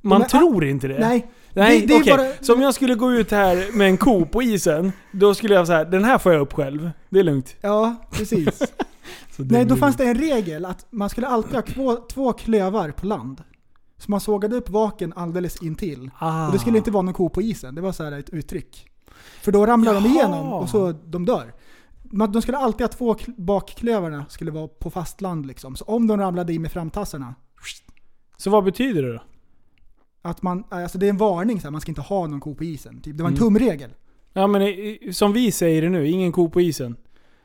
Man 0.00 0.18
Men- 0.18 0.28
tror 0.28 0.64
inte 0.64 0.88
det? 0.88 0.98
Nej, 0.98 1.30
Nej, 1.52 1.80
det- 1.80 1.86
det 1.86 1.94
är 1.94 2.00
okej. 2.00 2.16
bara- 2.16 2.44
Så 2.44 2.54
om 2.54 2.60
jag 2.60 2.74
skulle 2.74 2.94
gå 2.94 3.12
ut 3.12 3.30
här 3.30 3.76
med 3.78 3.86
en 3.88 3.96
ko 3.96 4.24
på 4.26 4.42
isen, 4.42 4.92
då 5.12 5.34
skulle 5.34 5.54
jag 5.54 5.66
säga 5.66 5.84
den 5.84 6.04
här 6.04 6.18
får 6.18 6.32
jag 6.32 6.40
upp 6.42 6.52
själv. 6.52 6.90
Det 7.10 7.18
är 7.18 7.24
lugnt. 7.24 7.56
ja 7.60 7.96
precis. 8.10 8.62
Nej, 9.36 9.64
då 9.64 9.76
fanns 9.76 9.96
det 9.96 10.04
en 10.04 10.14
regel 10.14 10.64
att 10.64 10.86
man 10.90 11.10
skulle 11.10 11.26
alltid 11.26 11.54
ha 11.54 11.62
två, 11.62 11.96
två 11.96 12.32
klövar 12.32 12.90
på 12.90 13.06
land. 13.06 13.42
Så 13.98 14.10
man 14.10 14.20
sågade 14.20 14.56
upp 14.56 14.70
vaken 14.70 15.12
alldeles 15.16 15.62
intill. 15.62 16.10
Ah. 16.18 16.46
Och 16.46 16.52
det 16.52 16.58
skulle 16.58 16.78
inte 16.78 16.90
vara 16.90 17.02
någon 17.02 17.14
ko 17.14 17.28
på 17.28 17.42
isen, 17.42 17.74
det 17.74 17.80
var 17.80 17.92
så 17.92 18.04
här 18.04 18.12
ett 18.12 18.30
uttryck. 18.30 18.86
För 19.42 19.52
då 19.52 19.66
ramlar 19.66 19.94
de 19.94 20.04
Jaha. 20.04 20.12
igenom 20.14 20.52
och 20.52 20.68
så 20.68 20.92
de 20.92 21.24
dör. 21.24 21.52
De 22.02 22.42
skulle 22.42 22.58
alltid 22.58 22.80
ha 22.80 22.88
två 22.88 23.14
kl- 23.14 23.34
bakklövarna 23.36 24.24
skulle 24.28 24.50
vara 24.50 24.68
på 24.68 24.90
fast 24.90 25.20
land 25.20 25.46
liksom. 25.46 25.76
Så 25.76 25.84
om 25.84 26.06
de 26.06 26.18
ramlade 26.20 26.52
i 26.52 26.58
med 26.58 26.72
framtassarna, 26.72 27.34
Så 28.36 28.50
vad 28.50 28.64
betyder 28.64 29.02
det 29.02 29.12
då? 29.12 29.22
att 30.22 30.42
man, 30.42 30.64
alltså 30.70 30.98
det 30.98 31.06
är 31.06 31.10
en 31.10 31.16
varning 31.16 31.60
så 31.60 31.66
här, 31.66 31.70
man 31.72 31.80
ska 31.80 31.90
inte 31.90 32.00
ha 32.00 32.26
någon 32.26 32.40
ko 32.40 32.54
på 32.54 32.64
isen. 32.64 33.00
Typ. 33.00 33.16
Det 33.16 33.22
var 33.22 33.30
en 33.30 33.36
Mm. 33.36 33.46
tumregel. 33.46 33.90
Ja 34.32 34.46
men 34.46 34.62
som 35.12 35.32
vi 35.32 35.52
säger 35.52 35.82
det 35.82 35.88
nu, 35.88 36.08
ingen 36.08 36.32
ko 36.32 36.48
på 36.50 36.60
isen. 36.60 36.96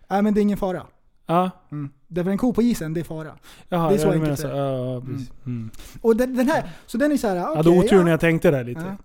Nej 0.10 0.22
men 0.22 0.34
det 0.34 0.40
är 0.40 0.42
ingen 0.42 0.58
fara. 0.58 0.86
Ja. 1.26 1.50
Mm. 1.72 1.90
Därför 2.08 2.32
en 2.32 2.38
ko 2.38 2.54
på 2.54 2.62
isen, 2.62 2.94
det 2.94 3.00
är 3.00 3.04
fara. 3.04 3.32
Jaha, 3.70 3.90
Det 3.90 3.96
är 3.96 4.00
så 4.00 4.08
jag 4.08 4.14
enkelt 4.16 4.40
så. 4.40 4.48
Ja, 4.48 5.02
precis. 5.06 5.32
Mm. 5.46 5.70
Och 6.02 6.16
den, 6.16 6.36
den 6.36 6.48
här, 6.48 6.70
så 6.86 6.98
den 6.98 7.12
är 7.12 7.18
så 7.18 7.28
här, 7.28 7.36
Jag 7.36 7.46
okej, 7.52 7.58
hade 7.58 7.70
otur 7.70 7.98
ja, 7.98 8.04
när 8.04 8.12
jag 8.12 8.20
tänkte 8.20 8.52
där 8.52 8.64
lite. 8.64 8.98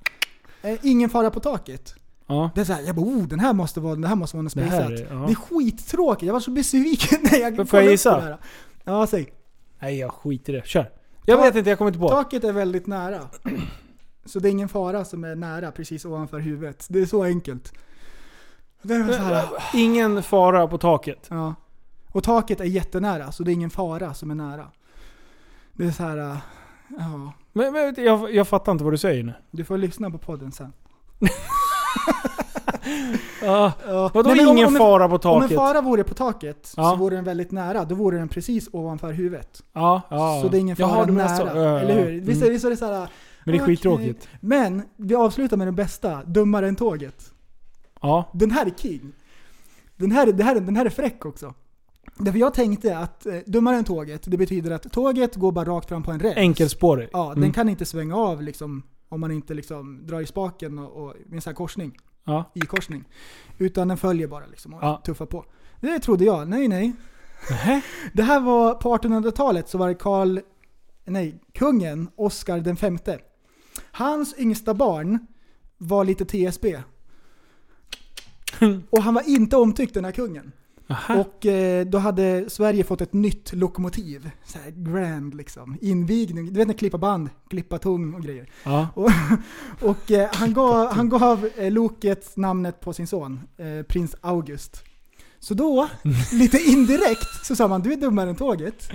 ja. 0.63 0.69
Eh, 0.71 0.79
Ingen 0.83 1.11
fara 1.11 1.31
på 1.31 1.41
taket. 1.41 1.95
Ja. 2.27 2.51
Det 2.55 2.61
är 2.61 2.65
såhär, 2.65 2.83
jag 2.83 2.97
bara 2.97 3.07
oh, 3.07 3.23
den 3.23 3.41
här 3.41 3.53
måste 3.53 3.81
vara, 3.81 3.95
det 3.97 4.09
här 4.09 4.15
måste 4.17 4.37
vara 4.37 4.49
Det 4.55 4.61
här 4.61 4.85
spejsat. 4.87 5.11
är- 5.11 5.15
ja. 5.15 5.21
Det 5.27 5.33
är 5.33 5.35
skittråkigt, 5.35 6.27
jag 6.27 6.33
var 6.33 6.41
så 6.41 6.51
besviken 6.51 7.19
när 7.33 7.39
jag 7.39 7.51
Får 7.57 7.59
jag 7.59 7.69
kollade 7.71 7.91
gissa? 7.91 8.15
på 8.15 8.21
det 8.21 8.27
här. 8.27 8.39
Ja, 8.85 9.07
säg. 9.07 9.33
Nej 9.79 9.99
jag 9.99 10.13
skiter 10.13 10.53
i 10.53 10.57
det. 10.61 10.67
Kör. 10.67 10.91
Jag 11.27 11.39
Ta- 11.39 11.45
vet 11.45 11.57
inte, 11.57 11.71
jag 11.71 11.79
kommer 11.79 11.89
inte 11.91 12.01
på. 12.01 12.09
Taket 12.09 12.45
är 12.45 12.53
väldigt 12.53 12.87
nära. 12.87 13.21
Så 14.25 14.39
det 14.39 14.49
är 14.49 14.51
ingen 14.51 14.69
fara 14.69 15.05
som 15.05 15.25
är 15.25 15.35
nära 15.35 15.73
precis 15.73 16.05
ovanför 16.05 16.39
huvudet. 16.39 16.87
Det 16.91 17.01
är 17.01 17.07
så 17.07 17.23
enkelt. 17.25 17.73
Det 18.83 18.95
är 18.95 19.13
så 19.13 19.23
här, 19.23 19.45
Ingen 19.75 20.23
fara 20.23 20.67
på 20.69 20.79
taket. 20.79 21.27
ja. 21.31 21.55
Och 22.09 22.25
taket 22.25 22.61
är 22.61 22.65
jättenära, 22.65 23.33
så 23.33 23.43
det 23.43 23.51
är 23.51 23.53
ingen 23.53 23.71
fara 23.71 24.15
som 24.15 24.31
är 24.31 24.35
nära. 24.35 24.67
Det 25.73 25.85
är 25.87 25.91
så 25.91 26.03
här, 26.03 26.17
ja. 26.99 27.33
Men, 27.53 27.73
men 27.73 27.95
jag, 27.99 28.35
jag 28.35 28.49
fattar 28.49 28.73
inte 28.73 28.85
vad 28.85 28.93
du 28.93 28.99
säger 28.99 29.23
nu. 29.23 29.33
Du 29.51 29.65
får 29.65 29.79
lyssna 29.79 30.11
på 30.11 30.19
podden 30.19 30.53
sen. 30.53 30.73
Ja. 33.43 33.73
Ja. 33.87 34.11
Vadå 34.15 34.31
om- 34.31 34.37
ingen 34.41 34.67
om 34.67 34.75
en- 34.75 34.79
fara 34.79 35.09
på 35.09 35.15
Om 35.29 35.37
en 35.37 35.41
taket? 35.43 35.57
fara 35.57 35.81
vore 35.81 36.05
på 36.05 36.15
taket 36.15 36.73
Ja. 36.77 36.91
så 36.91 36.97
vore 36.97 37.17
den 37.17 37.25
väldigt 37.25 37.51
nära. 37.53 37.85
Då 37.85 37.95
vore 37.95 38.19
den 38.19 38.29
precis 38.29 38.69
ovanför 38.73 39.13
huvudet. 39.13 39.63
Ja, 39.73 40.03
ja. 40.11 40.41
Så 40.43 40.49
det 40.49 40.59
är 40.59 40.61
ingen 40.61 40.77
fara 40.77 40.89
Jaha, 40.91 41.07
nära. 41.07 41.37
så. 41.37 41.43
Ja, 41.47 41.79
Eller 41.81 41.95
hur? 42.05 42.21
Visst 42.21 42.43
Mm. 42.43 42.53
visst 42.53 42.65
är 42.65 42.71
det 42.71 42.77
så 42.77 42.85
här, 42.87 42.93
Men 43.01 43.09
det 43.45 43.51
är 43.59 43.63
okej. 43.63 43.77
skittråkigt. 43.77 44.29
Men 44.41 44.83
vi 44.97 45.15
avslutar 45.15 45.57
med 45.57 45.67
den 45.67 45.75
bästa, 45.75 46.23
dummare 46.25 46.69
än 46.69 46.77
tåget. 46.77 47.33
Ja. 48.03 48.31
Den 48.35 48.51
här 48.51 48.67
är 48.67 48.71
king. 48.71 49.13
Den 49.97 50.13
här, 50.13 50.27
är- 50.27 50.33
det 50.33 50.45
här, 50.45 50.57
är- 50.57 50.61
den 50.61 50.77
här 50.77 50.87
är 50.87 50.91
fräck 50.91 51.27
också. 51.27 51.55
Därför 52.19 52.39
jag 52.39 52.55
tänkte 52.55 52.99
att 52.99 53.27
eh, 53.27 53.35
dummare 53.47 53.77
än 53.77 53.85
tåget, 53.85 54.23
det 54.27 54.37
betyder 54.37 54.71
att 54.71 54.93
tåget 54.93 55.35
går 55.37 55.53
bara 55.53 55.65
rakt 55.65 55.89
fram 55.89 56.03
på 56.03 56.13
en 56.13 56.21
räls. 56.21 56.37
Enkelspårig. 56.37 57.09
Ja, 57.13 57.27
Mm. 57.27 57.41
den 57.41 57.53
kan 57.53 57.69
inte 57.69 57.85
svänga 57.85 58.17
av 58.17 58.43
liksom, 58.43 58.83
om 59.09 59.21
man 59.21 59.31
inte 59.31 59.55
liksom 59.55 60.07
drar 60.07 60.21
i 60.21 60.27
spaken 60.27 60.79
och, 60.79 60.93
och 61.05 61.15
med 61.27 61.35
en 61.37 61.41
sån 61.41 61.51
här 61.51 61.57
korsning, 61.57 61.97
Ja. 62.25 62.51
i 62.55 62.61
korsning. 62.61 63.05
Utan 63.59 63.89
den 63.89 63.97
följer 63.97 64.29
bara 64.29 64.47
liksom 64.47 64.75
och 64.75 64.83
Ja. 64.83 65.03
tuffar 65.07 65.27
på. 65.27 65.45
Det 65.81 65.99
trodde 65.99 66.25
jag. 66.25 66.49
Nej, 66.49 66.69
nej. 66.69 66.93
Nähä? 67.51 67.81
Det 68.13 68.23
här 68.23 68.41
var 68.41 68.75
på 68.75 68.97
1800-talet 68.97 69.69
så 69.69 69.79
var 69.79 69.89
det 69.89 69.95
Karl, 69.95 70.39
nej, 71.05 71.41
kungen 71.53 72.09
Oscar 72.17 72.61
den 72.61 72.77
femte. 72.77 73.19
Hans 73.93 74.35
yngsta 74.39 74.75
barn 74.75 75.27
var 75.79 76.05
lite 76.05 76.25
TSB. 76.25 76.83
Och 78.91 79.03
han 79.03 79.15
var 79.15 79.23
inte 79.29 79.57
omtyckt 79.57 79.95
den 79.95 80.05
här 80.05 80.13
kungen. 80.13 80.53
Aha. 80.89 81.15
Och 81.15 81.47
eh, 81.47 81.87
då 81.87 81.99
hade 81.99 82.51
Sverige 82.51 82.85
fått 82.85 83.01
ett 83.01 83.13
nytt 83.13 83.53
lokomotiv. 83.53 84.31
Så 84.45 84.59
grand 84.75 85.35
liksom. 85.35 85.79
Invigning. 85.81 86.53
Du 86.53 86.59
vet 86.59 86.69
när 86.69 86.75
klippa 86.75 86.99
band, 86.99 87.31
klippa 87.49 87.79
tung 87.79 88.15
och 88.15 88.23
grejer. 88.23 88.51
Ja. 88.65 88.89
Och, 88.95 89.11
och 89.91 90.11
eh, 90.11 90.29
han 90.33 90.55
gav, 90.55 90.93
han 90.93 91.09
gav 91.09 91.49
eh, 91.57 91.73
loket 91.73 92.37
namnet 92.37 92.81
på 92.81 92.93
sin 92.93 93.07
son, 93.07 93.41
eh, 93.57 93.83
prins 93.83 94.17
August. 94.21 94.85
Så 95.39 95.55
då, 95.55 95.89
lite 96.33 96.59
indirekt, 96.59 97.47
så 97.47 97.57
sa 97.57 97.69
man 97.69 97.83
du 97.83 97.93
är 97.93 97.97
dummare 97.97 98.31
än 98.31 98.37
tåget. 98.37 98.91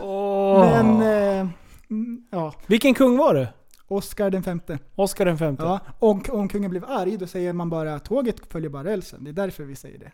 Åh. 0.00 0.60
Men, 0.60 1.02
eh, 1.02 1.48
mm, 1.90 2.24
ja, 2.30 2.54
Vilken 2.66 2.94
kung 2.94 3.16
var 3.16 3.34
det? 3.34 3.48
Oscar 3.88 4.30
den 4.30 4.42
femte. 4.42 4.78
Oscar 4.94 5.24
den 5.24 5.38
femte? 5.38 5.62
Ja, 5.62 5.80
och 5.98 6.34
om 6.34 6.48
kungen 6.48 6.70
blev 6.70 6.84
arg, 6.84 7.16
då 7.16 7.26
säger 7.26 7.52
man 7.52 7.70
bara 7.70 7.98
tåget 7.98 8.52
följer 8.52 8.70
bara 8.70 8.84
rälsen. 8.84 9.24
Det 9.24 9.30
är 9.30 9.32
därför 9.32 9.64
vi 9.64 9.76
säger 9.76 9.98
det. 9.98 10.12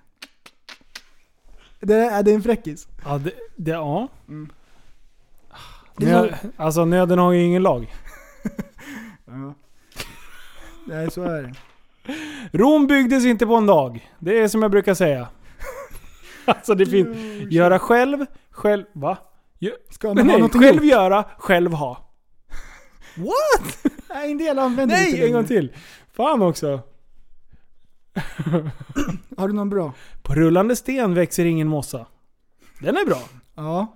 Det 1.87 1.95
är, 1.95 2.23
det 2.23 2.31
är 2.31 2.35
en 2.35 2.43
fräckis. 2.43 2.89
Ja, 3.05 3.19
det, 3.19 3.33
det, 3.57 3.71
ja. 3.71 4.09
Mm. 4.29 4.51
Är 6.01 6.07
Nö, 6.07 6.35
alltså 6.57 6.85
nöden 6.85 7.19
har 7.19 7.33
ju 7.33 7.43
ingen 7.43 7.63
lag. 7.63 7.95
Ja. 9.29 9.55
Nej, 10.87 11.11
så 11.11 11.23
är 11.23 11.43
det. 11.43 11.55
Rom 12.59 12.87
byggdes 12.87 13.25
inte 13.25 13.47
på 13.47 13.55
en 13.55 13.67
dag. 13.67 14.11
Det 14.19 14.39
är 14.39 14.49
som 14.49 14.63
jag 14.63 14.71
brukar 14.71 14.95
säga. 14.95 15.29
Alltså 16.45 16.75
det 16.75 16.87
finns... 16.87 17.17
Göra 17.53 17.79
själv, 17.79 18.27
själv... 18.51 18.85
Va? 18.93 19.19
Gö- 19.61 19.77
Ska 19.91 20.09
man 20.09 20.19
ha 20.19 20.25
Nej, 20.25 20.35
någonting 20.37 20.61
själv 20.61 20.77
gjort? 20.77 20.85
göra, 20.85 21.25
själv 21.39 21.73
ha. 21.73 22.09
What? 23.17 23.93
Nej, 24.09 24.31
en 24.31 24.39
del 24.39 24.59
använder 24.59 25.07
inte 25.07 25.17
Nej, 25.19 25.27
en 25.27 25.33
gång 25.33 25.45
till. 25.45 25.73
Fan 26.13 26.43
också. 26.43 26.81
Har 29.37 29.49
du 29.49 29.55
någon 29.55 29.71
bra? 29.71 29.93
På 30.23 30.35
rullande 30.35 30.77
sten 30.77 31.15
växer 31.15 31.45
ingen 31.45 31.69
mossa. 31.69 32.07
Den 32.81 32.97
är 32.97 33.07
bra. 33.07 33.19
Ja. 33.55 33.87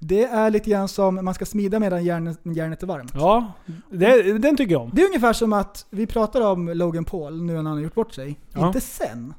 Det 0.00 0.24
är 0.24 0.50
lite 0.50 0.70
grann 0.70 0.88
som 0.88 1.24
man 1.24 1.34
ska 1.34 1.46
smida 1.46 1.80
medan 1.80 2.04
järnet, 2.04 2.40
järnet 2.44 2.82
är 2.82 2.86
varmt. 2.86 3.12
Ja, 3.14 3.52
det, 3.90 4.38
den 4.38 4.56
tycker 4.56 4.72
jag 4.72 4.82
om. 4.82 4.90
Det 4.94 5.02
är 5.02 5.06
ungefär 5.06 5.32
som 5.32 5.52
att 5.52 5.86
vi 5.90 6.06
pratar 6.06 6.40
om 6.40 6.68
Logan 6.68 7.04
Paul 7.04 7.42
nu 7.42 7.52
när 7.52 7.62
han 7.62 7.66
har 7.66 7.80
gjort 7.80 7.94
bort 7.94 8.14
sig. 8.14 8.40
Ja. 8.52 8.66
Inte 8.66 8.80
sen. 8.80 9.34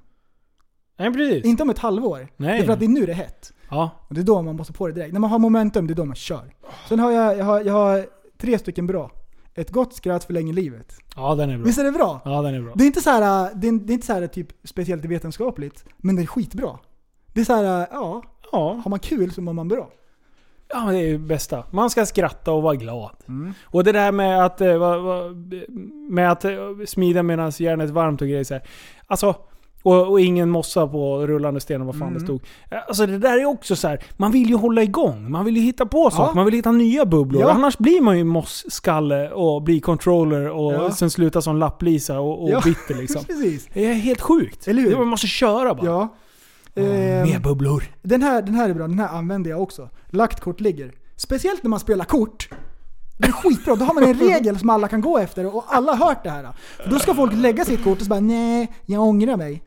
Nej, 0.99 1.13
precis. 1.13 1.45
Inte 1.45 1.63
om 1.63 1.69
ett 1.69 1.79
halvår. 1.79 2.27
Nej. 2.37 2.57
Det 2.57 2.63
är 2.63 2.65
för 2.65 2.73
att 2.73 2.79
det 2.79 2.85
är 2.85 2.89
nu 2.89 3.05
det 3.05 3.11
är 3.11 3.15
hett. 3.15 3.53
Ja. 3.69 3.89
Och 4.07 4.15
det 4.15 4.21
är 4.21 4.25
då 4.25 4.41
man 4.41 4.55
måste 4.55 4.73
på 4.73 4.87
det 4.87 4.93
direkt. 4.93 5.13
När 5.13 5.19
man 5.19 5.29
har 5.29 5.39
momentum, 5.39 5.87
det 5.87 5.93
är 5.93 5.95
då 5.95 6.05
man 6.05 6.15
kör. 6.15 6.53
Sen 6.89 6.99
har 6.99 7.11
jag, 7.11 7.37
jag, 7.37 7.45
har, 7.45 7.61
jag 7.61 7.73
har 7.73 8.05
tre 8.37 8.59
stycken 8.59 8.87
bra. 8.87 9.11
Ett 9.57 9.71
gott 9.71 9.93
skratt 9.93 10.23
förlänger 10.23 10.53
livet. 10.53 10.93
ja, 11.15 11.35
den 11.35 11.49
är 11.49 11.57
bra. 11.57 11.65
Visst 11.65 11.79
är 11.79 11.83
det 11.83 11.91
bra? 11.91 12.21
Ja, 12.25 12.41
den 12.41 12.55
är 12.55 12.61
bra. 12.61 12.73
Det 12.75 12.83
är 12.83 12.85
inte 12.87 13.01
så 13.01 13.09
här, 13.09 13.51
det 13.55 13.67
är, 13.67 13.71
det 13.71 13.91
är 13.91 13.93
inte 13.93 14.07
så 14.07 14.13
här 14.13 14.27
typ 14.27 14.47
speciellt 14.63 15.05
vetenskapligt, 15.05 15.85
men 15.97 16.15
det 16.15 16.21
är 16.21 16.25
skitbra. 16.25 16.79
Det 17.33 17.41
är 17.41 17.45
så 17.45 17.53
här, 17.53 17.87
ja, 17.91 18.23
Ja, 18.51 18.81
har 18.83 18.89
man 18.89 18.99
kul 18.99 19.31
så 19.31 19.41
mår 19.41 19.53
man 19.53 19.67
bra. 19.67 19.89
ja 20.69 20.79
det 20.91 20.97
är 20.97 21.07
ju 21.07 21.17
bästa. 21.17 21.63
Man 21.71 21.89
ska 21.89 22.05
skratta 22.05 22.51
och 22.51 22.61
vara 22.61 22.75
glad. 22.75 23.15
Och 23.63 23.83
det 23.83 23.91
där 23.91 24.11
med 24.11 24.45
att, 24.45 24.61
va, 24.61 24.95
med 26.09 26.31
att 26.31 26.45
smida 26.89 27.23
medan 27.23 27.51
järnet 27.57 27.89
är 27.89 27.93
varmt 27.93 28.21
och 28.21 28.27
grejer 28.27 28.43
så 28.43 28.53
här. 28.53 28.63
Alltså, 29.07 29.35
och, 29.87 30.11
och 30.11 30.21
ingen 30.21 30.49
mossa 30.49 30.87
på 30.87 31.27
rullande 31.27 31.59
sten 31.59 31.81
och 31.81 31.87
vad 31.87 31.97
fan 31.99 32.13
det 32.13 32.19
stod. 32.19 32.41
Alltså 32.87 33.05
det 33.05 33.17
där 33.17 33.37
är 33.41 33.45
också 33.45 33.75
så 33.75 33.87
här. 33.87 34.03
man 34.17 34.31
vill 34.31 34.49
ju 34.49 34.55
hålla 34.55 34.83
igång. 34.83 35.31
Man 35.31 35.45
vill 35.45 35.57
ju 35.57 35.63
hitta 35.63 35.85
på 35.85 36.09
saker. 36.11 36.35
Man 36.35 36.45
vill 36.45 36.53
hitta 36.53 36.71
nya 36.71 37.05
bubblor. 37.05 37.41
Ja. 37.41 37.49
Annars 37.51 37.77
blir 37.77 38.01
man 38.01 38.17
ju 38.17 38.23
mossskalle 38.23 39.29
och 39.31 39.61
blir 39.61 39.79
controller 39.81 40.49
och 40.49 40.73
Ja. 40.73 40.91
sen 40.91 41.09
slutar 41.09 41.41
som 41.41 41.57
lapplisa 41.57 42.19
och, 42.19 42.43
och 42.43 42.49
Ja. 42.49 42.61
bitter 42.65 42.95
liksom. 42.95 43.23
Precis. 43.27 43.69
Det 43.73 43.85
är 43.85 43.93
helt 43.93 44.21
sjukt. 44.21 44.67
Eller 44.67 44.81
hur? 44.81 44.97
Man 44.97 45.07
måste 45.07 45.27
köra 45.27 45.73
bara. 45.75 45.85
Ja. 45.85 46.07
Ehm, 46.75 47.23
mer 47.29 47.39
bubblor. 47.39 47.83
den, 48.01 48.21
här, 48.23 48.41
den 48.41 48.55
här 48.55 48.69
är 48.69 48.73
bra, 48.73 48.87
den 48.87 48.99
här 48.99 49.07
använder 49.17 49.49
jag 49.49 49.61
också. 49.61 49.89
Lagt 50.09 50.39
kort 50.39 50.59
ligger. 50.59 50.91
Speciellt 51.15 51.63
när 51.63 51.69
man 51.69 51.79
spelar 51.79 52.05
kort. 52.05 52.49
Det 53.19 53.27
är 53.27 53.31
skitbra, 53.31 53.75
då 53.75 53.85
har 53.85 53.93
man 53.93 54.03
en 54.03 54.13
regel 54.19 54.59
som 54.59 54.69
alla 54.69 54.87
kan 54.87 55.01
gå 55.01 55.17
efter 55.17 55.55
och 55.55 55.63
alla 55.67 55.93
har 55.95 56.07
hört 56.07 56.23
det 56.23 56.29
här. 56.29 56.47
För 56.83 56.89
då 56.89 56.99
ska 56.99 57.13
folk 57.13 57.33
lägga 57.33 57.65
sitt 57.65 57.83
kort 57.83 57.97
och 57.97 58.03
så 58.03 58.09
bara 58.09 58.19
nej, 58.19 58.71
jag 58.85 59.01
ångrar 59.03 59.37
mig. 59.37 59.63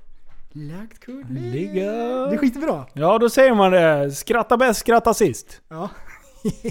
Lagt 0.53 1.07
kort. 1.07 1.25
Ligga. 1.31 1.93
Det 1.93 2.35
är 2.35 2.39
skitbra. 2.39 2.87
Ja, 2.93 3.19
då 3.19 3.31
säger 3.31 3.55
man 3.55 3.73
det. 3.73 4.11
Skratta 4.13 4.57
bäst, 4.57 4.81
skratta 4.81 5.15
sist. 5.15 5.61
Ja. 5.69 5.89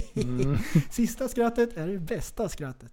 Sista 0.90 1.28
skrattet 1.28 1.76
är 1.76 1.86
det 1.86 1.98
bästa 1.98 2.48
skrattet. 2.48 2.92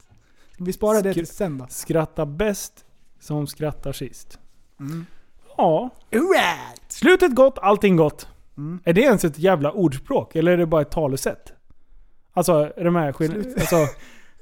Vi 0.57 0.73
sparar 0.73 1.01
det 1.01 1.09
Skr- 1.09 1.13
till 1.13 1.27
sen 1.27 1.57
då. 1.57 1.65
Skratta 1.69 2.25
bäst 2.25 2.85
som 3.19 3.47
skrattar 3.47 3.91
sist. 3.93 4.39
Mm. 4.79 5.05
Ja. 5.57 5.89
Alright! 6.13 6.81
Slutet 6.91 7.35
gott, 7.35 7.57
allting 7.61 7.95
gott. 7.95 8.27
Mm. 8.57 8.79
Är 8.83 8.93
det 8.93 9.01
ens 9.01 9.25
ett 9.25 9.39
jävla 9.39 9.71
ordspråk? 9.71 10.35
Eller 10.35 10.51
är 10.51 10.57
det 10.57 10.65
bara 10.65 10.81
ett 10.81 10.91
talesätt? 10.91 11.53
Alltså, 12.33 12.71
de 12.77 12.95
här 12.95 13.11
skill- 13.13 13.31
Slut- 13.31 13.55
alltså, 13.59 13.75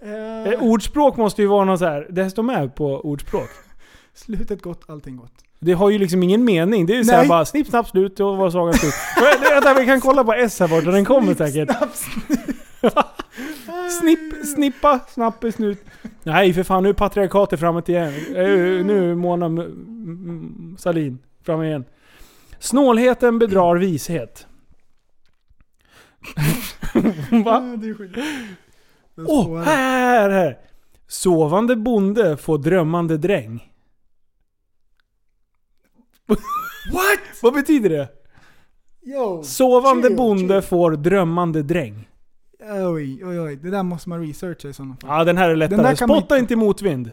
Eh, 0.01 0.43
eh, 0.53 0.63
Ordspråk 0.63 1.17
måste 1.17 1.41
ju 1.41 1.47
vara 1.47 1.65
någon 1.65 1.79
så 1.79 1.85
här. 1.85 2.07
det 2.09 2.29
står 2.29 2.43
med 2.43 2.75
på 2.75 2.85
ordspråk. 2.99 3.49
slutet 4.13 4.61
gott, 4.61 4.81
allting 4.89 5.17
gott. 5.17 5.33
Det 5.65 5.73
har 5.73 5.89
ju 5.89 5.97
liksom 5.99 6.23
ingen 6.23 6.43
mening. 6.45 6.85
Det 6.85 6.93
är 6.93 6.97
ju 6.97 7.03
såhär 7.05 7.27
bara 7.27 7.45
snipp, 7.45 7.67
snapp, 7.67 7.87
slut 7.87 8.19
och 8.19 8.37
var 8.37 8.49
sagan 8.49 8.73
slut. 8.73 8.93
Vänta, 9.51 9.73
vi 9.73 9.85
kan 9.85 10.01
kolla 10.01 10.23
på 10.23 10.33
S 10.33 10.59
här 10.59 10.67
borta, 10.67 10.91
den 10.91 11.05
kommer 11.05 11.33
säkert. 11.35 11.69
Snipp, 14.01 14.45
snippa, 14.55 14.99
snappe, 15.09 15.51
snut. 15.51 15.83
Nej 16.23 16.53
för 16.53 16.63
fan, 16.63 16.83
nu 16.83 16.89
är 16.89 16.93
patriarkatet 16.93 17.59
framåt 17.59 17.89
igen. 17.89 18.13
Eh, 18.29 18.85
Nu 18.85 19.11
är 19.11 19.15
Mona 19.15 19.65
Salin 20.77 21.19
framme 21.45 21.65
igen. 21.67 21.85
Snålheten 22.59 23.39
bedrar 23.39 23.75
vishet. 23.75 24.47
Va? 27.45 27.77
Åh, 29.27 29.43
spårar. 29.43 29.63
här, 29.63 30.29
här! 30.29 30.57
Sovande 31.07 31.75
bonde 31.75 32.37
får 32.37 32.57
drömmande 32.57 33.17
dräng. 33.17 33.71
What? 36.27 37.19
Vad 37.41 37.53
betyder 37.53 37.89
det? 37.89 38.07
Yo, 39.05 39.43
Sovande 39.43 40.07
chill, 40.07 40.17
bonde 40.17 40.61
chill. 40.61 40.69
får 40.69 40.91
drömmande 40.91 41.63
dräng. 41.63 42.09
Oj, 42.93 43.25
oj, 43.25 43.39
oj. 43.39 43.55
Det 43.55 43.69
där 43.69 43.83
måste 43.83 44.09
man 44.09 44.21
researcha 44.27 44.67
i 44.67 44.73
sådana 44.73 44.95
fall. 45.01 45.09
Ja, 45.09 45.23
den 45.23 45.37
här 45.37 45.49
är 45.49 45.55
lättare. 45.55 45.81
där 45.81 45.95
kan 45.95 46.07
man 46.09 46.17
Spotta 46.21 46.35
inte- 46.37 46.43
inte 46.43 46.53
i 46.53 46.57
motvind. 46.57 47.11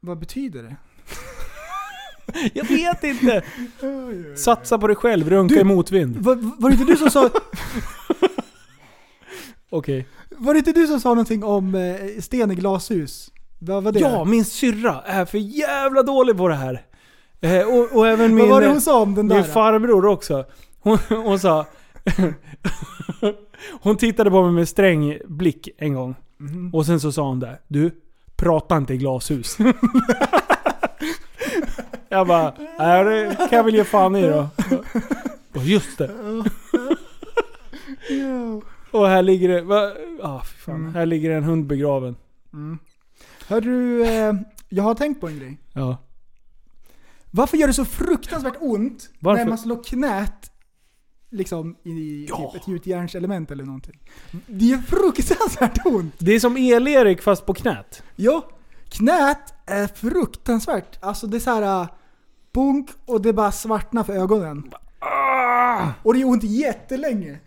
Vad 0.00 0.18
betyder 0.18 0.62
det? 0.62 0.76
Jag 2.54 2.64
vet 2.64 3.04
inte. 3.04 3.42
Satsa 4.36 4.78
på 4.78 4.86
dig 4.86 4.96
själv, 4.96 5.30
runka 5.30 5.54
Du- 5.54 5.60
i 5.60 5.64
motvind. 5.64 6.16
Var, 6.16 6.34
var 6.60 6.70
det 6.70 6.74
inte 6.74 6.92
du 6.92 6.96
som 6.96 7.10
sa, 7.10 7.30
Okej. 9.70 10.06
var 10.30 10.54
det 10.54 10.58
inte 10.58 10.72
du 10.72 10.86
som 10.86 11.00
sa 11.00 11.08
någonting 11.08 11.44
om 11.44 11.74
eh, 11.74 12.20
sten 12.20 12.50
i 12.50 12.54
glashus? 12.54 13.30
Vad 13.58 13.82
var 13.82 13.92
det? 13.92 14.00
Ja, 14.00 14.24
min 14.24 14.44
syrra 14.44 15.02
är 15.06 15.24
för 15.24 15.38
jävla 15.38 16.02
dålig 16.02 16.36
på 16.36 16.48
det 16.48 16.54
här. 16.54 16.82
Eh, 17.42 17.66
och, 17.66 17.96
och 17.96 18.08
även 18.08 18.34
min... 18.34 18.48
Vad 18.48 18.54
var 18.54 18.60
det 18.60 18.66
eh, 18.66 18.72
hon 18.72 18.80
sa 18.80 19.00
om 19.00 19.14
den 19.14 19.28
där? 19.28 19.36
Min 19.36 19.44
farbror 19.44 20.06
också. 20.06 20.44
Hon, 20.80 20.98
hon 21.08 21.38
sa... 21.38 21.66
hon 23.82 23.96
tittade 23.96 24.30
på 24.30 24.42
mig 24.42 24.52
med 24.52 24.68
sträng 24.68 25.18
blick 25.24 25.68
en 25.78 25.94
gång. 25.94 26.14
Mhm. 26.36 26.74
Och 26.74 26.86
sen 26.86 27.00
så 27.00 27.12
sa 27.12 27.22
hon 27.22 27.40
där. 27.40 27.60
Du, 27.68 27.90
prata 28.36 28.76
inte 28.76 28.94
i 28.94 28.96
glashus. 28.96 29.58
jag 32.08 32.26
bara, 32.26 32.54
nej 32.78 33.04
det 33.04 33.36
kan 33.36 33.56
jag 33.56 33.64
väl 33.64 33.74
ge 33.74 33.84
fan 33.84 34.16
i 34.16 34.22
då. 34.22 34.48
Och 35.54 35.64
just 35.64 35.98
det. 35.98 36.10
Och 38.90 39.08
här 39.08 39.22
ligger 39.22 39.48
det... 39.48 39.62
Va? 39.62 39.92
Ah, 40.22 40.40
fan. 40.40 40.74
Mm. 40.74 40.94
Här 40.94 41.06
ligger 41.06 41.30
en 41.30 41.44
hund 41.44 41.66
begraven. 41.66 42.16
Mm. 42.52 42.78
Hör 43.46 43.60
du, 43.60 44.04
eh, 44.04 44.34
jag 44.68 44.82
har 44.82 44.94
tänkt 44.94 45.20
på 45.20 45.28
en 45.28 45.38
grej. 45.38 45.58
Ja. 45.72 45.96
Varför 47.34 47.56
gör 47.56 47.66
det 47.66 47.72
så 47.74 47.84
fruktansvärt 47.84 48.56
ont 48.60 49.10
Varför? 49.18 49.42
när 49.44 49.48
man 49.48 49.58
slår 49.58 49.84
knät 49.84 50.50
liksom 51.30 51.76
i 51.84 52.26
Ja. 52.28 52.50
typ 52.52 52.62
ett 52.62 52.68
gjutjärnselement 52.68 53.50
eller 53.50 53.64
någonting? 53.64 53.98
Det 54.46 54.64
gör 54.64 54.78
fruktansvärt 54.78 55.86
ont! 55.86 56.14
Det 56.18 56.32
är 56.32 56.40
som 56.40 56.56
El-Erik 56.56 57.22
fast 57.22 57.46
på 57.46 57.54
knät. 57.54 58.02
Ja, 58.16 58.48
knät 58.88 59.54
är 59.66 59.86
fruktansvärt. 59.86 60.98
Alltså 61.04 61.26
det 61.26 61.36
är 61.36 61.40
så 61.40 61.50
här 61.50 61.80
äh, 61.82 61.88
bunk 62.52 62.90
och 63.06 63.22
det 63.22 63.32
bara 63.32 63.52
svartnar 63.52 64.04
för 64.04 64.12
ögonen. 64.12 64.70
Ah! 64.98 65.88
Och 66.02 66.12
det 66.14 66.18
gör 66.20 66.28
ont 66.28 66.42
jättelänge. 66.44 67.38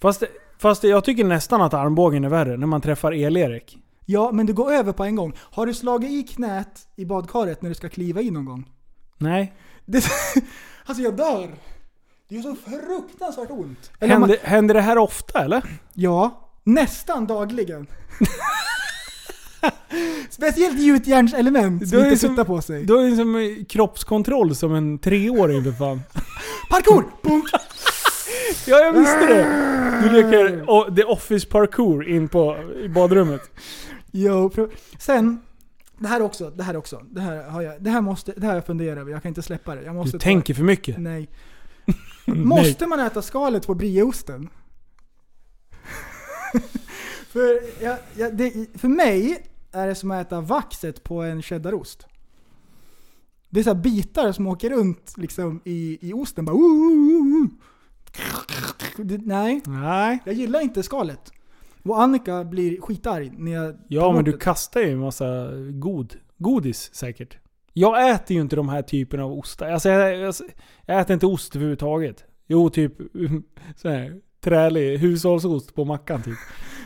Fast, 0.00 0.22
fast 0.58 0.84
jag 0.84 1.04
tycker 1.04 1.24
nästan 1.24 1.62
att 1.62 1.74
armbågen 1.74 2.24
är 2.24 2.28
värre 2.28 2.56
när 2.56 2.66
man 2.66 2.80
träffar 2.80 3.12
El-Erik. 3.14 3.78
Ja, 4.06 4.32
men 4.32 4.46
det 4.46 4.52
går 4.52 4.72
över 4.72 4.92
på 4.92 5.04
en 5.04 5.16
gång. 5.16 5.32
Har 5.38 5.66
du 5.66 5.74
slagit 5.74 6.10
i 6.10 6.22
knät 6.22 6.88
i 6.96 7.04
badkaret 7.04 7.62
när 7.62 7.68
du 7.68 7.74
ska 7.74 7.88
kliva 7.88 8.20
in 8.20 8.34
någon 8.34 8.44
gång? 8.44 8.68
Nej. 9.22 9.52
Det, 9.84 10.04
alltså 10.84 11.02
jag 11.04 11.16
dör. 11.16 11.50
Det 12.28 12.34
gör 12.34 12.42
så 12.42 12.56
fruktansvärt 12.70 13.50
ont. 13.50 13.90
Eller 14.00 14.14
om 14.14 14.20
man- 14.20 14.30
Händer, 14.30 14.46
händer 14.48 14.74
det 14.74 14.80
här 14.80 14.98
ofta 14.98 15.44
eller? 15.44 15.62
Ja, 15.94 16.50
nästan 16.64 17.26
dagligen. 17.26 17.86
Speciellt 20.30 20.78
gjutjärnselement 20.80 21.88
som 21.88 21.98
inte 21.98 22.16
som- 22.16 22.28
flyttar 22.28 22.44
på 22.44 22.60
sig. 22.62 22.84
Du 22.84 22.94
har 22.94 23.02
ju 23.02 23.16
som 23.16 23.64
kroppskontroll 23.68 24.54
som 24.56 24.74
en 24.74 24.98
treåring 24.98 25.64
för 25.64 25.72
fan. 25.72 26.00
Parkour! 26.70 27.04
Bunk! 27.22 27.44
Ja, 28.66 28.78
jag 28.78 28.92
visste 28.92 29.26
det! 29.26 29.42
Du 30.02 30.10
leker 30.22 30.94
The 30.96 31.04
Office 31.04 31.46
Parkour 31.48 32.08
in 32.08 32.28
på 32.28 32.56
i 32.84 32.88
badrummet. 32.88 33.40
Jo, 34.12 34.50
sen, 34.98 35.40
det 36.02 36.08
här 36.08 36.22
också, 36.22 36.50
det 36.50 36.62
här 36.62 36.76
också. 36.76 37.02
Det 37.10 37.20
här 37.20 37.42
har 37.50 37.62
jag, 37.62 37.82
det 37.82 37.90
här 37.90 38.00
måste, 38.00 38.32
det 38.32 38.46
här 38.46 38.54
jag 38.54 38.66
funderat 38.66 38.98
över. 38.98 39.12
Jag 39.12 39.22
kan 39.22 39.28
inte 39.28 39.42
släppa 39.42 39.74
det. 39.74 39.82
Jag 39.82 39.94
måste 39.94 40.16
Du 40.16 40.18
ta- 40.18 40.24
tänker 40.24 40.54
för 40.54 40.64
mycket. 40.64 40.98
Nej. 40.98 41.28
Måste 42.26 42.86
man 42.86 43.00
äta 43.00 43.22
skalet 43.22 43.66
på 43.66 43.74
brieosten? 43.74 44.48
för, 47.28 47.60
jag, 47.84 47.98
jag, 48.16 48.36
det, 48.36 48.66
för 48.78 48.88
mig 48.88 49.46
är 49.72 49.86
det 49.86 49.94
som 49.94 50.10
att 50.10 50.26
äta 50.26 50.40
vaxet 50.40 51.04
på 51.04 51.22
en 51.22 51.42
cheddarost. 51.42 52.06
Det 53.50 53.60
är 53.60 53.64
så 53.64 53.74
bitar 53.74 54.32
som 54.32 54.46
åker 54.46 54.70
runt 54.70 55.14
liksom 55.16 55.60
i, 55.64 55.98
i 56.08 56.12
osten. 56.12 56.44
Bara, 56.44 56.56
"Ooh, 56.56 56.92
ooh, 56.92 57.42
ooh." 57.42 57.48
det, 58.96 59.18
nej, 59.18 59.62
Nej. 59.66 60.18
jag 60.24 60.34
gillar 60.34 60.60
inte 60.60 60.82
skalet. 60.82 61.32
Och 61.84 62.02
Annika 62.02 62.44
blir 62.44 62.80
skitarg 62.80 63.32
när 63.38 63.52
jag 63.52 63.74
Ja 63.88 64.12
men 64.12 64.24
du 64.24 64.32
det. 64.32 64.38
kastar 64.38 64.80
ju 64.80 64.92
en 64.92 64.98
massa 64.98 65.48
god, 65.70 66.14
godis 66.38 66.94
säkert. 66.94 67.36
Jag 67.72 68.10
äter 68.10 68.34
ju 68.34 68.40
inte 68.40 68.56
de 68.56 68.68
här 68.68 68.82
typerna 68.82 69.24
av 69.24 69.32
ostar. 69.32 69.70
Alltså 69.70 69.88
jag, 69.88 70.16
jag, 70.18 70.34
jag 70.86 71.00
äter 71.00 71.14
inte 71.14 71.26
ost 71.26 71.56
överhuvudtaget. 71.56 72.24
Jo, 72.46 72.70
typ 72.70 72.92
så 73.76 73.88
här, 73.88 74.20
trälig 74.44 74.98
hushållsost 74.98 75.74
på 75.74 75.84
mackan 75.84 76.22
typ. 76.22 76.34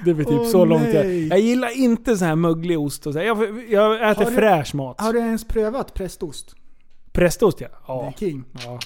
Det 0.05 0.12
väl 0.12 0.24
typ 0.26 0.38
Åh, 0.40 0.47
så 0.47 0.64
långt 0.64 0.94
jag... 0.94 1.12
Jag 1.14 1.38
gillar 1.40 1.78
inte 1.78 2.16
så 2.16 2.24
här 2.24 2.36
möglig 2.36 2.78
ost 2.80 3.07
och 3.07 3.12
så. 3.12 3.18
Jag, 3.18 3.38
jag 3.70 4.11
äter 4.11 4.24
Har 4.24 4.30
du- 4.30 4.36
fräsch 4.36 4.74
mat. 4.74 5.01
Har 5.01 5.12
du 5.12 5.18
ens 5.18 5.44
prövat 5.44 5.94
prästost? 5.94 6.55
Prästost 7.12 7.61
ja. 7.61 7.68
Det 7.68 7.74
Ja. 7.88 8.07
är 8.07 8.12
king. 8.12 8.44
ja. 8.64 8.78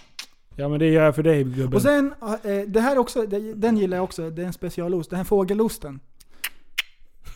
Ja 0.56 0.68
men 0.68 0.78
det 0.78 0.86
gör 0.86 1.04
jag 1.04 1.14
för 1.14 1.22
dig 1.22 1.44
gubben. 1.44 1.74
Och 1.74 1.82
sen, 1.82 2.14
eh, 2.44 2.58
det 2.66 2.80
här 2.80 2.98
också, 2.98 3.26
den 3.54 3.76
gillar 3.76 3.96
jag 3.96 4.04
också. 4.04 4.30
Det 4.30 4.42
är 4.42 4.46
en 4.46 4.52
specialost. 4.52 5.10
Den 5.10 5.16
här 5.16 5.24
fågelosten. 5.24 6.00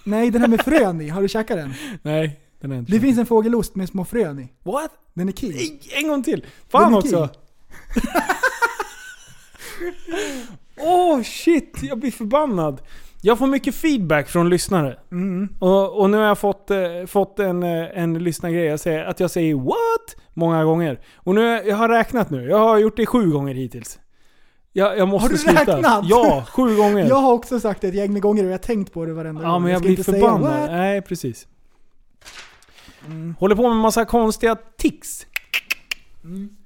Nej, 0.04 0.30
den 0.30 0.40
här 0.40 0.48
med 0.48 0.60
frön 0.60 1.00
i. 1.00 1.08
Har 1.08 1.22
du 1.22 1.28
käkat 1.28 1.56
den? 1.56 1.74
Nej, 2.02 2.40
den 2.60 2.72
är 2.72 2.78
inte 2.78 2.92
Det 2.92 3.00
finns 3.00 3.18
en 3.18 3.26
fågelost 3.26 3.74
med 3.74 3.88
små 3.88 4.04
frön 4.04 4.38
i. 4.38 4.52
What? 4.62 4.90
Den 5.14 5.28
är. 5.28 5.34
Nej, 5.48 5.80
En 6.02 6.08
gång 6.08 6.22
till! 6.22 6.46
Fan 6.68 6.94
också! 6.94 7.28
Åh 10.76 11.18
oh, 11.18 11.22
shit, 11.22 11.78
jag 11.82 11.98
blir 11.98 12.10
förbannad. 12.10 12.80
Jag 13.22 13.38
får 13.38 13.46
mycket 13.46 13.74
feedback 13.74 14.28
från 14.28 14.48
lyssnare. 14.48 14.98
Mm. 15.12 15.48
Och, 15.58 16.00
och 16.00 16.10
nu 16.10 16.16
har 16.16 16.24
jag 16.24 16.38
fått, 16.38 16.70
eh, 16.70 16.78
fått 17.06 17.38
en, 17.38 17.62
eh, 17.62 17.98
en 18.02 18.18
lyssnargrej. 18.18 18.64
Jag 18.64 18.80
säger, 18.80 19.04
att 19.04 19.20
jag 19.20 19.30
säger 19.30 19.54
'What?' 19.54 20.16
Många 20.35 20.64
gånger. 20.64 21.01
Och 21.16 21.35
nu, 21.35 21.43
jag 21.66 21.76
har 21.76 21.89
räknat 21.89 22.30
nu. 22.30 22.49
Jag 22.49 22.59
har 22.59 22.78
gjort 22.78 22.97
det 22.97 23.07
sju 23.07 23.30
gånger 23.30 23.55
hittills. 23.55 23.99
Jag, 24.72 24.99
jag 24.99 25.09
måste 25.09 25.24
Har 25.24 25.30
du 25.30 25.39
sluta. 25.39 25.76
räknat? 25.76 26.05
Ja, 26.09 26.45
sju 26.51 26.76
gånger. 26.76 27.05
Jag 27.09 27.16
har 27.16 27.32
också 27.32 27.61
sagt 27.61 27.80
det 27.80 27.89
ett 27.89 27.95
gäng 27.95 28.12
med 28.12 28.22
gånger 28.22 28.43
och 28.45 28.49
jag 28.49 28.55
har 28.55 28.59
tänkt 28.59 28.93
på 28.93 29.05
det 29.05 29.12
varenda 29.12 29.43
ja 29.43 29.51
gång. 29.53 29.62
men 29.62 29.72
jag 29.72 29.80
ska 29.80 29.87
blir 29.89 30.05
förbannad. 30.05 30.70
Nej, 30.70 31.03
precis. 31.03 31.47
Mm. 33.07 33.35
Håller 33.41 33.57
på 33.57 33.62
med 33.68 33.76
massa 33.76 34.05
konstiga 34.05 34.57
tics. 34.78 35.26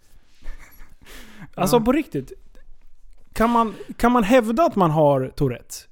Alltså 1.54 1.76
Ja. 1.76 1.80
på 1.80 1.92
riktigt. 1.92 2.32
Kan 3.32 3.50
man, 3.50 3.74
kan 3.96 4.12
man 4.12 4.22
hävda 4.24 4.62
att 4.64 4.76
man 4.76 4.90
har 4.90 5.32
Tourettes? 5.36 5.86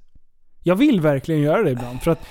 Jag 0.63 0.75
vill 0.75 1.01
verkligen 1.01 1.41
göra 1.41 1.63
det 1.63 1.71
ibland. 1.71 2.01
För 2.01 2.11
att 2.11 2.25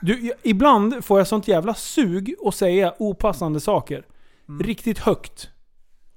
du, 0.00 0.26
jag- 0.26 0.36
ibland 0.42 1.04
får 1.04 1.18
jag 1.20 1.26
sånt 1.26 1.48
jävla 1.48 1.74
sug 1.74 2.34
att 2.44 2.54
säga 2.54 2.94
opassande 2.98 3.60
saker. 3.60 4.04
Mm. 4.48 4.62
Riktigt 4.62 4.98
högt. 4.98 5.50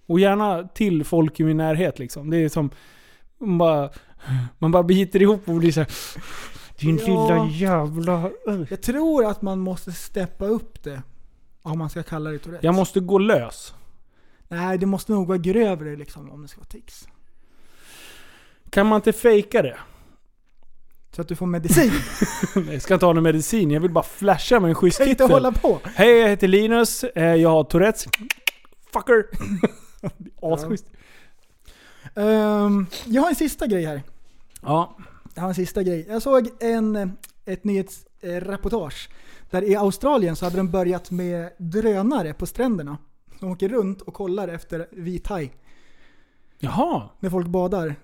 Och 0.08 0.20
gärna 0.20 0.68
till 0.68 1.04
folk 1.06 1.40
i 1.40 1.44
min 1.44 1.58
närhet 1.58 2.00
liksom. 2.00 2.30
Det 2.30 2.38
är 2.38 2.50
som... 2.50 2.70
Man 3.40 3.58
bara, 3.58 3.90
man 4.58 4.72
bara 4.72 4.84
biter 4.84 5.22
ihop 5.22 5.50
och 5.50 5.56
blir 5.56 5.72
såhär... 5.72 5.90
Din 6.80 6.98
Ja. 6.98 7.06
lilla 7.06 7.48
jävla... 7.48 8.32
Jag 8.70 8.82
tror 8.82 9.26
att 9.26 9.42
man 9.42 9.60
måste 9.60 9.92
steppa 9.92 10.46
upp 10.46 10.84
det. 10.84 11.02
Om 11.62 11.78
man 11.80 11.90
ska 11.90 12.04
kalla 12.04 12.30
det 12.30 12.40
Tourettes. 12.40 12.64
Jag 12.64 12.76
måste 12.76 13.00
gå 13.00 13.18
lös. 13.18 13.74
Nej, 14.48 14.78
det 14.78 14.86
måste 14.86 15.12
nog 15.12 15.28
vara 15.28 15.38
grövre 15.38 15.96
liksom 15.96 16.32
om 16.32 16.42
det 16.42 16.48
ska 16.48 16.60
vara 16.60 16.68
tics. 16.68 17.08
Kan 18.70 18.88
man 18.88 18.96
inte 18.96 19.14
fejka 19.14 19.62
det? 19.62 19.78
Så 21.16 21.22
att 21.22 21.28
du 21.28 21.36
får 21.36 21.46
medicin. 21.46 21.92
Nej, 22.56 22.74
jag 22.74 22.82
ska 22.82 22.94
inte 22.94 23.06
ha 23.06 23.14
någon 23.14 23.24
medicin. 23.24 23.72
Jag 23.72 23.82
vill 23.82 23.92
bara 23.92 24.04
flasha 24.04 24.60
med 24.60 24.70
en 24.70 24.76
schysst 24.76 24.98
kan 24.98 25.08
inte 25.08 25.24
titel. 25.24 25.32
hålla 25.34 25.52
på. 25.52 25.80
Hej, 25.96 26.18
jag 26.18 26.30
heter 26.30 26.48
Linus. 26.48 27.04
Eh, 27.04 27.36
Jag 27.36 27.50
har 27.50 27.64
Tourettes. 27.64 28.06
Fucker. 28.94 29.26
Asschysst. 30.54 30.86
Ehm, 32.16 32.86
jag 33.06 33.22
har 33.22 33.30
en 33.30 33.36
sista 33.36 33.68
grej 33.68 33.86
här. 33.86 34.02
Ja. 34.62 34.98
Jag 35.36 35.42
har 35.42 35.50
en 35.50 35.56
sista 35.56 35.84
grej. 35.84 36.06
Jag 36.10 36.22
såg 36.22 36.50
en, 36.60 37.12
ett 37.46 37.64
nyhetsreportage. 37.64 39.10
Där 39.50 39.62
i 39.64 39.76
Australien 39.76 40.36
så 40.36 40.46
hade 40.46 40.58
de 40.58 40.70
börjat 40.72 41.12
med 41.12 41.50
drönare 41.58 42.34
på 42.34 42.46
stränderna. 42.46 42.98
De 43.40 43.52
åker 43.52 43.70
runt 43.70 44.02
och 44.02 44.14
kollar 44.14 44.48
efter 44.48 44.88
vithaj 44.92 45.54
Jaha. 46.60 47.10
när 47.20 47.30
folk 47.30 47.48
badar. 47.48 47.96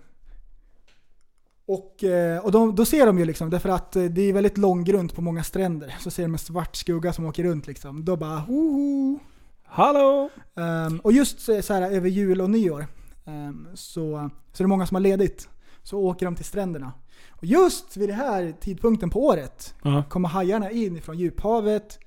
Och, 1.67 2.03
eh, 2.03 2.39
och 2.45 2.51
de, 2.51 2.75
då 2.75 2.85
ser 2.85 3.05
de 3.05 3.19
ju 3.19 3.25
liksom, 3.25 3.49
därför 3.49 3.69
att 3.69 3.95
eh, 3.95 4.03
det 4.03 4.21
är 4.21 4.33
väldigt 4.33 4.57
långgrunt 4.57 5.15
på 5.15 5.21
många 5.21 5.43
stränder. 5.43 5.95
Så 5.99 6.11
ser 6.11 6.23
de 6.23 6.33
en 6.33 6.37
svart 6.39 6.75
skugga 6.75 7.13
som 7.13 7.25
åker 7.25 7.43
runt 7.43 7.67
liksom. 7.67 8.05
Då 8.05 8.15
bara 8.17 8.37
hoho. 8.37 9.19
Hallå. 9.63 10.29
Ehm, 10.55 10.99
och 10.99 11.11
just 11.11 11.39
så, 11.41 11.73
här 11.73 11.91
över 11.91 12.09
jul 12.09 12.41
och 12.41 12.49
nyår 12.49 12.87
ehm, 13.25 13.67
så, 13.73 14.29
så 14.53 14.63
är 14.63 14.65
det 14.65 14.67
många 14.67 14.87
som 14.87 14.95
har 14.95 15.01
ledigt. 15.01 15.49
Så 15.83 15.99
åker 15.99 16.25
de 16.25 16.35
till 16.35 16.45
stränderna. 16.45 16.93
Och 17.29 17.45
just 17.45 17.97
vid 17.97 18.09
den 18.09 18.17
här 18.17 18.55
tidpunkten 18.59 19.09
på 19.09 19.25
året 19.25 19.73
Ja. 19.83 20.03
kommer 20.09 20.29
hajarna 20.29 20.71
in 20.71 21.01
från 21.01 21.17
djuphavet 21.17 21.99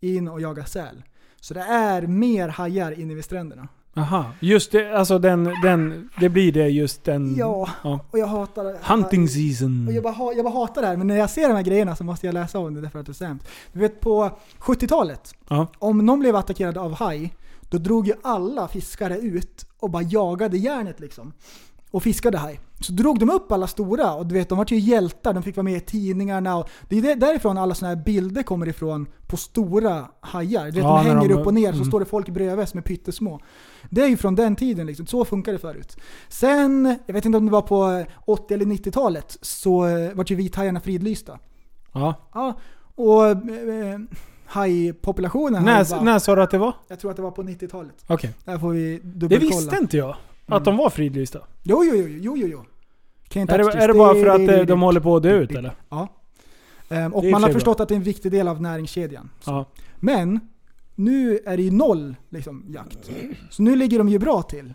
in 0.00 0.28
och 0.28 0.40
jagar 0.40 0.64
säl. 0.64 1.02
Så 1.40 1.54
det 1.54 1.60
är 1.60 2.06
mer 2.06 2.48
hajar 2.48 3.00
inne 3.00 3.14
vid 3.14 3.24
stränderna. 3.24 3.68
Aha. 3.96 4.24
Just 4.40 4.72
det, 4.72 4.92
alltså 4.98 5.18
den, 5.18 5.44
den, 5.62 6.10
det 6.20 6.28
blir 6.28 6.52
det 6.52 6.68
just 6.68 7.04
den... 7.04 7.34
Ja, 7.36 7.68
ja. 7.84 8.00
och 8.10 8.18
jag 8.18 8.26
hatar 8.26 8.64
det. 8.64 8.78
Hunting 8.82 9.22
Och 9.22 9.30
season. 9.30 9.88
jag, 9.94 10.02
bara, 10.02 10.32
jag 10.34 10.44
bara 10.44 10.54
hatar 10.54 10.82
det 10.82 10.88
här, 10.88 10.96
men 10.96 11.06
när 11.06 11.16
jag 11.16 11.30
ser 11.30 11.48
de 11.48 11.54
här 11.54 11.62
grejerna 11.62 11.96
så 11.96 12.04
måste 12.04 12.26
jag 12.26 12.32
läsa 12.34 12.58
om 12.58 12.74
det 12.74 12.80
därför 12.80 12.98
att 12.98 13.06
det 13.06 13.12
är 13.12 13.14
sämst. 13.14 13.46
Du 13.72 13.80
vet 13.80 14.00
på 14.00 14.30
70-talet, 14.58 15.34
Ja. 15.48 15.66
om 15.78 16.06
någon 16.06 16.20
blev 16.20 16.36
attackerad 16.36 16.78
av 16.78 16.94
haj, 16.94 17.34
då 17.70 17.78
drog 17.78 18.06
ju 18.06 18.12
alla 18.22 18.68
fiskare 18.68 19.18
ut 19.18 19.66
och 19.80 19.90
bara 19.90 20.02
jagade 20.02 20.58
järnet 20.58 21.00
liksom. 21.00 21.32
Och 21.90 22.02
fiskade 22.02 22.38
haj. 22.38 22.60
Så 22.80 22.92
drog 22.92 23.18
de 23.18 23.30
upp 23.30 23.52
alla 23.52 23.66
stora 23.66 24.14
och 24.14 24.26
du 24.26 24.34
vet, 24.34 24.48
de 24.48 24.58
var 24.58 24.66
ju 24.68 24.78
hjältar, 24.78 25.32
de 25.34 25.42
fick 25.42 25.56
vara 25.56 25.64
med 25.64 25.76
i 25.76 25.80
tidningarna 25.80 26.56
och 26.56 26.68
det 26.88 26.98
är 26.98 27.02
där- 27.02 27.16
därifrån 27.16 27.58
alla 27.58 27.74
sådana 27.74 27.96
här 27.96 28.04
bilder 28.04 28.42
kommer 28.42 28.68
ifrån 28.68 29.06
på 29.26 29.36
stora 29.36 30.04
hajar. 30.20 30.64
Du 30.64 30.70
vet, 30.70 30.76
Ja, 30.84 30.96
de 31.02 31.06
hänger 31.06 31.28
de- 31.28 31.34
upp 31.34 31.46
och 31.46 31.54
ner 31.54 31.68
så 31.72 31.76
mm. 31.76 31.84
står 31.88 32.00
det 32.00 32.06
folk 32.06 32.28
bredvid 32.28 32.68
som 32.68 32.78
är 32.78 32.82
pyttesmå. 32.82 33.40
Det 33.90 34.02
är 34.02 34.08
ju 34.08 34.16
från 34.16 34.34
den 34.34 34.56
tiden 34.56 34.86
liksom, 34.86 35.06
så 35.06 35.24
funkar 35.24 35.52
det 35.52 35.58
förut. 35.58 35.96
Sen, 36.28 36.98
jag 37.06 37.14
vet 37.14 37.24
inte 37.24 37.38
om 37.38 37.46
det 37.46 37.52
var 37.52 37.62
på 37.62 38.04
80 38.24 38.54
eller 38.54 38.64
90-talet, 38.64 39.38
så 39.40 39.86
eh, 39.86 40.12
vart 40.14 40.30
ju 40.30 40.34
vithajarna 40.34 40.80
fridlysta. 40.80 41.38
ja. 41.92 42.14
Ja, 42.34 42.58
och 42.94 43.26
eh, 43.26 43.98
hajpopulationen 44.46 45.54
har 45.54 45.70
ju 45.70 45.76
När, 45.76 45.90
bara, 45.90 46.02
när 46.02 46.18
sa 46.18 46.34
du 46.34 46.42
att 46.42 46.50
det 46.50 46.58
var? 46.58 46.74
Jag 46.88 47.00
tror 47.00 47.10
att 47.10 47.16
det 47.16 47.22
var 47.22 47.30
på 47.30 47.42
90-talet. 47.42 48.04
Okej. 48.06 48.30
Vi 48.72 49.00
Det 49.04 49.38
visste 49.38 49.76
inte 49.80 49.96
jag. 49.96 50.16
Att 50.52 50.66
Mm. 50.66 50.76
de 50.76 50.76
var 50.76 50.90
fridlysta. 50.90 51.38
Jo, 51.62 51.84
jo, 51.84 51.94
jo, 51.96 52.06
jo, 52.20 52.36
jo, 52.36 52.46
jo. 52.48 52.64
Can't 53.28 53.52
Är 53.54 53.58
det, 53.58 53.72
är 53.84 53.88
det 53.88 53.94
bara 53.94 54.14
för 54.14 54.26
att 54.26 54.46
Det- 54.46 54.60
eh, 54.60 54.66
de 54.66 54.80
håller 54.82 55.00
på 55.00 55.16
att 55.16 55.22
dö 55.22 55.38
ut 55.38 55.50
eller? 55.52 55.72
Ja. 55.88 56.08
Ehm, 56.88 57.14
och 57.14 57.24
man 57.24 57.42
har 57.42 57.50
förstått 57.50 57.80
att 57.80 57.88
det 57.88 57.94
är 57.94 57.96
en 57.96 58.02
viktig 58.02 58.32
del 58.32 58.48
av 58.48 58.62
näringskedjan. 58.62 59.30
Ja. 59.46 59.64
Men, 59.96 60.40
nu 60.94 61.38
är 61.46 61.56
det 61.56 61.62
ju 61.62 61.70
noll 61.70 62.16
liksom, 62.30 62.64
jakt. 62.68 63.10
Så 63.50 63.62
nu 63.62 63.76
ligger 63.76 63.98
de 63.98 64.08
ju 64.08 64.18
bra 64.18 64.42
till. 64.42 64.72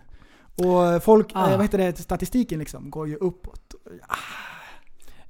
Och 0.55 1.03
folk, 1.03 1.27
Ah. 1.33 1.45
eh, 1.49 1.51
vad 1.51 1.61
heter 1.61 1.77
det, 1.77 1.97
statistiken 1.97 2.59
liksom 2.59 2.89
går 2.89 3.07
ju 3.07 3.15
uppåt. 3.15 3.75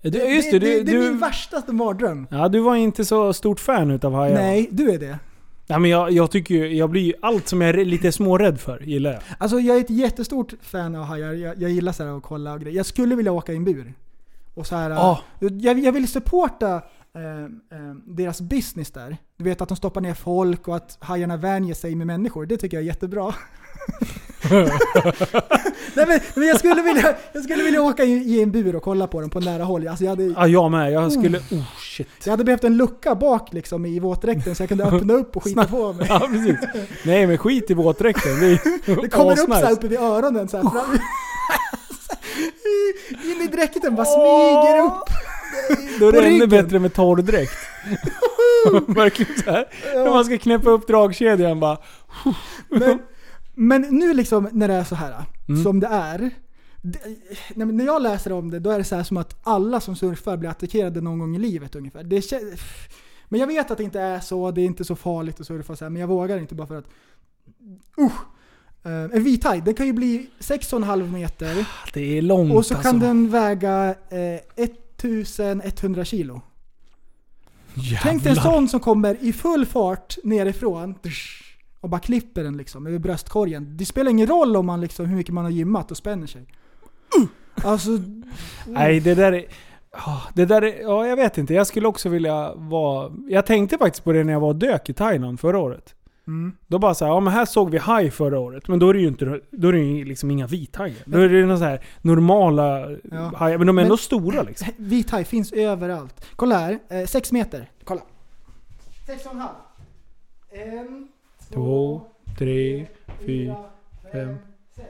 Du, 0.02 0.10
just 0.36 0.52
det, 0.52 0.60
det, 0.60 0.78
du, 0.78 0.84
det 0.84 0.92
är 0.92 1.00
min 1.10 1.18
värsta 1.20 1.64
mardröm. 1.74 2.28
ja, 2.32 2.48
du 2.50 2.60
var 2.60 2.76
inte 2.76 3.06
så 3.06 3.34
stort 3.34 3.60
fan 3.60 3.92
utav 3.92 4.14
hajar. 4.14 4.34
Nej, 4.36 4.68
du 4.72 4.92
är 4.92 5.00
det. 5.00 5.20
Ja, 5.68 5.80
men 5.80 5.92
jag, 5.92 6.12
jag 6.12 6.32
tycker 6.32 6.56
ju, 6.56 6.76
jag 6.76 6.90
blir 6.90 7.02
ju, 7.02 7.14
allt 7.22 7.48
som 7.48 7.62
jag 7.62 7.70
är 7.80 7.86
lite 7.86 8.12
smårädd 8.12 8.60
för 8.60 8.80
gillar 8.80 9.12
jag. 9.12 9.22
Alltså 9.38 9.60
jag 9.60 9.78
är 9.78 9.82
ett 9.82 9.90
jättestort 9.90 10.54
fan 10.62 10.96
av 10.96 11.04
hajar. 11.04 11.34
Jag, 11.34 11.62
jag 11.62 11.72
gillar 11.72 11.92
så 11.92 12.04
här 12.04 12.18
att 12.18 12.24
kolla 12.24 12.54
och 12.54 12.62
grejer. 12.62 12.78
Jag 12.78 12.86
skulle 12.86 13.16
vilja 13.16 13.32
åka 13.32 13.54
i 13.54 13.56
en 13.56 13.66
bur. 13.66 13.94
Och 14.54 14.68
så 14.68 14.76
här, 14.76 14.90
Ja. 14.90 15.20
jag, 15.40 15.80
jag 15.80 15.92
vill 15.92 16.08
supporta 16.08 16.76
eh, 17.16 17.44
eh, 17.80 17.94
deras 18.06 18.42
business 18.42 18.92
där. 18.92 19.18
Du 19.38 19.44
vet 19.44 19.62
att 19.62 19.70
de 19.70 19.76
stoppar 19.78 20.02
ner 20.02 20.14
folk 20.14 20.68
och 20.68 20.76
att 20.76 20.98
hajarna 21.02 21.38
vänjer 21.38 21.74
sig 21.76 21.96
med 21.96 22.08
människor. 22.08 22.46
Det 22.46 22.58
tycker 22.58 22.78
jag 22.78 22.82
är 22.82 22.88
jättebra. 22.88 23.34
Nej, 25.94 26.06
men, 26.08 26.20
men 26.36 26.48
jag, 26.48 26.60
skulle 26.60 26.82
vilja, 26.82 27.16
jag 27.34 27.44
skulle 27.44 27.64
vilja 27.64 27.82
åka 27.82 28.04
i, 28.04 28.42
en 28.42 28.52
bur 28.52 28.76
och 28.76 28.84
kolla 28.84 29.08
på 29.08 29.22
dem 29.22 29.30
på 29.30 29.40
nära 29.40 29.64
håll. 29.64 29.88
Alltså 29.88 30.04
jag, 30.04 30.10
hade, 30.10 30.24
Ja, 30.24 30.48
jag 30.48 30.72
med. 30.72 30.92
Jag 30.92 31.12
skulle... 31.12 31.38
Oh 31.38 31.64
shit. 31.80 32.08
jag 32.24 32.32
hade 32.32 32.44
behövt 32.44 32.64
en 32.64 32.78
lucka 32.78 33.16
bak 33.16 33.54
liksom, 33.54 33.86
i 33.86 34.00
våtdräkten 34.00 34.56
så 34.56 34.64
jag 34.64 34.70
kunde 34.70 34.84
öppna 34.84 35.14
upp 35.14 35.36
och 35.36 35.44
skita 35.44 35.66
på 35.68 35.94
mig. 35.94 36.06
Ja, 36.10 36.20
precis. 36.20 36.56
Nej, 37.04 37.28
men 37.28 37.38
skit 37.38 37.72
i 37.72 37.74
våtdräkten. 37.74 38.40
Det, 38.40 38.60
Det 39.02 39.10
kommer 39.10 39.32
upp 39.32 39.40
asnice. 39.40 39.60
så 39.60 39.66
här 39.66 39.72
uppe 39.74 39.88
vid 39.88 40.00
öronen 40.00 40.48
så 40.48 40.58
här 40.58 40.64
fram. 40.64 40.98
In 43.24 43.42
i 43.42 43.48
dräkten, 43.48 43.96
bara 43.96 44.06
smyger 44.06 44.86
upp. 44.86 45.10
Då 46.00 46.08
är 46.08 46.12
det 46.12 46.28
ännu 46.28 46.48
bättre 46.48 46.80
med 46.80 46.94
torrdräkt. 46.94 47.58
Verkligen 48.88 49.44
så 49.44 49.52
här. 49.52 49.66
När 49.94 50.10
man 50.10 50.26
ska 50.26 50.38
knäppa 50.38 50.70
upp 50.70 50.88
dragkedjan 50.88 51.60
bara... 51.60 51.78
Men, 52.70 53.00
men 53.56 53.82
nu 53.82 54.14
liksom 54.14 54.50
när 54.52 54.68
det 54.68 54.74
är 54.74 54.84
så 54.84 54.96
här 54.96 55.26
Mm. 55.48 55.64
som 55.64 55.80
det 55.80 55.88
är. 55.88 56.32
Det, 56.82 57.00
när 57.56 57.86
jag 57.86 58.02
läser 58.02 58.32
om 58.32 58.52
det, 58.52 58.60
då 58.60 58.72
är 58.72 58.78
det 58.78 58.84
så 58.84 58.96
här 58.96 59.04
som 59.04 59.18
att 59.18 59.40
alla 59.44 59.80
som 59.82 59.96
surfar 59.96 60.38
blir 60.38 60.50
attackerade 60.50 61.02
någon 61.02 61.20
gång 61.20 61.36
i 61.36 61.40
livet 61.40 61.76
ungefär. 61.76 62.04
Det 62.04 62.32
men 63.30 63.40
jag 63.40 63.48
vet 63.48 63.72
att 63.72 63.78
det 63.78 63.84
inte 63.84 64.00
är 64.02 64.20
så, 64.20 64.52
det 64.52 64.62
är 64.62 64.66
inte 64.66 64.84
så 64.86 64.96
farligt 64.96 65.40
att 65.40 65.48
surfa 65.48 65.76
så 65.76 65.86
här, 65.86 65.90
men 65.90 66.00
jag 66.00 66.08
vågar 66.08 66.38
inte 66.38 66.56
bara 66.56 66.68
för 66.68 66.76
att... 66.78 66.86
Usch! 68.02 68.22
Eh, 68.84 68.92
en 69.18 69.24
vithaj, 69.24 69.62
den 69.62 69.74
kan 69.74 69.86
ju 69.86 69.94
bli 69.94 70.30
6,5 70.40 71.12
meter 71.12 71.68
Det 71.94 72.18
är 72.18 72.22
långt 72.22 72.54
och 72.54 72.66
så 72.66 72.74
alltså. 72.76 72.92
kan 72.92 73.00
den 73.00 73.30
väga 73.30 73.96
eh, 74.10 74.40
1100 74.56 76.06
kilo. 76.06 76.42
Tänk 78.04 78.24
dig 78.24 78.30
en 78.30 78.36
Jävlar. 78.36 78.54
sån 78.54 78.70
som 78.70 78.80
kommer 78.80 79.18
i 79.22 79.34
full 79.34 79.66
fart 79.66 80.18
nerifrån 80.24 80.96
och 81.86 81.90
bara 81.90 82.00
klipper 82.02 82.44
den 82.44 82.58
liksom 82.58 82.88
över 82.88 83.00
bröstkorgen. 83.00 83.78
Det 83.78 83.86
spelar 83.86 84.12
ingen 84.12 84.28
roll 84.28 84.56
om 84.56 84.66
man 84.66 84.82
liksom, 84.82 85.06
hur 85.06 85.16
mycket 85.16 85.34
man 85.34 85.44
har 85.44 85.52
gymmat 85.52 85.92
och 85.92 85.98
spänner 85.98 86.28
sig. 86.28 86.46
Alltså, 87.64 87.90
Nej, 88.68 89.00
det 89.00 89.16
där 89.16 89.32
är... 89.32 89.46
Det 90.34 90.46
där 90.46 90.62
är, 90.62 90.82
ja, 90.82 91.08
jag 91.08 91.16
vet 91.16 91.38
inte. 91.38 91.54
Jag 91.54 91.68
skulle 91.68 91.88
också 91.88 92.10
vilja 92.10 92.54
vara... 92.56 93.12
Jag 93.30 93.46
tänkte 93.46 93.78
faktiskt 93.78 94.04
på 94.04 94.12
det 94.12 94.24
när 94.24 94.34
jag 94.34 94.40
var 94.40 94.48
och 94.48 94.56
dök 94.56 94.90
i 94.90 94.94
Thailand 94.94 95.40
förra 95.40 95.60
året. 95.60 95.96
mm. 96.28 96.54
Då 96.68 96.80
bara 96.80 96.94
såhär, 96.96 97.12
ja 97.12 97.20
men 97.20 97.34
här 97.34 97.46
såg 97.46 97.70
vi 97.70 97.78
haj 97.78 98.12
förra 98.12 98.40
året. 98.40 98.68
Men 98.68 98.80
då 98.80 98.90
är 98.90 98.94
det 98.94 99.00
ju 99.00 99.08
inte, 99.08 99.40
då 99.52 99.68
är 99.68 99.72
det 99.74 99.80
ju 99.80 100.06
liksom 100.06 100.32
inga 100.32 100.48
vithajar. 100.48 100.96
Då 101.06 101.18
är 101.20 101.30
det 101.30 101.36
ju 101.38 101.46
några 101.46 101.58
så 101.58 101.64
här 101.64 101.84
normala 102.02 102.92
Ja. 103.12 103.32
hajar. 103.36 103.58
Men 103.58 103.68
de 103.68 103.78
är 103.78 103.82
ändå 103.82 103.92
Men- 103.94 103.98
stora 103.98 104.42
liksom. 104.44 104.68
Vit 104.78 105.10
haj 105.10 105.24
finns 105.24 105.52
överallt. 105.54 106.26
Kolla 106.36 106.58
här, 106.58 106.80
eh, 106.90 107.06
sex 107.06 107.32
meter. 107.32 107.70
Kolla. 107.84 108.02
Sex 109.08 109.26
och 109.26 109.32
en 109.34 109.40
halv. 109.40 109.56
En, 110.52 111.08
Två, 111.54 112.02
tre, 112.38 112.88
fyra, 113.26 113.56
fem. 114.12 114.36
sex. 114.76 114.88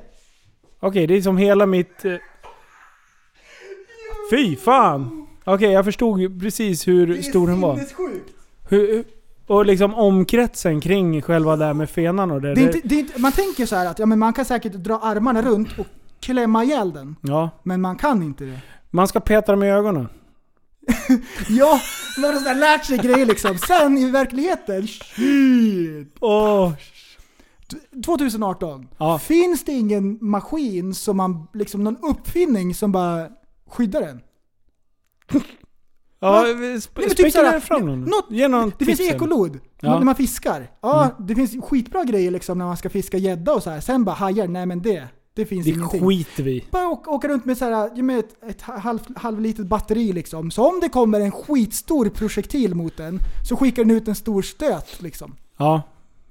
Okej, 0.80 1.08
det 1.08 1.18
är 1.18 1.22
som 1.22 1.38
hela 1.38 1.66
mitt... 1.66 2.06
Eh... 2.06 2.16
Fy 4.32 4.56
fan! 4.56 5.28
Okej, 5.44 5.72
jag 5.72 5.86
förstod 5.86 6.42
precis 6.42 6.88
hur 6.88 7.22
stor 7.22 7.48
den 7.48 7.62
var. 7.62 7.76
sinnessjukt. 7.76 8.30
Hur, 8.70 9.04
och 9.48 9.66
liksom 9.66 9.96
omkretsen 9.96 10.82
kring 10.82 11.22
själva 11.22 11.56
där 11.56 11.74
med 11.74 11.90
fenan 11.90 12.32
och 12.32 12.42
det. 12.42 12.54
Det 12.56 12.62
är 12.62 12.66
inte, 12.66 12.82
det 12.84 12.96
är 12.96 13.00
inte, 13.00 13.22
man 13.22 13.32
tänker 13.32 13.66
så 13.66 13.76
här 13.76 13.86
att 13.86 14.00
ja, 14.00 14.06
men 14.06 14.20
man 14.20 14.34
kan 14.34 14.46
säkert 14.46 14.74
dra 14.74 15.00
armarna 15.00 15.42
runt 15.42 15.80
och 15.80 15.86
klämma 16.20 16.64
ihjäl 16.64 16.94
den. 16.94 17.16
Ja. 17.22 17.50
Men 17.64 17.82
man 17.82 17.96
kan 17.96 18.24
inte 18.24 18.44
det. 18.44 18.60
Man 18.90 19.08
ska 19.08 19.20
peta 19.20 19.52
dem 19.52 19.64
i 19.64 19.72
ögonen. 19.72 20.08
Ja, 21.50 21.80
man 22.18 22.34
har 22.34 22.40
så 22.42 22.48
här 22.48 22.56
lärt 22.56 22.86
sig 22.86 22.98
grejer 22.98 23.26
liksom. 23.26 23.58
Sen 23.58 23.98
i 23.98 24.10
verkligheten, 24.12 24.88
shit. 24.88 26.16
Åh! 26.20 26.72
2018. 28.06 28.88
Ja. 28.98 29.20
Finns 29.20 29.64
det 29.66 29.72
ingen 29.72 30.18
maskin 30.22 30.94
som 30.94 31.18
man, 31.18 31.48
liksom 31.54 31.84
någon 31.84 31.98
uppfinning 32.02 32.76
som 32.76 32.92
bara 32.92 33.28
skyddar 33.70 34.02
den? 34.02 34.22
Ja, 36.20 36.46
sp- 36.46 36.90
Nej, 36.96 37.10
typ 37.10 37.32
såhär, 37.34 37.60
fram 37.60 37.86
någon. 37.86 38.02
något- 38.02 38.28
Ge 38.30 38.48
någon 38.48 38.72
Det 38.80 38.86
finns 38.86 38.98
tipsen. 39.00 39.16
ekolod, 39.16 39.60
Ja. 39.82 39.98
när 39.98 40.06
man 40.06 40.16
fiskar. 40.16 40.72
Ja, 40.82 41.04
Mm. 41.04 41.28
det 41.28 41.36
finns 41.36 41.66
skitbra 41.66 42.04
grejer 42.04 42.32
liksom 42.32 42.58
när 42.58 42.66
man 42.66 42.78
ska 42.78 42.90
fiska 42.90 43.18
gädda 43.18 43.54
och 43.54 43.64
så 43.64 43.70
här. 43.70 43.82
Sen 43.82 44.04
bara 44.04 44.16
hajar, 44.16 44.48
nej 44.48 44.66
men 44.66 44.82
det, 44.82 45.08
det 45.36 45.46
finns 45.46 45.66
Det 45.66 45.72
ingenting. 45.72 46.08
skiter 46.08 46.44
vi. 46.44 46.66
Bara 46.72 46.88
åka, 46.88 47.10
åka 47.12 47.28
runt 47.28 47.46
med, 47.46 47.58
så 47.58 47.66
här, 47.66 48.02
med 48.02 48.20
ett, 48.20 48.44
ett 48.50 48.62
halv, 48.62 49.00
halvlitet 49.16 49.66
batteri 49.68 50.14
liksom. 50.14 50.52
Så 50.52 50.70
om 50.70 50.80
det 50.80 50.90
kommer 50.90 51.20
en 51.20 51.32
skitstor 51.32 52.10
projektil 52.10 52.76
mot 52.76 52.98
den, 52.98 53.20
så 53.50 53.56
skickar 53.56 53.84
den 53.84 53.92
ut 53.98 54.08
en 54.08 54.16
stor 54.16 54.42
stöt 54.42 55.02
liksom. 55.02 55.36
Ja. 55.58 55.82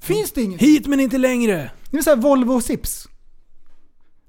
Finns 0.00 0.32
det 0.32 0.42
inget? 0.42 0.60
Hit 0.60 0.86
men 0.86 1.00
inte 1.00 1.18
längre! 1.18 1.70
Det 1.90 1.98
är 1.98 2.02
så 2.02 2.10
här 2.10 2.16
Volvo 2.16 2.60
Sips. 2.60 3.08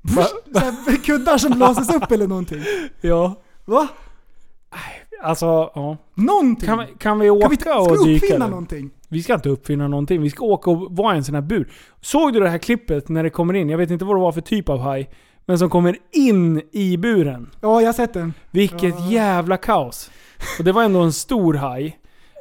Så 0.54 0.60
här, 0.60 1.04
kuddar 1.04 1.38
som 1.38 1.52
blåses 1.52 1.90
upp 1.96 2.12
eller 2.12 2.28
någonting. 2.28 2.62
Ja. 3.02 3.36
Va? 3.66 3.88
Alltså, 5.24 5.46
ja. 5.76 5.98
Någonting? 6.16 6.68
Kan, 6.68 6.80
vi- 6.80 6.94
kan 7.00 7.20
vi 7.20 7.30
åka 7.30 7.42
Kan 7.42 7.50
vi, 7.52 7.58
ska 7.58 7.80
och 7.80 7.92
vi 8.08 8.14
dyka? 8.14 8.26
uppfinna 8.26 8.36
eller? 8.46 8.48
någonting? 8.50 8.90
Vi 9.16 9.24
ska 9.24 9.34
inte 9.34 9.50
uppfinna 9.50 9.88
någonting. 9.88 10.22
Vi 10.22 10.30
ska 10.30 10.46
åka 10.46 10.70
och 10.72 10.96
vara 10.96 11.14
i 11.14 11.18
en 11.18 11.24
sån 11.24 11.36
här 11.36 11.42
bur. 11.42 11.72
Såg 12.02 12.34
du 12.34 12.40
det 12.40 12.50
här 12.50 12.58
klippet 12.58 13.10
när 13.10 13.24
det 13.24 13.30
kommer 13.30 13.54
in? 13.54 13.70
Jag 13.70 13.78
vet 13.78 13.92
inte 13.92 14.06
vad 14.06 14.16
det 14.16 14.22
var 14.22 14.32
för 14.32 14.42
typ 14.42 14.70
av 14.70 14.80
haj. 14.80 15.10
Men 15.46 15.60
som 15.60 15.70
kommer 15.70 15.98
in 16.12 16.62
i 16.72 16.98
buren. 16.98 17.50
Ja, 17.62 17.82
jag 17.82 17.88
har 17.88 17.94
sett 17.94 18.14
den. 18.14 18.34
Vilket 18.52 19.12
jävla 19.12 19.58
kaos. 19.58 20.12
Och 20.60 20.66
det 20.66 20.72
var 20.72 20.84
ändå 20.84 21.00
en 21.00 21.14
stor 21.14 21.54
haj. 21.54 22.00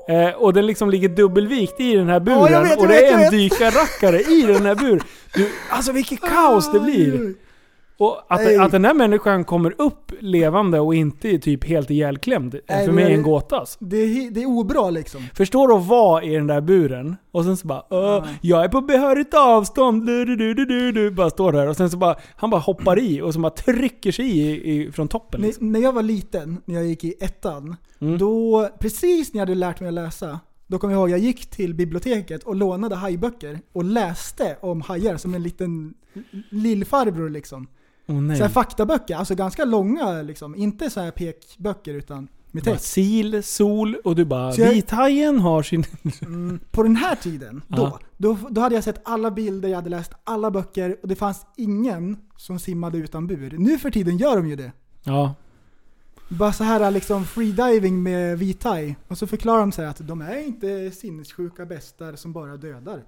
Eh, 0.09 0.35
och 0.37 0.53
den 0.53 0.67
liksom 0.67 0.91
ligger 0.91 1.09
dubbelvikt 1.09 1.81
i 1.81 1.95
den 1.95 2.09
här 2.09 2.21
buren. 2.21 2.53
Ja, 2.53 2.61
vet, 2.61 2.79
och 2.79 2.89
det 2.89 2.95
vet, 2.95 3.13
är 3.13 3.25
en 3.25 3.31
dykarrackare 3.31 4.21
i 4.21 4.43
den 4.43 4.67
här 4.67 4.75
buren. 4.75 5.01
Du, 5.35 5.51
alltså 5.71 5.93
vilket 5.93 6.21
kaos 6.21 6.73
det 6.73 6.81
blir. 6.81 7.35
Och 7.99 8.23
att, 8.29 8.59
att 8.61 8.71
den 8.73 8.85
här 8.85 8.95
människan 8.95 9.45
kommer 9.45 9.75
upp 9.79 10.12
levande 10.21 10.81
och 10.81 10.95
inte 10.95 11.29
är 11.29 11.39
typ 11.39 11.65
helt 11.65 11.91
ihjälklämd. 11.91 12.55
är 12.55 12.61
Nej, 12.69 12.87
för 12.87 12.93
mig 12.93 13.05
jag- 13.05 13.12
en 13.12 13.23
gåta 13.23 13.57
alltså. 13.59 13.85
Det 13.85 13.97
är, 13.97 14.31
det 14.31 14.43
är 14.43 14.47
obra 14.47 14.91
liksom. 14.91 15.23
Förstår 15.35 15.69
du 15.69 15.75
att 15.75 15.87
vara 15.87 16.23
i 16.25 16.35
den 16.35 16.47
där 16.47 16.61
buren 16.61 17.16
och 17.33 17.45
sen 17.45 17.57
så 17.57 17.66
bara 17.66 17.83
"Åh, 17.91 18.27
Jag 18.41 18.65
är 18.65 18.69
på 18.69 18.81
behörigt 18.81 19.35
avstånd, 19.35 20.07
du, 20.07 20.25
du, 20.25 20.37
du, 20.37 20.55
du, 20.55 20.65
du, 20.65 20.93
du, 20.93 21.11
bara 21.11 21.31
står 21.31 21.53
där 21.53 21.69
och 21.69 21.77
sen 21.77 21.91
så 21.91 21.97
bara 21.97 22.16
Han 22.37 22.51
bara 22.51 22.61
hoppar 22.61 22.99
i 22.99 23.21
och 23.23 23.35
så 23.35 23.41
bara 23.41 23.51
trycker 23.51 24.12
sig 24.12 24.27
i, 24.39 24.73
i 24.81 24.93
från 24.93 25.09
toppen 25.09 25.41
När, 25.41 25.47
liksom. 25.49 25.73
när 25.73 25.81
jag 25.81 25.93
var 25.93 26.03
liten, 26.03 26.59
när 26.65 26.75
jag 26.75 26.85
gick 26.87 27.05
i 27.05 27.15
ettan, 27.21 27.77
Mm. 28.01 28.19
då, 28.19 28.69
precis 28.79 29.33
när 29.35 29.39
jag 29.41 29.47
hade 29.47 29.55
lärt 29.59 29.81
mig 29.81 29.89
att 29.89 29.95
läsa, 29.95 30.41
då 30.66 30.79
kommer 30.79 30.95
jag 30.95 31.01
ihåg 31.01 31.11
jag 31.11 31.19
gick 31.19 31.47
till 31.51 31.75
biblioteket 31.75 32.43
och 32.45 32.55
lånade 32.57 32.95
hajböcker 32.95 33.59
och 33.73 33.85
läste 33.85 34.57
om 34.61 34.81
hajar 34.81 35.16
som 35.16 35.35
en 35.35 35.43
liten 35.43 35.95
lillfarbror 36.51 37.31
liksom. 37.31 37.66
Åh 38.07 38.21
nej. 38.21 38.39
Så 38.39 38.49
faktaböcker, 38.49 39.17
alltså 39.17 39.35
ganska 39.35 39.65
långa 39.65 40.23
liksom. 40.23 40.55
Inte 40.55 40.91
så 40.91 41.01
här 41.01 41.11
pekböcker 41.11 41.95
utan 41.95 42.29
med 42.51 42.65
text. 42.65 42.85
sil, 42.95 43.31
sol 43.43 43.97
och 44.05 44.17
du 44.17 44.25
bara 44.25 44.55
jag- 44.55 44.71
Vithajen 44.71 45.39
har 45.39 45.63
sin... 45.63 45.85
Mm, 46.23 46.61
på 46.71 46.83
den 46.83 46.97
här 46.97 47.17
tiden, 47.17 47.63
då, 47.69 47.99
då, 48.17 48.39
då 48.51 48.61
hade 48.61 48.75
jag 48.75 48.85
sett 48.85 49.01
alla 49.05 49.31
bilder, 49.31 49.69
jag 49.69 49.77
hade 49.77 49.91
läst 49.91 50.13
alla 50.25 50.51
böcker 50.51 50.97
och 51.03 51.09
det 51.09 51.17
fanns 51.17 51.47
ingen 51.57 52.17
som 52.37 52.59
simmade 52.59 52.99
utan 52.99 53.27
bur. 53.27 53.55
Nu 53.59 53.79
för 53.79 53.91
tiden 53.91 54.17
gör 54.17 54.37
de 54.37 54.49
ju 54.49 54.57
det. 54.57 54.73
Ja. 55.05 55.35
Bara 56.29 56.53
så 56.53 56.65
här 56.65 56.91
liksom 56.91 57.25
freediving 57.25 58.03
med 58.03 58.39
vithaj. 58.39 58.97
Och 59.09 59.19
så 59.19 59.27
förklarar 59.27 59.61
de 59.61 59.73
så 59.73 59.83
att 59.83 60.09
de 60.09 60.21
är 60.21 60.39
inte 60.47 60.91
sinnessjuka 60.91 61.67
bestar 61.67 62.17
som 62.17 62.33
bara 62.33 62.57
dödar. 62.57 63.05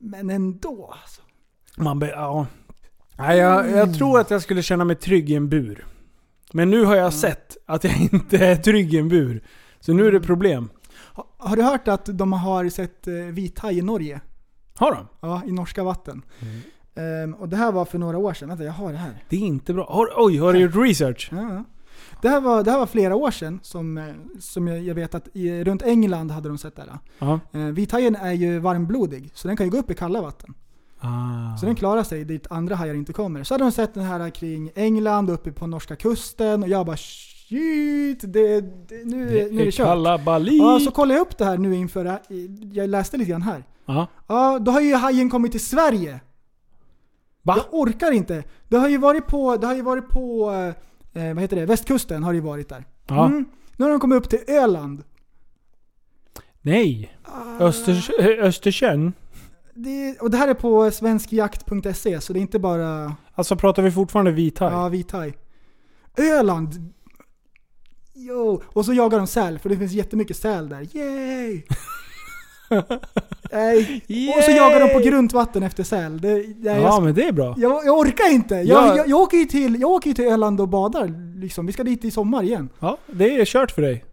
Men 0.00 0.30
ändå 0.30 0.94
alltså. 1.02 1.22
Man 1.76 1.98
be, 1.98 2.08
ja. 2.10 2.46
Nej, 3.20 3.38
jag, 3.38 3.70
jag 3.70 3.94
tror 3.94 4.20
att 4.20 4.30
jag 4.30 4.42
skulle 4.42 4.62
känna 4.62 4.84
mig 4.84 4.96
trygg 4.96 5.30
i 5.30 5.34
en 5.34 5.48
bur. 5.48 5.86
Men 6.52 6.70
nu 6.70 6.84
har 6.84 6.96
jag 6.96 7.12
sett 7.12 7.56
att 7.66 7.84
jag 7.84 7.96
inte 8.12 8.38
är 8.38 8.56
trygg 8.56 8.94
i 8.94 8.98
en 8.98 9.08
bur. 9.08 9.42
Så 9.80 9.92
nu 9.92 10.06
är 10.06 10.12
det 10.12 10.20
problem. 10.20 10.70
Ha, 11.14 11.26
har 11.36 11.56
du 11.56 11.62
hört 11.62 11.88
att 11.88 12.18
de 12.18 12.32
har 12.32 12.68
sett 12.68 13.06
eh, 13.06 13.14
vithaj 13.14 13.78
i 13.78 13.82
Norge? 13.82 14.20
Har 14.76 14.92
de? 14.94 15.06
Ja, 15.20 15.42
i 15.46 15.52
norska 15.52 15.84
vatten. 15.84 16.22
Ehm, 16.94 17.34
och 17.34 17.48
det 17.48 17.56
här 17.56 17.72
var 17.72 17.84
för 17.84 17.98
några 17.98 18.18
år 18.18 18.32
sedan. 18.32 18.48
Vänta, 18.48 18.64
jag 18.64 18.72
har 18.72 18.92
det 18.92 18.98
här. 18.98 19.24
Det 19.28 19.36
är 19.36 19.40
inte 19.40 19.74
bra. 19.74 19.86
Har, 19.92 20.08
oj, 20.16 20.38
har 20.38 20.52
du 20.52 20.58
gjort 20.58 20.76
research? 20.76 21.28
Ja, 21.32 21.52
ja. 21.52 21.64
Det, 22.22 22.28
här 22.28 22.40
var, 22.40 22.64
det 22.64 22.70
här 22.70 22.78
var 22.78 22.86
flera 22.86 23.16
år 23.16 23.30
sedan 23.30 23.60
som, 23.62 23.98
eh, 23.98 24.04
som 24.40 24.68
jag, 24.68 24.80
jag 24.80 24.94
vet 24.94 25.14
att 25.14 25.28
i, 25.32 25.64
runt 25.64 25.82
England 25.82 26.30
hade 26.30 26.48
de 26.48 26.58
sett 26.58 26.76
det 26.76 26.82
här. 26.82 26.98
Ja. 27.18 27.40
Eh, 27.52 27.66
vithajen 27.66 28.16
är 28.16 28.32
ju 28.32 28.58
varmblodig, 28.58 29.30
så 29.34 29.48
den 29.48 29.56
kan 29.56 29.66
ju 29.66 29.72
gå 29.72 29.78
upp 29.78 29.90
i 29.90 29.94
kalla 29.94 30.22
vatten. 30.22 30.54
Ah. 31.00 31.56
Så 31.56 31.66
den 31.66 31.74
klarar 31.74 32.02
sig 32.02 32.24
dit 32.24 32.46
andra 32.50 32.74
hajar 32.74 32.94
inte 32.94 33.12
kommer. 33.12 33.44
Så 33.44 33.54
hade 33.54 33.64
de 33.64 33.72
sett 33.72 33.94
den 33.94 34.04
här 34.04 34.30
kring 34.30 34.70
England, 34.74 35.30
uppe 35.30 35.52
på 35.52 35.66
norska 35.66 35.96
kusten 35.96 36.62
och 36.62 36.68
jag 36.68 36.86
bara 36.86 36.96
shit, 36.96 38.20
det, 38.20 38.60
det, 38.60 39.04
nu, 39.04 39.28
det 39.28 39.52
nu 39.52 39.60
är 39.60 39.64
det 39.64 39.72
kört. 39.72 39.86
kalabalik. 39.86 40.62
Ja, 40.62 40.80
så 40.80 40.90
kollade 40.90 41.14
jag 41.14 41.26
upp 41.26 41.38
det 41.38 41.44
här 41.44 41.58
nu 41.58 41.74
inför, 41.74 42.18
jag 42.72 42.90
läste 42.90 43.16
lite 43.16 43.30
grann 43.30 43.42
här. 43.42 43.64
Ja. 43.86 44.06
Ja, 44.26 44.58
då 44.58 44.70
har 44.70 44.80
ju 44.80 44.94
hajen 44.94 45.30
kommit 45.30 45.52
till 45.52 45.64
Sverige. 45.64 46.20
Va? 47.42 47.54
Jag 47.56 47.80
orkar 47.80 48.12
inte. 48.12 48.44
Det 48.68 48.76
har 48.76 48.88
ju 48.88 48.98
varit 48.98 49.26
på, 49.26 49.56
det 49.56 49.66
har 49.66 49.74
ju 49.74 49.82
varit 49.82 50.08
på, 50.08 50.50
eh, 51.12 51.34
vad 51.34 51.40
heter 51.40 51.56
det, 51.56 51.66
västkusten 51.66 52.22
har 52.22 52.32
det 52.32 52.36
ju 52.36 52.42
varit 52.42 52.68
där. 52.68 52.84
Ja. 53.06 53.26
Mm. 53.26 53.44
Nu 53.76 53.84
har 53.84 53.90
de 53.90 54.00
kommit 54.00 54.16
upp 54.16 54.28
till 54.28 54.40
Öland. 54.48 55.02
Nej. 56.60 57.16
Ah. 57.22 57.64
Östers 57.64 58.10
Östersjön. 58.20 59.12
Det, 59.74 60.20
och 60.20 60.30
det 60.30 60.36
här 60.36 60.48
är 60.48 60.54
på 60.54 60.90
svenskjakt.se, 60.90 62.20
så 62.20 62.32
det 62.32 62.38
är 62.38 62.40
inte 62.40 62.58
bara 62.58 63.16
Alltså 63.34 63.56
pratar 63.56 63.82
vi 63.82 63.90
fortfarande 63.90 64.30
vithaj? 64.32 64.72
Ja, 64.72 64.88
vithaj. 64.88 65.34
Öland! 66.16 66.92
Jo, 68.14 68.62
och 68.66 68.84
så 68.84 68.92
jagar 68.92 69.18
de 69.18 69.26
säl, 69.26 69.58
för 69.58 69.68
det 69.68 69.76
finns 69.76 69.92
jättemycket 69.92 70.36
säl 70.36 70.68
där. 70.68 70.96
Yay! 70.96 71.62
Nej. 73.52 74.02
Och 74.36 74.44
så 74.44 74.50
jagar 74.50 74.80
de 74.80 74.94
på 74.94 75.00
grunt 75.00 75.32
vatten 75.32 75.62
efter 75.62 75.84
säl. 75.84 76.20
Det, 76.20 76.38
Ja, 76.62 76.76
jag, 76.76 77.02
men 77.02 77.14
det 77.14 77.28
är 77.28 77.32
bra. 77.32 77.54
jag, 77.58 77.84
jag 77.86 77.98
orkar 77.98 78.32
inte. 78.32 78.54
Jag, 78.54 78.66
Ja. 78.66 78.96
jag, 78.96 79.08
jag, 79.08 79.20
åker 79.20 79.36
ju 79.38 79.44
till, 79.44 79.80
jag 79.80 79.90
åker 79.90 80.12
till 80.12 80.24
Öland 80.24 80.60
och 80.60 80.68
badar. 80.68 81.36
Liksom. 81.40 81.66
Vi 81.66 81.72
ska 81.72 81.84
dit 81.84 82.04
i 82.04 82.10
sommar 82.10 82.42
igen. 82.42 82.68
Ja, 82.78 82.96
det 83.06 83.40
är 83.40 83.44
kört 83.44 83.70
för 83.70 83.82
dig. 83.82 84.04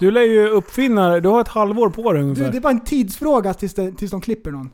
Du 0.00 0.10
lär 0.10 0.22
ju 0.22 0.48
uppfinna, 0.48 1.20
du 1.20 1.28
har 1.28 1.40
ett 1.40 1.48
halvår 1.48 1.90
på 1.90 2.12
dig 2.12 2.22
Du, 2.22 2.24
ungefär. 2.28 2.50
det 2.50 2.56
är 2.56 2.60
bara 2.60 2.72
en 2.72 2.84
tidsfråga 2.84 3.54
tills, 3.54 3.74
det, 3.74 3.92
tills 3.92 4.10
de 4.10 4.20
klipper 4.20 4.50
någon. 4.50 4.70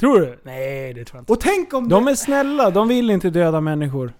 Tror 0.00 0.20
du? 0.20 0.38
Nej, 0.42 0.94
det 0.94 1.04
tror 1.04 1.16
jag 1.16 1.22
inte. 1.22 1.32
Och 1.32 1.40
tänk 1.40 1.74
om 1.74 1.88
De 1.88 2.04
de, 2.04 2.10
är 2.10 2.14
snälla, 2.14 2.70
de 2.70 2.88
vill 2.88 3.10
inte 3.10 3.30
döda 3.30 3.60
människor. 3.60 4.12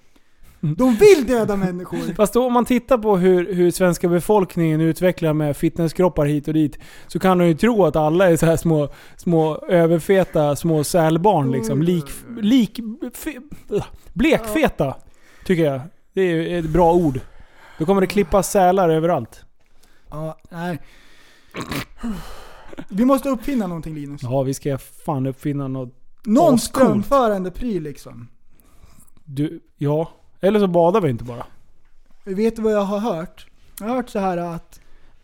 de 0.61 0.95
vill 0.95 1.27
döda 1.27 1.57
människor! 1.57 2.15
Fast 2.17 2.33
då, 2.35 2.47
om 2.47 2.53
man 2.53 2.65
tittar 2.65 2.99
på 2.99 3.17
hur, 3.17 3.55
hur 3.55 3.71
svenska 3.71 4.09
befolkningen 4.09 4.81
utvecklar 4.81 5.33
med 5.33 5.57
fitnesskroppar 5.57 6.25
hit 6.27 6.49
och 6.49 6.55
dit, 6.55 6.79
så 7.07 7.19
kan 7.19 7.39
de 7.39 7.49
ju 7.49 7.55
tro 7.55 7.85
att 7.85 7.97
alla 7.97 8.31
är 8.31 8.37
så 8.37 8.47
här 8.47 8.57
små, 8.57 8.89
små 9.17 9.57
överfeta 9.69 10.57
små 10.57 10.85
sälbarn 10.85 11.53
liksom. 11.53 11.83
Lik, 11.83 12.05
lik, 12.41 12.81
fe, 13.15 13.33
blekfeta, 14.13 14.95
tycker 15.45 15.65
jag. 15.65 15.81
Det 16.15 16.23
är 16.23 16.59
ett 16.59 16.71
bra 16.71 16.93
ord. 16.93 17.21
Då 17.79 17.87
kommer 17.87 18.01
det 18.01 18.07
klippa 18.07 18.43
sälar 18.43 18.89
överallt. 18.89 19.45
Ja, 20.10 20.39
nej. 20.51 20.78
Vi 22.89 23.05
måste 23.05 23.28
uppfinna 23.28 23.66
någonting 23.66 23.94
Linus. 23.94 24.22
Ja, 24.22 24.43
vi 24.43 24.55
ska 24.55 24.78
fan 24.78 25.26
uppfinna 25.26 25.68
något. 25.68 25.94
Någon 26.24 26.55
ascoolt. 26.55 26.85
strömförande 26.85 27.51
pryl 27.51 27.82
liksom. 27.82 28.28
Du, 29.24 29.60
ja. 29.76 30.10
Eller 30.40 30.60
så 30.60 30.66
badar 30.66 31.01
vi 31.01 31.10
inte 31.10 31.24
bara. 31.24 31.47
Vet 32.24 32.56
du 32.56 32.62
vad 32.62 32.72
jag 32.72 32.85
har 32.85 32.98
hört? 32.98 33.47
Jag 33.80 33.89
har 33.89 33.97
hört 33.97 34.09
så 34.09 34.18
här 34.18 34.36
att 34.36 34.80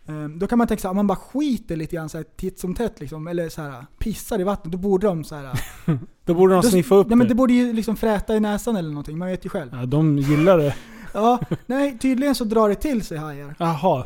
eh, 0.07 0.23
då 0.27 0.47
kan 0.47 0.57
man 0.57 0.67
tänka 0.67 0.87
här, 0.87 0.89
om 0.89 0.95
man 0.95 1.07
bara 1.07 1.17
skiter 1.17 1.75
lite 1.75 1.95
grann 1.95 2.09
så 2.09 2.17
här, 2.17 2.25
titt 2.35 2.59
som 2.59 2.75
tätt 2.75 2.99
liksom, 2.99 3.27
eller 3.27 3.49
så 3.49 3.61
här, 3.61 3.85
pissar 3.99 4.39
i 4.41 4.43
vattnet, 4.43 4.71
då 4.71 4.77
borde 4.77 5.07
de 5.07 5.23
så 5.23 5.35
här. 5.35 5.59
Då 6.25 6.33
borde 6.33 6.53
de 6.53 6.61
då, 6.61 6.69
sniffa 6.69 6.95
upp 6.95 7.07
nej, 7.07 7.17
men 7.17 7.27
det. 7.27 7.31
det 7.31 7.35
borde 7.35 7.53
ju 7.53 7.73
liksom 7.73 7.95
fräta 7.95 8.35
i 8.35 8.39
näsan 8.39 8.75
eller 8.75 8.89
någonting, 8.89 9.17
man 9.17 9.27
vet 9.27 9.45
ju 9.45 9.49
själv. 9.49 9.69
Ja, 9.73 9.85
de 9.85 10.17
gillar 10.17 10.57
det. 10.57 10.75
Ja, 11.13 11.39
nej 11.65 11.97
tydligen 11.99 12.35
så 12.35 12.43
drar 12.43 12.69
det 12.69 12.75
till 12.75 13.03
sig 13.03 13.17
hajar. 13.17 13.55
Jaha. 13.59 14.05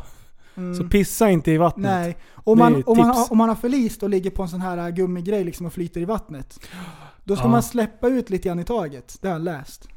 Mm. 0.56 0.74
Så 0.74 0.84
pissa 0.84 1.30
inte 1.30 1.50
i 1.52 1.56
vattnet. 1.56 1.90
Nej, 1.90 2.16
om 2.34 2.58
man, 2.58 2.82
om, 2.86 2.98
man, 2.98 3.26
om 3.30 3.38
man 3.38 3.48
har 3.48 3.56
förlist 3.56 4.02
och 4.02 4.10
ligger 4.10 4.30
på 4.30 4.42
en 4.42 4.48
sån 4.48 4.60
här 4.60 4.78
äh, 4.78 4.88
gummigrej 4.88 5.44
liksom 5.44 5.66
och 5.66 5.72
flyter 5.72 6.00
i 6.00 6.04
vattnet. 6.04 6.60
Då 7.24 7.36
ska 7.36 7.44
Ja. 7.44 7.48
man 7.50 7.62
släppa 7.62 8.08
ut 8.08 8.30
lite 8.30 8.48
grann 8.48 8.58
i 8.58 8.64
taget. 8.64 9.18
Det 9.20 9.28
har 9.28 9.34
jag 9.34 9.42
läst. 9.42 9.88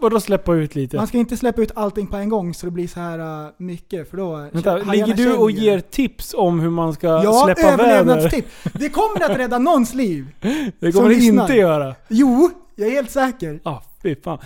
Vadå 0.00 0.20
släppa 0.20 0.54
ut 0.54 0.74
lite? 0.74 0.96
Man 0.96 1.06
ska 1.06 1.18
inte 1.18 1.36
släppa 1.36 1.62
ut 1.62 1.72
allting 1.74 2.06
på 2.06 2.16
en 2.16 2.28
gång 2.28 2.54
så 2.54 2.66
det 2.66 2.70
blir 2.72 2.88
så 2.88 3.00
här 3.00 3.44
äh, 3.46 3.50
mycket 3.58 4.10
för 4.10 4.16
då... 4.16 4.36
Vänta, 4.52 4.76
ligger 4.76 5.14
du 5.14 5.32
och 5.36 5.50
ger 5.50 5.80
tips 5.80 6.34
om 6.38 6.60
hur 6.60 6.70
man 6.70 6.92
ska 6.94 7.06
Ja, 7.06 7.42
släppa 7.44 7.62
väder? 7.76 7.84
överlevnadstips! 7.84 8.48
Det 8.74 8.88
kommer 8.88 9.30
att 9.30 9.38
rädda 9.38 9.58
någons 9.58 9.94
liv! 9.94 10.26
Det 10.80 10.92
kommer 10.92 11.08
det 11.08 11.14
lyssnar. 11.14 11.42
inte 11.42 11.54
göra. 11.54 11.94
Jo, 12.08 12.50
jag 12.74 12.88
är 12.88 12.92
helt 12.92 13.10
säker. 13.10 13.60
Ah, 13.62 13.80
fy 14.02 14.16
fan. 14.24 14.38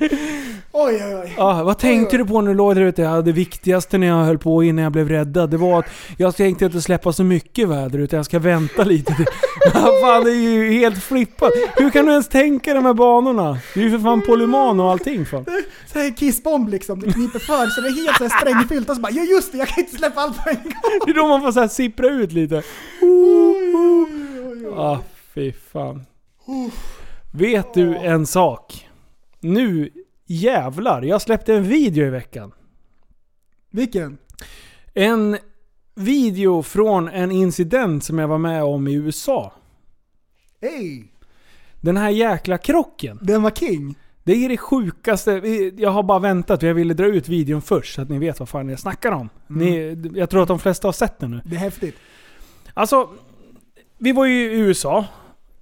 Oj, 0.00 1.02
oj, 1.04 1.14
oj. 1.24 1.34
Ah, 1.38 1.62
vad 1.62 1.78
tänkte 1.78 2.16
du 2.16 2.24
på 2.24 2.40
när 2.40 2.48
du 2.48 2.56
låg 2.56 2.74
där 2.74 2.82
ute? 2.82 3.02
Ja, 3.02 3.22
det 3.22 3.32
viktigaste 3.32 3.98
när 3.98 4.06
jag 4.06 4.24
höll 4.24 4.38
på 4.38 4.62
innan 4.64 4.82
jag 4.82 4.92
blev 4.92 5.08
räddad, 5.08 5.50
det 5.50 5.56
var 5.56 5.78
att 5.78 5.86
jag 6.16 6.36
tänkte 6.36 6.64
inte 6.64 6.82
släppa 6.82 7.12
så 7.12 7.24
mycket 7.24 7.68
väder 7.68 7.98
utan 7.98 8.16
jag 8.16 8.26
ska 8.26 8.38
vänta 8.38 8.84
lite. 8.84 9.12
Fan, 9.72 10.24
det 10.24 10.30
är 10.30 10.34
ju 10.34 10.72
helt 10.72 11.02
flippat. 11.02 11.52
Hur 11.76 11.90
kan 11.90 12.06
du 12.06 12.10
ens 12.12 12.28
tänka 12.28 12.74
de 12.74 12.84
här 12.84 12.94
banorna? 12.94 13.58
Du 13.74 13.80
är 13.80 13.84
ju 13.84 13.90
för 13.90 13.98
fan 13.98 14.22
polyman 14.22 14.80
och 14.80 14.90
allting 14.90 15.26
fan. 15.26 15.44
Så 15.92 15.98
här 15.98 16.16
kissbomb 16.16 16.68
liksom, 16.68 17.00
det 17.00 17.12
kniper 17.12 17.38
för 17.38 17.66
så 17.66 17.80
det 17.80 17.88
är 17.88 18.04
helt 18.04 18.16
så 18.16 18.24
här 18.24 18.40
strängfyllt 18.40 18.90
och 18.90 18.96
så 18.96 19.02
bara 19.02 19.12
ja 19.12 19.22
just 19.22 19.52
det, 19.52 19.58
jag 19.58 19.68
kan 19.68 19.84
inte 19.84 19.96
släppa 19.96 20.20
allt 20.20 20.44
på 20.44 20.50
en 20.50 20.56
gång. 20.56 20.72
Det 21.06 21.10
är 21.10 21.14
då 21.14 21.26
man 21.26 21.40
får 21.40 21.52
så 21.52 21.60
här 21.60 21.68
sippra 21.68 22.08
ut 22.08 22.32
lite. 22.32 22.62
Ah, 24.76 24.98
fy 25.34 25.52
fan. 25.72 26.06
Vet 27.32 27.74
du 27.74 27.96
en 27.96 28.26
sak? 28.26 28.87
Nu 29.40 29.90
jävlar, 30.26 31.02
jag 31.02 31.22
släppte 31.22 31.54
en 31.54 31.62
video 31.62 32.06
i 32.06 32.10
veckan. 32.10 32.52
Vilken? 33.70 34.18
En 34.94 35.38
video 35.94 36.62
från 36.62 37.08
en 37.08 37.30
incident 37.32 38.04
som 38.04 38.18
jag 38.18 38.28
var 38.28 38.38
med 38.38 38.64
om 38.64 38.88
i 38.88 38.94
USA. 38.94 39.52
Hej! 40.60 41.12
Den 41.80 41.96
här 41.96 42.10
jäkla 42.10 42.58
krocken. 42.58 43.18
Den 43.22 43.42
var 43.42 43.50
king. 43.50 43.94
Det 44.24 44.44
är 44.44 44.48
det 44.48 44.56
sjukaste. 44.56 45.30
Jag 45.76 45.90
har 45.90 46.02
bara 46.02 46.18
väntat 46.18 46.62
jag 46.62 46.74
ville 46.74 46.94
dra 46.94 47.06
ut 47.06 47.28
videon 47.28 47.62
först 47.62 47.94
så 47.94 48.02
att 48.02 48.08
ni 48.08 48.18
vet 48.18 48.40
vad 48.40 48.48
fan 48.48 48.68
jag 48.68 48.78
snackar 48.78 49.12
om. 49.12 49.28
Ni, 49.46 49.98
jag 50.14 50.30
tror 50.30 50.42
att 50.42 50.48
de 50.48 50.58
flesta 50.58 50.88
har 50.88 50.92
sett 50.92 51.18
den 51.18 51.30
nu. 51.30 51.40
Det 51.44 51.56
är 51.56 51.60
häftigt. 51.60 51.96
Alltså, 52.74 53.08
vi 53.98 54.12
var 54.12 54.26
ju 54.26 54.52
i 54.52 54.58
USA. 54.58 55.04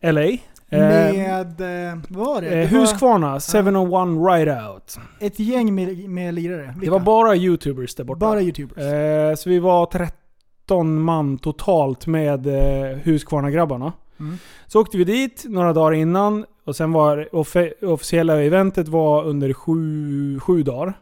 LA. 0.00 0.28
Eh, 0.76 1.14
Med, 1.16 1.60
eh, 1.90 1.98
vad 2.08 2.26
var 2.26 2.40
det? 2.42 2.46
eh, 2.48 2.52
det 2.70 2.74
var 2.74 2.80
Husqvarna, 2.80 3.40
701 3.40 4.08
Ride 4.34 4.68
Out. 4.68 4.96
ett 5.20 5.38
gäng 5.38 5.74
med, 5.74 6.08
med 6.08 6.34
lirare. 6.34 6.62
Det 6.74 6.80
Vilka? 6.80 6.92
var 6.92 7.00
bara 7.00 7.36
YouTubers 7.36 7.94
där 7.94 8.04
borta. 8.04 8.18
Bara 8.18 8.40
youtubers. 8.42 8.78
Eh, 8.78 9.34
så 9.34 9.48
vi 9.50 9.58
var 9.58 9.86
13 9.86 11.00
man 11.02 11.38
totalt 11.38 12.06
med 12.06 12.46
eh, 12.46 12.96
Husqvarna-grabbarna. 12.98 13.92
Mm. 14.20 14.38
Så 14.66 14.80
åkte 14.80 14.98
vi 14.98 15.04
dit 15.04 15.44
några 15.48 15.72
dagar 15.72 15.92
innan 15.92 16.44
och 16.64 16.76
sen 16.76 16.92
var 16.92 17.28
offe- 17.32 17.84
officiella 17.84 18.42
eventet 18.42 18.88
var 18.88 19.24
under 19.24 19.52
sju, 19.52 20.40
sju 20.40 20.62
dagar. 20.62 20.98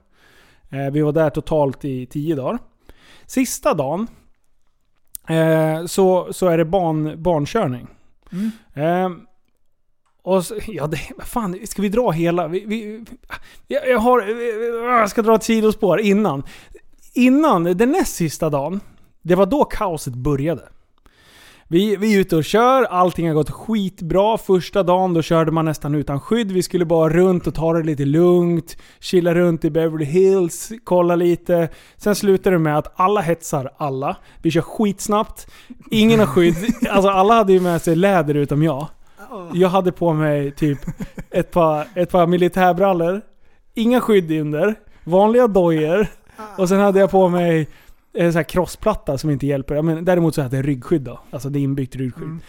Eh, 0.71 0.91
vi 0.93 1.01
var 1.01 1.13
där 1.13 1.31
totalt 1.31 1.85
i 1.85 2.07
tio 2.07 2.35
dagar. 2.37 2.59
Sista 3.27 3.75
dagen 3.75 4.07
eh, 5.29 5.87
så, 5.87 6.33
så 6.33 6.47
är 6.49 6.59
det 6.59 6.65
barn, 6.65 7.23
barnkörning. 7.23 7.87
Mm. 8.33 8.51
Eh, 8.75 9.17
och 10.25 10.45
så, 10.45 10.55
ja, 10.67 10.87
det, 10.87 11.01
fan, 11.25 11.59
ska 11.65 11.83
vi 11.83 11.89
dra 11.89 12.11
hela? 12.11 12.49
Vi, 12.49 12.65
vi, 12.67 13.05
jag, 13.69 13.89
jag, 13.89 13.99
har, 13.99 14.21
jag 15.01 15.11
ska 15.11 15.23
dra 15.23 15.35
ett 15.35 15.43
sidospår 15.43 16.01
innan. 16.01 16.43
Innan, 17.15 17.65
den 17.65 17.93
näst 17.93 18.15
sista 18.15 18.51
dagen, 18.51 18.81
det 19.23 19.35
var 19.35 19.47
då 19.47 19.65
kaoset 19.65 20.15
började. 20.15 20.69
Vi, 21.69 21.97
vi 21.97 22.15
är 22.15 22.21
ute 22.21 22.37
och 22.37 22.45
kör, 22.45 22.83
allting 22.83 23.29
har 23.29 23.35
gått 23.35 23.51
skitbra. 23.51 24.39
Första 24.39 24.83
dagen 24.83 25.15
då 25.15 25.23
körde 25.23 25.51
man 25.51 25.65
nästan 25.65 25.95
utan 25.95 26.21
skydd. 26.21 26.53
Vi 26.53 26.63
skulle 26.63 26.85
bara 26.85 27.09
runt 27.09 27.47
och 27.47 27.55
ta 27.55 27.73
det 27.73 27.83
lite 27.83 28.05
lugnt. 28.05 28.77
Chilla 29.01 29.35
runt 29.35 29.65
i 29.65 29.71
Beverly 29.71 30.05
Hills, 30.05 30.73
kolla 30.85 31.17
lite. 31.17 31.69
Sen 31.97 32.15
slutar 32.15 32.51
det 32.51 32.59
med 32.59 32.79
att 32.79 32.93
alla 33.01 33.21
hetsar 33.21 33.71
alla. 33.77 34.17
Vi 34.43 34.51
kör 34.51 34.61
skitsnabbt. 34.61 35.47
Ingen 35.91 36.21
har 36.21 36.27
skydd. 36.27 36.57
Alltså 36.91 37.11
alla 37.11 37.35
hade 37.35 37.53
ju 37.53 37.61
med 37.61 37.83
sig 37.83 37.97
läder 37.97 38.35
utom 38.35 38.63
jag. 38.63 38.89
Jag 39.52 39.69
hade 39.69 39.93
på 39.93 40.12
mig 40.12 40.51
typ 40.51 40.78
ett 41.31 41.51
par, 41.51 41.86
ett 41.94 42.11
par 42.11 42.27
militärbrallor. 42.27 43.20
Inga 43.74 44.01
skydd 44.01 44.32
under. 44.32 44.74
Vanliga 45.05 45.47
dojor. 45.47 46.06
Och 46.59 46.69
sen 46.69 46.81
hade 46.81 47.01
jag 47.01 47.11
på 47.11 47.28
mig 47.28 47.69
en 48.12 48.32
sån 48.32 48.39
här 48.39 48.44
crossplatta 48.44 49.19
som 49.19 49.31
inte 49.31 49.47
hjälper. 49.47 49.82
Men 49.82 50.05
däremot 50.05 50.35
så 50.35 50.43
hade 50.43 50.56
jag 50.56 50.69
ryggskydd 50.69 51.02
då. 51.02 51.20
Alltså 51.31 51.48
det 51.48 51.59
är 51.59 51.61
inbyggt 51.61 51.97
ryggskydd. 51.97 52.24
Mm. 52.24 52.40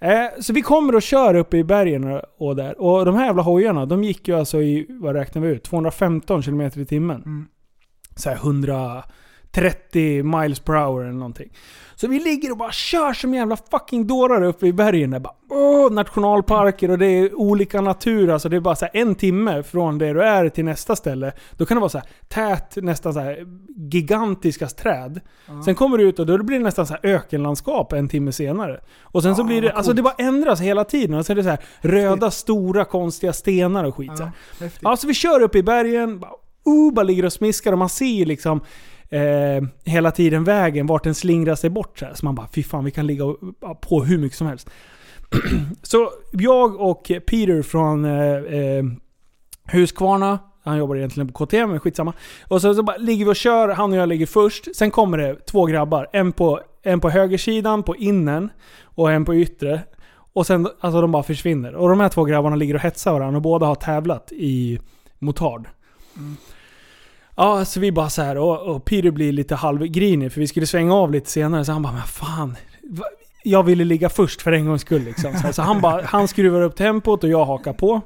Eh, 0.00 0.26
så 0.40 0.52
vi 0.52 0.62
kommer 0.62 0.94
och 0.94 1.02
kör 1.02 1.34
uppe 1.34 1.56
i 1.56 1.64
bergen 1.64 2.20
och, 2.38 2.56
där. 2.56 2.80
Och 2.80 3.04
de 3.04 3.14
här 3.14 3.26
jävla 3.26 3.42
hojarna, 3.42 3.86
de 3.86 4.04
gick 4.04 4.28
ju 4.28 4.38
alltså 4.38 4.62
i, 4.62 4.86
vad 4.88 5.14
räknar 5.14 5.42
vi 5.42 5.48
ut? 5.48 5.62
215 5.62 6.42
km 6.42 6.60
i 6.60 6.84
timmen. 6.84 7.22
Mm. 7.22 7.46
Så 8.16 8.28
här 8.28 8.36
130 8.36 10.22
miles 10.22 10.60
per 10.60 10.74
hour 10.74 11.02
eller 11.02 11.12
någonting. 11.12 11.52
Så 11.98 12.08
vi 12.08 12.18
ligger 12.18 12.50
och 12.50 12.56
bara 12.56 12.72
kör 12.72 13.12
som 13.12 13.34
jävla 13.34 13.56
fucking 13.70 14.06
dårar 14.06 14.42
uppe 14.42 14.66
i 14.66 14.72
bergen 14.72 15.10
där. 15.10 15.18
Bara, 15.18 15.34
åh, 15.50 15.92
nationalparker 15.92 16.90
och 16.90 16.98
det 16.98 17.06
är 17.06 17.34
olika 17.34 17.80
natur. 17.80 18.30
Alltså 18.30 18.48
det 18.48 18.56
är 18.56 18.60
bara 18.60 18.76
så 18.76 18.86
en 18.92 19.14
timme 19.14 19.62
från 19.62 19.98
där 19.98 20.14
du 20.14 20.22
är 20.22 20.48
till 20.48 20.64
nästa 20.64 20.96
ställe. 20.96 21.32
Då 21.56 21.66
kan 21.66 21.76
det 21.76 21.80
vara 21.80 21.90
så 21.90 21.98
här 21.98 22.08
tät, 22.28 22.76
nästan 22.76 23.14
så 23.14 23.20
här 23.20 23.46
gigantiska 23.76 24.66
träd. 24.66 25.20
Sen 25.64 25.74
kommer 25.74 25.98
du 25.98 26.04
ut 26.04 26.18
och 26.18 26.26
då 26.26 26.42
blir 26.42 26.58
det 26.58 26.64
nästan 26.64 26.86
så 26.86 26.92
här 26.94 27.00
ökenlandskap 27.10 27.92
en 27.92 28.08
timme 28.08 28.32
senare. 28.32 28.80
Och 29.02 29.22
sen 29.22 29.36
så 29.36 29.42
Ja, 29.42 29.46
blir 29.46 29.62
det, 29.62 29.72
alltså 29.72 29.92
det 29.92 30.02
bara 30.02 30.14
ändras 30.18 30.60
hela 30.60 30.84
tiden. 30.84 31.16
Och 31.18 31.26
så 31.26 31.32
är 31.32 31.36
det 31.36 31.42
så 31.42 31.48
här 31.48 31.60
röda, 31.80 32.30
stora, 32.30 32.84
konstiga 32.84 33.32
stenar 33.32 33.84
och 33.84 33.96
skit. 33.96 34.12
Ja, 34.80 34.96
så 34.96 35.06
vi 35.06 35.14
kör 35.14 35.42
upp 35.42 35.54
i 35.54 35.62
bergen, 35.62 36.18
bara, 36.20 36.30
uh, 36.68 36.92
bara 36.92 37.02
ligger 37.02 37.24
och 37.24 37.32
smiskar 37.32 37.72
och 37.72 37.78
man 37.78 37.88
ser 37.88 38.26
liksom 38.26 38.60
eh, 39.10 39.68
hela 39.84 40.10
tiden 40.10 40.44
vägen, 40.44 40.86
vart 40.86 41.04
den 41.04 41.14
slingrar 41.14 41.54
sig 41.54 41.70
bort. 41.70 41.98
Så, 41.98 42.04
här. 42.04 42.14
så 42.14 42.24
man 42.24 42.34
bara, 42.34 42.48
fy 42.52 42.62
fan 42.62 42.84
vi 42.84 42.90
kan 42.90 43.06
ligga 43.06 43.24
på 43.80 44.04
hur 44.04 44.18
mycket 44.18 44.38
som 44.38 44.46
helst. 44.46 44.70
så 45.82 46.10
jag 46.32 46.80
och 46.80 47.02
Peter 47.26 47.62
från 47.62 48.04
eh, 48.04 48.36
eh, 48.36 48.84
Huskvarna, 49.72 50.38
han 50.64 50.78
jobbar 50.78 50.96
egentligen 50.96 51.32
på 51.32 51.46
KTM, 51.46 51.70
men 51.70 51.80
skitsamma. 51.80 52.12
Och 52.48 52.60
så, 52.60 52.74
så 52.74 52.82
bara 52.82 52.96
ligger 52.96 53.24
vi 53.24 53.30
och 53.30 53.36
kör, 53.36 53.68
han 53.68 53.92
och 53.92 53.98
jag 53.98 54.08
ligger 54.08 54.26
först. 54.26 54.76
Sen 54.76 54.90
kommer 54.90 55.18
det 55.18 55.46
två 55.46 55.66
grabbar. 55.66 56.08
En 56.12 56.32
på, 56.32 56.60
en 56.82 57.00
på 57.00 57.10
högersidan, 57.10 57.82
på 57.82 57.96
innen, 57.96 58.50
och 58.82 59.12
en 59.12 59.24
på 59.24 59.34
yttre. 59.34 59.82
Och 60.32 60.46
sen, 60.46 60.68
alltså 60.80 61.00
de 61.00 61.12
bara 61.12 61.22
försvinner. 61.22 61.74
Och 61.74 61.88
de 61.88 62.00
här 62.00 62.08
två 62.08 62.24
grabbarna 62.24 62.56
ligger 62.56 62.74
och 62.74 62.80
hetsar 62.80 63.12
varandra 63.12 63.36
och 63.36 63.42
båda 63.42 63.66
har 63.66 63.74
tävlat 63.74 64.32
i 64.32 64.78
motard. 65.18 65.68
Mm. 66.16 66.36
Ja, 67.36 67.64
så 67.64 67.80
vi 67.80 67.92
bara 67.92 68.10
så 68.10 68.22
här 68.22 68.38
och, 68.38 68.74
och 68.74 68.84
Peter 68.84 69.10
blir 69.10 69.32
lite 69.32 69.54
halvgrinig 69.54 70.32
för 70.32 70.40
vi 70.40 70.46
skulle 70.46 70.66
svänga 70.66 70.94
av 70.94 71.12
lite 71.12 71.30
senare. 71.30 71.64
Så 71.64 71.72
han 71.72 71.82
bara, 71.82 71.92
men 71.92 72.02
fan. 72.02 72.56
Jag 73.44 73.62
ville 73.62 73.84
ligga 73.84 74.08
först 74.08 74.42
för 74.42 74.52
en 74.52 74.66
gångs 74.66 74.82
skull 74.82 75.02
liksom. 75.02 75.32
Så, 75.32 75.38
här, 75.38 75.52
så 75.52 75.62
han, 75.62 75.80
bara, 75.80 76.02
han 76.02 76.28
skruvar 76.28 76.60
upp 76.60 76.76
tempot 76.76 77.24
och 77.24 77.30
jag 77.30 77.44
hakar 77.44 77.72
på. 77.72 78.00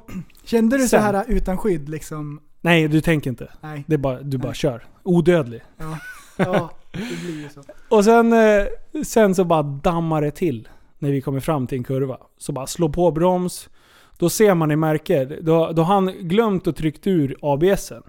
Kände 0.45 0.77
du 0.77 0.83
så 0.83 0.89
Sen. 0.89 1.03
här 1.03 1.23
utan 1.27 1.57
skydd 1.57 1.89
liksom? 1.89 2.39
Nej, 2.61 2.87
du 2.87 3.01
tänker 3.01 3.29
inte. 3.29 3.51
Nej. 3.61 3.83
Det 3.87 3.93
är 3.93 3.97
bara, 3.97 4.21
du 4.21 4.37
bara 4.37 4.53
kör. 4.53 4.83
Odödlig. 5.03 5.61
Ja, 5.77 5.97
ja 6.37 6.69
det 6.91 6.97
blir 6.97 7.41
ju 7.43 7.49
så. 7.49 7.61
Och 7.89 8.03
sen, 8.03 8.33
eh, 8.33 8.65
sen 9.03 9.35
så 9.35 9.43
bara 9.43 9.63
dammar 9.63 10.21
det 10.21 10.31
till 10.31 10.67
när 10.99 11.11
vi 11.11 11.21
kommer 11.21 11.39
fram 11.39 11.67
till 11.67 11.77
en 11.77 11.83
kurva. 11.83 12.17
Så 12.37 12.51
bara 12.51 12.67
slå 12.67 12.89
på 12.89 13.11
broms. 13.11 13.69
Då 14.17 14.29
ser 14.29 14.55
man 14.55 14.71
i 14.71 14.75
märker, 14.75 15.39
då, 15.41 15.71
då 15.71 15.81
har 15.81 15.93
han 15.93 16.07
glömt 16.21 16.67
att 16.67 16.75
tryckt 16.75 17.07
ur 17.07 17.35
ABSen. 17.41 18.03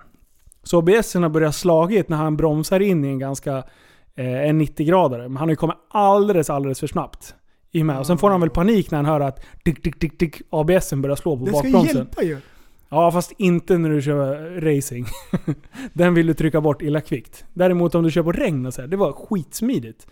Så 0.63 0.79
ABSen 0.79 1.23
har 1.23 1.31
börjat 1.31 1.55
slagit 1.55 2.09
när 2.09 2.17
han 2.17 2.37
bromsar 2.37 2.81
in 2.81 3.05
i 3.05 3.09
en 3.09 3.19
ganska 3.19 3.57
eh, 4.15 4.49
en 4.49 4.63
90-gradare. 4.63 5.23
Men 5.23 5.37
han 5.37 5.49
har 5.49 5.53
ju 5.53 5.57
kommit 5.57 5.77
alldeles, 5.91 6.51
alldeles 6.51 6.81
för 6.81 6.87
snabbt. 6.87 7.35
I 7.75 7.85
med. 7.85 7.99
Och 7.99 8.07
sen 8.07 8.19
får 8.19 8.31
han 8.31 8.41
väl 8.41 8.51
panik 8.51 8.91
när 8.91 8.99
han 8.99 9.07
hör 9.07 9.21
att 9.21 9.45
dick, 9.65 9.85
dick, 9.85 10.01
dick, 10.01 10.19
dick, 10.19 10.43
ABSen 10.51 11.03
börjar 11.03 11.17
slå 11.17 11.37
på 11.39 11.45
Det 11.45 11.55
ska 11.55 11.67
ju 11.67 11.73
bakbromsen. 11.73 11.97
hjälpa 11.97 12.23
ju. 12.23 12.39
Ja, 12.89 13.13
fast 13.13 13.33
inte 13.39 13.79
när 13.79 13.91
du 13.91 14.03
kör 14.03 14.61
racing. 14.61 15.07
Den 15.93 16.15
vill 16.15 16.27
du 16.27 16.35
trycka 16.35 16.61
bort 16.61 16.83
illa 16.83 17.01
kvickt. 17.01 17.45
Däremot 17.53 17.95
om 17.95 18.03
du 18.03 18.11
kör 18.11 18.23
på 18.23 18.33
regn 18.33 18.67
och 18.67 18.75
så 18.75 18.81
här, 18.81 18.89
det 18.89 18.97
var 18.97 19.13
skitsmidigt. 19.13 20.07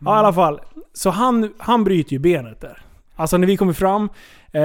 Ja, 0.00 0.16
i 0.16 0.18
alla 0.18 0.32
fall. 0.32 0.60
Så 0.92 1.10
han, 1.10 1.52
han 1.58 1.84
bryter 1.84 2.12
ju 2.12 2.18
benet 2.18 2.60
där. 2.60 2.82
Alltså 3.16 3.36
när 3.36 3.46
vi 3.46 3.56
kommer 3.56 3.72
fram, 3.72 4.08
eh, 4.52 4.62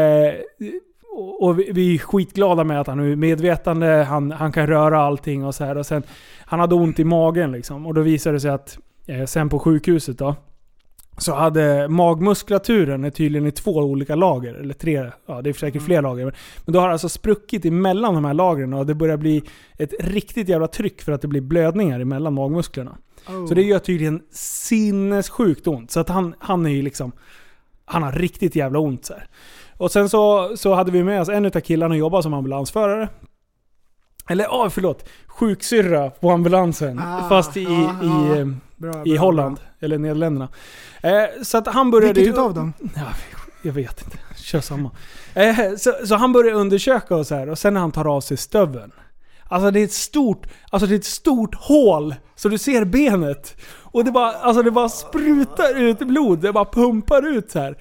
och 1.39 1.59
vi, 1.59 1.71
vi 1.73 1.93
är 1.95 1.97
skitglada 1.99 2.63
med 2.63 2.81
att 2.81 2.87
han 2.87 2.99
är 2.99 3.15
medvetande, 3.15 3.87
han, 4.09 4.31
han 4.31 4.51
kan 4.51 4.67
röra 4.67 4.99
allting 5.01 5.45
och 5.45 5.55
så 5.55 5.63
här. 5.65 5.77
Och 5.77 5.85
sen, 5.85 6.03
han 6.45 6.59
hade 6.59 6.75
ont 6.75 6.99
i 6.99 7.03
magen 7.03 7.51
liksom. 7.51 7.85
Och 7.85 7.93
då 7.93 8.01
visade 8.01 8.35
det 8.35 8.39
sig 8.39 8.51
att 8.51 8.77
eh, 9.07 9.25
sen 9.25 9.49
på 9.49 9.59
sjukhuset 9.59 10.17
då, 10.17 10.35
så 11.17 11.35
hade 11.35 11.87
magmuskulaturen 11.87 13.03
är 13.03 13.09
tydligen 13.09 13.47
i 13.47 13.51
två 13.51 13.71
olika 13.71 14.15
lager, 14.15 14.53
eller 14.53 14.73
tre, 14.73 15.11
ja 15.25 15.41
det 15.41 15.49
är 15.49 15.53
säkert 15.53 15.81
fler 15.81 16.01
lager. 16.01 16.25
Men- 16.25 16.33
Men 16.65 16.73
då 16.73 16.79
har 16.79 16.87
det 16.87 16.93
alltså 16.93 17.09
spruckit 17.09 17.65
emellan 17.65 18.13
de 18.13 18.25
här 18.25 18.33
lagren 18.33 18.73
och 18.73 18.85
det 18.85 18.95
börjar 18.95 19.17
bli 19.17 19.43
ett 19.77 19.93
riktigt 19.99 20.49
jävla 20.49 20.67
tryck 20.67 21.01
för 21.01 21.11
att 21.11 21.21
det 21.21 21.27
blir 21.27 21.41
blödningar 21.41 21.99
emellan 21.99 22.33
magmusklerna. 22.33 22.97
Oh. 23.29 23.45
Så 23.47 23.53
det 23.53 23.61
gör 23.61 23.79
tydligen 23.79 24.21
sinnessjukt 24.31 25.67
ont. 25.67 25.91
Så 25.91 25.99
att 25.99 26.09
han, 26.09 26.35
han 26.39 26.65
är 26.65 26.69
ju 26.69 26.81
liksom, 26.81 27.11
han 27.85 28.03
har 28.03 28.11
riktigt 28.11 28.55
jävla 28.55 28.79
ont 28.79 29.05
så 29.05 29.13
här. 29.13 29.27
Och 29.79 29.91
sen 29.91 30.09
så, 30.09 30.51
så 30.57 30.73
hade 30.73 30.91
vi 30.91 31.03
med 31.03 31.21
oss 31.21 31.29
en 31.29 31.45
utav 31.45 31.59
killarna 31.59 31.93
och 31.93 31.97
jobbade 31.99 32.23
som 32.23 32.33
ambulansförare. 32.33 33.09
Eller 34.29 34.43
ja, 34.43 34.69
förlåt. 34.69 35.09
Sjuksyrra 35.27 36.09
på 36.09 36.31
ambulansen. 36.31 36.99
Ah, 36.99 37.29
fast 37.29 37.57
i, 37.57 37.63
ja, 37.63 37.69
i, 38.03 38.07
ja. 38.07 38.35
eh, 38.35 38.47
Bra, 38.75 39.05
i 39.05 39.13
bra, 39.13 39.21
Holland. 39.21 39.59
Eller 39.79 39.97
Nederländerna. 39.97 40.49
Eh, 41.03 41.43
så 41.43 41.57
att 41.57 41.67
han 41.67 41.91
började 41.91 42.13
Vilket 42.13 42.33
utav 42.33 42.53
dem? 42.53 42.73
Ja, 42.95 43.05
jag 43.61 43.73
vet 43.73 44.03
inte. 44.03 44.17
Kör 44.37 44.59
samma. 44.61 44.91
Eh, 45.33 45.75
så, 45.77 45.93
så 46.05 46.15
han 46.15 46.33
börjar 46.33 46.53
undersöka 46.53 47.23
så 47.23 47.35
här 47.35 47.49
och 47.49 47.59
sen 47.59 47.73
när 47.73 47.81
han 47.81 47.91
tar 47.91 48.15
av 48.15 48.21
sig 48.21 48.37
stöveln. 48.37 48.91
Alltså 49.43 49.71
det 49.71 49.79
är 49.79 49.83
ett 49.83 49.91
stort, 49.91 50.47
alltså 50.69 50.87
det 50.87 50.95
är 50.95 50.99
ett 50.99 51.05
stort 51.05 51.55
hål. 51.55 52.15
Så 52.35 52.49
du 52.49 52.57
ser 52.57 52.85
benet. 52.85 53.55
Och 53.91 54.05
det 54.05 54.11
bara, 54.11 54.31
alltså 54.31 54.63
det 54.63 54.71
bara 54.71 54.89
sprutar 54.89 55.79
ut 55.79 55.99
blod. 55.99 56.39
Det 56.39 56.53
bara 56.53 56.65
pumpar 56.65 57.27
ut 57.27 57.51
så 57.51 57.59
här. 57.59 57.77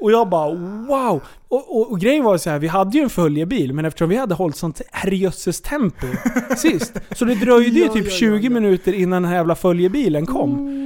Och 0.00 0.12
jag 0.12 0.28
bara 0.28 0.54
wow! 0.88 1.22
Och, 1.48 1.76
och, 1.76 1.90
och 1.90 2.00
grejen 2.00 2.24
var 2.24 2.38
så 2.38 2.50
här, 2.50 2.58
vi 2.58 2.68
hade 2.68 2.98
ju 2.98 3.02
en 3.02 3.10
följebil, 3.10 3.72
men 3.72 3.84
eftersom 3.84 4.08
vi 4.08 4.16
hade 4.16 4.34
hållit 4.34 4.56
sånt 4.56 4.80
herrejösses 4.92 5.60
tempo 5.60 6.06
sist. 6.56 6.92
Så 7.12 7.24
det 7.24 7.34
dröjde 7.34 7.78
ju 7.78 7.84
Ja, 7.84 7.92
typ 7.92 8.04
ja, 8.04 8.10
ja, 8.10 8.16
20 8.16 8.44
ja. 8.44 8.50
minuter 8.50 8.92
innan 8.92 9.22
den 9.22 9.30
här 9.30 9.38
jävla 9.38 9.54
följebilen 9.54 10.26
kom. 10.26 10.80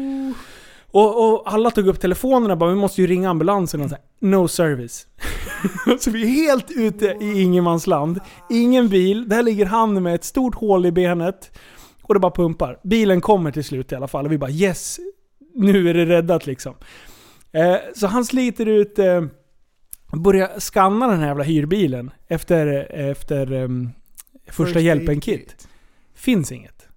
Och, 0.90 1.34
och 1.34 1.52
alla 1.52 1.70
tog 1.70 1.88
upp 1.88 2.00
telefonerna 2.00 2.52
och 2.52 2.58
bara 2.58 2.70
vi 2.70 2.76
måste 2.76 3.00
ju 3.00 3.06
ringa 3.06 3.30
ambulansen 3.30 3.80
och 3.80 3.88
så 3.88 3.94
här, 3.94 4.04
no 4.20 4.48
service. 4.48 5.06
så 6.00 6.10
vi 6.10 6.22
är 6.22 6.26
helt 6.26 6.70
ute 6.70 7.06
i 7.20 7.42
ingenmansland. 7.42 8.20
Ingen 8.50 8.88
bil, 8.88 9.28
där 9.28 9.42
ligger 9.42 9.66
han 9.66 10.02
med 10.02 10.14
ett 10.14 10.24
stort 10.24 10.54
hål 10.54 10.86
i 10.86 10.92
benet. 10.92 11.58
Och 12.02 12.14
det 12.14 12.20
bara 12.20 12.32
pumpar. 12.32 12.78
Bilen 12.82 13.20
kommer 13.20 13.50
till 13.50 13.64
slut 13.64 13.92
i 13.92 13.94
alla 13.94 14.08
fall 14.08 14.26
och 14.26 14.32
vi 14.32 14.38
bara 14.38 14.50
yes, 14.50 14.98
nu 15.54 15.90
är 15.90 15.94
det 15.94 16.06
räddat 16.06 16.46
liksom. 16.46 16.74
Eh, 17.54 17.76
så 17.94 18.06
han 18.06 18.24
sliter 18.24 18.66
ut, 18.66 18.98
eh, 18.98 19.24
börjar 20.12 20.60
scanna 20.60 21.06
den 21.08 21.20
här 21.20 21.26
jävla 21.26 21.44
hyrbilen 21.44 22.10
efter, 22.28 22.66
efter 22.90 23.52
ehm, 23.52 23.90
första 24.46 24.64
First 24.64 24.84
hjälpen-kit. 24.84 25.68
Finns 26.14 26.52
inget. 26.52 26.88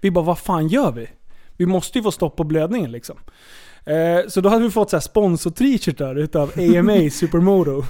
Vi 0.00 0.10
bara, 0.10 0.24
vad 0.24 0.38
fan 0.38 0.68
gör 0.68 0.92
vi? 0.92 1.08
Vi 1.56 1.66
måste 1.66 1.98
ju 1.98 2.02
få 2.02 2.10
stopp 2.10 2.36
på 2.36 2.44
blödningen 2.44 2.92
liksom. 2.92 3.16
Eh, 3.86 4.28
så 4.28 4.40
då 4.40 4.48
hade 4.48 4.64
vi 4.64 4.70
fått 4.70 4.90
så 4.90 4.96
här 4.96 5.00
sponsor-t-shirtar 5.00 6.14
utav 6.14 6.52
AMA 6.56 7.10
Supermoto. 7.10 7.82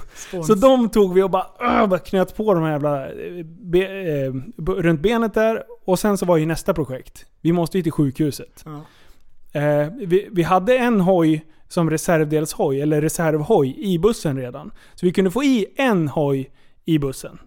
Så 0.47 0.55
de 0.55 0.89
tog 0.89 1.13
vi 1.13 1.23
och 1.23 1.29
bara, 1.29 1.47
öh, 1.59 1.87
bara 1.87 1.99
knöt 1.99 2.35
på 2.35 2.53
de 2.53 2.63
här 2.63 2.71
jävla 2.71 3.05
eh, 3.09 3.45
be, 3.45 3.79
eh, 3.79 4.33
runt 4.67 5.01
benet 5.01 5.33
där. 5.33 5.63
Och 5.85 5.99
sen 5.99 6.17
så 6.17 6.25
var 6.25 6.37
ju 6.37 6.45
nästa 6.45 6.73
projekt. 6.73 7.25
Vi 7.41 7.51
måste 7.51 7.77
ju 7.77 7.83
till 7.83 7.91
sjukhuset. 7.91 8.65
Ja. 8.65 8.81
Eh, 9.61 9.89
vi, 9.97 10.29
vi 10.31 10.43
hade 10.43 10.77
en 10.77 11.01
hoj 11.01 11.45
som 11.67 11.89
reservdelshoj, 11.89 12.81
eller 12.81 13.01
reservhoj, 13.01 13.75
i 13.77 13.97
bussen 13.99 14.37
redan. 14.37 14.71
Så 14.95 15.05
vi 15.05 15.11
kunde 15.11 15.31
få 15.31 15.43
i 15.43 15.65
en 15.75 16.07
hoj 16.07 16.51
i 16.85 16.99
bussen. 16.99 17.39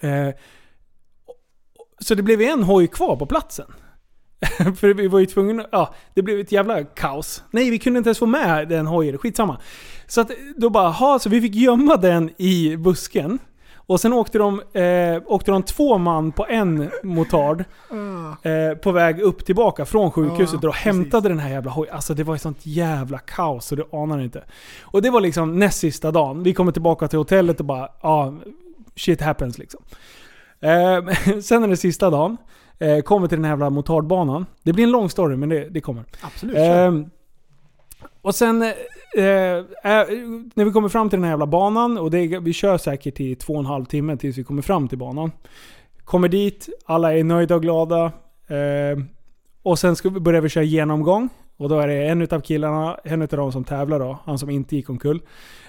Eh, 0.00 0.28
så 2.00 2.14
det 2.14 2.22
blev 2.22 2.40
en 2.40 2.62
hoj 2.62 2.86
kvar 2.86 3.16
på 3.16 3.26
platsen. 3.26 3.66
För 4.76 4.94
vi 4.94 5.08
var 5.08 5.18
ju 5.18 5.26
tvungna, 5.26 5.66
ja, 5.72 5.94
det 6.14 6.22
blev 6.22 6.40
ett 6.40 6.52
jävla 6.52 6.84
kaos. 6.84 7.42
Nej, 7.50 7.70
vi 7.70 7.78
kunde 7.78 7.98
inte 7.98 8.08
ens 8.08 8.18
få 8.18 8.26
med 8.26 8.68
den 8.68 8.86
hojen, 8.86 9.18
skitsamma. 9.18 9.60
Så 10.06 10.20
att, 10.20 10.30
då 10.56 10.70
bara, 10.70 10.88
ha, 10.88 11.18
så 11.18 11.28
vi 11.28 11.40
fick 11.40 11.54
gömma 11.54 11.96
den 11.96 12.30
i 12.38 12.76
busken. 12.76 13.38
Och 13.90 14.00
sen 14.00 14.12
åkte 14.12 14.38
de, 14.38 14.60
eh, 14.72 15.22
åkte 15.26 15.50
de 15.50 15.62
två 15.62 15.98
man 15.98 16.32
på 16.32 16.46
en 16.46 16.90
motard 17.02 17.64
Ah. 17.90 18.48
eh, 18.48 18.74
på 18.74 18.92
väg 18.92 19.20
upp 19.20 19.44
tillbaka 19.44 19.84
från 19.84 20.10
sjukhuset 20.10 20.58
Ja, 20.62 20.68
och 20.68 20.74
hämtade 20.74 21.28
den 21.28 21.38
här 21.38 21.50
jävla 21.50 21.70
hojen. 21.70 21.94
Alltså 21.94 22.14
det 22.14 22.24
var 22.24 22.34
ett 22.34 22.42
sånt 22.42 22.58
jävla 22.66 23.18
kaos 23.18 23.66
så 23.66 23.74
du 23.74 23.84
anar 23.92 24.20
inte. 24.20 24.44
Och 24.82 25.02
det 25.02 25.10
var 25.10 25.20
liksom 25.20 25.58
näst 25.58 25.78
sista 25.78 26.10
dagen. 26.10 26.42
Vi 26.42 26.54
kommer 26.54 26.72
tillbaka 26.72 27.08
till 27.08 27.18
hotellet 27.18 27.60
och 27.60 27.66
bara, 27.66 27.88
ja, 28.02 28.34
shit 28.96 29.20
happens 29.20 29.58
liksom. 29.58 29.82
Eh, 30.60 31.38
sen 31.42 31.64
är 31.64 31.68
det 31.68 31.76
sista 31.76 32.10
dagen. 32.10 32.36
Eh, 32.78 33.00
kommer 33.00 33.28
till 33.28 33.38
den 33.38 33.44
här 33.44 33.52
jävla 33.52 33.70
motardbanan. 33.70 34.46
Det 34.62 34.72
blir 34.72 34.84
en 34.84 34.90
lång 34.90 35.10
story 35.10 35.36
men 35.36 35.48
det, 35.48 35.68
det 35.68 35.80
kommer. 35.80 36.04
Absolut. 36.20 36.56
Ehm, 36.56 37.10
och 38.22 38.34
sen, 38.34 38.72
eh, 39.16 39.24
eh, 39.24 40.08
när 40.54 40.64
vi 40.64 40.70
kommer 40.70 40.88
fram 40.88 41.10
till 41.10 41.16
den 41.16 41.24
här 41.24 41.32
jävla 41.32 41.46
banan, 41.46 41.98
och 41.98 42.10
det, 42.10 42.38
vi 42.38 42.52
kör 42.52 42.78
säkert 42.78 43.20
i 43.20 43.34
två 43.34 43.52
och 43.52 43.58
en 43.58 43.66
halv 43.66 43.84
timme 43.84 44.16
tills 44.16 44.38
vi 44.38 44.44
kommer 44.44 44.62
fram 44.62 44.88
till 44.88 44.98
banan. 44.98 45.32
Kommer 46.04 46.28
dit, 46.28 46.68
alla 46.86 47.14
är 47.14 47.24
nöjda 47.24 47.54
och 47.54 47.62
glada. 47.62 48.04
Eh, 48.48 49.04
och 49.62 49.78
sen 49.78 49.96
ska 49.96 50.08
vi, 50.08 50.20
börjar 50.20 50.40
vi 50.40 50.48
köra 50.48 50.64
genomgång. 50.64 51.28
Och 51.56 51.68
då 51.68 51.78
är 51.78 51.88
det 51.88 52.08
en 52.08 52.22
utav 52.22 52.40
killarna, 52.40 52.98
en 53.04 53.22
utav 53.22 53.38
de 53.38 53.52
som 53.52 53.64
tävlar 53.64 53.98
då, 53.98 54.18
han 54.24 54.38
som 54.38 54.50
inte 54.50 54.76
gick 54.76 54.90
omkull. 54.90 55.20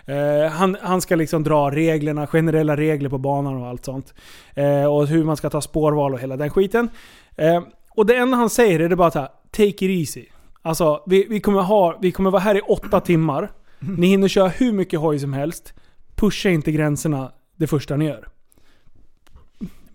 Eh, 0.05 0.51
han, 0.51 0.77
han 0.81 1.01
ska 1.01 1.15
liksom 1.15 1.43
dra 1.43 1.71
reglerna, 1.71 2.27
generella 2.27 2.77
regler 2.77 3.09
på 3.09 3.17
banan 3.17 3.61
och 3.61 3.67
allt 3.67 3.85
sånt. 3.85 4.13
Eh, 4.55 4.85
och 4.85 5.07
hur 5.07 5.23
man 5.23 5.37
ska 5.37 5.49
ta 5.49 5.61
spårval 5.61 6.13
och 6.13 6.19
hela 6.19 6.37
den 6.37 6.49
skiten. 6.49 6.89
Eh, 7.35 7.61
och 7.89 8.05
det 8.05 8.15
enda 8.15 8.37
han 8.37 8.49
säger 8.49 8.79
är 8.79 8.89
det 8.89 8.95
bara 8.95 9.11
så 9.11 9.19
här: 9.19 9.29
take 9.51 9.67
it 9.67 9.81
easy. 9.81 10.25
Alltså, 10.61 11.03
vi, 11.05 11.27
vi, 11.29 11.39
kommer 11.39 11.61
ha, 11.61 11.97
vi 12.01 12.11
kommer 12.11 12.31
vara 12.31 12.41
här 12.41 12.57
i 12.57 12.61
åtta 12.61 12.99
timmar. 13.05 13.51
Ni 13.79 14.07
hinner 14.07 14.27
köra 14.27 14.47
hur 14.47 14.73
mycket 14.73 14.99
hoj 14.99 15.19
som 15.19 15.33
helst. 15.33 15.73
Pusha 16.15 16.49
inte 16.49 16.71
gränserna 16.71 17.31
det 17.55 17.67
första 17.67 17.95
ni 17.95 18.05
gör. 18.05 18.27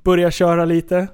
Börja 0.02 0.30
köra 0.30 0.64
lite. 0.64 1.08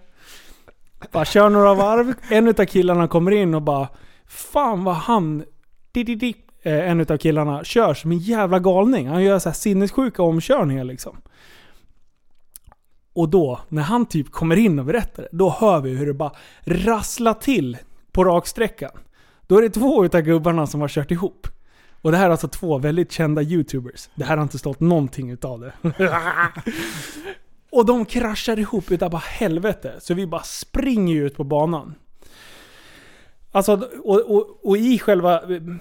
Bara 1.13 1.25
kör 1.25 1.51
några 1.51 1.75
varv. 1.75 2.15
En 2.31 2.49
utav 2.49 2.65
killarna 2.65 3.09
kommer 3.09 3.31
in 3.31 3.55
och 3.55 3.63
bara 3.63 3.89
Fan 4.27 4.85
vad 4.85 4.95
han... 4.95 5.45
Di, 5.93 6.05
di, 6.05 6.15
di. 6.15 6.35
Eh, 6.63 6.91
En 6.91 7.01
utav 7.01 7.17
killarna 7.17 7.65
kör 7.65 7.95
som 7.95 8.13
en 8.13 8.19
jävla 8.19 8.59
galning. 8.59 9.09
Han 9.09 9.23
gör 9.23 9.39
så 9.39 9.49
här 9.49 9.55
sinnessjuka 9.55 10.23
omkörningar 10.23 10.85
liksom. 10.85 11.17
Och 13.15 13.29
då, 13.29 13.61
när 13.69 13.83
han 13.83 14.07
typ 14.07 14.31
kommer 14.31 14.57
in 14.57 14.79
och 14.79 14.85
berättar 14.85 15.23
det, 15.23 15.29
då 15.33 15.51
hör 15.51 15.81
vi 15.81 15.91
hur 15.91 16.07
det 16.07 16.15
bara 16.15 16.33
rasslar 16.65 17.35
till 17.35 17.79
på 18.13 18.25
raksträckan. 18.25 18.91
Då 19.47 19.59
är 19.59 19.63
det 19.63 19.71
två 19.71 20.05
utav 20.05 20.21
gubbarna 20.21 20.67
som 20.67 20.81
har 20.81 20.89
kört 20.89 21.11
ihop. 21.11 21.47
Och 22.03 22.11
det 22.13 22.17
här 22.19 22.27
är 22.27 22.31
alltså 22.31 22.49
två 22.49 22.79
väldigt 22.79 23.13
kända 23.13 23.43
YouTubers. 23.43 24.09
Det 24.15 24.25
här 24.25 24.37
har 24.37 24.43
inte 24.43 24.59
stått 24.59 24.81
någonting 24.81 25.31
utav 25.31 25.61
det. 25.61 25.73
och 27.73 27.87
de 27.87 28.05
kraschar 28.05 28.59
ihop 28.59 28.91
utav 28.91 29.11
bara 29.11 29.19
helvete. 29.25 29.95
Så 29.99 30.15
vi 30.15 30.27
bara 30.27 30.43
springer 30.43 31.23
ut 31.23 31.37
på 31.37 31.45
banan. 31.45 31.95
Alltså, 33.53 33.73
och, 34.05 34.21
och, 34.21 34.59
och 34.67 34.77
i 34.77 34.99
själva... 34.99 35.41
de- 35.47 35.79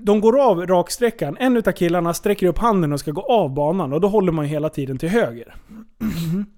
De 0.00 0.20
går 0.20 0.40
av 0.50 0.66
raksträckan. 0.66 1.36
En 1.40 1.56
utav 1.56 1.72
killarna 1.72 2.14
sträcker 2.14 2.46
upp 2.46 2.58
handen 2.58 2.92
och 2.92 3.00
ska 3.00 3.10
gå 3.10 3.22
av 3.22 3.54
banan. 3.54 3.92
Och 3.92 4.00
då 4.00 4.08
håller 4.08 4.32
man 4.32 4.44
ju 4.44 4.50
hela 4.50 4.68
tiden 4.68 4.98
till 4.98 5.08
höger. 5.08 5.54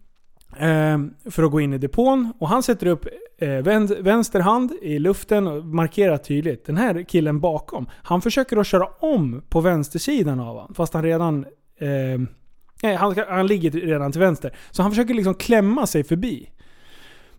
Ehm, 0.57 1.15
för 1.31 1.43
att 1.43 1.51
gå 1.51 1.61
in 1.61 1.73
i 1.73 1.79
depån. 1.79 2.33
Och 2.39 2.49
han 2.49 2.63
sätter 2.63 2.87
upp 2.87 3.07
eh, 3.39 3.49
vän- 3.49 3.97
vänster 4.03 4.41
hand 4.41 4.73
i 4.83 4.99
luften 4.99 5.47
och 5.47 5.65
markerar 5.65 6.17
tydligt. 6.17 6.67
Den 6.67 6.77
här 6.77 7.03
killen 7.03 7.41
bakom, 7.41 7.89
han 7.93 8.21
försöker 8.23 8.57
att 8.57 8.67
köra 8.67 8.87
om 9.01 9.43
på 9.49 9.61
vänstersidan 9.61 10.41
av 10.41 10.47
honom. 10.47 10.75
Fast 10.75 10.95
han 10.95 11.03
redan... 11.03 11.45
Eh, 11.81 12.21
nej, 12.83 12.95
han, 12.97 13.15
han 13.29 13.47
ligger 13.47 13.71
redan 13.71 14.13
till 14.13 14.21
vänster. 14.21 14.57
Så 14.71 14.83
han 14.83 14.91
försöker 14.91 15.15
liksom 15.15 15.35
klämma 15.35 15.87
sig 15.87 16.05
förbi. 16.05 16.51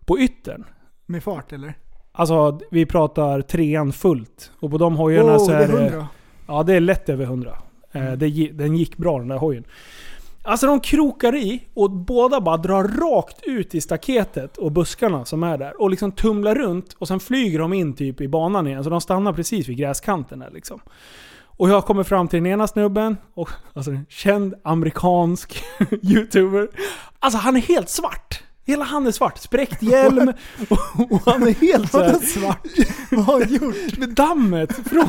På 0.04 0.18
yttern. 0.18 0.64
Med 1.06 1.22
fart 1.22 1.52
eller? 1.52 1.74
Alltså 2.12 2.60
vi 2.70 2.86
pratar 2.86 3.42
trean 3.42 3.92
fullt. 3.92 4.50
Och 4.60 4.70
på 4.70 4.78
de 4.78 4.96
hojarna 4.96 5.32
Wow, 5.32 5.38
så 5.38 5.52
är 5.52 5.56
är 5.60 5.68
det... 5.68 5.82
100. 5.86 6.08
Ja, 6.46 6.62
det 6.62 6.74
är 6.74 6.80
lätt 6.80 7.08
över 7.08 7.24
100. 7.24 7.50
Eh, 7.92 8.02
Mm. 8.06 8.18
det, 8.18 8.50
den 8.52 8.76
gick 8.76 8.96
bra 8.96 9.18
den 9.18 9.28
där 9.28 9.36
hojen. 9.38 9.64
Alltså 10.42 10.66
de 10.66 10.80
krokar 10.80 11.34
i 11.34 11.62
och 11.74 11.90
båda 11.90 12.40
bara 12.40 12.56
drar 12.56 12.84
rakt 12.84 13.42
ut 13.42 13.74
i 13.74 13.80
staketet 13.80 14.56
och 14.56 14.72
buskarna 14.72 15.24
som 15.24 15.42
är 15.42 15.58
där. 15.58 15.80
Och 15.80 15.90
liksom 15.90 16.12
tumlar 16.12 16.54
runt 16.54 16.96
och 16.98 17.08
sen 17.08 17.20
flyger 17.20 17.58
de 17.58 17.72
in 17.72 17.94
typ 17.94 18.20
i 18.20 18.28
banan 18.28 18.66
igen. 18.66 18.84
Så 18.84 18.90
de 18.90 19.00
stannar 19.00 19.32
precis 19.32 19.68
vid 19.68 19.76
gräskanten 19.76 20.38
där 20.38 20.50
liksom. 20.50 20.80
Och 21.60 21.70
jag 21.70 21.84
kommer 21.84 22.02
fram 22.04 22.28
till 22.28 22.36
den 22.36 22.46
ena 22.46 22.66
snubben, 22.66 23.16
och, 23.34 23.50
alltså 23.74 23.90
en 23.90 24.06
känd 24.08 24.54
amerikansk 24.64 25.64
youtuber. 26.02 26.68
Alltså 27.18 27.38
han 27.38 27.56
är 27.56 27.60
helt 27.60 27.88
svart. 27.88 28.42
Hela 28.64 28.84
han 28.84 29.06
är 29.06 29.12
svart. 29.12 29.38
Spräckt 29.38 29.82
hjälm. 29.82 30.32
Och, 30.68 30.78
och 31.12 31.22
han 31.24 31.42
är 31.42 31.54
helt 31.54 31.90
såhär... 31.90 32.14
Svart? 32.14 32.66
Vad 33.10 33.24
har 33.24 33.40
han 33.40 33.54
gjort? 33.54 33.98
Med 33.98 34.08
dammet 34.08 34.88
från... 34.88 35.08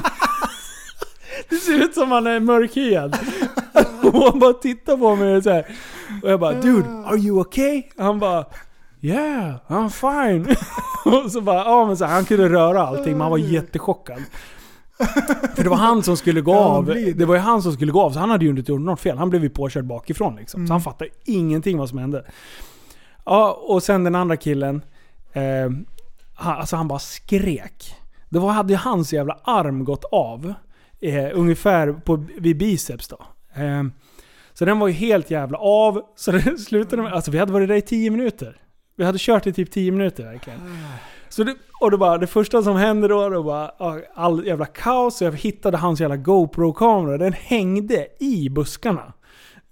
Det 1.49 1.55
ser 1.55 1.83
ut 1.83 1.93
som 1.93 2.11
han 2.11 2.27
är 2.27 2.39
mörkhyad. 2.39 3.17
Och 4.03 4.23
han 4.23 4.39
bara 4.39 4.53
tittar 4.53 4.97
på 4.97 5.15
mig 5.15 5.43
så 5.43 5.49
här. 5.49 5.65
Och 6.23 6.31
jag 6.31 6.39
bara 6.39 6.53
'Dude, 6.53 6.87
are 7.05 7.17
you 7.17 7.43
okay?' 7.43 7.83
Han 7.97 8.19
bara 8.19 8.45
'Yeah, 9.01 9.53
I'm 9.67 9.89
fine' 9.89 10.55
Och 11.25 11.31
så 11.31 11.41
bara, 11.41 11.57
ja 11.57 11.85
men 11.85 11.97
så 11.97 12.05
här, 12.05 12.13
han 12.13 12.25
kunde 12.25 12.49
röra 12.49 12.81
allting 12.81 13.11
men 13.11 13.21
han 13.21 13.31
var 13.31 13.37
jättechockad. 13.37 14.21
För 15.55 15.63
det 15.63 15.69
var 15.69 15.77
han 15.77 16.03
som 16.03 16.17
skulle 16.17 16.41
gå 16.41 16.55
av. 16.55 16.85
det. 16.85 17.13
Det 17.13 17.25
var 17.25 17.35
ju 17.35 17.41
han 17.41 17.61
som 17.61 17.73
skulle 17.73 17.91
gå 17.91 18.01
av, 18.01 18.11
så 18.11 18.19
han 18.19 18.29
hade 18.29 18.45
ju 18.45 18.51
inte 18.51 18.71
gjort 18.71 18.81
något 18.81 18.99
fel. 18.99 19.17
Han 19.17 19.29
blev 19.29 19.43
ju 19.43 19.49
påkörd 19.49 19.85
bakifrån 19.85 20.35
liksom. 20.35 20.67
Så 20.67 20.73
han 20.73 20.81
fattade 20.81 21.09
ingenting 21.25 21.77
vad 21.77 21.89
som 21.89 21.97
hände. 21.97 22.25
Ja, 23.25 23.63
och 23.67 23.83
sen 23.83 24.03
den 24.03 24.15
andra 24.15 24.37
killen. 24.37 24.81
Eh, 25.33 25.41
han, 26.35 26.57
alltså 26.59 26.75
han 26.75 26.87
bara 26.87 26.99
skrek. 26.99 27.95
Det 28.29 28.39
var, 28.39 28.51
hade 28.51 28.73
ju 28.73 28.77
hans 28.79 29.13
jävla 29.13 29.37
arm 29.43 29.85
gått 29.85 30.03
av. 30.11 30.53
Eh, 31.01 31.29
ungefär 31.33 31.93
på, 31.93 32.25
vid 32.37 32.57
biceps 32.57 33.07
då. 33.07 33.25
Eh, 33.53 33.83
så 34.53 34.65
den 34.65 34.79
var 34.79 34.87
ju 34.87 34.93
helt 34.93 35.31
jävla 35.31 35.57
av. 35.57 36.01
Så 36.15 36.31
det 36.31 36.57
slutade 36.57 37.01
med, 37.01 37.13
alltså 37.13 37.31
vi 37.31 37.37
hade 37.37 37.53
varit 37.53 37.67
där 37.67 37.75
i 37.75 37.81
10 37.81 38.09
minuter. 38.09 38.57
Vi 38.95 39.05
hade 39.05 39.17
kört 39.17 39.47
i 39.47 39.53
typ 39.53 39.71
10 39.71 39.91
minuter 39.91 40.23
verkligen. 40.23 40.59
Så 41.29 41.43
det, 41.43 41.55
och 41.79 41.91
det, 41.91 41.97
bara, 41.97 42.17
det 42.17 42.27
första 42.27 42.63
som 42.63 42.75
hände 42.75 43.07
då, 43.07 43.29
det 43.29 43.39
var 43.39 43.71
all 44.13 44.45
jävla 44.45 44.65
kaos. 44.65 45.17
Så 45.17 45.23
jag 45.23 45.31
hittade 45.31 45.77
hans 45.77 46.01
jävla 46.01 46.17
GoPro-kamera. 46.17 47.17
Den 47.17 47.33
hängde 47.33 48.07
i 48.19 48.49
buskarna. 48.49 49.13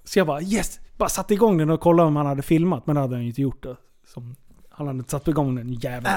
Så 0.04 0.20
jag 0.20 0.28
bara 0.28 0.42
yes! 0.42 0.80
Bara 0.98 1.10
satte 1.10 1.34
igång 1.34 1.58
den 1.58 1.70
och 1.70 1.80
kollade 1.80 2.08
om 2.08 2.16
han 2.16 2.26
hade 2.26 2.42
filmat. 2.42 2.88
Men 2.88 2.96
det 2.96 3.02
hade 3.02 3.16
han 3.16 3.22
ju 3.22 3.28
inte 3.30 3.42
gjort 3.42 3.64
då. 3.64 3.78
Som, 4.14 4.36
han 4.70 4.88
hade 4.88 5.00
inte 5.00 5.12
satt 5.12 5.28
igång 5.28 5.56
den 5.56 5.74
jäveln. 5.74 6.14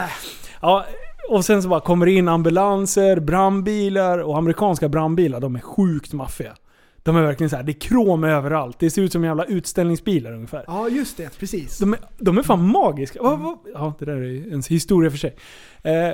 Ja, 0.60 0.84
och 1.30 1.44
sen 1.44 1.62
så 1.62 1.68
bara 1.68 1.80
kommer 1.80 2.06
det 2.06 2.12
in 2.12 2.28
ambulanser, 2.28 3.20
brandbilar 3.20 4.18
och 4.18 4.38
amerikanska 4.38 4.88
brandbilar. 4.88 5.40
De 5.40 5.56
är 5.56 5.60
sjukt 5.60 6.12
maffiga. 6.12 6.54
De 7.02 7.16
är 7.16 7.22
verkligen 7.22 7.50
så 7.50 7.56
här, 7.56 7.62
det 7.62 7.72
är 7.72 7.80
krom 7.80 8.24
överallt. 8.24 8.78
Det 8.78 8.90
ser 8.90 9.02
ut 9.02 9.12
som 9.12 9.24
jävla 9.24 9.44
utställningsbilar 9.44 10.32
ungefär. 10.32 10.64
Ja, 10.66 10.88
just 10.88 11.16
det. 11.16 11.38
Precis. 11.38 11.78
De 11.78 11.92
är, 11.92 12.00
de 12.18 12.38
är 12.38 12.42
fan 12.42 12.68
magiska. 12.68 13.22
Va? 13.22 13.58
Ja, 13.74 13.94
det 13.98 14.04
där 14.04 14.12
är 14.16 14.52
en 14.52 14.62
historia 14.68 15.10
för 15.10 15.18
sig. 15.18 15.36
Eh, 15.82 16.12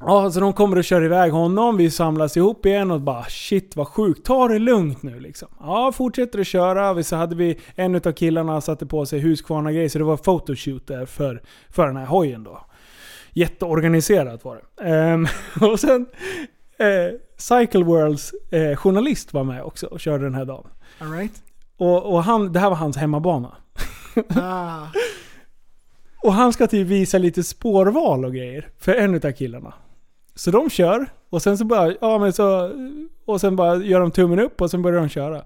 ja, 0.00 0.30
så 0.30 0.40
de 0.40 0.52
kommer 0.52 0.76
och 0.76 0.84
kör 0.84 1.04
iväg 1.04 1.32
honom. 1.32 1.76
Vi 1.76 1.90
samlas 1.90 2.36
ihop 2.36 2.66
igen 2.66 2.90
och 2.90 3.00
bara 3.00 3.24
shit 3.24 3.76
vad 3.76 3.88
sjukt. 3.88 4.26
Ta 4.26 4.48
det 4.48 4.58
lugnt 4.58 5.02
nu 5.02 5.20
liksom. 5.20 5.48
Ja, 5.60 5.92
fortsätter 5.92 6.38
att 6.38 6.46
köra. 6.46 6.94
Vi- 6.94 7.04
Så 7.04 7.16
hade 7.16 7.36
vi 7.36 7.58
en 7.74 7.94
av 7.94 8.12
killarna 8.12 8.60
satte 8.60 8.86
på 8.86 9.06
sig 9.06 9.18
Husqvarna 9.20 9.72
grejer 9.72 9.88
så 9.88 9.98
det 9.98 10.04
var 10.04 10.16
photoshoot 10.16 10.86
där 10.86 11.06
för, 11.06 11.42
för 11.70 11.86
den 11.86 11.96
här 11.96 12.06
hojen 12.06 12.44
då. 12.44 12.60
Jätteorganiserat 13.38 14.44
var 14.44 14.56
det. 14.56 14.84
Ehm, 14.84 15.26
och 15.60 15.80
sen 15.80 16.06
eh, 16.78 17.20
Cycle 17.36 17.84
Worlds 17.84 18.32
eh, 18.50 18.76
journalist 18.76 19.32
var 19.32 19.44
med 19.44 19.62
också 19.62 19.86
och 19.86 20.00
körde 20.00 20.24
den 20.24 20.34
här 20.34 20.44
dagen. 20.44 20.70
All 20.98 21.12
right. 21.12 21.42
Och, 21.76 22.12
och 22.12 22.24
han, 22.24 22.52
det 22.52 22.60
här 22.60 22.68
var 22.68 22.76
hans 22.76 22.96
hemmabana. 22.96 23.56
Ah. 24.36 24.86
Och 26.22 26.32
han 26.32 26.52
ska 26.52 26.66
typ 26.66 26.86
visa 26.86 27.18
lite 27.18 27.42
spårval 27.42 28.24
och 28.24 28.34
grejer 28.34 28.68
för 28.78 28.94
en 28.94 29.14
utav 29.14 29.32
killarna. 29.32 29.74
Så 30.34 30.50
de 30.50 30.70
kör 30.70 31.06
och 31.30 31.42
sen 31.42 31.58
så 31.58 31.64
bara, 31.64 31.94
ja 32.00 32.18
men 32.18 32.32
så, 32.32 32.72
och 33.24 33.40
sen 33.40 33.56
bara 33.56 33.76
gör 33.76 34.00
de 34.00 34.10
tummen 34.10 34.38
upp 34.38 34.60
och 34.60 34.70
sen 34.70 34.82
börjar 34.82 35.00
de 35.00 35.08
köra. 35.08 35.42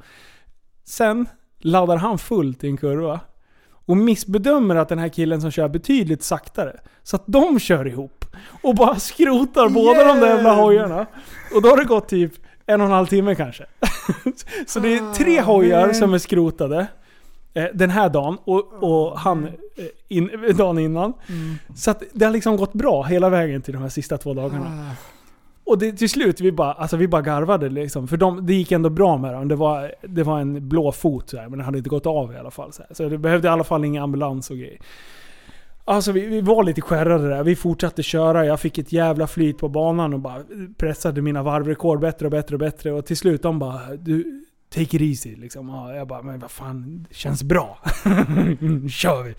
Sen 0.85 1.28
laddar 1.59 1.97
han 1.97 2.19
fullt 2.19 2.64
i 2.64 2.69
en 2.69 2.77
kurva 2.77 3.20
och 3.86 3.96
missbedömer 3.96 4.76
att 4.76 4.88
den 4.88 4.98
här 4.98 5.09
killen 5.09 5.40
som 5.40 5.50
kör 5.50 5.68
betydligt 5.68 6.22
saktare. 6.22 6.80
Så 7.02 7.16
att 7.16 7.22
de 7.26 7.59
kör 7.59 7.86
ihop 7.86 8.24
och 8.62 8.74
bara 8.74 8.96
skrotar 8.96 9.68
båda 9.68 10.04
de 10.04 10.20
där 10.20 10.26
jävla 10.28 10.48
Yeah! 10.50 10.60
hojarna. 10.64 11.06
Och 11.54 11.62
då 11.62 11.68
har 11.68 11.76
det 11.76 11.84
gått 11.84 12.09
typ 12.09 12.32
en 12.66 12.80
och 12.80 12.86
en 12.86 12.92
halv 12.92 13.06
timme 13.06 13.34
kanske. 13.34 13.64
Så 14.66 14.80
det 14.80 14.94
är 14.94 15.14
tre 15.14 15.38
Ah, 15.38 15.42
hojar 15.42 15.86
man. 15.86 15.94
som 15.94 16.14
är 16.14 16.18
skrotade. 16.18 16.86
eh, 17.54 17.64
Den 17.74 17.90
här 17.90 18.09
dagen 18.09 18.38
och, 18.44 18.72
och 18.82 19.18
han 19.18 19.46
eh, 19.46 19.52
in, 20.09 20.30
dagen 20.56 20.78
innan. 20.78 21.12
Mm. 21.28 21.54
Så 21.76 21.90
att 21.90 22.02
det 22.12 22.24
har 22.24 22.32
liksom 22.32 22.56
gått 22.56 22.72
bra 22.72 23.02
hela 23.02 23.28
vägen 23.28 23.62
till 23.62 23.72
de 23.74 23.82
här 23.82 23.88
sista 23.88 24.18
två 24.18 24.34
dagarna. 24.34 24.66
Ah. 24.90 24.94
Och 25.64 25.78
det, 25.78 25.93
till 25.93 26.09
slut, 26.09 26.40
vi 26.40 26.52
bara, 26.52 26.72
alltså 26.72 26.97
vi 26.97 27.09
bara 27.09 27.22
garvade 27.22 27.68
liksom. 27.68 28.09
För 28.09 28.16
de, 28.16 28.47
det 28.47 28.55
gick 28.55 28.72
ändå 28.72 28.90
bra 28.90 29.16
med 29.16 29.34
dem. 29.34 29.48
Det 29.48 29.56
var, 29.56 29.94
det 30.02 30.22
var 30.22 30.40
en 30.40 30.68
blå 30.68 30.93
fot 30.93 31.30
så 31.30 31.36
här, 31.36 31.48
men 31.48 31.59
den 31.59 31.64
hade 31.64 31.78
inte 31.78 31.90
gått 31.90 32.06
av 32.06 32.32
i 32.32 32.36
alla 32.36 32.51
fall. 32.51 32.72
Så, 32.72 32.82
här. 32.82 32.94
så 32.94 33.09
det 33.09 33.18
behövde 33.18 33.48
i 33.48 33.51
alla 33.51 33.64
fall 33.64 33.84
ingen 33.84 34.02
ambulans 34.02 34.51
och 34.51 34.56
grejer. 34.56 34.78
Alltså 35.84 36.12
vi, 36.12 36.26
vi 36.26 36.40
var 36.40 36.64
lite 36.64 36.80
skärrade 36.80 37.28
där. 37.28 37.44
Vi 37.44 37.56
fortsatte 37.56 38.02
köra. 38.02 38.47
Jag 38.47 38.60
fick 38.60 38.78
ett 38.78 38.93
jävla 38.93 39.26
flyt 39.26 39.59
på 39.59 39.68
banan 39.68 40.14
och 40.14 40.20
bara 40.20 40.43
pressade 40.76 41.22
mina 41.22 41.43
varvrekord 41.43 42.01
bättre 42.01 42.26
och 42.26 42.30
bättre 42.30 42.55
och 42.55 42.60
bättre. 42.60 42.93
Och 42.93 43.06
till 43.06 43.16
slut 43.16 43.43
de 43.43 43.59
bara 43.59 43.97
du, 43.97 44.44
Take 44.74 44.97
it 44.97 45.02
easy 45.02 45.36
liksom. 45.36 45.70
Och 45.70 45.97
jag 45.97 46.06
bara, 46.09 46.22
men 46.22 46.39
vad 46.39 46.51
fan, 46.51 47.06
det 47.09 47.14
känns 47.14 47.43
bra. 47.43 47.78
Nu 48.60 48.89
kör 48.89 49.22
vi. 49.22 49.34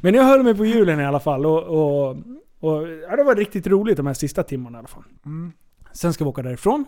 Men 0.00 0.14
jag 0.14 0.24
höll 0.24 0.42
mig 0.42 0.54
på 0.54 0.64
hjulen 0.64 1.00
i 1.00 1.04
alla 1.04 1.20
fall. 1.20 1.46
Och, 1.46 1.62
och, 1.62 2.16
och 2.60 2.88
ja, 2.88 3.16
det 3.16 3.24
var 3.24 3.36
riktigt 3.36 3.66
roligt 3.66 3.96
de 3.96 4.06
här 4.06 4.14
sista 4.14 4.42
timmarna 4.42 4.78
i 4.78 4.80
alla 4.80 4.88
fall. 4.88 5.04
Mm. 5.26 5.52
Sen 5.92 6.12
ska 6.12 6.24
vi 6.24 6.30
åka 6.30 6.42
därifrån. 6.42 6.84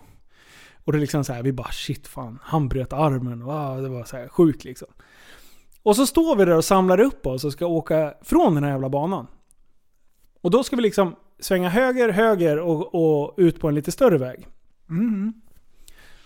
Och 0.85 0.93
det 0.93 0.99
är 0.99 1.01
liksom 1.01 1.25
så 1.25 1.33
här, 1.33 1.43
vi 1.43 1.53
bara 1.53 1.73
shit 1.73 2.07
fan, 2.07 2.39
han 2.43 2.69
bröt 2.69 2.93
armen. 2.93 3.43
Och, 3.43 3.53
ah, 3.53 3.77
det 3.77 3.89
var 3.89 4.05
så 4.05 4.17
här 4.17 4.29
sjukt 4.29 4.65
liksom. 4.65 4.89
Och 5.83 5.97
så 5.97 6.07
står 6.07 6.37
vi 6.37 6.45
där 6.45 6.57
och 6.57 6.65
samlar 6.65 7.01
upp 7.01 7.27
oss 7.27 7.45
och 7.45 7.53
ska 7.53 7.67
åka 7.67 8.15
från 8.23 8.55
den 8.55 8.65
här 8.65 8.71
jävla 8.71 8.89
banan. 8.89 9.27
Och 10.41 10.51
då 10.51 10.63
ska 10.63 10.77
vi 10.77 10.83
liksom 10.83 11.17
svänga 11.39 11.69
höger, 11.69 12.09
höger 12.09 12.59
och, 12.59 12.95
och 12.95 13.35
ut 13.37 13.61
på 13.61 13.69
en 13.69 13.75
lite 13.75 13.93
större 13.93 14.19
väg. 14.19 14.47
Mm. 14.91 15.33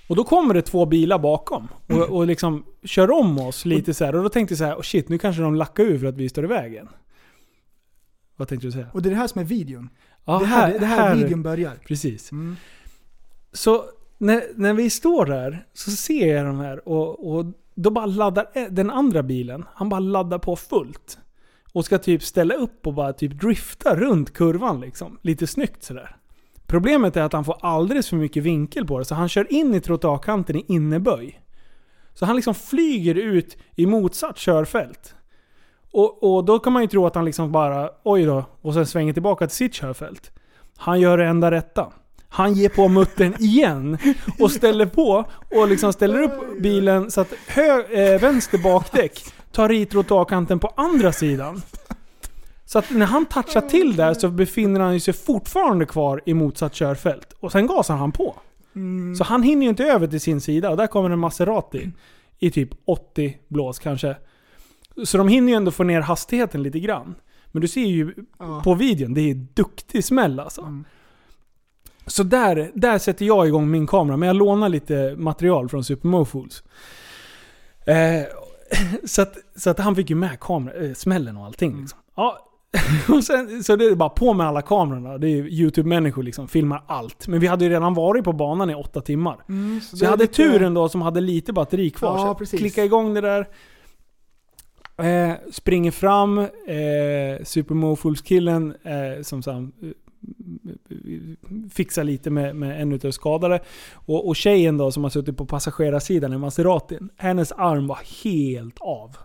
Och 0.08 0.16
då 0.16 0.24
kommer 0.24 0.54
det 0.54 0.62
två 0.62 0.86
bilar 0.86 1.18
bakom 1.18 1.68
och, 1.88 2.02
och 2.02 2.26
liksom 2.26 2.64
kör 2.82 3.10
om 3.10 3.38
oss 3.38 3.64
lite 3.64 3.94
så 3.94 4.04
här. 4.04 4.14
Och 4.14 4.22
då 4.22 4.28
tänkte 4.28 4.52
jag 4.52 4.58
så 4.58 4.64
här, 4.64 4.74
oh 4.74 4.82
shit 4.82 5.08
nu 5.08 5.18
kanske 5.18 5.42
de 5.42 5.54
lackar 5.54 5.84
ur 5.84 5.98
för 5.98 6.06
att 6.06 6.16
vi 6.16 6.28
står 6.28 6.44
i 6.44 6.48
vägen. 6.48 6.88
Vad 8.36 8.48
tänkte 8.48 8.66
du 8.66 8.72
säga? 8.72 8.88
Och 8.92 9.02
det 9.02 9.08
är 9.08 9.10
det 9.10 9.16
här 9.16 9.26
som 9.26 9.40
är 9.40 9.44
videon. 9.44 9.88
Ja, 10.24 10.38
det, 10.38 10.46
här, 10.46 10.78
det 10.78 10.86
här, 10.86 11.16
videon 11.16 11.42
börjar. 11.42 11.74
Precis. 11.86 12.32
Mm. 12.32 12.56
Så 13.52 13.84
när, 14.18 14.42
när 14.56 14.74
vi 14.74 14.90
står 14.90 15.26
där 15.26 15.66
så 15.72 15.90
ser 15.90 16.36
jag 16.36 16.46
de 16.46 16.60
här 16.60 16.88
och, 16.88 17.36
och 17.36 17.46
då 17.74 17.90
bara 17.90 18.06
laddar 18.06 18.70
den 18.70 18.90
andra 18.90 19.22
bilen, 19.22 19.64
han 19.74 19.88
bara 19.88 20.00
laddar 20.00 20.38
på 20.38 20.56
fullt. 20.56 21.18
Och 21.72 21.84
ska 21.84 21.98
typ 21.98 22.22
ställa 22.22 22.54
upp 22.54 22.86
och 22.86 22.94
bara 22.94 23.12
typ 23.12 23.40
drifta 23.40 23.96
runt 23.96 24.32
kurvan 24.32 24.80
liksom. 24.80 25.18
Lite 25.22 25.46
snyggt 25.46 25.82
sådär. 25.82 26.16
Problemet 26.66 27.16
är 27.16 27.22
att 27.22 27.32
han 27.32 27.44
får 27.44 27.56
alldeles 27.60 28.08
för 28.08 28.16
mycket 28.16 28.42
vinkel 28.42 28.86
på 28.86 28.98
det, 28.98 29.04
så 29.04 29.14
han 29.14 29.28
kör 29.28 29.52
in 29.52 29.74
i 29.74 29.80
trottoarkanten 29.80 30.56
i 30.56 30.64
inneböj. 30.68 31.40
Så 32.14 32.26
han 32.26 32.36
liksom 32.36 32.54
flyger 32.54 33.14
ut 33.14 33.56
i 33.76 33.86
motsatt 33.86 34.38
körfält. 34.38 35.14
Och, 35.94 36.36
och 36.36 36.44
då 36.44 36.58
kan 36.58 36.72
man 36.72 36.82
ju 36.82 36.88
tro 36.88 37.06
att 37.06 37.14
han 37.14 37.24
liksom 37.24 37.52
bara, 37.52 37.90
oj 38.02 38.24
då, 38.24 38.44
och 38.62 38.74
sen 38.74 38.86
svänger 38.86 39.12
tillbaka 39.12 39.46
till 39.46 39.56
sitt 39.56 39.74
körfält. 39.74 40.30
Han 40.76 41.00
gör 41.00 41.18
det 41.18 41.26
enda 41.26 41.50
rätta. 41.50 41.92
Han 42.28 42.54
ger 42.54 42.68
på 42.68 42.88
muttern 42.88 43.34
igen 43.38 43.98
och 44.40 44.50
ställer 44.50 44.86
på 44.86 45.24
och 45.54 45.68
liksom 45.68 45.92
ställer 45.92 46.22
upp 46.22 46.60
bilen 46.60 47.10
så 47.10 47.20
att 47.20 47.32
hö, 47.48 47.82
eh, 47.82 48.20
vänster 48.20 48.58
bakdäck 48.58 49.24
tar 49.52 49.72
i 49.72 49.86
trottoarkanten 49.86 50.58
på 50.58 50.72
andra 50.76 51.12
sidan. 51.12 51.62
Så 52.64 52.78
att 52.78 52.90
när 52.90 53.06
han 53.06 53.26
touchar 53.26 53.60
till 53.60 53.96
där 53.96 54.14
så 54.14 54.28
befinner 54.28 54.80
han 54.80 55.00
sig 55.00 55.14
fortfarande 55.14 55.86
kvar 55.86 56.22
i 56.26 56.34
motsatt 56.34 56.74
körfält. 56.74 57.32
Och 57.40 57.52
sen 57.52 57.66
gasar 57.66 57.96
han 57.96 58.12
på. 58.12 58.34
Mm. 58.76 59.16
Så 59.16 59.24
han 59.24 59.42
hinner 59.42 59.62
ju 59.62 59.68
inte 59.68 59.84
över 59.84 60.06
till 60.06 60.20
sin 60.20 60.40
sida 60.40 60.70
och 60.70 60.76
där 60.76 60.86
kommer 60.86 61.10
en 61.10 61.18
Maserati 61.18 61.90
i 62.38 62.50
typ 62.50 62.70
80 62.84 63.36
blås 63.48 63.78
kanske. 63.78 64.16
Så 65.04 65.18
de 65.18 65.28
hinner 65.28 65.48
ju 65.52 65.56
ändå 65.56 65.70
få 65.70 65.82
ner 65.84 66.00
hastigheten 66.00 66.62
lite 66.62 66.78
grann. 66.80 67.14
Men 67.52 67.60
du 67.62 67.68
ser 67.68 67.84
ju 67.86 68.14
Ja. 68.38 68.60
på 68.64 68.74
videon, 68.74 69.14
det 69.14 69.20
är 69.30 69.34
duktig 69.34 70.04
smäll 70.04 70.40
alltså. 70.40 70.60
Mm. 70.60 70.84
Så 72.06 72.22
där, 72.22 72.70
där 72.74 72.98
sätter 72.98 73.24
jag 73.26 73.46
igång 73.46 73.70
min 73.70 73.86
kamera, 73.86 74.16
men 74.16 74.26
jag 74.26 74.36
lånar 74.36 74.68
lite 74.68 75.14
material 75.18 75.68
från 75.68 75.84
Super 75.84 76.24
Fools. 76.24 76.62
Eh, 77.86 77.94
så, 79.04 79.22
att, 79.22 79.34
så 79.56 79.70
att 79.70 79.78
han 79.78 79.96
fick 79.96 80.10
ju 80.10 80.16
med 80.16 80.40
kamera, 80.40 80.74
eh, 80.74 80.92
smällen 80.94 81.36
och 81.36 81.44
allting. 81.44 81.80
Liksom. 81.80 81.98
Ja, 82.16 82.38
och 83.08 83.24
sen, 83.24 83.64
så 83.64 83.76
det 83.76 83.84
är 83.84 83.94
bara 83.94 84.08
på 84.08 84.32
med 84.32 84.46
alla 84.46 84.62
kamerorna. 84.62 85.18
Det 85.18 85.28
är 85.28 85.42
YouTube-människor 85.48 86.22
liksom, 86.22 86.48
filmar 86.48 86.82
allt. 86.86 87.28
Men 87.28 87.40
vi 87.40 87.46
hade 87.46 87.64
ju 87.64 87.70
redan 87.70 87.94
varit 87.94 88.24
på 88.24 88.32
banan 88.32 88.70
i 88.70 88.74
åtta 88.74 89.00
timmar. 89.00 89.44
Mm, 89.48 89.80
Så 89.80 89.96
det 89.96 90.02
jag 90.04 90.10
hade 90.10 90.24
lite- 90.24 90.34
turen 90.34 90.74
då 90.74 90.88
som 90.88 91.02
hade 91.02 91.20
lite 91.20 91.52
batteri 91.52 91.90
kvar. 91.90 92.18
Ja, 92.18 92.26
så 92.26 92.34
precis. 92.34 92.60
klicka 92.60 92.84
igång 92.84 93.14
det 93.14 93.20
där. 93.20 93.48
Eh, 94.96 95.32
springer 95.52 95.90
fram. 95.90 96.38
Eh, 96.38 97.44
Super 97.44 97.74
killen 98.22 98.74
eh, 98.82 99.22
som 99.22 99.42
sa, 99.42 99.66
fixa 101.72 102.02
lite 102.02 102.30
med, 102.30 102.56
med 102.56 102.82
en 102.82 102.92
utav 102.92 103.08
de 103.08 103.12
skadade. 103.12 103.60
Och, 103.94 104.28
och 104.28 104.36
tjejen 104.36 104.76
då 104.76 104.92
som 104.92 105.02
har 105.02 105.10
suttit 105.10 105.36
på 105.36 105.46
passagerarsidan 105.46 106.32
i 106.32 106.38
Maseratin, 106.38 107.08
hennes 107.16 107.52
arm 107.52 107.86
var 107.86 107.98
helt 108.24 108.78
av. 108.80 109.16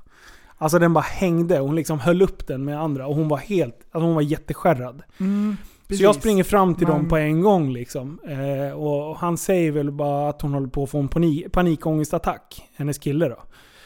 Alltså 0.58 0.80
den 0.80 0.94
bara 0.94 1.02
hängde, 1.02 1.60
hon 1.60 1.76
liksom 1.76 2.00
höll 2.00 2.22
upp 2.22 2.48
den 2.48 2.66
med 2.66 2.80
andra 2.82 3.08
och 3.08 3.16
hon 3.16 3.28
var 3.28 3.38
helt, 3.38 3.76
alltså 3.91 4.06
hon 4.06 4.16
var 4.16 4.22
jätteskärrad. 4.22 5.04
Mm, 5.20 5.58
Så 5.90 6.04
jag 6.04 6.16
springer 6.16 6.44
fram 6.44 6.76
till 6.76 6.88
dem 6.88 6.98
Man- 7.02 7.10
på 7.10 7.18
en 7.18 7.41
gång 7.41 7.74
liksom. 7.74 8.20
Eh, 8.28 8.74
och 8.78 9.16
han 9.18 9.38
säger 9.38 9.72
väl 9.72 9.91
bara 9.91 10.30
att 10.30 10.41
hon 10.41 10.54
håller 10.54 10.68
på 10.68 10.84
att 10.84 10.90
få 10.90 11.00
en 11.00 11.08
panik, 11.08 11.52
panikångestattack. 11.52 12.62
Hennes 12.76 12.98
kille 12.98 13.30
då. 13.30 13.38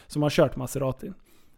Som 0.07 0.21
har 0.21 0.29
kört 0.29 0.55
Maseratin. 0.55 1.13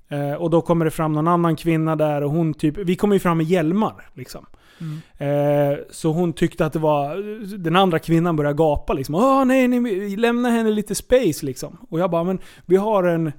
Eh, 0.09 0.33
och 0.33 0.49
då 0.49 0.61
kommer 0.61 0.85
det 0.85 0.91
fram 0.91 1.13
någon 1.13 1.27
annan 1.27 1.55
kvinna 1.55 1.95
där 1.95 2.21
och 2.23 2.31
hon 2.31 2.53
typ... 2.53 2.77
Vi 2.77 2.95
kommer 2.95 3.15
ju 3.15 3.19
fram 3.19 3.37
med 3.37 3.45
hjälmar 3.45 4.09
liksom. 4.13 4.45
Mm. 4.81 5.71
Eh, 5.73 5.79
så 5.91 6.11
hon 6.11 6.33
tyckte 6.33 6.65
att 6.65 6.73
det 6.73 6.79
var... 6.79 7.15
Den 7.57 7.75
andra 7.75 7.99
kvinnan 7.99 8.35
började 8.35 8.57
gapa 8.57 8.93
liksom. 8.93 9.15
Åh 9.15 9.45
nej, 9.45 9.67
nej, 9.67 10.17
lämna 10.17 10.49
henne 10.49 10.69
lite 10.69 10.95
space 10.95 11.45
liksom. 11.45 11.77
Och 11.89 11.99
jag 11.99 12.11
bara, 12.11 12.23
men 12.23 12.39
vi 12.65 12.75
har 12.75 13.03
en... 13.03 13.31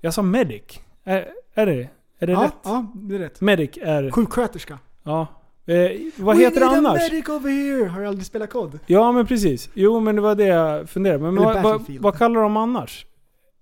Jag 0.00 0.14
sa 0.14 0.22
medic. 0.22 0.62
Är, 1.04 1.26
är 1.54 1.66
det 1.66 1.88
är 2.18 2.26
det 2.26 2.32
Ja, 2.32 2.42
rätt? 2.42 2.54
ja, 2.64 2.86
det 2.94 3.14
är 3.14 3.18
rätt. 3.18 3.40
Medic 3.40 3.70
är... 3.82 4.10
Sjuksköterska. 4.10 4.78
Ja. 5.02 5.26
Eh, 5.66 5.90
vad 6.16 6.38
heter 6.38 6.60
det 6.60 6.66
We 6.66 6.72
need 6.72 6.86
a 6.86 6.88
annars? 6.88 7.10
medic 7.12 7.28
over 7.28 7.50
here! 7.50 7.88
Har 7.88 8.00
du 8.00 8.06
aldrig 8.06 8.26
spelat 8.26 8.50
kod? 8.50 8.78
Ja 8.86 9.12
men 9.12 9.26
precis. 9.26 9.70
Jo 9.74 10.00
men 10.00 10.16
det 10.16 10.22
var 10.22 10.34
det 10.34 10.44
jag 10.44 10.88
funderade 10.88 11.18
på. 11.18 11.24
Men 11.24 11.44
vad, 11.44 11.62
vad, 11.62 11.82
vad 12.00 12.18
kallar 12.18 12.40
de 12.40 12.56
annars? 12.56 13.06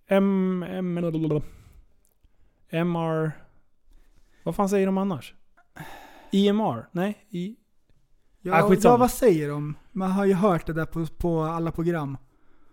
M... 0.09 0.65
M... 0.69 0.99
MR... 2.73 3.33
Vad 4.45 4.57
fan 4.57 4.69
säger 4.69 4.87
de 4.87 4.99
annars? 4.99 5.35
IMR? 6.31 6.89
Nej? 6.93 7.27
I, 7.31 7.57
Ja, 8.45 8.53
Ah, 8.65 8.75
ja, 8.83 8.97
vad 8.97 9.11
säger 9.11 9.49
de? 9.49 9.75
Man 9.93 10.11
har 10.13 10.25
ju 10.25 10.35
hört 10.35 10.67
det 10.67 10.73
där 10.73 10.85
på, 10.85 11.07
på 11.07 11.43
alla 11.43 11.71
program. 11.73 12.17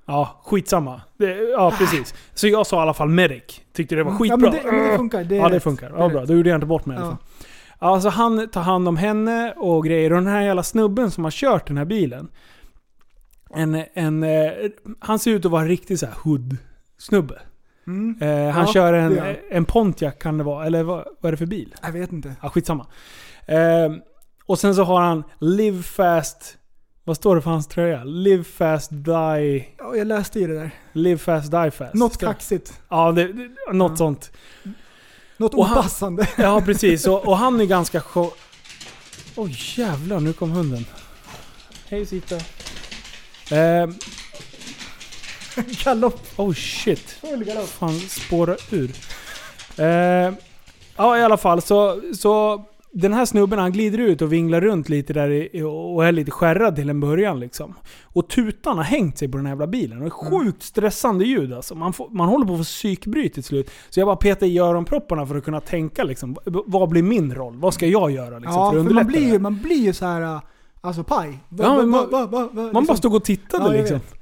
ja, 0.06 0.42
skitsamma. 0.46 1.02
Det, 1.18 1.34
ja 1.50 1.72
precis. 1.78 2.14
Så 2.34 2.48
jag 2.48 2.68
sa 2.68 2.78
i 2.78 2.80
alla 2.80 2.94
fall 2.94 3.10
medic. 3.10 3.62
Tyckte 3.74 3.96
det 3.96 4.04
var 4.04 4.12
skitbra. 4.12 4.38
Ja, 4.38 4.38
men 4.38 4.52
det, 4.52 4.72
men 4.72 4.90
det 4.92 4.98
funkar. 4.98 5.24
Det 5.24 5.36
ja 5.36 5.50
det 5.50 5.60
funkar. 5.60 5.94
Ja, 5.98 6.10
bra. 6.10 6.26
Då 6.26 6.34
gjorde 6.34 6.50
jag 6.50 6.58
inte 6.58 6.68
bort 6.68 6.86
mig 6.86 6.96
i 6.98 7.00
alla 7.00 7.08
Ja. 7.10 7.12
fall. 7.12 7.90
Alltså 7.94 8.10
han 8.10 8.50
tar 8.50 8.62
hand 8.62 8.88
om 8.88 8.98
henne 8.98 9.54
och 9.58 9.84
grejer. 9.86 10.12
Och 10.14 10.18
den 10.18 10.28
här 10.28 10.42
jävla 10.42 10.64
snubben 10.64 11.12
som 11.12 11.24
har 11.24 11.32
kört 11.32 11.68
den 11.68 11.78
här 11.78 11.86
bilen. 11.86 12.32
En, 13.50 13.84
en, 13.94 14.24
eh, 14.24 14.52
han 15.00 15.20
ser 15.20 15.32
ut 15.32 15.46
att 15.46 15.52
vara 15.52 15.62
en 15.62 15.68
riktig 15.68 16.00
så 16.00 16.06
här 16.06 16.14
hood-snubbe. 16.14 17.40
Mm. 17.88 18.18
Eh, 18.22 18.50
han 18.54 18.66
Ja, 18.66 18.74
kör 18.74 18.94
en, 18.94 19.36
en 19.52 19.66
Pontiac 19.66 20.14
kan 20.20 20.38
det 20.38 20.44
vara, 20.44 20.66
eller 20.66 20.84
vad, 20.84 21.06
vad 21.20 21.28
är 21.30 21.32
det 21.32 21.38
för 21.38 21.46
bil? 21.46 21.76
Jag 21.82 21.92
vet 21.92 22.12
inte. 22.12 22.36
Ja, 22.42 22.50
skitsamma. 22.50 22.88
Eh, 23.46 23.58
och 24.46 24.60
sen 24.60 24.76
så 24.76 24.84
har 24.84 25.02
han 25.02 25.24
Live 25.40 25.84
Fast... 25.84 26.56
Vad 27.04 27.16
står 27.18 27.36
det 27.36 27.42
för 27.42 27.50
hans 27.52 27.68
tröja? 27.68 28.04
Live 28.04 28.44
Fast 28.44 28.92
Die... 28.92 29.68
Ja, 29.78 29.96
jag 29.96 30.08
läste 30.08 30.40
ju 30.40 30.48
det 30.48 30.54
där. 30.54 30.72
Live 30.94 31.18
Fast 31.18 31.52
Die 31.52 31.72
Fast. 31.72 31.94
Något 31.94 32.18
kaxigt. 32.18 32.82
Ja, 32.90 33.12
det, 33.12 33.34
det, 33.34 33.50
något 33.74 33.92
Ja. 33.92 33.96
sånt. 33.96 34.32
Något 35.38 35.54
Och 35.54 35.66
han- 35.66 35.78
opassande. 35.78 36.28
Ja, 36.38 36.62
precis. 36.66 37.08
Och, 37.08 37.28
och 37.28 37.38
han 37.38 37.62
är 37.62 37.66
ganska. 37.66 38.02
Oj 39.36 39.58
jävlar, 39.78 40.20
nu 40.20 40.34
kom 40.34 40.52
hunden. 40.52 40.86
Hej 41.90 42.06
Sita. 42.06 42.36
Eh, 43.56 43.88
Galopp. 45.84 46.20
oh 46.38 46.54
shit. 46.54 47.00
Full 47.10 47.44
galopp. 47.44 47.68
fan 47.68 48.00
spåra 48.00 48.56
ur. 48.72 48.92
Eh, 49.78 50.34
ja 50.98 51.18
i 51.18 51.24
alla 51.24 51.38
fall 51.38 51.62
så, 51.62 52.02
så 52.14 52.66
den 52.92 53.14
här 53.14 53.26
snubben 53.26 53.60
han 53.60 53.72
glider 53.72 53.98
ut 53.98 54.22
och 54.22 54.34
vinglar 54.34 54.62
runt 54.62 54.90
lite 54.90 55.14
där 55.14 55.30
i, 55.30 55.62
och 55.64 56.06
är 56.06 56.12
lite 56.12 56.32
skärrad 56.32 56.76
till 56.76 56.90
en 56.90 57.00
början 57.00 57.40
liksom. 57.40 57.74
Och 58.04 58.28
tutan 58.30 58.78
har 58.78 58.84
hängt 58.84 59.18
sig 59.18 59.28
på 59.28 59.38
den 59.38 59.46
här 59.46 59.52
jävla 59.54 59.68
bilen. 59.68 59.98
Och 59.98 60.04
det 60.04 60.08
är 60.08 60.10
sjukt 60.10 60.64
stressande 60.64 61.26
ljud 61.26 61.54
alltså. 61.54 61.76
Man, 61.76 61.94
får, 61.94 62.10
man 62.10 62.30
håller 62.30 62.46
på 62.46 62.52
att 62.54 62.60
få 62.60 62.64
psykbryt 62.64 63.34
till 63.34 63.44
slut. 63.44 63.72
Så 63.90 64.00
jag 64.00 64.08
bara 64.08 64.16
petar 64.16 64.48
i 64.48 64.60
öronpropparna 64.60 65.26
för 65.26 65.36
att 65.36 65.44
kunna 65.46 65.62
tänka 65.62 66.04
liksom. 66.04 66.36
Vad 66.46 66.90
blir 66.90 67.04
min 67.04 67.36
roll? 67.36 67.56
Vad 67.58 67.74
ska 67.74 67.88
jag 67.88 68.12
göra 68.12 68.40
liksom, 68.40 68.54
Ja, 68.56 68.72
för 68.72 68.80
att 68.80 68.86
för 68.88 68.94
man 68.94 69.04
underlätta 69.04 69.08
blir, 69.08 69.34
ju, 69.34 69.40
man 69.40 69.62
blir 69.62 69.82
ju 69.84 69.94
så 69.94 70.06
här, 70.06 70.22
äh, 70.22 70.42
alltså 70.82 71.04
paj. 71.04 71.30
Va, 71.50 71.64
Ja, 71.64 71.70
va, 71.70 71.78
men 71.78 71.92
va, 71.92 72.08
man- 72.12 72.32
va, 72.32 72.50
Man 72.54 72.66
liksom. 72.66 72.86
bara 72.86 72.98
stod 72.98 73.16
och 73.16 73.24
tittade 73.24 73.66
Ja, 73.66 73.72
liksom. 73.72 73.98
vet. 73.98 74.19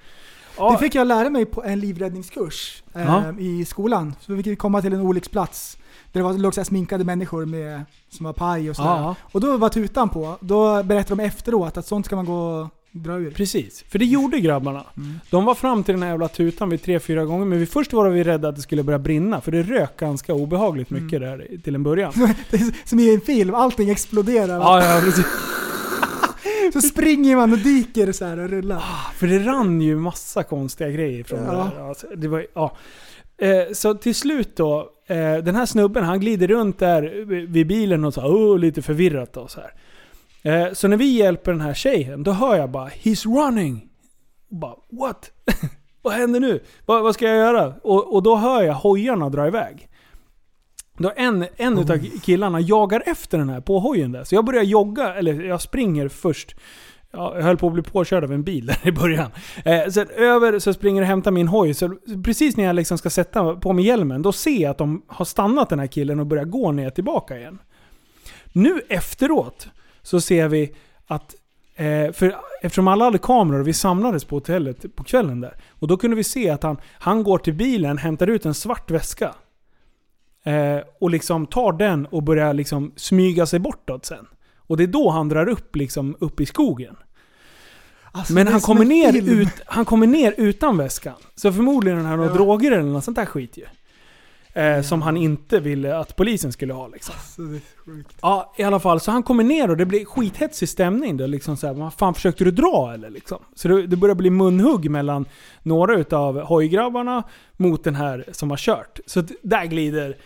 Ja, 0.58 0.72
Det 0.72 0.78
fick 0.78 0.96
jag 0.96 1.08
lära 1.08 1.30
mig 1.30 1.46
på 1.46 1.64
en 1.64 1.80
livräddningskurs 1.80 2.84
eh, 2.96 3.30
i 3.40 3.66
skolan. 3.66 4.16
Så 4.22 4.34
vi 4.34 4.44
fick 4.44 4.60
komma 4.60 4.82
till 4.82 4.94
en 4.94 5.02
olycksplats. 5.02 5.78
Där 6.12 6.20
det 6.20 6.24
var, 6.24 6.34
låg 6.34 6.54
så 6.54 6.64
sminkade 6.64 7.04
människor 7.04 7.46
med, 7.46 7.82
som 8.10 8.26
var 8.26 8.34
paj 8.34 8.70
och 8.70 8.76
sådär. 8.76 9.16
Och 9.32 9.42
då 9.42 9.58
var 9.58 9.70
tutan 9.70 10.10
på. 10.10 10.38
Då 10.40 10.84
berättade 10.84 11.22
de 11.22 11.28
efteråt 11.28 11.78
att 11.78 11.88
sånt 11.88 12.06
ska 12.06 12.16
man 12.16 12.26
gå 12.26 12.34
och 12.62 12.68
dra 12.92 13.14
ur. 13.14 13.32
Precis, 13.32 13.84
för 13.90 14.00
det 14.00 14.06
gjorde 14.06 14.40
grabbarna. 14.40 14.84
Mm. 14.98 15.20
De 15.30 15.46
var 15.46 15.56
fram 15.56 15.84
till 15.84 15.94
den 15.94 16.04
här 16.04 16.10
jävla 16.10 16.28
tutan 16.28 16.70
vid 16.70 16.82
tre, 16.84 17.00
fyra 17.00 17.26
gånger, 17.26 17.46
men 17.46 17.60
vi 17.60 17.66
först 17.66 17.94
var 17.94 18.10
vi 18.10 18.24
rädda 18.24 18.50
att 18.50 18.56
det 18.56 18.62
skulle 18.62 18.84
börja 18.84 19.00
brinna, 19.00 19.42
för 19.42 19.52
det 19.52 19.62
rök 19.64 19.98
ganska 20.00 20.34
obehagligt 20.34 20.92
Mm. 20.92 21.04
mycket 21.04 21.20
där 21.22 21.48
till 21.64 21.76
en 21.76 21.84
början. 21.84 22.14
Som 22.86 23.00
i 23.00 23.14
en 23.14 23.22
film, 23.22 23.56
allting 23.56 23.90
exploderar. 23.90 24.60
Ja, 24.60 24.84
ja, 24.96 25.02
precis. 25.02 25.26
Så 26.74 26.82
springer 26.82 27.36
man 27.36 27.52
och 27.54 27.60
dyker 27.60 28.12
så 28.12 28.26
här 28.26 28.40
och 28.40 28.50
rullar. 28.50 28.84
För 29.16 29.28
det 29.28 29.40
rann 29.40 29.82
ju 29.82 29.96
massa 29.96 30.44
konstiga 30.44 30.90
grejer 30.90 31.24
från 31.24 31.40
Ja. 31.44 31.52
det 31.52 31.80
där. 31.82 31.90
Alltså, 31.90 32.08
det 32.16 32.28
var, 32.28 32.48
ja. 32.54 32.76
Eh, 33.38 33.74
så 33.74 33.94
till 33.94 34.16
slut 34.16 34.56
då, 34.56 34.90
eh, 35.08 35.38
den 35.38 35.56
här 35.56 35.66
snubben 35.66 36.04
han 36.04 36.20
glider 36.20 36.48
runt 36.48 36.80
där 36.80 37.02
vid 37.48 37.68
bilen 37.68 38.06
och 38.06 38.14
så 38.14 38.22
oh, 38.22 38.60
lite 38.60 38.82
förvirrat 38.82 39.38
och 39.38 39.52
så 39.52 39.60
här. 39.62 39.72
Eh, 40.68 40.74
så 40.74 40.88
när 40.88 40.98
vi 40.98 41.06
hjälper 41.18 41.52
den 41.52 41.62
här 41.62 41.74
tjejen, 41.74 42.24
då 42.24 42.32
hör 42.32 42.56
jag 42.58 42.70
bara 42.72 42.90
'He's 42.90 43.26
running' 43.26 43.82
och 44.50 44.56
bara 44.58 44.76
'What? 44.92 45.32
vad 46.02 46.14
händer 46.14 46.40
nu? 46.40 46.60
Vad, 46.86 47.04
vad 47.04 47.14
ska 47.14 47.26
jag 47.28 47.38
göra?' 47.38 47.74
Och, 47.84 48.14
och 48.16 48.24
då 48.24 48.36
hör 48.36 48.64
jag 48.64 48.74
hojarna 48.74 49.30
dra 49.30 49.48
iväg. 49.48 49.88
Då 50.98 51.12
en, 51.16 51.46
en 51.58 51.78
utav 51.78 51.98
killarna 52.24 52.60
jagar 52.60 53.04
efter 53.06 53.38
den 53.38 53.50
här 53.50 53.62
på 53.62 53.80
hojen 53.80 54.12
där. 54.12 54.24
Så 54.24 54.36
jag 54.36 54.46
börjar 54.46 54.64
jogga, 54.64 55.14
eller 55.14 55.42
jag 55.42 55.62
springer 55.62 56.08
först. 56.08 56.56
Ja, 57.12 57.36
jag 57.36 57.44
höll 57.44 57.58
på 57.58 57.68
att 57.68 57.74
bli 57.74 57.84
påkörd 57.84 58.24
av 58.24 58.32
en 58.32 58.44
bil 58.44 58.66
där 58.66 58.88
i 58.88 58.92
början. 58.92 59.32
Eh, 59.66 59.88
sen 59.90 60.08
över 60.10 60.60
så 60.60 60.74
springer 60.74 61.02
och 61.02 61.08
hämtar 61.08 61.32
min 61.32 61.48
hoj. 61.48 61.74
Så 61.74 61.98
precis 62.24 62.58
när 62.58 62.64
jag 62.64 62.76
liksom 62.76 62.98
ska 62.98 63.10
sätta 63.10 63.56
på 63.56 63.74
mig 63.74 63.86
hjälmen, 63.86 64.22
då 64.22 64.32
ser 64.32 64.62
jag 64.62 64.72
att 64.72 64.78
de 64.78 65.02
har 65.08 65.26
stannat 65.26 65.70
den 65.70 65.80
här 65.80 65.88
killen 65.88 66.20
och 66.20 66.26
börjar 66.26 66.46
gå 66.46 66.72
ner 66.72 66.90
tillbaka 66.90 67.38
igen. 67.38 67.60
Nu 68.54 68.82
efteråt 68.90 69.68
så 70.02 70.22
ser 70.22 70.48
vi 70.48 70.76
att 71.08 71.36
Eh, 71.78 72.12
för 72.12 72.36
eftersom 72.62 72.88
alla 72.88 73.06
hade 73.06 73.18
kameror 73.18 73.60
och 73.60 73.68
vi 73.68 73.74
samlades 73.74 74.26
på 74.26 74.36
hotellet 74.36 74.96
på 74.96 75.04
kvällen 75.04 75.42
där. 75.42 75.56
Och 75.70 75.88
då 75.88 75.98
kunde 75.98 76.16
vi 76.16 76.24
se 76.24 76.50
att 76.50 76.64
han, 76.64 76.78
han 77.00 77.24
går 77.24 77.38
till 77.38 77.54
bilen, 77.54 77.98
hämtar 77.98 78.28
ut 78.28 78.46
en 78.46 78.54
svart 78.54 78.92
väska. 78.92 79.36
Eh, 80.48 80.80
och 81.02 81.10
liksom 81.10 81.46
tar 81.48 81.72
den 81.72 82.06
och 82.06 82.24
börjar 82.24 82.54
liksom 82.54 82.92
smyga 82.96 83.46
sig 83.46 83.60
bortåt 83.60 84.06
sen. 84.06 84.28
Och 84.58 84.78
det 84.78 84.84
är 84.84 84.88
då 84.88 85.10
han 85.10 85.30
drar 85.30 85.50
upp 85.50 85.76
liksom 85.76 86.16
upp 86.20 86.42
i 86.42 86.46
skogen. 86.46 86.96
Alltså, 88.12 88.34
Men 88.34 88.48
han 88.48 88.60
kommer, 88.62 88.86
ner 88.86 89.12
film. 89.12 89.28
ut, 89.40 89.62
han 89.66 89.86
kommer 89.86 90.08
ner 90.08 90.34
utan 90.38 90.78
väskan. 90.78 91.14
Så 91.36 91.52
förmodligen 91.54 92.00
har 92.00 92.06
han 92.08 92.18
några 92.18 92.32
Ja. 92.32 92.36
droger 92.36 92.72
eller 92.72 92.84
något 92.92 93.04
sånt 93.04 93.18
där 93.18 93.26
skit 93.26 93.58
ju. 93.58 93.66
Eh, 94.62 94.82
Som 94.82 95.02
han 95.02 95.18
inte 95.18 95.60
ville 95.60 95.98
att 95.98 96.16
polisen 96.16 96.52
skulle 96.52 96.74
ha 96.74 96.88
liksom. 96.88 97.16
Alltså, 97.18 97.42
det 97.42 97.56
är 97.56 97.62
sjukt. 97.86 98.18
Ja, 98.22 98.54
i 98.58 98.64
alla 98.64 98.80
fall. 98.80 99.00
Så 99.00 99.12
han 99.12 99.24
kommer 99.24 99.44
ner 99.44 99.70
och 99.70 99.78
det 99.78 99.86
blir 99.86 100.06
skithetsig 100.06 100.70
stämning. 100.70 101.18
Då, 101.18 101.28
liksom 101.28 101.58
så 101.58 101.68
här, 101.68 101.74
vad 101.74 101.94
fan 101.94 102.14
försökte 102.14 102.44
du 102.44 102.52
dra 102.52 102.92
eller? 102.94 103.10
Liksom. 103.10 103.38
Så 103.56 103.68
det, 103.68 103.88
det 103.88 103.96
börjar 103.96 104.16
bli 104.16 104.30
munhugg 104.30 104.90
mellan 104.92 105.26
några 105.64 105.96
utav 105.96 106.40
hojgrabbarna 106.42 107.24
mot 107.58 107.84
den 107.84 107.96
här 107.96 108.26
som 108.32 108.50
har 108.50 108.58
kört. 108.58 109.00
Så 109.06 109.24
där 109.42 109.66
glider... 109.66 110.18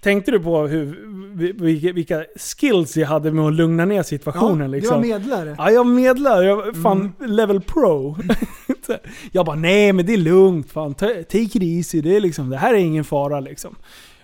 Tänkte 0.00 0.30
du 0.30 0.40
på 0.40 0.66
hur, 0.66 1.92
vilka, 1.92 2.24
skills 2.36 2.96
jag 2.96 3.06
hade 3.06 3.32
med 3.32 3.44
att 3.44 3.52
lugna 3.52 3.84
ner 3.84 4.02
situationen? 4.02 4.60
Ja, 4.60 4.66
liksom? 4.66 5.02
Du 5.02 5.08
var 5.08 5.18
medlare. 5.18 5.54
Ja, 5.58 5.70
jag 5.70 5.86
medlar. 5.86 6.42
Jag 6.42 6.56
var 6.56 6.82
fan 6.82 7.12
level 7.20 7.60
pro. 7.60 8.16
jag 9.32 9.46
bara, 9.46 9.56
nej 9.56 9.92
men 9.92 10.06
det 10.06 10.12
är 10.12 10.18
lugnt. 10.18 10.70
Fan, 10.72 10.94
ta- 10.94 11.06
take 11.06 11.38
it 11.38 11.62
easy. 11.62 12.00
Det, 12.00 12.16
är 12.16 12.20
liksom, 12.20 12.50
det 12.50 12.56
här 12.56 12.74
är 12.74 12.78
ingen 12.78 13.04
fara 13.04 13.40
liksom. 13.40 13.76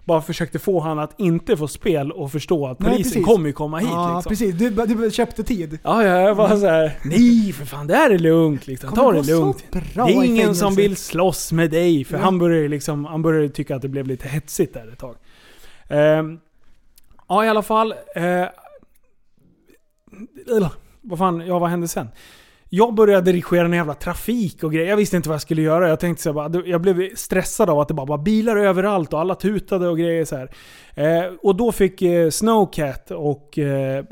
Bara 0.04 0.22
försökte 0.22 0.58
få 0.58 0.80
han 0.80 0.98
att 0.98 1.20
inte 1.20 1.56
få 1.56 1.68
spel 1.68 2.12
och 2.12 2.32
förstå 2.32 2.66
att 2.66 2.78
polisen 2.78 3.22
kommer 3.22 3.46
ju 3.46 3.52
komma 3.52 3.78
hit. 3.78 3.88
ja, 3.92 4.14
liksom. 4.16 4.30
precis. 4.30 4.54
Du, 4.54 4.70
du 4.70 5.10
köpte 5.10 5.44
tid. 5.44 5.78
Ja, 5.82 6.04
ja, 6.04 6.20
jag 6.20 6.34
var 6.34 6.48
så 6.48 6.66
här, 6.66 6.98
nej 7.04 7.52
för 7.52 7.64
fan 7.64 7.86
det 7.86 7.94
här 7.94 8.10
är 8.10 8.18
lugnt 8.18 8.66
liksom. 8.66 8.92
Ta 8.94 9.12
det 9.12 9.26
lugnt. 9.26 9.64
Det 9.94 10.00
är 10.00 10.24
ingen 10.24 10.54
som 10.54 10.74
vill 10.74 10.96
slåss 10.96 11.52
med 11.52 11.70
dig. 11.70 12.04
För 12.04 12.16
Ja. 12.16 12.22
han 12.24 12.38
började 12.38 12.68
liksom, 12.68 13.04
han 13.04 13.22
började 13.22 13.48
tycka 13.48 13.76
att 13.76 13.82
det 13.82 13.88
blev 13.88 14.06
lite 14.06 14.28
hetsigt 14.28 14.74
där 14.74 14.92
ett 14.92 14.98
tag. 14.98 15.16
Ehm, 15.88 16.38
ja 17.28 17.44
i 17.44 17.48
alla 17.48 17.62
fall. 17.62 17.94
eller, 20.46 20.70
vad 21.00 21.18
fan, 21.18 21.46
ja 21.46 21.58
vad 21.58 21.70
hände 21.70 21.88
sen? 21.88 22.08
Jag 22.74 22.94
började 22.94 23.32
dirigera 23.32 23.64
en 23.64 23.72
jävla 23.72 23.94
trafik 23.94 24.64
och 24.64 24.72
grejer. 24.72 24.88
Jag 24.90 24.96
visste 24.96 25.16
inte 25.16 25.28
vad 25.28 25.34
jag 25.34 25.42
skulle 25.42 25.62
göra. 25.62 25.88
Jag 25.88 26.00
tänkte 26.00 26.22
så 26.22 26.32
bara, 26.32 26.62
jag 26.66 26.80
blev 26.80 27.14
stressad 27.14 27.70
av 27.70 27.80
att 27.80 27.88
det 27.88 27.94
bara 27.94 28.06
var 28.06 28.18
bilar 28.18 28.56
överallt 28.56 29.12
och 29.12 29.20
alla 29.20 29.34
tutade 29.34 29.88
och 29.88 29.98
grejer 29.98 30.24
så 30.24 30.36
här. 30.36 30.50
Eh, 30.94 31.32
och 31.42 31.56
då 31.56 31.72
fick 31.72 32.02
eh, 32.02 32.30
Snowcat 32.30 33.10
och 33.10 33.58
eh, 33.58 34.04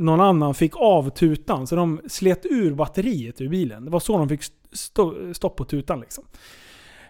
någon 0.00 0.20
annan 0.20 0.54
fick 0.54 0.72
av 0.76 1.10
tutan. 1.10 1.66
Så 1.66 1.76
de 1.76 2.00
slet 2.08 2.46
ur 2.46 2.74
batteriet 2.74 3.40
ur 3.40 3.48
bilen. 3.48 3.84
Det 3.84 3.90
var 3.90 4.00
så 4.00 4.18
de 4.18 4.28
fick 4.28 4.40
st- 4.72 5.34
stopp 5.34 5.56
på 5.56 5.64
tutan 5.64 6.00
liksom. 6.00 6.24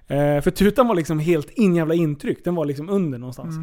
Eh, 0.07 0.41
för 0.41 0.51
tutan 0.51 0.89
var 0.89 0.95
liksom 0.95 1.19
helt 1.19 1.51
in 1.51 1.75
jävla 1.77 1.95
intryck. 1.95 2.45
Den 2.45 2.55
var 2.55 2.65
liksom 2.65 2.89
under 2.89 3.19
någonstans. 3.19 3.55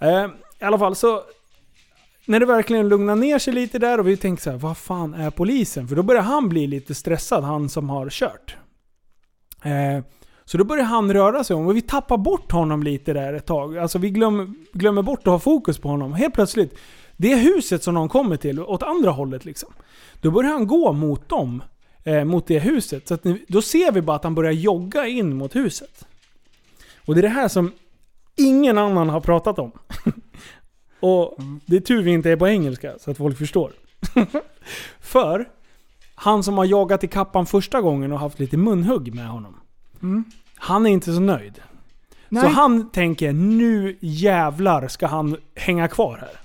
Eh, 0.00 0.26
I 0.60 0.64
alla 0.64 0.78
fall 0.78 0.94
så 0.96 1.20
när 2.26 2.40
det 2.40 2.46
verkligen 2.46 2.88
lugnar 2.88 3.16
ner 3.16 3.38
sig 3.38 3.54
lite 3.54 3.78
där 3.78 4.00
och 4.00 4.08
vi 4.08 4.16
tänker 4.16 4.42
så 4.42 4.50
här, 4.50 4.58
vad 4.58 4.76
fan 4.76 5.14
är 5.14 5.30
polisen? 5.30 5.88
För 5.88 5.96
då 5.96 6.02
börjar 6.02 6.22
han 6.22 6.48
bli 6.48 6.66
lite 6.66 6.94
stressad, 6.94 7.44
han 7.44 7.68
som 7.68 7.90
har 7.90 8.10
kört. 8.10 8.56
Eh, 9.62 10.04
så 10.44 10.58
då 10.58 10.64
börjar 10.64 10.84
han 10.84 11.12
röra 11.12 11.44
sig 11.44 11.56
om 11.56 11.66
och 11.66 11.76
vi 11.76 11.82
tappar 11.82 12.16
bort 12.16 12.52
honom 12.52 12.82
lite 12.82 13.12
där 13.12 13.32
ett 13.32 13.46
tag. 13.46 13.78
Alltså 13.78 13.98
vi 13.98 14.10
glömmer, 14.10 14.52
glömmer 14.72 15.02
bort 15.02 15.20
att 15.20 15.32
ha 15.32 15.38
fokus 15.38 15.78
på 15.78 15.88
honom. 15.88 16.12
Helt 16.12 16.34
plötsligt, 16.34 16.78
det 17.16 17.36
huset 17.36 17.82
som 17.82 17.94
de 17.94 18.08
kommer 18.08 18.36
till, 18.36 18.60
åt 18.60 18.82
andra 18.82 19.10
hållet 19.10 19.44
liksom. 19.44 19.72
Då 20.20 20.30
börjar 20.30 20.50
han 20.50 20.66
gå 20.66 20.92
mot 20.92 21.28
dem. 21.28 21.62
Eh, 22.04 22.24
mot 22.24 22.46
det 22.46 22.58
huset. 22.58 23.08
Så 23.08 23.14
att 23.14 23.24
nu, 23.24 23.44
då 23.48 23.62
ser 23.62 23.92
vi 23.92 24.02
bara 24.02 24.16
att 24.16 24.24
han 24.24 24.34
börjar 24.34 24.52
jogga 24.52 25.06
in 25.06 25.36
mot 25.36 25.56
huset. 25.56 26.06
Och 27.06 27.14
det 27.14 27.20
är 27.20 27.22
det 27.22 27.28
här 27.28 27.48
som 27.48 27.72
ingen 28.36 28.78
annan 28.78 29.08
har 29.08 29.20
pratat 29.20 29.58
om. 29.58 29.72
Och 31.02 31.34
det 31.66 31.76
är 31.76 31.80
tur 31.80 32.02
vi 32.02 32.10
inte 32.10 32.30
är 32.30 32.36
på 32.36 32.48
engelska 32.48 32.92
så 32.98 33.10
att 33.10 33.16
folk 33.16 33.38
förstår. 33.38 33.72
För 35.00 35.48
han 36.14 36.42
som 36.42 36.58
har 36.58 36.64
jagat 36.64 37.04
i 37.04 37.08
kappan 37.08 37.46
första 37.46 37.80
gången 37.80 38.12
och 38.12 38.18
haft 38.18 38.38
lite 38.38 38.56
munhugg 38.56 39.14
med 39.14 39.28
honom. 39.28 39.56
Mm. 40.02 40.24
Han 40.54 40.86
är 40.86 40.90
inte 40.90 41.12
så 41.12 41.20
nöjd. 41.20 41.60
Nej. 42.28 42.42
Så 42.42 42.48
han 42.48 42.90
tänker 42.90 43.32
nu 43.32 43.96
jävlar 44.00 44.88
ska 44.88 45.06
han 45.06 45.36
hänga 45.54 45.88
kvar 45.88 46.16
här. 46.16 46.40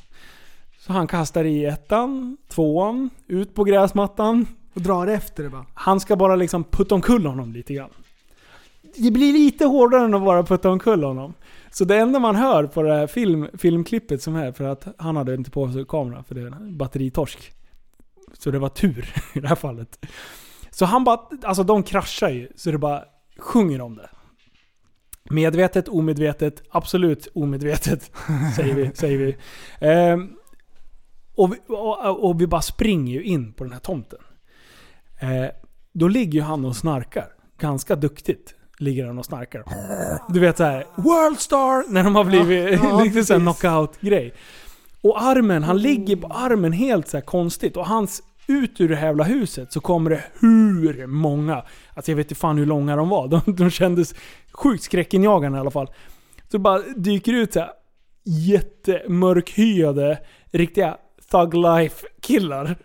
Så 0.80 0.94
han 0.94 1.08
kastar 1.08 1.44
i 1.44 1.66
ettan, 1.66 2.38
tvåan, 2.48 3.10
ut 3.28 3.56
på 3.56 3.64
gräsmattan. 3.64 4.48
Och 4.74 4.82
drar 4.82 5.08
efter 5.08 5.44
det 5.44 5.50
bara. 5.50 5.66
Han 5.74 6.00
ska 6.00 6.16
bara 6.16 6.36
liksom 6.36 6.64
putta 6.64 6.96
omkull 6.96 7.26
honom 7.26 7.54
lite 7.54 7.74
grann. 7.74 7.90
Det 8.96 9.12
blir 9.12 9.34
lite 9.34 9.66
hårdare 9.66 10.06
än 10.06 10.14
att 10.14 10.22
bara 10.26 10.44
putta 10.44 10.70
omkull 10.70 11.04
honom. 11.04 11.34
Så 11.72 11.86
det 11.86 11.98
enda 11.98 12.20
man 12.20 12.36
hör 12.36 12.64
på 12.64 12.82
det 12.82 12.94
här 12.94 13.08
film, 13.08 13.48
filmklippet 13.58 14.22
som 14.22 14.36
är, 14.36 14.52
för 14.52 14.64
att 14.64 14.88
han 14.98 15.16
hade 15.16 15.34
inte 15.34 15.52
på 15.52 15.72
sig 15.72 15.86
kamera 15.86 16.24
för 16.24 16.36
det 16.36 16.42
är 16.42 16.78
batteritorsk. 16.78 17.52
Så 18.34 18.52
det 18.52 18.60
var 18.60 18.70
tur 18.70 19.14
i 19.36 19.40
det 19.40 19.48
här 19.48 19.56
fallet. 19.56 20.06
Så 20.72 20.86
han 20.86 21.04
bara, 21.04 21.20
alltså 21.44 21.64
de 21.64 21.84
kraschar 21.84 22.30
ju, 22.30 22.48
så 22.56 22.72
det 22.72 22.78
bara 22.78 23.04
sjunger 23.38 23.82
om 23.82 23.96
det. 23.96 24.10
Medvetet, 25.30 25.88
omedvetet, 25.88 26.64
absolut 26.70 27.28
omedvetet, 27.34 28.12
säger 28.56 28.76
vi. 28.76 28.92
säger 28.94 29.18
vi. 29.18 29.38
Ehm, 29.80 30.30
och, 31.36 31.54
vi 31.54 31.58
och, 31.68 32.30
och 32.30 32.42
vi 32.42 32.48
bara 32.48 32.62
springer 32.62 33.14
ju 33.14 33.24
in 33.24 33.54
på 33.54 33.64
den 33.64 33.74
här 33.74 33.80
tomten. 33.80 34.20
Eh, 35.20 35.48
då 35.94 36.08
ligger 36.08 36.34
ju 36.34 36.42
han 36.42 36.66
och 36.66 36.76
snarkar. 36.76 37.28
Ganska 37.60 37.96
duktigt 37.96 38.56
ligger 38.80 39.06
han 39.06 39.18
och 39.18 39.26
snarkar. 39.26 39.64
Du 40.34 40.40
vet 40.40 40.58
såhär, 40.58 40.86
Worldstar! 40.96 41.92
När 41.92 42.04
de 42.04 42.16
har 42.16 42.24
blivit 42.24 42.80
Ja, 42.84 43.00
lite 43.04 43.26
såhär 43.26 43.40
precis. 43.40 43.62
knockout-grej. 43.62 44.34
Och 45.02 45.22
armen, 45.22 45.64
han 45.64 45.78
ligger 45.82 46.16
på 46.16 46.28
armen 46.28 46.72
helt 46.74 47.08
så 47.08 47.18
här 47.18 47.22
konstigt. 47.22 47.78
Och 47.78 47.88
hans, 47.88 48.22
ut 48.48 48.82
ur 48.82 48.90
det 48.90 48.96
här 48.96 49.08
jävla 49.08 49.24
huset 49.24 49.74
så 49.74 49.80
kommer 49.80 50.10
det 50.10 50.24
hur 50.40 51.08
många, 51.08 51.64
alltså 51.94 52.12
jag 52.12 52.16
vet 52.16 52.26
inte 52.26 52.36
fan 52.40 52.58
hur 52.58 52.66
långa 52.66 52.96
de 52.96 53.10
var. 53.10 53.28
De, 53.46 53.56
de 53.56 53.70
kändes 53.70 54.16
sjukt 54.52 54.84
skräckinjagande 54.84 55.58
i 55.58 55.62
alla 55.62 55.72
fall. 55.72 55.88
Så 56.52 56.60
bara 56.60 56.80
dyker 56.96 57.34
ut 57.34 57.54
så 57.54 57.60
här 57.60 57.70
jättemörkhyade, 58.26 60.20
riktiga 60.52 60.98
thug 61.32 61.54
life 61.54 62.08
killar. 62.22 62.76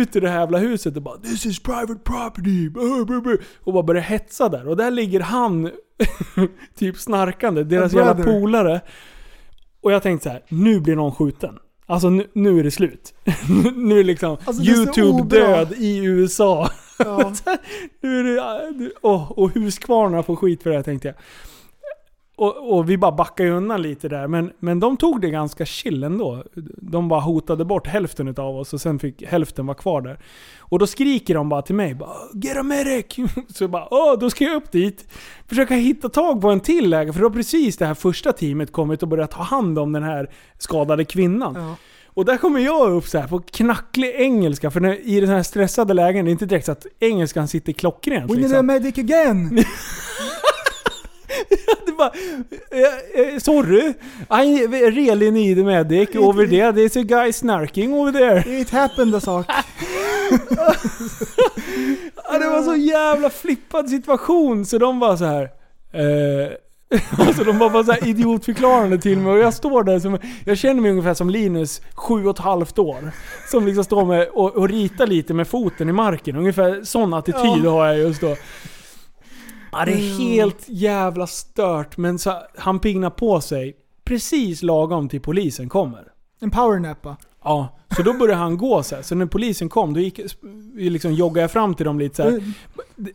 Ut 0.00 0.16
ur 0.16 0.20
det 0.20 0.28
här 0.28 0.40
jävla 0.40 0.58
huset 0.58 0.96
och 0.96 1.02
bara 1.02 1.16
'This 1.16 1.46
is 1.46 1.62
private 1.62 2.00
property' 2.04 3.38
och 3.60 3.72
bara 3.72 3.82
börjar 3.82 4.02
hetsa 4.02 4.48
där. 4.48 4.68
Och 4.68 4.76
där 4.76 4.90
ligger 4.90 5.20
han 5.20 5.70
typ 6.78 6.96
snarkande, 6.96 7.64
deras 7.64 7.92
jävla 7.92 8.24
polare. 8.24 8.80
Och 9.80 9.92
jag 9.92 10.02
tänkte 10.02 10.24
så 10.24 10.30
här: 10.30 10.42
nu 10.48 10.80
blir 10.80 10.96
någon 10.96 11.12
skjuten. 11.12 11.58
Alltså 11.86 12.10
nu, 12.10 12.26
nu 12.32 12.58
är 12.60 12.64
det 12.64 12.70
slut. 12.70 13.14
nu 13.76 14.00
är 14.00 14.04
liksom 14.04 14.36
Alltså, 14.44 14.62
YouTube 14.62 15.36
död 15.36 15.72
i 15.76 16.04
USA. 16.04 16.70
Ja. 16.98 17.32
nu 18.00 18.18
är 18.18 18.24
det, 18.78 18.90
åh, 19.02 19.30
och 19.30 19.54
Husqvarna 19.54 20.22
får 20.22 20.36
skit 20.36 20.62
för 20.62 20.70
det 20.70 20.76
här 20.76 20.82
tänkte 20.82 21.08
jag. 21.08 21.16
Och, 22.36 22.72
och 22.78 22.90
vi 22.90 22.98
bara 22.98 23.12
backade 23.12 23.50
undan 23.50 23.82
lite 23.82 24.08
där, 24.08 24.28
men, 24.28 24.52
men 24.58 24.80
de 24.80 24.96
tog 24.96 25.20
det 25.20 25.30
ganska 25.30 25.64
chill 25.66 26.04
ändå. 26.04 26.44
De 26.76 27.08
bara 27.08 27.20
hotade 27.20 27.64
bort 27.64 27.86
hälften 27.86 28.28
av 28.38 28.56
oss 28.56 28.72
och 28.72 28.80
sen 28.80 28.98
fick 28.98 29.22
hälften 29.22 29.66
vara 29.66 29.76
kvar 29.76 30.00
där. 30.00 30.18
Och 30.58 30.78
då 30.78 30.86
skriker 30.86 31.34
de 31.34 31.48
bara 31.48 31.62
till 31.62 31.74
mig 31.74 31.94
bara 31.94 32.16
'Get 32.34 32.56
a 32.56 32.62
medic!' 32.62 33.28
Så 33.54 33.64
jag 33.64 33.70
bara 33.70 33.88
åh, 33.90 34.18
då 34.18 34.30
ska 34.30 34.44
jag 34.44 34.54
upp 34.56 34.72
dit. 34.72 35.06
Försöka 35.48 35.74
hitta 35.74 36.08
tag 36.08 36.40
på 36.40 36.50
en 36.50 36.60
till 36.60 36.90
läkare, 36.90 37.12
för 37.12 37.20
då 37.20 37.26
har 37.26 37.30
precis 37.34 37.76
det 37.76 37.86
här 37.86 37.94
första 37.94 38.32
teamet 38.32 38.72
kommit 38.72 39.02
och 39.02 39.08
börjat 39.08 39.30
ta 39.30 39.42
hand 39.42 39.78
om 39.78 39.92
den 39.92 40.02
här 40.02 40.30
skadade 40.58 41.04
kvinnan. 41.04 41.54
Ja. 41.58 41.76
Och 42.06 42.24
där 42.24 42.36
kommer 42.36 42.60
jag 42.60 42.90
upp 42.92 43.06
så 43.06 43.18
här 43.18 43.28
på 43.28 43.38
knacklig 43.40 44.14
engelska, 44.16 44.70
för 44.70 44.80
när, 44.80 45.06
i 45.08 45.20
den 45.20 45.28
här 45.30 45.42
stressade 45.42 45.94
lägen, 45.94 46.24
det 46.24 46.30
är 46.30 46.32
inte 46.32 46.46
direkt 46.46 46.66
så 46.66 46.72
att 46.72 46.86
engelskan 47.00 47.48
sitter 47.48 47.72
klockrent. 47.72 48.30
We 48.30 48.34
need 48.34 48.44
a 48.44 48.48
Liksom. 48.48 48.66
medic 48.66 48.98
again! 48.98 49.64
Det 51.86 51.92
bara, 51.92 52.12
eh, 52.70 53.20
eh, 53.34 53.38
sorry, 53.38 53.94
I 54.30 54.66
really 54.90 55.30
need 55.30 55.58
a 55.58 55.62
medic 55.64 56.16
over 56.16 56.46
there. 56.46 56.72
There's 56.72 57.00
a 57.00 57.02
guy 57.02 57.32
snarking 57.32 57.94
over 57.94 58.12
there. 58.12 58.60
It 58.60 58.70
happened 58.70 59.14
a 59.14 59.20
sak. 59.20 59.46
Ja, 62.32 62.38
det 62.38 62.46
var 62.50 62.62
så 62.62 62.76
jävla 62.76 63.30
flippad 63.30 63.88
situation 63.88 64.66
så 64.66 64.78
de 64.78 64.98
var 64.98 65.16
så 65.16 65.24
här. 65.24 65.42
Eh, 65.92 66.52
alltså 67.26 67.44
de 67.44 67.58
var 67.58 67.70
bara 67.70 67.84
så 67.84 67.92
här 67.92 68.08
idiotförklarande 68.08 68.98
till 68.98 69.18
mig 69.18 69.32
och 69.32 69.38
jag 69.38 69.54
står 69.54 69.82
där 69.84 69.98
som, 69.98 70.18
jag 70.44 70.58
känner 70.58 70.80
mig 70.82 70.90
ungefär 70.90 71.14
som 71.14 71.30
Linus, 71.30 71.80
sju 71.94 72.24
och 72.24 72.30
ett 72.30 72.44
halvt 72.44 72.78
år. 72.78 73.10
Som 73.50 73.66
liksom 73.66 73.84
står 73.84 74.04
med 74.04 74.28
och, 74.28 74.56
och 74.56 74.68
ritar 74.68 75.06
lite 75.06 75.34
med 75.34 75.48
foten 75.48 75.88
i 75.88 75.92
marken. 75.92 76.36
Ungefär 76.36 76.80
sån 76.84 77.14
attityd 77.14 77.64
Ja. 77.64 77.70
har 77.70 77.86
jag 77.86 77.98
just 77.98 78.20
då. 78.20 78.36
Ja, 79.72 79.84
det 79.84 79.92
är 79.92 80.18
helt 80.18 80.64
jävla 80.68 81.26
stört 81.26 81.96
men 81.96 82.18
så, 82.18 82.34
han 82.56 82.78
pignar 82.78 83.10
på 83.10 83.40
sig 83.40 83.76
precis 84.04 84.62
lagom 84.62 85.08
till 85.08 85.20
polisen 85.20 85.68
kommer. 85.68 86.04
En 86.40 86.50
powernap 86.50 87.04
va? 87.04 87.16
Ja, 87.44 87.78
så 87.96 88.02
då 88.02 88.12
började 88.12 88.40
han 88.40 88.58
gå 88.58 88.82
så 88.82 88.94
här. 88.94 89.02
Så 89.02 89.14
när 89.14 89.26
polisen 89.26 89.68
kom, 89.68 89.94
då 89.94 90.00
gick, 90.00 90.20
liksom 90.74 91.12
joggade 91.12 91.40
jag 91.40 91.50
fram 91.50 91.74
till 91.74 91.86
dem 91.86 91.98
lite 91.98 92.16
så 92.16 92.22
här. 92.22 92.42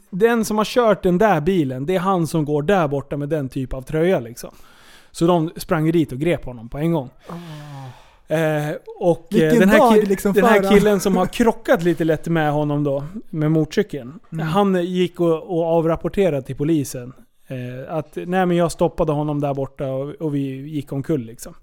Den 0.09 0.45
som 0.45 0.57
har 0.57 0.65
kört 0.65 1.03
den 1.03 1.17
där 1.17 1.41
bilen, 1.41 1.85
det 1.85 1.95
är 1.95 1.99
han 1.99 2.27
som 2.27 2.45
går 2.45 2.61
där 2.61 2.87
borta 2.87 3.17
med 3.17 3.29
den 3.29 3.49
typ 3.49 3.73
av 3.73 3.81
tröja 3.81 4.19
liksom. 4.19 4.49
Så 5.11 5.27
de 5.27 5.51
sprang 5.57 5.91
dit 5.91 6.11
och 6.11 6.19
grep 6.19 6.45
honom 6.45 6.69
på 6.69 6.77
en 6.77 6.91
gång. 6.91 7.09
Eh, 8.27 8.75
och 8.99 9.33
eh, 9.33 9.39
Vilken 9.39 9.59
den, 9.59 9.69
här, 9.69 9.77
dag 9.77 10.07
liksom 10.07 10.33
den 10.33 10.45
här 10.45 10.71
killen 10.73 10.99
som 10.99 11.17
har 11.17 11.25
krockat 11.25 11.83
lite 11.83 12.03
lätt 12.03 12.27
med 12.27 12.51
honom 12.51 12.83
då, 12.83 13.03
med 13.29 13.51
motorcykeln. 13.51 14.19
Mm. 14.31 14.47
Han 14.47 14.85
gick 14.85 15.19
och, 15.19 15.57
och 15.57 15.63
avrapporterade 15.65 16.41
till 16.41 16.55
polisen. 16.55 17.13
Eh, 17.47 17.95
att 17.95 18.15
nej 18.15 18.45
men 18.45 18.57
jag 18.57 18.71
stoppade 18.71 19.11
honom 19.11 19.39
där 19.41 19.53
borta 19.53 19.87
och, 19.87 20.09
och 20.09 20.35
vi 20.35 20.39
gick 20.67 20.91
omkull 20.91 21.21
liksom. 21.21 21.53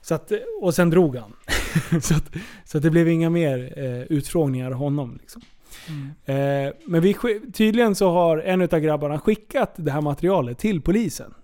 Så 0.00 0.14
att, 0.14 0.32
och 0.62 0.74
sen 0.74 0.90
drog 0.90 1.16
han. 1.16 1.32
så, 2.02 2.14
att, 2.14 2.24
så 2.64 2.76
att 2.76 2.82
det 2.82 2.90
blev 2.90 3.08
inga 3.08 3.30
mer 3.30 3.72
eh, 3.76 4.02
utfrågningar 4.02 4.70
av 4.70 4.76
honom. 4.76 5.18
Liksom. 5.20 5.42
Eh, 6.24 6.72
men 6.84 7.00
vi, 7.00 7.16
tydligen 7.52 7.94
så 7.94 8.10
har 8.10 8.38
en 8.38 8.62
av 8.62 8.78
grabbarna 8.78 9.18
skickat 9.18 9.72
det 9.76 9.90
här 9.90 10.00
materialet 10.00 10.58
till 10.58 10.82
polisen. 10.82 11.34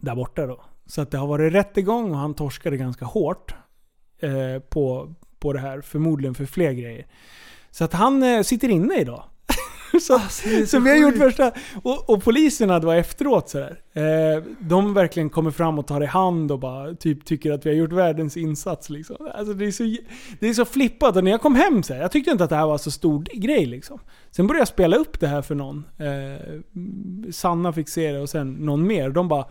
Där 0.00 0.14
borta 0.14 0.46
då. 0.46 0.64
Så 0.86 1.00
att 1.00 1.10
det 1.10 1.18
har 1.18 1.26
varit 1.26 1.52
rättegång 1.52 2.10
och 2.10 2.18
han 2.18 2.34
torskade 2.34 2.76
ganska 2.76 3.04
hårt 3.04 3.54
eh, 4.20 4.62
på, 4.68 5.14
på 5.38 5.52
det 5.52 5.58
här. 5.58 5.80
Förmodligen 5.80 6.34
för 6.34 6.46
fler 6.46 6.72
grejer. 6.72 7.06
Så 7.70 7.84
att 7.84 7.92
han 7.92 8.22
eh, 8.22 8.42
sitter 8.42 8.68
inne 8.68 9.00
idag. 9.00 9.24
så, 10.00 10.14
Alltså, 10.14 10.48
är 10.48 10.66
så 10.66 10.80
vi 10.80 10.90
har 10.90 10.96
gjort 10.96 11.16
värsta... 11.16 11.52
Och, 11.82 12.10
och 12.10 12.24
poliserna 12.24 12.78
då 12.78 12.90
efteråt 12.90 13.48
sådär. 13.48 13.80
Eh, 13.92 14.42
de 14.60 14.94
verkligen 14.94 15.30
kommer 15.30 15.50
fram 15.50 15.78
och 15.78 15.86
tar 15.86 16.02
i 16.02 16.06
hand 16.06 16.52
och 16.52 16.58
bara 16.58 16.94
typ 16.94 17.24
tycker 17.24 17.52
att 17.52 17.66
vi 17.66 17.70
har 17.70 17.76
gjort 17.76 17.92
världens 17.92 18.36
insats 18.36 18.90
liksom. 18.90 19.16
Alltså 19.34 19.54
det 19.54 19.66
är 19.66 19.70
så, 19.70 19.96
det 20.40 20.48
är 20.48 20.54
så 20.54 20.64
flippat. 20.64 21.16
Och 21.16 21.24
när 21.24 21.30
jag 21.30 21.40
kom 21.40 21.54
hem 21.54 21.82
så 21.82 21.94
här, 21.94 22.00
jag 22.00 22.12
tyckte 22.12 22.30
inte 22.30 22.44
att 22.44 22.50
det 22.50 22.56
här 22.56 22.66
var 22.66 22.78
så 22.78 22.90
stor 22.90 23.22
grej 23.32 23.66
liksom. 23.66 24.00
Sen 24.30 24.46
började 24.46 24.60
jag 24.60 24.68
spela 24.68 24.96
upp 24.96 25.20
det 25.20 25.26
här 25.26 25.42
för 25.42 25.54
någon. 25.54 25.84
Eh, 25.98 26.60
Sanna 27.32 27.72
fick 27.72 27.88
se 27.88 28.12
det 28.12 28.20
och 28.20 28.28
sen 28.28 28.52
någon 28.52 28.86
mer. 28.86 29.10
De 29.10 29.28
bara 29.28 29.44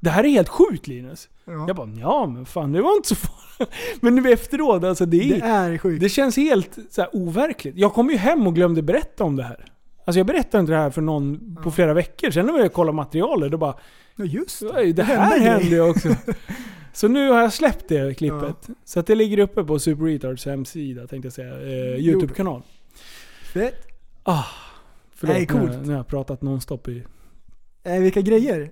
Det 0.00 0.10
här 0.10 0.24
är 0.24 0.28
helt 0.28 0.48
sjukt 0.48 0.86
Linus. 0.86 1.28
Ja. 1.44 1.64
Jag 1.66 1.76
bara, 1.76 1.88
ja 2.00 2.26
men 2.26 2.46
fan 2.46 2.72
det 2.72 2.82
var 2.82 2.96
inte 2.96 3.08
så 3.08 3.14
farligt. 3.14 3.72
Men 4.00 4.14
nu 4.14 4.32
efteråt, 4.32 4.84
alltså 4.84 5.06
det 5.06 5.16
är, 5.16 5.40
Det 5.40 5.46
är 5.46 5.78
sjukt. 5.78 6.00
det 6.02 6.08
känns 6.08 6.36
helt 6.36 6.78
så 6.90 7.00
här, 7.00 7.10
overkligt. 7.16 7.76
Jag 7.76 7.92
kom 7.94 8.10
ju 8.10 8.16
hem 8.16 8.46
och 8.46 8.54
glömde 8.54 8.82
berätta 8.82 9.24
om 9.24 9.36
det 9.36 9.42
här. 9.42 9.64
Alltså 10.04 10.18
jag 10.20 10.26
berättade 10.26 10.60
inte 10.60 10.72
det 10.72 10.78
här 10.78 10.90
för 10.90 11.02
någon 11.02 11.56
på 11.62 11.70
flera 11.70 11.94
veckor. 11.94 12.30
Sen 12.30 12.46
när 12.46 12.58
jag 12.58 12.72
kollade 12.72 12.96
materialet, 12.96 13.50
då 13.50 13.58
bara 13.58 13.74
Ja, 14.16 14.24
just 14.24 14.62
"Oj, 14.62 14.92
det 14.92 15.02
här 15.02 15.16
hände 15.30 15.44
hände 15.50 15.64
grej." 15.64 15.72
ju 15.74 15.80
också. 15.90 16.08
Så 16.92 17.08
nu 17.08 17.30
har 17.30 17.40
jag 17.42 17.52
släppt 17.52 17.88
det 17.88 18.14
klippet. 18.18 18.68
Så 18.84 19.00
att 19.00 19.06
det 19.06 19.14
ligger 19.14 19.38
uppe 19.38 19.64
på 19.64 19.78
Super 19.78 20.04
Retards 20.04 20.46
hemsida, 20.46 21.06
tänkte 21.06 21.26
jag 21.26 21.32
säga. 21.32 21.54
Eh, 21.54 21.96
Youtube-kanal. 22.00 22.62
Fett. 23.52 23.86
Ah, 24.22 24.44
förlåt, 25.14 25.36
Nej, 25.36 25.40
nu, 25.40 25.58
coolt. 25.60 25.72
jag- 25.72 25.82
nu 25.86 25.88
har 25.92 25.96
jag 25.98 26.06
pratat 26.06 26.42
nonstop 26.42 26.88
i... 26.88 27.04
Eh, 27.84 27.98
vilka 28.00 28.20
grejer. 28.20 28.70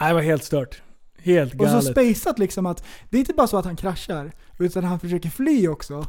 Nej, 0.00 0.08
det 0.08 0.14
var 0.14 0.20
helt 0.22 0.44
stört. 0.44 0.82
Helt 1.24 1.52
Och 1.54 1.58
så 1.60 1.64
galet. 1.66 1.84
spaceat 1.84 2.38
liksom 2.38 2.66
att 2.66 2.84
det 3.10 3.16
är 3.16 3.18
inte 3.18 3.32
bara 3.32 3.46
så 3.46 3.56
att 3.56 3.64
han 3.64 3.76
kraschar, 3.76 4.32
utan 4.58 4.84
han 4.84 5.00
försöker 5.00 5.30
fly 5.30 5.68
också. 5.68 6.06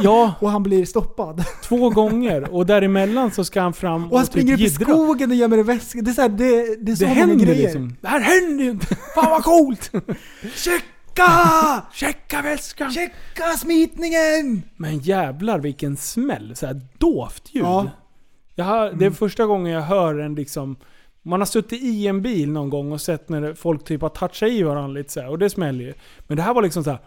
Ja, 0.00 0.34
Och 0.40 0.50
han 0.50 0.62
blir 0.62 0.84
stoppad. 0.84 1.44
två 1.64 1.90
gånger. 1.90 2.54
Och 2.54 2.66
däremellan 2.66 3.30
så 3.30 3.44
ska 3.44 3.60
han 3.60 3.72
fram 3.72 4.04
och, 4.04 4.12
Och 4.12 4.18
han 4.18 4.26
springer 4.26 4.54
upp 4.54 4.60
i 4.60 4.70
typ 4.70 4.80
skogen 4.82 5.30
och 5.30 5.36
gömmer 5.36 5.58
en 5.58 5.64
väska. 5.66 6.00
Det 6.02 6.10
är, 6.10 6.14
så 6.14 6.22
här, 6.22 6.28
det, 6.28 6.76
det 6.84 6.92
är 6.92 6.96
så 6.96 7.04
Det 7.04 7.08
många 7.08 7.20
händer 7.20 7.44
grejer. 7.46 7.62
liksom. 7.62 7.96
Det 8.00 8.08
här 8.08 8.20
händer 8.20 8.64
ju 8.64 8.70
inte! 8.70 8.86
Fan 9.14 9.30
vad 9.30 9.42
coolt! 9.44 9.90
Checka! 10.54 11.82
Checka 11.92 12.42
väskan! 12.42 12.90
Checka 12.92 13.42
smitningen! 13.58 14.62
Men 14.76 14.98
jävlar 14.98 15.58
vilken 15.58 15.96
smäll. 15.96 16.56
Så 16.56 16.66
här 16.66 16.80
dovt 16.98 17.54
ljud. 17.54 17.64
Ja. 17.64 17.80
Mm. 17.80 18.68
Har, 18.68 18.92
det 18.92 19.06
är 19.06 19.10
första 19.10 19.46
gången 19.46 19.72
jag 19.72 19.80
hör 19.82 20.18
en 20.18 20.34
liksom... 20.34 20.76
Man 21.22 21.40
har 21.40 21.46
suttit 21.46 21.82
i 21.82 22.06
en 22.06 22.22
bil 22.22 22.50
någon 22.50 22.70
gång 22.70 22.92
och 22.92 23.00
sett 23.00 23.28
när 23.28 23.54
folk 23.54 23.84
typ 23.84 24.00
har 24.02 24.08
touchat 24.08 24.48
i 24.48 24.62
varandra 24.62 24.88
lite 24.98 25.12
så 25.12 25.20
här, 25.20 25.28
och 25.28 25.38
det 25.38 25.50
smäller 25.50 25.84
ju. 25.84 25.94
Men 26.26 26.36
det 26.36 26.42
här 26.42 26.54
var 26.54 26.62
liksom 26.62 26.84
så 26.84 26.90
här. 26.90 26.98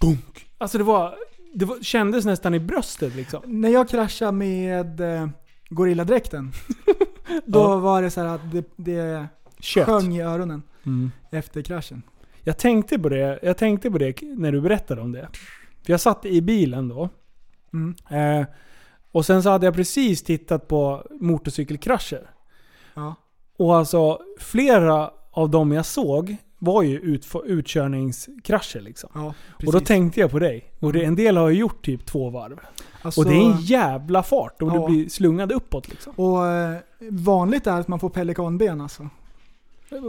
Dunk! 0.00 0.46
Alltså 0.58 0.78
det 0.78 0.84
var... 0.84 1.14
Det 1.54 1.64
var, 1.64 1.78
kändes 1.82 2.24
nästan 2.24 2.54
i 2.54 2.58
bröstet 2.60 3.14
liksom. 3.14 3.42
När 3.46 3.68
jag 3.68 3.88
kraschade 3.88 4.32
med 4.32 5.00
eh, 5.00 5.28
gorilladräkten, 5.68 6.52
då 7.46 7.58
Ja. 7.60 7.76
var 7.76 8.02
det 8.02 8.10
så 8.10 8.20
här 8.20 8.28
att 8.28 8.52
det, 8.52 8.64
det 8.76 9.26
Kött. 9.60 9.86
sjöng 9.86 10.16
i 10.16 10.20
öronen 10.22 10.62
Mm. 10.86 11.10
efter 11.32 11.62
kraschen. 11.62 12.02
Jag 12.44 12.58
tänkte 12.58 12.98
på 12.98 13.08
det, 13.08 13.38
jag 13.42 13.56
tänkte 13.56 13.90
på 13.90 13.98
det 13.98 14.22
när 14.22 14.52
du 14.52 14.60
berättade 14.60 15.00
om 15.00 15.12
det. 15.12 15.28
För 15.84 15.92
jag 15.92 16.00
satt 16.00 16.24
i 16.24 16.42
bilen 16.42 16.88
då. 16.88 17.08
Mm. 17.72 17.94
Eh, 18.40 18.46
och 19.12 19.26
sen 19.26 19.42
så 19.42 19.50
hade 19.50 19.66
jag 19.66 19.74
precis 19.74 20.22
tittat 20.22 20.68
på 20.68 21.06
motorcykelkrascher. 21.20 22.30
Och 23.60 23.76
alltså 23.76 24.18
flera 24.38 25.10
av 25.30 25.50
dem 25.50 25.72
jag 25.72 25.86
såg 25.86 26.36
var 26.58 26.82
ju 26.82 27.00
utf- 27.00 27.44
utkörningskrascher 27.44 28.80
liksom. 28.80 29.10
Ja. 29.14 29.34
Och 29.66 29.72
då 29.72 29.80
tänkte 29.80 30.20
jag 30.20 30.30
på 30.30 30.38
dig. 30.38 30.72
Och 30.80 30.92
det, 30.92 31.04
en 31.04 31.14
del 31.14 31.36
har 31.36 31.48
ju 31.48 31.58
gjort 31.58 31.84
typ 31.84 32.06
två 32.06 32.30
varv. 32.30 32.60
Alltså, 33.02 33.20
Och 33.20 33.26
det 33.26 33.34
är 33.36 33.50
en 33.52 33.60
jävla 33.60 34.22
fart 34.22 34.62
och 34.62 34.68
Ja. 34.68 34.72
du 34.74 34.86
blir 34.94 35.08
slungad 35.08 35.52
uppåt 35.52 35.88
liksom. 35.88 36.12
och 36.16 36.46
eh, 36.46 36.76
vanligt 37.10 37.66
är 37.66 37.80
att 37.80 37.88
man 37.88 38.00
får 38.00 38.10
pelikanben 38.10 38.80
alltså. 38.80 39.08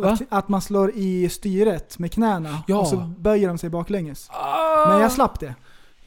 Att, 0.03 0.21
att 0.29 0.49
man 0.49 0.61
slår 0.61 0.91
i 0.95 1.29
styret 1.29 1.99
med 1.99 2.11
knäna 2.11 2.63
Ja. 2.67 2.79
och 2.79 2.87
så 2.87 2.95
böjer 3.17 3.47
de 3.47 3.57
sig 3.57 3.69
baklänges. 3.69 4.29
Ah! 4.31 4.89
Men 4.91 5.01
jag 5.01 5.11
slapp 5.11 5.39
det. 5.39 5.55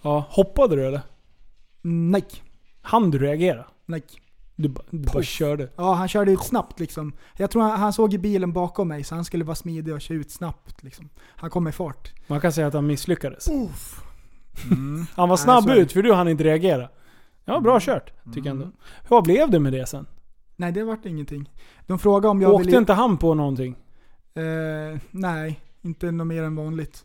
Ja, 0.02 0.24
hoppade 0.30 0.76
du 0.76 0.86
eller? 0.86 1.00
Nej. 1.82 2.24
Han 2.82 3.10
du 3.10 3.18
reagera? 3.18 3.64
Nej. 3.86 4.02
Du, 4.56 4.68
ba- 4.68 4.82
du 4.90 4.98
bara 4.98 5.22
körde. 5.22 5.68
Ja, 5.76 5.94
han 5.94 6.08
körde 6.08 6.32
ut 6.32 6.42
snabbt 6.44 6.80
liksom. 6.80 7.12
Jag 7.36 7.50
tror 7.50 7.62
han, 7.62 7.80
han 7.80 7.92
såg 7.92 8.14
i 8.14 8.18
bilen 8.18 8.52
bakom 8.52 8.88
mig 8.88 9.04
så 9.04 9.14
han 9.14 9.24
skulle 9.24 9.44
vara 9.44 9.54
smidig 9.54 9.94
och 9.94 10.00
köra 10.00 10.18
ut 10.18 10.30
snabbt 10.30 10.82
liksom. 10.82 11.08
Han 11.26 11.50
kom 11.50 11.64
med 11.64 11.74
fart. 11.74 12.12
Man 12.26 12.40
kan 12.40 12.52
säga 12.52 12.66
att 12.66 12.74
han 12.74 12.86
misslyckades. 12.86 13.48
Mm. 13.48 15.06
Han 15.14 15.28
var 15.28 15.36
Nej, 15.36 15.38
snabb 15.44 15.66
det. 15.66 15.76
ut 15.76 15.92
för 15.92 16.02
du 16.02 16.12
hann 16.14 16.28
inte 16.28 16.44
reagera. 16.44 16.88
Ja, 17.44 17.60
bra 17.60 17.80
kört. 17.80 18.12
Tycker 18.34 18.48
jag 18.50 18.56
ändå. 18.56 18.70
Vad 19.08 19.24
blev 19.24 19.50
det 19.50 19.60
med 19.60 19.72
det 19.72 19.86
sen? 19.86 20.06
Nej, 20.56 20.72
det 20.72 20.84
vart 20.84 21.06
ingenting. 21.06 21.50
De 21.86 21.98
frågade 21.98 22.28
om 22.28 22.42
jag 22.42 22.52
Åkte 22.54 22.66
ville... 22.66 22.78
inte 22.78 22.92
han 22.92 23.16
på 23.18 23.34
någonting? 23.34 23.76
Eh, 24.34 24.98
nej, 25.10 25.60
inte 25.82 26.10
något 26.10 26.26
mer 26.26 26.42
än 26.42 26.56
vanligt. 26.56 27.04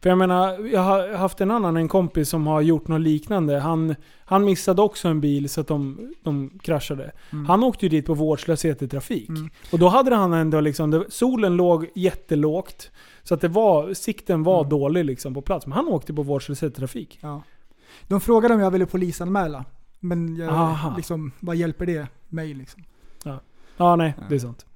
För 0.00 0.08
jag 0.08 0.18
menar, 0.18 0.66
jag 0.72 0.80
har 0.80 1.12
haft 1.14 1.40
en 1.40 1.50
annan, 1.50 1.76
en 1.76 1.88
kompis 1.88 2.28
som 2.28 2.46
har 2.46 2.60
gjort 2.60 2.88
något 2.88 3.00
liknande. 3.00 3.58
Han, 3.58 3.94
han 4.24 4.44
missade 4.44 4.82
också 4.82 5.08
en 5.08 5.20
bil 5.20 5.48
så 5.48 5.60
att 5.60 5.66
de, 5.68 6.12
de 6.22 6.50
kraschade. 6.62 7.12
Mm. 7.32 7.46
Han 7.46 7.64
åkte 7.64 7.84
ju 7.86 7.88
dit 7.90 8.06
på 8.06 8.14
vårdslöshet 8.14 8.82
i 8.82 8.88
trafik. 8.88 9.28
Mm. 9.28 9.50
Och 9.72 9.78
då 9.78 9.88
hade 9.88 10.14
han 10.16 10.32
ändå 10.32 10.60
liksom, 10.60 11.04
solen 11.08 11.56
låg 11.56 11.86
jättelågt. 11.94 12.90
Så 13.22 13.34
att 13.34 13.40
det 13.40 13.48
var, 13.48 13.94
sikten 13.94 14.42
var 14.42 14.58
Mm. 14.60 14.68
dålig 14.70 15.04
liksom 15.04 15.34
på 15.34 15.40
plats. 15.42 15.66
Men 15.66 15.72
han 15.72 15.88
åkte 15.88 16.14
på 16.14 16.22
vårdslöshet 16.22 16.72
i 16.72 16.76
trafik. 16.76 17.18
Ja. 17.22 17.42
De 18.08 18.20
frågade 18.20 18.54
om 18.54 18.60
jag 18.60 18.70
ville 18.70 18.86
polisanmäla. 18.86 19.64
Men 20.00 20.36
jag, 20.36 20.76
liksom, 20.96 21.32
vad 21.40 21.56
hjälper 21.56 21.86
det 21.86 22.06
mig 22.28 22.54
liksom? 22.54 22.82
Ja, 23.76 23.96
nej, 23.96 24.14
Ja. 24.18 24.22
det 24.28 24.34
är 24.34 24.38
sant. 24.38 24.66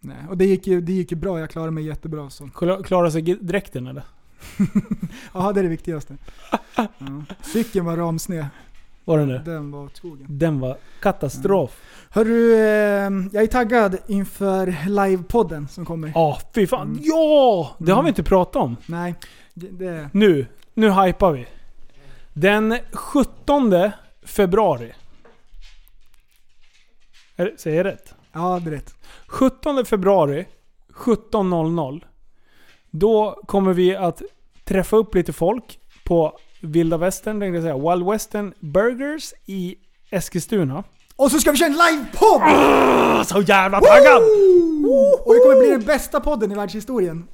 Nej. 0.00 0.16
Och 0.28 0.36
det 0.36 0.44
gick, 0.44 0.66
ju, 0.66 0.80
det 0.80 0.92
gick 0.92 1.10
ju 1.12 1.16
bra, 1.16 1.40
jag 1.40 1.50
klarade 1.50 1.70
mig 1.72 1.84
jättebra 1.86 2.30
så. 2.30 2.44
Kla- 2.44 2.82
Klarade 2.82 3.10
sig 3.12 3.22
dräkten 3.22 3.86
eller? 3.86 4.02
Ja, 5.34 5.52
det 5.52 5.60
är 5.60 5.62
det 5.64 5.68
viktigaste. 5.68 6.16
Ja. 6.76 6.86
Cykeln 7.42 7.84
var 7.86 7.96
ramsned. 7.96 8.46
Var 9.04 9.18
den 9.18 9.28
det? 9.28 9.38
Den 9.38 9.70
var 9.70 9.84
åt 9.84 9.96
skogen. 9.96 10.26
Den 10.28 10.60
var 10.60 10.76
katastrof. 11.00 11.80
Hörru, 12.10 12.52
eh, 12.54 13.28
jag 13.32 13.42
är 13.42 13.46
taggad 13.46 13.96
inför 14.06 14.76
livepodden 14.88 15.68
som 15.68 15.84
kommer. 15.86 16.12
Ja, 16.14 16.38
fy 16.54 16.66
fan. 16.66 16.86
Mm. 16.88 16.98
Ja! 17.02 17.74
Det 17.78 17.92
har 17.92 17.98
Mm. 17.98 18.04
vi 18.04 18.08
inte 18.08 18.22
pratat 18.22 18.56
om. 18.62 18.76
Nej, 18.86 19.14
det, 19.54 20.08
Nu, 20.12 20.46
nu 20.74 20.90
hypar 20.90 21.32
vi. 21.32 21.46
Den 22.32 22.78
17 22.92 23.90
februari. 24.22 24.92
Säger 27.58 27.76
jag 27.76 27.86
rätt? 27.86 28.14
ja 28.32 28.60
det 28.64 28.70
är 28.70 28.74
rätt. 28.74 28.94
17 29.26 29.84
februari 29.84 30.46
17.00. 30.94 32.04
Då 32.90 33.38
kommer 33.46 33.72
vi 33.72 33.96
att 33.96 34.22
träffa 34.64 34.96
upp 34.96 35.14
lite 35.14 35.32
folk 35.32 35.78
på 36.04 36.32
Vilda 36.60 36.96
Västern, 36.96 37.40
tänkte 37.40 37.56
jag 37.56 37.62
säga. 37.62 37.94
Wild 37.94 38.10
Western 38.10 38.52
Burgers 38.60 39.32
i 39.46 39.76
Eskilstuna. 40.10 40.84
Och 41.16 41.30
så 41.30 41.38
ska 41.40 41.50
vi 41.50 41.56
köra 41.56 41.66
en 41.68 41.72
livepodd! 41.72 42.42
Ah, 42.42 43.24
Så 43.24 43.40
jävla 43.40 43.80
taggad! 43.80 44.22
Och 45.24 45.34
det 45.34 45.40
kommer 45.40 45.58
bli 45.58 45.70
den 45.70 45.82
bästa 45.82 46.20
podden 46.20 46.52
i 46.52 46.54
världshistorien. 46.54 47.26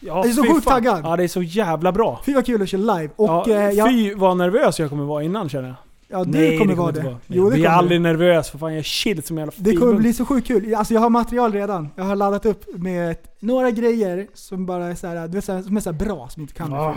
Ja, 0.00 0.16
Jag 0.16 0.26
är 0.26 0.32
så 0.32 0.42
sjukt 0.54 0.66
taggad. 0.68 1.00
Ja, 1.04 1.16
det 1.16 1.24
är 1.24 1.28
så 1.28 1.42
jävla 1.42 1.92
bra. 1.92 2.20
Fy 2.26 2.34
vad 2.34 2.46
kul 2.46 2.62
att 2.62 2.68
köra 2.68 2.80
live. 2.98 3.12
Och 3.16 3.28
ja, 3.28 3.48
eh, 3.50 3.70
jag, 3.70 3.88
Fy 3.88 4.14
vad 4.14 4.36
nervös 4.36 4.78
jag 4.78 4.88
kommer 4.90 5.04
vara 5.04 5.22
innan 5.22 5.48
känner 5.48 5.68
jag. 5.68 5.76
Ja, 6.08 6.24
du 6.24 6.30
Nej, 6.30 6.58
kommer 6.58 6.72
det 6.74 6.78
vara 6.80 6.92
det. 6.92 7.00
vara. 7.00 7.16
Jo, 7.26 7.44
det 7.50 7.56
vi 7.56 7.62
är 7.62 7.66
kommer 7.66 7.78
aldrig 7.78 8.00
nervös 8.00 8.50
för 8.50 8.58
fan 8.58 8.70
jag 8.72 8.78
är 8.78 8.82
chill 8.82 9.22
som 9.22 9.38
en 9.38 9.42
jävla 9.42 9.52
Det 9.56 9.76
kommer 9.76 9.94
bli 9.94 10.12
så 10.12 10.24
sjukt 10.24 10.46
kul. 10.46 10.74
Alltså 10.74 10.94
jag 10.94 11.00
har 11.00 11.10
material 11.10 11.52
redan. 11.52 11.88
Jag 11.96 12.04
har 12.04 12.16
laddat 12.16 12.46
upp 12.46 12.64
med 12.78 13.16
några 13.40 13.70
grejer 13.70 14.26
som 14.34 14.66
bara 14.66 14.86
är 14.86 14.94
så 14.94 15.06
här, 15.06 15.28
du 15.28 15.34
vet, 15.34 15.44
som 15.44 15.76
är 15.76 15.80
så 15.80 15.92
bra, 15.92 16.28
som 16.28 16.42
inte 16.42 16.54
kan 16.54 16.72
Ah, 16.72 16.94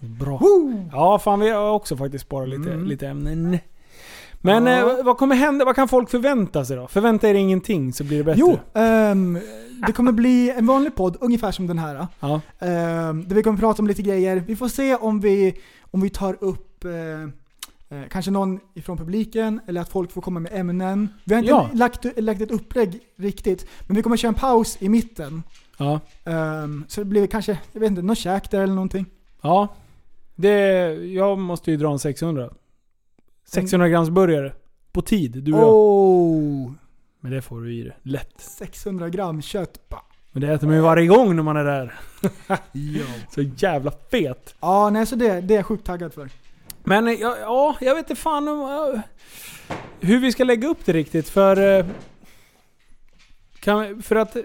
bra. 0.00 0.38
Woo! 0.38 0.88
Ja, 0.92 1.18
fan 1.18 1.40
vi 1.40 1.50
har 1.50 1.70
också 1.72 1.96
faktiskt 1.96 2.24
sparat 2.24 2.48
lite, 2.48 2.72
Mm. 2.72 2.84
lite 2.86 3.08
ämnen. 3.08 3.58
Men 4.42 4.66
Ja. 4.66 4.98
eh, 4.98 5.04
vad 5.04 5.16
kommer 5.18 5.36
hända? 5.36 5.64
Vad 5.64 5.74
kan 5.76 5.88
folk 5.88 6.10
förvänta 6.10 6.64
sig 6.64 6.76
då? 6.76 6.88
Förvänta 6.88 7.28
er 7.28 7.34
ingenting 7.34 7.92
så 7.92 8.04
blir 8.04 8.18
det 8.18 8.24
bättre. 8.24 8.40
Jo, 8.40 8.58
ehm, 8.74 9.38
det 9.86 9.92
kommer 9.92 10.12
bli 10.12 10.50
en 10.50 10.66
vanlig 10.66 10.94
podd, 10.94 11.16
ungefär 11.20 11.52
som 11.52 11.66
den 11.66 11.78
här. 11.78 12.06
Ja. 12.20 12.40
ehm, 12.58 13.28
där 13.28 13.34
vi 13.36 13.42
kommer 13.42 13.58
prata 13.58 13.82
om 13.82 13.86
lite 13.88 14.02
grejer. 14.02 14.36
Vi 14.46 14.56
får 14.56 14.68
se 14.68 14.94
om 14.96 15.20
vi, 15.20 15.54
om 15.90 16.00
vi 16.00 16.10
tar 16.10 16.36
upp 16.44 16.84
eh, 16.84 16.90
eh, 17.90 18.02
kanske 18.10 18.30
någon 18.30 18.60
ifrån 18.74 18.96
publiken, 18.98 19.60
eller 19.66 19.80
att 19.80 19.88
folk 19.88 20.12
får 20.12 20.22
komma 20.22 20.40
med 20.40 20.52
ämnen. 20.54 21.08
Vi 21.24 21.34
har 21.34 21.38
inte 21.40 21.50
Ja. 21.50 21.70
lagt, 21.74 22.06
lagt 22.16 22.40
ett 22.40 22.50
upplägg 22.50 23.00
riktigt, 23.16 23.66
men 23.86 23.96
vi 23.96 24.02
kommer 24.02 24.16
köra 24.16 24.28
en 24.28 24.34
paus 24.34 24.76
i 24.80 24.88
mitten. 24.88 25.42
Ja. 25.78 26.00
Ehm, 26.24 26.84
så 26.88 27.00
det 27.00 27.04
blir 27.04 27.26
kanske, 27.26 27.58
jag 27.72 27.80
vet 27.80 27.90
inte, 27.90 28.02
något 28.02 28.18
käk 28.18 28.50
där 28.50 28.60
eller 28.60 28.74
någonting. 28.74 29.06
ja. 29.42 29.68
Det, 30.34 30.58
jag 30.94 31.38
måste 31.38 31.70
ju 31.70 31.76
dra 31.76 31.92
en 31.92 31.98
600. 31.98 32.50
600 33.46 33.88
grams 33.88 34.10
burgare. 34.10 34.52
På 34.92 35.02
tid, 35.02 35.42
du 35.44 35.52
och 35.52 35.58
jag. 35.60 35.68
Oh, 35.74 36.72
Men 37.20 37.32
det 37.32 37.42
får 37.42 37.60
du 37.60 37.74
i 37.74 37.82
dig. 37.82 37.96
Lätt. 38.02 38.32
600 38.40 39.08
gram 39.08 39.42
kött. 39.42 39.88
Bah. 39.88 39.98
Men 40.32 40.40
det 40.42 40.52
äter 40.52 40.66
man 40.66 40.76
ju 40.76 40.82
varje 40.82 41.06
gång 41.06 41.36
när 41.36 41.42
man 41.42 41.56
är 41.56 41.64
där. 41.64 41.94
Så 43.34 43.42
jävla 43.42 43.90
fet. 44.10 44.54
ja, 44.60 44.90
nej 44.90 45.06
så 45.06 45.16
det, 45.16 45.40
det 45.40 45.54
är 45.54 45.58
jag 45.58 45.66
sjukt 45.66 45.86
taggad 45.86 46.12
för. 46.14 46.28
Men 46.84 47.08
eh, 47.08 47.14
ja, 47.14 47.36
ja 47.40 47.76
jag 47.80 47.94
vet 47.94 48.10
inte 48.10 48.22
fan 48.22 48.48
om, 48.48 49.02
hur 50.00 50.20
vi 50.20 50.32
ska 50.32 50.44
lägga 50.44 50.68
upp 50.68 50.84
det 50.84 50.92
riktigt. 50.92 51.28
För, 51.28 51.78
eh, 51.78 51.86
kan, 53.60 54.02
för 54.02 54.16
att 54.16 54.36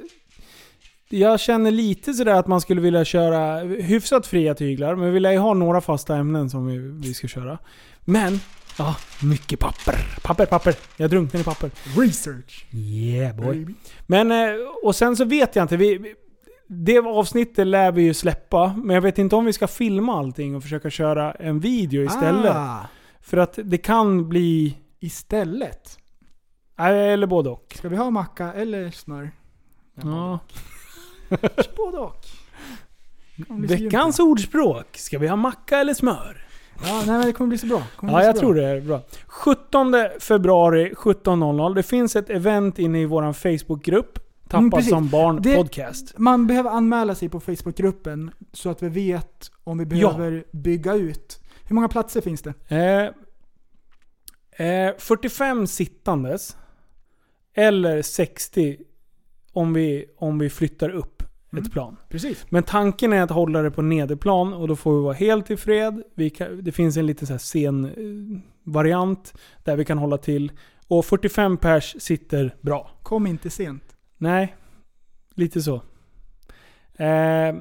jag 1.09 1.39
känner 1.39 1.71
lite 1.71 2.13
sådär 2.13 2.33
att 2.33 2.47
man 2.47 2.61
skulle 2.61 2.81
vilja 2.81 3.05
köra 3.05 3.59
hyfsat 3.63 4.27
fria 4.27 4.55
tyglar. 4.55 4.95
Men 4.95 5.05
vi 5.05 5.11
vill 5.11 5.25
ju 5.25 5.37
ha 5.37 5.53
några 5.53 5.81
fasta 5.81 6.15
ämnen 6.15 6.49
som 6.49 6.67
vi, 6.67 6.77
vi 7.07 7.13
ska 7.13 7.27
köra. 7.27 7.57
Men, 8.05 8.39
ja, 8.77 8.95
mycket 9.23 9.59
papper. 9.59 9.95
Papper, 10.21 10.45
papper. 10.45 10.75
Jag 10.97 11.09
drunknar 11.09 11.41
i 11.41 11.43
papper. 11.43 11.71
Research. 11.97 12.65
Yeah 12.73 13.35
boy. 13.35 13.59
Baby. 13.59 13.73
Men, 14.07 14.31
eh, 14.31 14.55
och 14.83 14.95
sen 14.95 15.15
så 15.15 15.25
vet 15.25 15.55
jag 15.55 15.63
inte. 15.63 15.77
Vi, 15.77 16.15
det 16.67 16.99
avsnittet 16.99 17.67
lär 17.67 17.91
vi 17.91 18.01
ju 18.01 18.13
släppa, 18.13 18.73
men 18.83 18.93
jag 18.93 19.01
vet 19.01 19.17
inte 19.17 19.35
om 19.35 19.45
vi 19.45 19.53
ska 19.53 19.67
filma 19.67 20.19
allting 20.19 20.55
och 20.55 20.63
försöka 20.63 20.89
köra 20.89 21.31
en 21.31 21.59
video 21.59 22.05
istället. 22.05 22.55
Ah, 22.55 22.87
För 23.21 23.37
att 23.37 23.59
det 23.63 23.77
kan 23.77 24.29
bli... 24.29 24.77
istället. 24.99 25.99
Eller 26.77 27.27
både 27.27 27.49
och. 27.49 27.73
Ska 27.77 27.89
vi 27.89 27.95
ha 27.95 28.09
macka 28.09 28.53
eller 28.53 28.91
smör? 28.91 29.31
Ja. 30.01 30.39
Både 31.77 31.97
och. 31.97 32.25
Veckans 33.47 34.19
ordspråk. 34.19 34.97
Ska 34.97 35.19
vi 35.19 35.27
ha 35.27 35.35
macka 35.35 35.77
eller 35.77 35.93
smör? 35.93 36.45
Ja, 36.83 36.93
nej, 36.95 37.05
men 37.07 37.25
det 37.25 37.33
kommer 37.33 37.47
bli 37.47 37.57
så 37.57 37.67
bra. 37.67 37.83
Kommer 37.95 38.13
Ja, 38.13 38.19
så 38.19 38.25
jag 38.25 38.33
bra. 38.33 38.39
tror 38.39 38.55
det 38.55 38.65
är 38.65 38.81
bra. 38.81 39.01
17 39.27 39.93
februari 40.19 40.93
17.00. 40.93 41.75
Det 41.75 41.83
finns 41.83 42.15
ett 42.15 42.29
event 42.29 42.79
inne 42.79 43.01
i 43.01 43.05
vår 43.05 43.33
Facebookgrupp. 43.33 44.19
Tappad 44.63 44.79
Mm, 44.79 44.89
som 44.89 45.09
barn 45.09 45.39
Det- 45.41 45.55
podcast. 45.55 46.13
Man 46.17 46.47
behöver 46.47 46.69
anmäla 46.69 47.15
sig 47.15 47.29
på 47.29 47.39
Facebookgruppen 47.39 48.31
så 48.53 48.69
att 48.69 48.83
vi 48.83 48.89
vet 48.89 49.51
om 49.63 49.77
vi 49.77 49.99
Ja. 49.99 50.13
behöver 50.13 50.43
bygga 50.51 50.93
ut. 50.93 51.41
Hur 51.67 51.75
många 51.75 51.87
platser 51.87 52.21
finns 52.21 52.41
det? 52.41 52.53
Eh, 52.67 53.09
eh, 54.67 54.93
45 54.97 55.67
sittandes. 55.67 56.57
Eller 57.53 58.01
60 58.01 58.77
om 59.53 59.73
vi, 59.73 60.05
om 60.17 60.39
vi 60.39 60.49
flyttar 60.49 60.89
upp 60.89 61.23
Mm. 61.51 61.65
ett 61.65 61.71
plan. 61.71 61.97
Precis. 62.09 62.45
Men 62.49 62.63
tanken 62.63 63.13
är 63.13 63.21
att 63.21 63.29
hålla 63.29 63.61
det 63.61 63.71
på 63.71 63.81
nederplan 63.81 64.53
och 64.53 64.67
då 64.67 64.75
får 64.75 64.95
vi 64.97 65.03
vara 65.03 65.13
helt 65.13 65.51
i 65.51 65.57
fred. 65.57 66.03
Kan, 66.35 66.63
det 66.63 66.71
finns 66.71 66.97
en 66.97 67.05
liten 67.05 67.27
så 67.27 67.33
här 67.33 67.37
scen 67.39 67.85
eh, 67.85 68.41
variant 68.63 69.33
där 69.63 69.75
vi 69.75 69.85
kan 69.85 69.97
hålla 69.97 70.17
till. 70.17 70.51
Och 70.87 71.05
45 71.05 71.57
pers 71.57 71.95
sitter 71.99 72.55
bra. 72.61 72.91
Kom 73.03 73.27
inte 73.27 73.49
sent. 73.49 73.94
Nej, 74.25 74.55
lite 75.35 75.61
så. 75.61 75.75
Eh, 76.97 77.55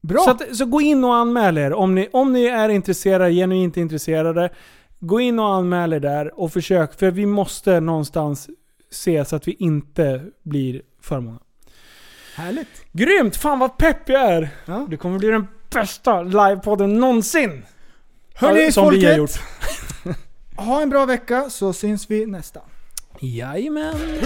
Bra! 0.00 0.20
så, 0.24 0.30
att, 0.30 0.56
så 0.56 0.64
gå 0.64 0.80
in 0.80 1.04
och 1.04 1.14
anmäl 1.14 1.58
er 1.58 1.72
om 1.72 1.94
ni, 1.94 2.08
om 2.12 2.32
ni 2.32 2.44
är 2.44 2.68
intresserade, 2.68 3.32
genuint 3.32 3.76
intresserade. 3.76 4.50
Gå 5.00 5.20
in 5.20 5.38
och 5.38 5.54
anmäl 5.54 5.92
er 5.92 6.00
där 6.00 6.40
och 6.40 6.52
försök, 6.52 6.98
för 6.98 7.10
vi 7.10 7.26
måste 7.26 7.80
någonstans 7.80 8.50
se 8.90 9.24
så 9.24 9.36
att 9.36 9.48
vi 9.48 9.52
inte 9.52 10.24
blir 10.42 10.82
för 11.00 11.20
många. 11.20 11.38
Härligt. 12.36 12.84
Grymt! 12.92 13.36
Fan 13.36 13.58
vad 13.58 13.76
pepp 13.76 14.08
jag 14.08 14.22
är! 14.22 14.48
Ja. 14.66 14.86
Det 14.90 14.96
kommer 14.96 15.18
bli 15.18 15.28
den 15.28 15.46
bästa 15.70 16.22
livepodden 16.22 17.00
någonsin! 17.00 17.64
Hörni 18.34 18.72
som 18.72 18.90
vi 18.90 19.04
har 19.06 19.16
folket, 19.16 19.16
gjort. 19.16 19.30
ha 20.56 20.82
en 20.82 20.90
bra 20.90 21.06
vecka 21.06 21.50
så 21.50 21.72
syns 21.72 22.10
vi 22.10 22.26
nästa. 22.26 22.60
Jajamän. 23.20 24.20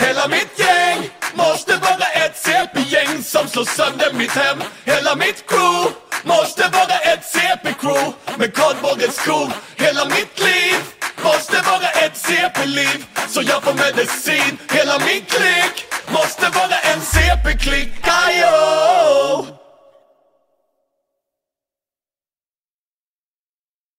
Hela 0.00 0.28
mitt 0.28 0.58
gäng 0.58 1.10
måste 1.34 1.76
vara 1.76 2.08
ett 2.24 2.36
CP-gäng 2.36 3.22
som 3.22 3.48
slår 3.48 3.64
sönder 3.64 4.12
mitt 4.12 4.30
hem. 4.30 4.58
Hela 4.84 5.14
mitt 5.14 5.44
crew 5.46 5.90
måste 6.22 6.68
vara 6.72 6.98
ett 7.12 7.24
CP-crew 7.32 8.12
med 8.38 8.54
kardborreskor. 8.54 9.52
Hela 9.76 10.04
mitt 10.04 10.38
liv 10.40 10.76
måste 11.24 11.56
vara 11.70 11.90
ett 11.90 12.16
CP-liv 12.16 13.04
så 13.28 13.42
jag 13.42 13.62
får 13.62 13.74
medicin. 13.74 14.58
Hela 14.70 14.98
min 14.98 15.24
klick 15.24 15.86
måste 16.08 16.48
vara 16.48 16.78
en 16.78 17.00
CP-klick. 17.00 17.92
Ajå! 18.02 19.57